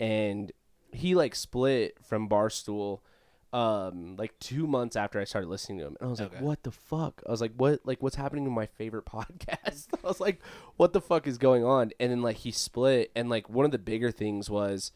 and 0.00 0.52
he 0.92 1.14
like 1.14 1.34
split 1.34 1.96
from 2.02 2.28
Barstool, 2.28 3.00
um, 3.52 4.16
like 4.16 4.38
two 4.40 4.66
months 4.66 4.96
after 4.96 5.20
I 5.20 5.24
started 5.24 5.48
listening 5.48 5.78
to 5.78 5.86
him, 5.86 5.96
and 6.00 6.06
I 6.08 6.10
was 6.10 6.20
like, 6.20 6.34
Okay. 6.34 6.44
"What 6.44 6.62
the 6.62 6.70
fuck?" 6.72 7.22
I 7.26 7.30
was 7.30 7.40
like, 7.40 7.52
"What? 7.56 7.80
Like, 7.84 8.02
what's 8.02 8.16
happening 8.16 8.44
to 8.44 8.50
my 8.50 8.66
favorite 8.66 9.04
podcast?" 9.06 9.86
I 10.02 10.06
was 10.06 10.20
like, 10.20 10.40
"What 10.76 10.92
the 10.92 11.00
fuck 11.00 11.26
is 11.26 11.38
going 11.38 11.64
on?" 11.64 11.92
And 12.00 12.10
then 12.10 12.22
like 12.22 12.36
he 12.38 12.50
split, 12.52 13.10
and 13.16 13.28
like 13.28 13.48
one 13.48 13.64
of 13.64 13.70
the 13.70 13.78
bigger 13.78 14.10
things 14.10 14.50
was, 14.50 14.92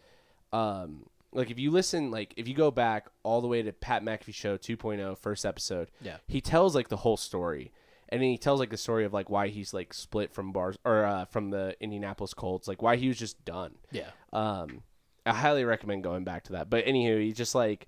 um. 0.53 1.07
Like 1.32 1.48
if 1.48 1.61
you 1.61 1.70
listen, 1.70 2.11
like 2.11 2.34
if 2.36 2.48
you 2.48 2.55
go 2.55 2.72
back 2.72 3.07
all 3.22 3.40
the 3.40 3.46
way 3.46 3.62
to 3.62 3.72
Pat 3.72 4.03
McAfee 4.03 4.34
Show 4.34 4.57
2.0 4.59 5.16
first 5.16 5.46
episode, 5.46 5.88
Yeah. 6.03 6.16
he 6.26 6.40
tells 6.40 6.74
like 6.74 6.88
the 6.88 6.96
whole 6.96 7.16
story 7.16 7.70
and 8.09 8.20
then 8.20 8.30
he 8.30 8.36
tells 8.36 8.59
like 8.59 8.70
the 8.70 8.76
story 8.76 9.05
of 9.05 9.12
like 9.12 9.30
why 9.30 9.46
he's 9.46 9.72
like 9.72 9.94
split 9.94 10.32
from 10.32 10.51
bars 10.51 10.76
or 10.84 11.05
uh, 11.05 11.24
from 11.26 11.51
the 11.51 11.76
indianapolis 11.80 12.34
colts 12.34 12.66
like 12.66 12.82
why 12.82 12.96
he 12.96 13.07
was 13.07 13.16
just 13.16 13.44
done 13.44 13.76
Yeah. 13.92 14.11
um 14.32 14.82
i 15.26 15.32
highly 15.32 15.64
recommend 15.64 16.02
going 16.02 16.24
back 16.24 16.44
to 16.44 16.52
that. 16.52 16.70
But 16.70 16.84
anywho 16.86 17.22
he 17.22 17.32
just 17.32 17.54
like 17.54 17.86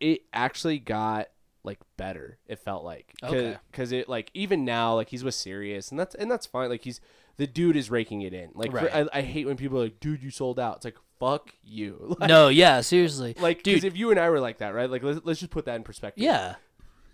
it 0.00 0.22
actually 0.32 0.78
got 0.78 1.28
like 1.64 1.78
better 1.96 2.38
it 2.46 2.58
felt 2.60 2.84
like. 2.84 3.12
Okay. 3.22 3.56
because 3.70 3.92
it 3.92 4.08
like 4.08 4.30
even 4.34 4.64
now 4.64 4.94
like 4.94 5.08
he's 5.08 5.24
with 5.24 5.34
Sirius 5.34 5.90
and 5.90 5.98
that's 5.98 6.14
and 6.14 6.30
that's 6.30 6.46
fine. 6.46 6.68
Like 6.68 6.84
he's 6.84 7.00
the 7.38 7.46
dude 7.46 7.76
is 7.76 7.90
raking 7.90 8.22
it 8.22 8.32
in. 8.32 8.50
Like 8.54 8.70
for- 8.70 8.90
I, 8.94 9.06
I 9.12 9.22
hate 9.22 9.46
when 9.46 9.56
people 9.56 9.78
are 9.78 9.84
like 9.84 10.00
dude 10.00 10.22
you 10.22 10.30
sold 10.30 10.58
out. 10.60 10.76
It's 10.76 10.84
like 10.84 10.96
fuck 11.18 11.50
you. 11.64 12.14
Like, 12.20 12.28
No, 12.28 12.48
yeah, 12.48 12.80
seriously. 12.82 13.34
like 13.40 13.62
dude, 13.62 13.84
if 13.84 13.96
you 13.96 14.10
and 14.10 14.20
i 14.20 14.28
were 14.30 14.38
like 14.40 14.58
that 14.58 14.74
right? 14.74 14.88
Like 14.90 15.02
let's, 15.02 15.20
let's 15.24 15.40
just 15.40 15.50
put 15.50 15.64
that 15.64 15.76
in 15.76 15.82
perspective. 15.82 16.22
Yeah. 16.22 16.56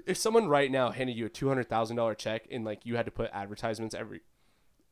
if 0.07 0.17
someone 0.17 0.49
right 0.49 0.71
now 0.71 0.91
handed 0.91 1.17
you 1.17 1.27
a 1.27 1.29
two 1.31 1.49
hundred 1.49 1.69
thousand 1.69 1.97
dollar 1.97 2.15
check 2.15 2.47
and 2.51 2.65
like 2.65 2.85
you 2.85 2.97
had 2.97 3.07
to 3.07 3.13
put 3.13 3.31
advertisements 3.33 3.95
every 3.95 4.21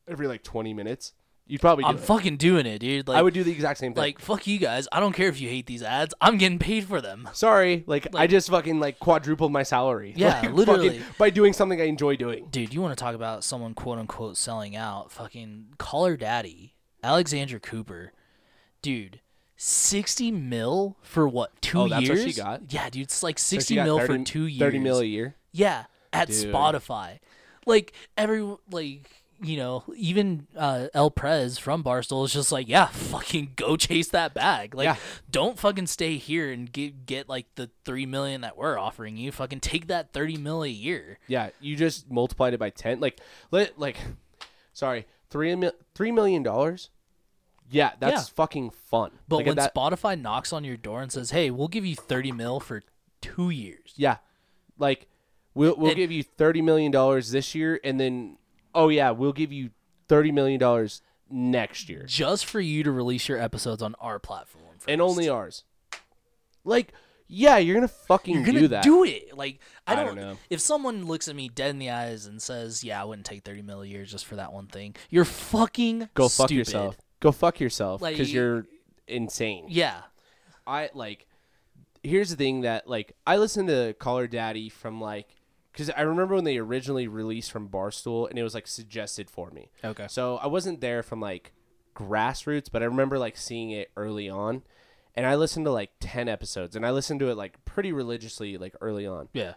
every 0.07 0.27
like 0.27 0.43
twenty 0.43 0.73
minutes, 0.73 1.13
you'd 1.47 1.61
probably 1.61 1.83
do 1.83 1.89
I'm 1.89 1.95
it. 1.97 2.01
fucking 2.01 2.37
doing 2.37 2.65
it, 2.65 2.79
dude. 2.79 3.07
Like, 3.07 3.17
I 3.17 3.21
would 3.21 3.33
do 3.33 3.43
the 3.43 3.51
exact 3.51 3.79
same 3.79 3.93
thing. 3.93 4.01
like 4.01 4.19
fuck 4.19 4.47
you 4.47 4.57
guys. 4.57 4.87
I 4.91 4.99
don't 4.99 5.13
care 5.13 5.27
if 5.27 5.39
you 5.41 5.49
hate 5.49 5.65
these 5.67 5.83
ads. 5.83 6.13
I'm 6.21 6.37
getting 6.37 6.59
paid 6.59 6.85
for 6.85 7.01
them. 7.01 7.29
sorry, 7.33 7.83
like, 7.87 8.07
I 8.15 8.27
just 8.27 8.49
fucking 8.49 8.79
like 8.79 8.99
quadrupled 8.99 9.51
my 9.51 9.63
salary. 9.63 10.13
Yeah, 10.15 10.41
Like, 10.41 10.53
literally. 10.53 10.89
fucking 10.99 11.03
by 11.17 11.29
doing 11.29 11.53
something 11.53 11.79
I 11.81 11.85
enjoy 11.85 12.15
doing. 12.15 12.47
Dude, 12.51 12.73
you 12.73 12.81
want 12.81 12.97
to 12.97 13.01
talk 13.03 13.15
about 13.15 13.43
someone 13.43 13.73
quote 13.73 13.99
unquote 13.99 14.37
selling 14.37 14.75
out? 14.75 15.11
Fucking 15.11 15.73
call 15.77 16.05
her 16.05 16.17
daddy, 16.17 16.75
Alexandra 17.03 17.59
Cooper. 17.59 18.13
Dude, 18.81 19.19
sixty 19.57 20.31
mil 20.31 20.97
for 21.01 21.27
what? 21.27 21.51
Two 21.61 21.81
Oh, 21.81 21.87
that's 21.87 22.07
what 22.09 22.17
years? 22.17 22.33
she 22.33 22.33
got? 22.41 22.61
Yeah, 22.73 22.89
dude, 22.89 23.03
it's 23.03 23.21
like 23.23 23.37
sixty 23.39 23.75
got 23.75 23.83
mil 23.85 23.99
30 23.99 24.07
for 24.19 24.23
two 24.25 24.45
years. 24.47 24.59
Thirty 24.59 24.79
mil 24.79 24.99
a 24.99 25.05
year. 25.05 25.35
Yeah, 25.51 25.85
at 26.13 26.29
Dude. 26.29 26.51
Spotify. 26.53 27.19
Like 27.67 27.93
every 28.17 28.41
like 28.71 29.20
you 29.43 29.57
know, 29.57 29.83
even 29.95 30.45
uh, 30.55 30.87
El 30.93 31.09
Prez 31.11 31.57
from 31.57 31.83
Barstool 31.83 32.23
is 32.25 32.33
just 32.33 32.51
like, 32.51 32.67
yeah, 32.67 32.85
fucking 32.91 33.53
go 33.55 33.75
chase 33.75 34.09
that 34.09 34.33
bag. 34.33 34.75
Like, 34.75 34.85
Yeah. 34.85 34.95
don't 35.29 35.57
fucking 35.57 35.87
stay 35.87 36.17
here 36.17 36.51
and 36.51 36.71
get 36.71 37.05
get 37.05 37.27
like 37.27 37.47
the 37.55 37.69
three 37.83 38.05
million 38.05 38.41
that 38.41 38.55
we're 38.57 38.77
offering 38.77 39.17
you. 39.17 39.31
Fucking 39.31 39.59
take 39.59 39.87
that 39.87 40.13
thirty 40.13 40.37
mil 40.37 40.63
a 40.63 40.67
year. 40.67 41.17
Yeah, 41.27 41.49
you 41.59 41.75
just 41.75 42.09
multiplied 42.11 42.53
it 42.53 42.59
by 42.59 42.69
ten. 42.69 42.99
Like 42.99 43.19
let 43.49 43.79
like, 43.79 43.97
sorry, 44.73 45.05
three 45.29 45.55
mil, 45.55 45.71
three 45.95 46.11
million 46.11 46.43
dollars. 46.43 46.89
Yeah, 47.69 47.91
that's 47.99 48.27
Yeah. 48.29 48.33
fucking 48.35 48.71
fun. 48.71 49.11
But 49.29 49.37
Like, 49.37 49.45
when 49.45 49.55
that, 49.55 49.73
Spotify 49.73 50.19
knocks 50.19 50.51
on 50.51 50.63
your 50.65 50.75
door 50.77 51.01
and 51.01 51.11
says, 51.11 51.31
"Hey, 51.31 51.49
we'll 51.49 51.69
give 51.69 51.85
you 51.85 51.95
thirty 51.95 52.31
mil 52.31 52.59
for 52.59 52.83
two 53.21 53.49
years," 53.49 53.93
Yeah, 53.95 54.17
like 54.77 55.07
we'll 55.53 55.75
we'll 55.77 55.91
It- 55.91 55.95
give 55.95 56.11
you 56.11 56.21
thirty 56.21 56.61
million 56.61 56.91
dollars 56.91 57.31
this 57.31 57.55
year, 57.55 57.79
and 57.83 57.97
then 57.99 58.37
oh 58.73 58.89
yeah, 58.89 59.11
we'll 59.11 59.33
give 59.33 59.51
you 59.51 59.71
thirty 60.07 60.31
million 60.31 60.59
dollars 60.59 61.01
next 61.29 61.89
year, 61.89 62.03
just 62.07 62.45
for 62.45 62.59
you 62.59 62.83
to 62.83 62.91
release 62.91 63.27
your 63.29 63.39
episodes 63.39 63.81
on 63.81 63.95
our 63.99 64.19
platform, 64.19 64.75
and 64.87 65.01
only 65.01 65.29
ours. 65.29 65.63
Like, 66.63 66.93
yeah, 67.27 67.57
you're 67.57 67.75
gonna 67.75 67.87
fucking 67.87 68.35
You're 68.35 68.45
gonna 68.45 68.59
do 68.59 68.67
that. 68.69 68.85
it. 68.85 69.35
Like 69.37 69.59
I 69.87 69.93
I 69.93 69.95
don't, 69.95 70.07
don't 70.07 70.15
know. 70.17 70.37
If 70.49 70.59
someone 70.59 71.05
looks 71.05 71.27
at 71.27 71.35
me 71.35 71.49
dead 71.49 71.69
in 71.71 71.79
the 71.79 71.89
eyes 71.89 72.25
and 72.25 72.41
says, 72.41 72.83
"Yeah, 72.83 73.01
I 73.01 73.05
wouldn't 73.05 73.25
take 73.25 73.43
thirty 73.43 73.61
mil 73.61 73.81
a 73.81 73.85
year 73.87 74.03
just 74.05 74.25
for 74.25 74.35
that 74.35 74.51
one 74.53 74.67
thing," 74.67 74.95
you're 75.09 75.25
fucking 75.25 76.09
Go 76.13 76.23
fuck 76.27 76.47
stupid. 76.49 76.55
yourself. 76.57 76.97
Go 77.19 77.31
fuck 77.31 77.59
yourself 77.59 78.01
Like, 78.01 78.15
because 78.15 78.33
you're 78.33 78.65
insane. 79.07 79.65
Yeah, 79.69 80.01
I 80.67 80.89
like. 80.93 81.27
Here's 82.03 82.31
the 82.31 82.35
thing 82.35 82.61
that 82.61 82.87
like 82.87 83.13
I 83.25 83.37
listened 83.37 83.67
to 83.69 83.93
Call 83.99 84.17
Her 84.17 84.27
Daddy 84.27 84.69
from 84.69 84.99
like 84.99 85.27
because 85.71 85.89
I 85.91 86.01
remember 86.01 86.35
when 86.35 86.43
they 86.43 86.57
originally 86.57 87.07
released 87.07 87.51
from 87.51 87.69
Barstool 87.69 88.29
and 88.29 88.37
it 88.37 88.43
was 88.43 88.53
like 88.53 88.67
suggested 88.67 89.29
for 89.29 89.51
me. 89.51 89.69
Okay. 89.83 90.07
So 90.09 90.37
I 90.37 90.47
wasn't 90.47 90.81
there 90.81 91.03
from 91.03 91.19
like 91.19 91.53
grassroots, 91.95 92.69
but 92.71 92.81
I 92.81 92.85
remember 92.85 93.17
like 93.17 93.37
seeing 93.37 93.71
it 93.71 93.91
early 93.95 94.29
on, 94.29 94.63
and 95.15 95.25
I 95.25 95.35
listened 95.35 95.65
to 95.65 95.71
like 95.71 95.91
ten 95.99 96.27
episodes, 96.27 96.75
and 96.75 96.85
I 96.85 96.91
listened 96.91 97.19
to 97.21 97.29
it 97.29 97.35
like 97.35 97.63
pretty 97.65 97.91
religiously 97.91 98.57
like 98.57 98.75
early 98.81 99.05
on. 99.05 99.29
yeah, 99.33 99.53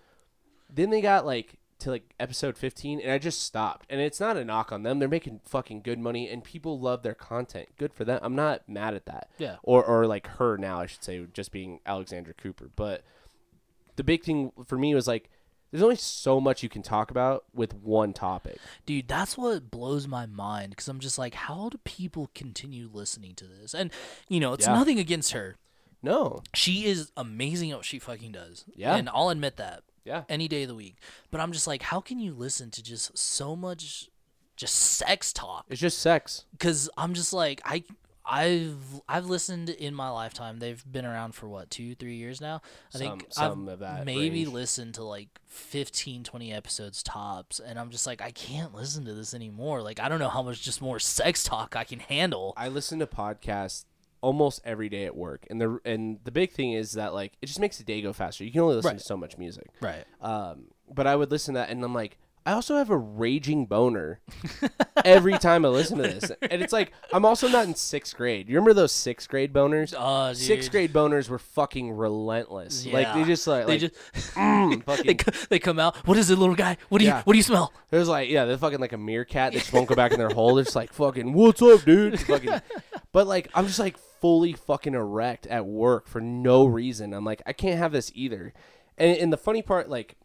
then 0.73 0.91
they 0.91 1.01
got 1.01 1.25
like 1.27 1.59
to 1.81 1.91
like 1.91 2.15
episode 2.21 2.57
15 2.57 3.01
and 3.01 3.11
I 3.11 3.19
just 3.19 3.43
stopped. 3.43 3.87
And 3.91 4.01
it's 4.01 4.21
not 4.21 4.37
a 4.37 4.45
knock 4.45 4.71
on 4.71 4.85
them. 4.85 5.01
They're 5.01 5.09
making 5.09 5.41
fucking 5.45 5.83
good 5.83 5.99
money 5.99 6.29
and 6.29 6.43
people 6.43 6.79
love 6.79 7.03
their 7.03 7.15
content. 7.15 7.69
Good 7.77 7.93
for 7.93 8.05
them. 8.05 8.21
I'm 8.23 8.37
not 8.37 8.69
mad 8.69 8.95
at 8.95 9.07
that. 9.07 9.29
Yeah. 9.39 9.57
Or 9.65 9.85
or 9.85 10.07
like 10.07 10.27
her 10.39 10.57
now, 10.57 10.81
I 10.81 10.87
should 10.87 11.03
say, 11.03 11.27
just 11.33 11.51
being 11.51 11.81
Alexandra 11.85 12.33
Cooper. 12.33 12.71
But 12.75 13.03
the 13.97 14.05
big 14.05 14.23
thing 14.23 14.53
for 14.65 14.79
me 14.79 14.95
was 14.95 15.09
like 15.09 15.31
there's 15.75 15.83
only 15.83 15.97
so 15.97 16.41
much 16.41 16.63
you 16.63 16.69
can 16.69 16.83
talk 16.83 17.11
about 17.11 17.47
with 17.53 17.75
one 17.75 18.13
topic. 18.13 18.59
Dude, 18.87 19.09
that's 19.09 19.37
what 19.37 19.73
blows 19.73 20.07
my 20.07 20.25
mind 20.25 20.71
because 20.71 20.87
I'm 20.87 21.01
just 21.01 21.19
like, 21.19 21.35
how 21.35 21.69
do 21.69 21.79
people 21.83 22.31
continue 22.33 22.89
listening 22.93 23.35
to 23.35 23.45
this? 23.45 23.75
And, 23.75 23.91
you 24.29 24.39
know, 24.39 24.53
it's 24.53 24.69
Yeah. 24.69 24.75
nothing 24.75 25.01
against 25.01 25.33
her. 25.33 25.57
No. 26.01 26.45
She 26.55 26.85
is 26.85 27.11
amazing 27.17 27.73
at 27.73 27.79
what 27.79 27.87
she 27.87 27.99
fucking 27.99 28.31
does. 28.31 28.65
Yeah. 28.77 28.95
And 28.95 29.09
I'll 29.09 29.31
admit 29.31 29.57
that 29.57 29.83
Yeah. 30.05 30.23
any 30.29 30.47
day 30.47 30.63
of 30.63 30.69
the 30.69 30.77
week. 30.77 30.95
But 31.33 31.41
I'm 31.41 31.51
just 31.51 31.67
like, 31.67 31.83
how 31.83 32.01
can 32.01 32.21
you 32.21 32.35
listen 32.35 32.71
to 32.71 32.81
just 32.81 33.19
so 33.19 33.57
much 33.57 34.09
just 34.57 34.77
sex 34.77 35.33
talk? 35.33 35.67
It's 35.69 35.81
just 35.81 35.99
sex. 35.99 36.45
Because 36.53 36.89
I'm 36.97 37.15
just 37.15 37.33
like, 37.33 37.61
I. 37.65 37.83
I've 38.27 38.77
I've 39.09 39.27
listened 39.27 39.69
in 39.71 39.95
my 39.95 40.09
lifetime. 40.11 40.59
They've 40.59 40.83
been 40.91 41.05
around 41.05 41.35
for 41.35 41.47
what 41.49 41.71
two, 41.71 41.95
three 41.95 42.17
years 42.17 42.41
now. 42.41 42.63
I 42.95 42.99
think 42.99 43.27
Some- 43.31 43.51
some 43.51 43.69
I've 43.69 43.73
of 43.75 43.79
that 43.81 44.05
maybe 44.07 44.45
range. 44.45 44.49
listened 44.49 44.95
to 44.95 45.05
like 45.05 45.29
15, 45.47 46.25
20 46.25 46.53
episodes 46.53 47.03
tops, 47.03 47.61
and 47.61 47.79
I'm 47.79 47.91
just 47.91 48.07
like, 48.07 48.21
I 48.23 48.31
can't 48.31 48.75
listen 48.75 49.05
to 49.05 49.15
this 49.15 49.35
anymore. 49.35 49.83
Like, 49.83 50.01
I 50.01 50.09
don't 50.09 50.19
know 50.19 50.29
how 50.31 50.43
much 50.43 50.63
just 50.63 50.81
more 50.83 50.99
sex 50.99 51.45
talk 51.45 51.77
I 51.77 51.85
can 51.85 52.01
handle. 52.01 52.55
I 52.57 52.69
listen 52.69 52.99
to 53.01 53.07
podcasts 53.07 53.85
almost 54.21 54.63
every 54.65 54.89
day 54.89 55.05
at 55.05 55.15
work, 55.15 55.47
and 55.51 55.61
the 55.61 55.79
and 55.85 56.19
the 56.25 56.31
big 56.33 56.51
thing 56.53 56.73
is 56.73 56.93
that 56.93 57.13
like 57.13 57.35
it 57.43 57.47
just 57.47 57.61
makes 57.61 57.77
the 57.79 57.85
day 57.85 58.01
go 58.01 58.13
faster. 58.15 58.43
You 58.45 58.51
can 58.53 58.63
only 58.63 58.77
listen 58.77 58.93
Right. 58.93 58.99
to 58.99 59.05
so 59.05 59.17
much 59.19 59.37
music. 59.37 59.67
Right. 59.83 60.05
Um, 60.23 60.69
but 60.93 61.07
I 61.07 61.15
would 61.15 61.31
listen 61.31 61.55
to 61.55 61.61
that, 61.61 61.69
and 61.71 61.85
I'm 61.85 61.93
like, 61.95 62.17
I 62.47 62.53
also 62.53 62.77
have 62.77 62.91
a 62.91 62.97
raging 62.97 63.65
boner 63.67 64.21
every 65.05 65.39
time 65.39 65.65
I 65.65 65.69
listen 65.69 65.97
to 65.99 66.03
this, 66.03 66.31
and 66.43 66.61
it's 66.61 66.73
like 66.73 66.93
I'm 67.13 67.25
also 67.25 67.49
not 67.49 67.67
in 67.67 67.75
sixth 67.75 68.17
grade. 68.17 68.49
You 68.49 68.57
remember 68.57 68.75
those 68.75 68.93
sixth 68.93 69.29
grade 69.29 69.53
boners? 69.53 69.95
Oh, 69.97 70.33
Sixth 70.35 70.71
grade 70.71 70.93
boners 70.93 71.29
were 71.29 71.39
fucking 71.39 71.93
relentless. 71.93 72.87
Like 72.87 73.13
they 73.15 73.25
just 73.25 73.47
like, 73.47 73.67
They 73.67 73.73
like 73.73 73.81
just 73.81 73.95
mm, 74.35 74.71
they, 74.87 74.97
fucking. 74.97 75.17
co- 75.19 75.47
they 75.49 75.59
come 75.59 75.79
out. 75.79 75.97
What 76.07 76.19
is 76.19 76.31
it, 76.31 76.39
little 76.39 76.55
guy? 76.55 76.77
What 76.91 76.99
do 76.99 77.05
you 77.05 77.11
Yeah. 77.11 77.23
What 77.23 77.33
do 77.33 77.37
you 77.39 77.43
smell? 77.43 77.73
It 77.91 77.97
was 77.97 78.09
like, 78.09 78.29
yeah, 78.29 78.45
they're 78.45 78.59
fucking 78.59 78.81
like 78.81 78.93
a 78.93 78.99
meerkat. 78.99 79.53
They 79.53 79.61
just 79.61 79.73
won't 79.73 79.89
go 79.89 79.95
back 79.95 80.13
in 80.13 80.19
their 80.19 80.31
hole. 80.31 80.55
They're 80.55 80.65
just 80.65 80.77
like, 80.77 80.93
fucking, 80.93 81.33
what's 81.33 81.63
up, 81.63 81.83
dude? 81.85 82.21
Fucking, 82.25 82.61
but 83.13 83.27
like, 83.27 83.49
I'm 83.55 83.67
just 83.67 83.79
like 83.79 83.97
fully 84.21 84.53
fucking 84.55 84.95
erect 84.95 85.47
at 85.47 85.65
work 85.67 86.09
for 86.09 86.21
no 86.21 86.67
reason. 86.67 87.13
I'm 87.15 87.25
like, 87.25 87.43
I 87.47 87.53
can't 87.53 87.79
have 87.79 87.93
this 87.93 88.11
either. 88.15 88.53
And, 88.99 89.17
and 89.19 89.33
the 89.33 89.37
funny 89.37 89.63
part, 89.63 89.89
like, 89.89 90.17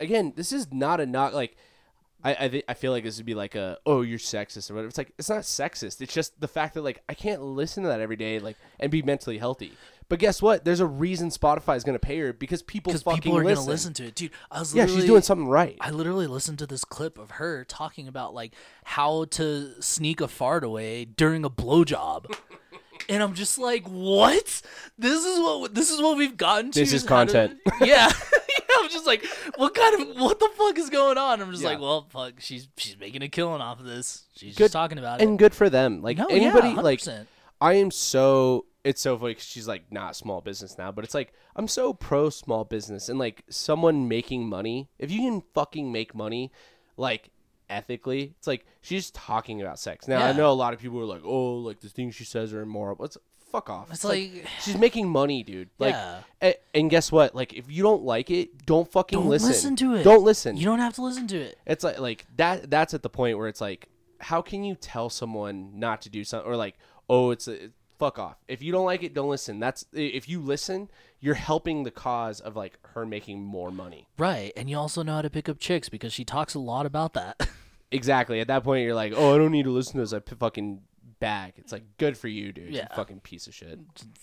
again, 0.00 0.32
this 0.36 0.52
is 0.52 0.72
not 0.72 1.00
a 1.00 1.06
knock. 1.06 1.32
Like, 1.32 1.56
I 2.22 2.36
I, 2.44 2.48
th- 2.48 2.64
I 2.68 2.74
feel 2.74 2.92
like 2.92 3.04
this 3.04 3.16
would 3.18 3.26
be 3.26 3.34
like 3.34 3.54
a, 3.54 3.78
oh, 3.86 4.02
you're 4.02 4.18
sexist 4.18 4.70
or 4.70 4.74
whatever. 4.74 4.88
It's 4.88 4.98
like 4.98 5.12
it's 5.18 5.28
not 5.28 5.42
sexist. 5.42 6.00
It's 6.00 6.12
just 6.14 6.40
the 6.40 6.48
fact 6.48 6.74
that 6.74 6.82
like 6.82 7.02
I 7.08 7.14
can't 7.14 7.42
listen 7.42 7.82
to 7.82 7.88
that 7.90 8.00
every 8.00 8.16
day, 8.16 8.38
like, 8.38 8.56
and 8.80 8.90
be 8.90 9.02
mentally 9.02 9.38
healthy. 9.38 9.72
But 10.10 10.18
guess 10.18 10.42
what? 10.42 10.66
There's 10.66 10.80
a 10.80 10.86
reason 10.86 11.30
Spotify 11.30 11.76
is 11.76 11.84
gonna 11.84 11.98
pay 11.98 12.18
her 12.18 12.32
because 12.34 12.62
people 12.62 12.90
Because 12.92 13.02
fucking 13.02 13.22
people 13.22 13.38
are 13.38 13.44
listen. 13.44 13.62
gonna 13.62 13.70
listen 13.70 13.92
to 13.94 14.04
it, 14.06 14.14
dude. 14.14 14.32
I 14.50 14.58
was 14.60 14.74
like, 14.74 14.86
Yeah, 14.88 14.94
she's 14.94 15.06
doing 15.06 15.22
something 15.22 15.48
right. 15.48 15.76
I 15.80 15.90
literally 15.90 16.26
listened 16.26 16.58
to 16.58 16.66
this 16.66 16.84
clip 16.84 17.16
of 17.18 17.32
her 17.32 17.64
talking 17.64 18.06
about 18.06 18.34
like 18.34 18.54
how 18.84 19.24
to 19.26 19.80
sneak 19.82 20.20
a 20.20 20.28
fart 20.28 20.62
away 20.62 21.06
during 21.06 21.44
a 21.44 21.50
blowjob. 21.50 22.26
And 23.08 23.22
I'm 23.22 23.34
just 23.34 23.58
like, 23.58 23.86
what? 23.86 24.62
This 24.98 25.24
is 25.24 25.38
what 25.38 25.74
this 25.74 25.90
is 25.90 26.00
what 26.00 26.16
we've 26.16 26.36
gotten 26.36 26.70
to. 26.72 26.80
This 26.80 26.92
is 26.92 27.04
how 27.04 27.24
to- 27.24 27.32
content. 27.32 27.58
yeah. 27.80 28.10
I'm 28.78 28.88
just 28.90 29.06
like, 29.06 29.24
what 29.56 29.74
kind 29.74 30.00
of 30.10 30.16
what 30.20 30.38
the 30.38 30.48
fuck 30.56 30.76
is 30.78 30.90
going 30.90 31.16
on? 31.16 31.40
I'm 31.40 31.50
just 31.50 31.62
Yeah. 31.62 31.70
like, 31.70 31.80
well, 31.80 32.06
fuck, 32.10 32.34
she's 32.40 32.68
she's 32.76 32.98
making 32.98 33.22
a 33.22 33.28
killing 33.28 33.60
off 33.60 33.80
of 33.80 33.86
this. 33.86 34.24
She's 34.36 34.54
Good- 34.56 34.64
just 34.64 34.72
talking 34.72 34.98
about 34.98 35.20
it. 35.20 35.26
and 35.28 35.38
good 35.38 35.54
for 35.54 35.70
them. 35.70 36.02
Like 36.02 36.18
No, 36.18 36.26
anybody, 36.26 36.68
yeah, 36.70 36.80
like 36.80 36.98
100%. 37.00 37.26
I 37.60 37.74
am 37.74 37.90
so. 37.90 38.66
It's 38.84 39.00
so 39.00 39.16
funny 39.16 39.34
'cause 39.34 39.44
she's 39.44 39.66
like 39.66 39.90
not 39.90 40.14
small 40.16 40.42
business 40.42 40.76
now, 40.76 40.92
but 40.92 41.04
it's 41.04 41.14
like 41.14 41.32
I'm 41.56 41.68
so 41.68 41.94
pro 41.94 42.28
small 42.28 42.64
business 42.64 43.08
and 43.08 43.18
like 43.18 43.42
someone 43.48 44.06
making 44.08 44.46
money. 44.48 44.90
If 44.98 45.10
you 45.10 45.20
can 45.20 45.42
fucking 45.54 45.90
make 45.90 46.14
money, 46.14 46.52
like 46.98 47.30
ethically, 47.74 48.34
it's 48.38 48.46
like 48.46 48.64
she's 48.80 49.10
talking 49.10 49.60
about 49.60 49.78
sex. 49.78 50.06
Now 50.08 50.18
I 50.24 50.30
Yeah. 50.30 50.36
know 50.36 50.50
a 50.50 50.52
lot 50.52 50.72
of 50.74 50.80
people 50.80 51.00
are 51.00 51.04
like, 51.04 51.22
oh, 51.24 51.56
like 51.56 51.80
the 51.80 51.88
things 51.88 52.14
she 52.14 52.24
says 52.24 52.52
are 52.54 52.60
immoral. 52.62 53.02
It's 53.04 53.16
fuck 53.50 53.70
off. 53.70 53.88
It's 53.92 54.04
like- 54.04 54.46
she's 54.62 54.76
making 54.76 55.08
money, 55.08 55.42
dude. 55.42 55.70
Like, 55.78 55.94
Yeah. 55.94 56.20
a- 56.42 56.56
and 56.76 56.90
guess 56.90 57.12
what? 57.12 57.34
Like 57.34 57.52
if 57.52 57.70
you 57.70 57.82
don't 57.82 58.02
like 58.02 58.30
it, 58.30 58.64
don't 58.66 58.90
fucking 58.90 59.18
Don't 59.18 59.28
listen. 59.28 59.48
listen 59.48 59.76
to 59.76 59.94
it. 59.94 60.02
Don't 60.02 60.24
listen. 60.24 60.56
You 60.56 60.64
don't 60.64 60.80
have 60.80 60.94
to 60.94 61.02
listen 61.02 61.26
to 61.28 61.36
it. 61.40 61.58
It's 61.66 61.84
like 61.84 61.98
like 61.98 62.24
that. 62.36 62.70
That's 62.70 62.94
at 62.94 63.02
the 63.02 63.10
point 63.10 63.38
where 63.38 63.48
it's 63.48 63.60
like, 63.60 63.88
how 64.20 64.40
can 64.42 64.64
you 64.64 64.74
tell 64.74 65.10
someone 65.10 65.78
not 65.78 66.02
to 66.02 66.08
do 66.08 66.24
something 66.24 66.50
or 66.50 66.56
like, 66.56 66.76
oh, 67.08 67.30
it's 67.30 67.46
a 67.46 67.70
fuck 67.98 68.18
off. 68.18 68.36
If 68.48 68.60
you 68.60 68.72
don't 68.72 68.86
like 68.86 69.02
it, 69.04 69.14
don't 69.14 69.28
listen. 69.30 69.60
That's 69.60 69.84
if 69.92 70.28
you 70.28 70.40
listen, 70.40 70.90
you're 71.20 71.34
helping 71.34 71.84
the 71.84 71.90
cause 71.92 72.40
of 72.40 72.56
like 72.56 72.76
her 72.94 73.06
making 73.06 73.42
more 73.44 73.70
money. 73.70 74.08
Right. 74.18 74.52
And 74.56 74.68
you 74.68 74.76
also 74.76 75.02
know 75.04 75.14
how 75.14 75.22
to 75.22 75.30
pick 75.30 75.48
up 75.48 75.58
chicks 75.60 75.88
because 75.88 76.12
she 76.12 76.24
talks 76.24 76.54
a 76.54 76.58
lot 76.58 76.86
about 76.86 77.12
that. 77.14 77.48
Exactly. 77.94 78.40
At 78.40 78.48
that 78.48 78.64
point, 78.64 78.84
you're 78.84 78.94
like, 78.94 79.12
oh, 79.16 79.34
I 79.34 79.38
don't 79.38 79.52
need 79.52 79.64
to 79.64 79.70
listen 79.70 79.94
to 79.94 79.98
this. 80.00 80.12
I 80.12 80.18
p- 80.18 80.34
fucking 80.36 80.80
bag. 81.20 81.54
It's 81.56 81.72
like 81.72 81.84
good 81.96 82.18
for 82.18 82.28
you, 82.28 82.52
dude. 82.52 82.74
You 82.74 82.82
fucking 82.96 83.20
piece 83.20 83.46
of 83.46 83.54
shit. 83.54 83.78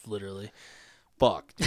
Literally. 0.05 0.51
Fuck. 1.17 1.53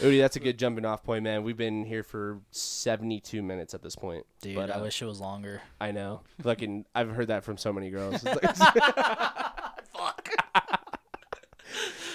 Udi, 0.00 0.20
that's 0.20 0.36
a 0.36 0.40
good 0.40 0.58
jumping 0.58 0.84
off 0.84 1.04
point, 1.04 1.22
man. 1.24 1.44
We've 1.44 1.56
been 1.56 1.84
here 1.84 2.02
for 2.02 2.40
72 2.50 3.42
minutes 3.42 3.74
at 3.74 3.82
this 3.82 3.94
point. 3.96 4.26
Dude, 4.42 4.56
But, 4.56 4.70
I 4.70 4.74
uh, 4.74 4.82
wish 4.82 5.00
it 5.00 5.06
was 5.06 5.20
longer. 5.20 5.62
I 5.80 5.92
know. 5.92 6.22
Fucking, 6.42 6.84
I've 6.94 7.10
heard 7.10 7.28
that 7.28 7.44
from 7.44 7.56
so 7.56 7.72
many 7.72 7.90
girls. 7.90 8.14
It's 8.14 8.24
like- 8.24 8.56
Fuck. 9.94 10.28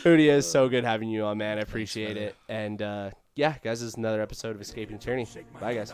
Udi, 0.04 0.30
it's 0.30 0.48
so 0.48 0.68
good 0.70 0.84
having 0.84 1.10
you 1.10 1.24
on, 1.24 1.38
man. 1.38 1.58
I 1.58 1.62
appreciate 1.62 2.18
it. 2.18 2.36
And 2.48 2.82
uh, 2.82 3.12
yeah, 3.36 3.56
guys, 3.64 3.80
this 3.80 3.88
is 3.90 3.96
another 3.96 4.22
episode 4.22 4.56
of 4.56 4.62
Escaping 4.62 5.00
Tyranny. 5.00 5.26
Shake 5.26 5.52
my 5.54 5.60
Bye, 5.60 5.74
hand, 5.74 5.90
guys. 5.90 5.94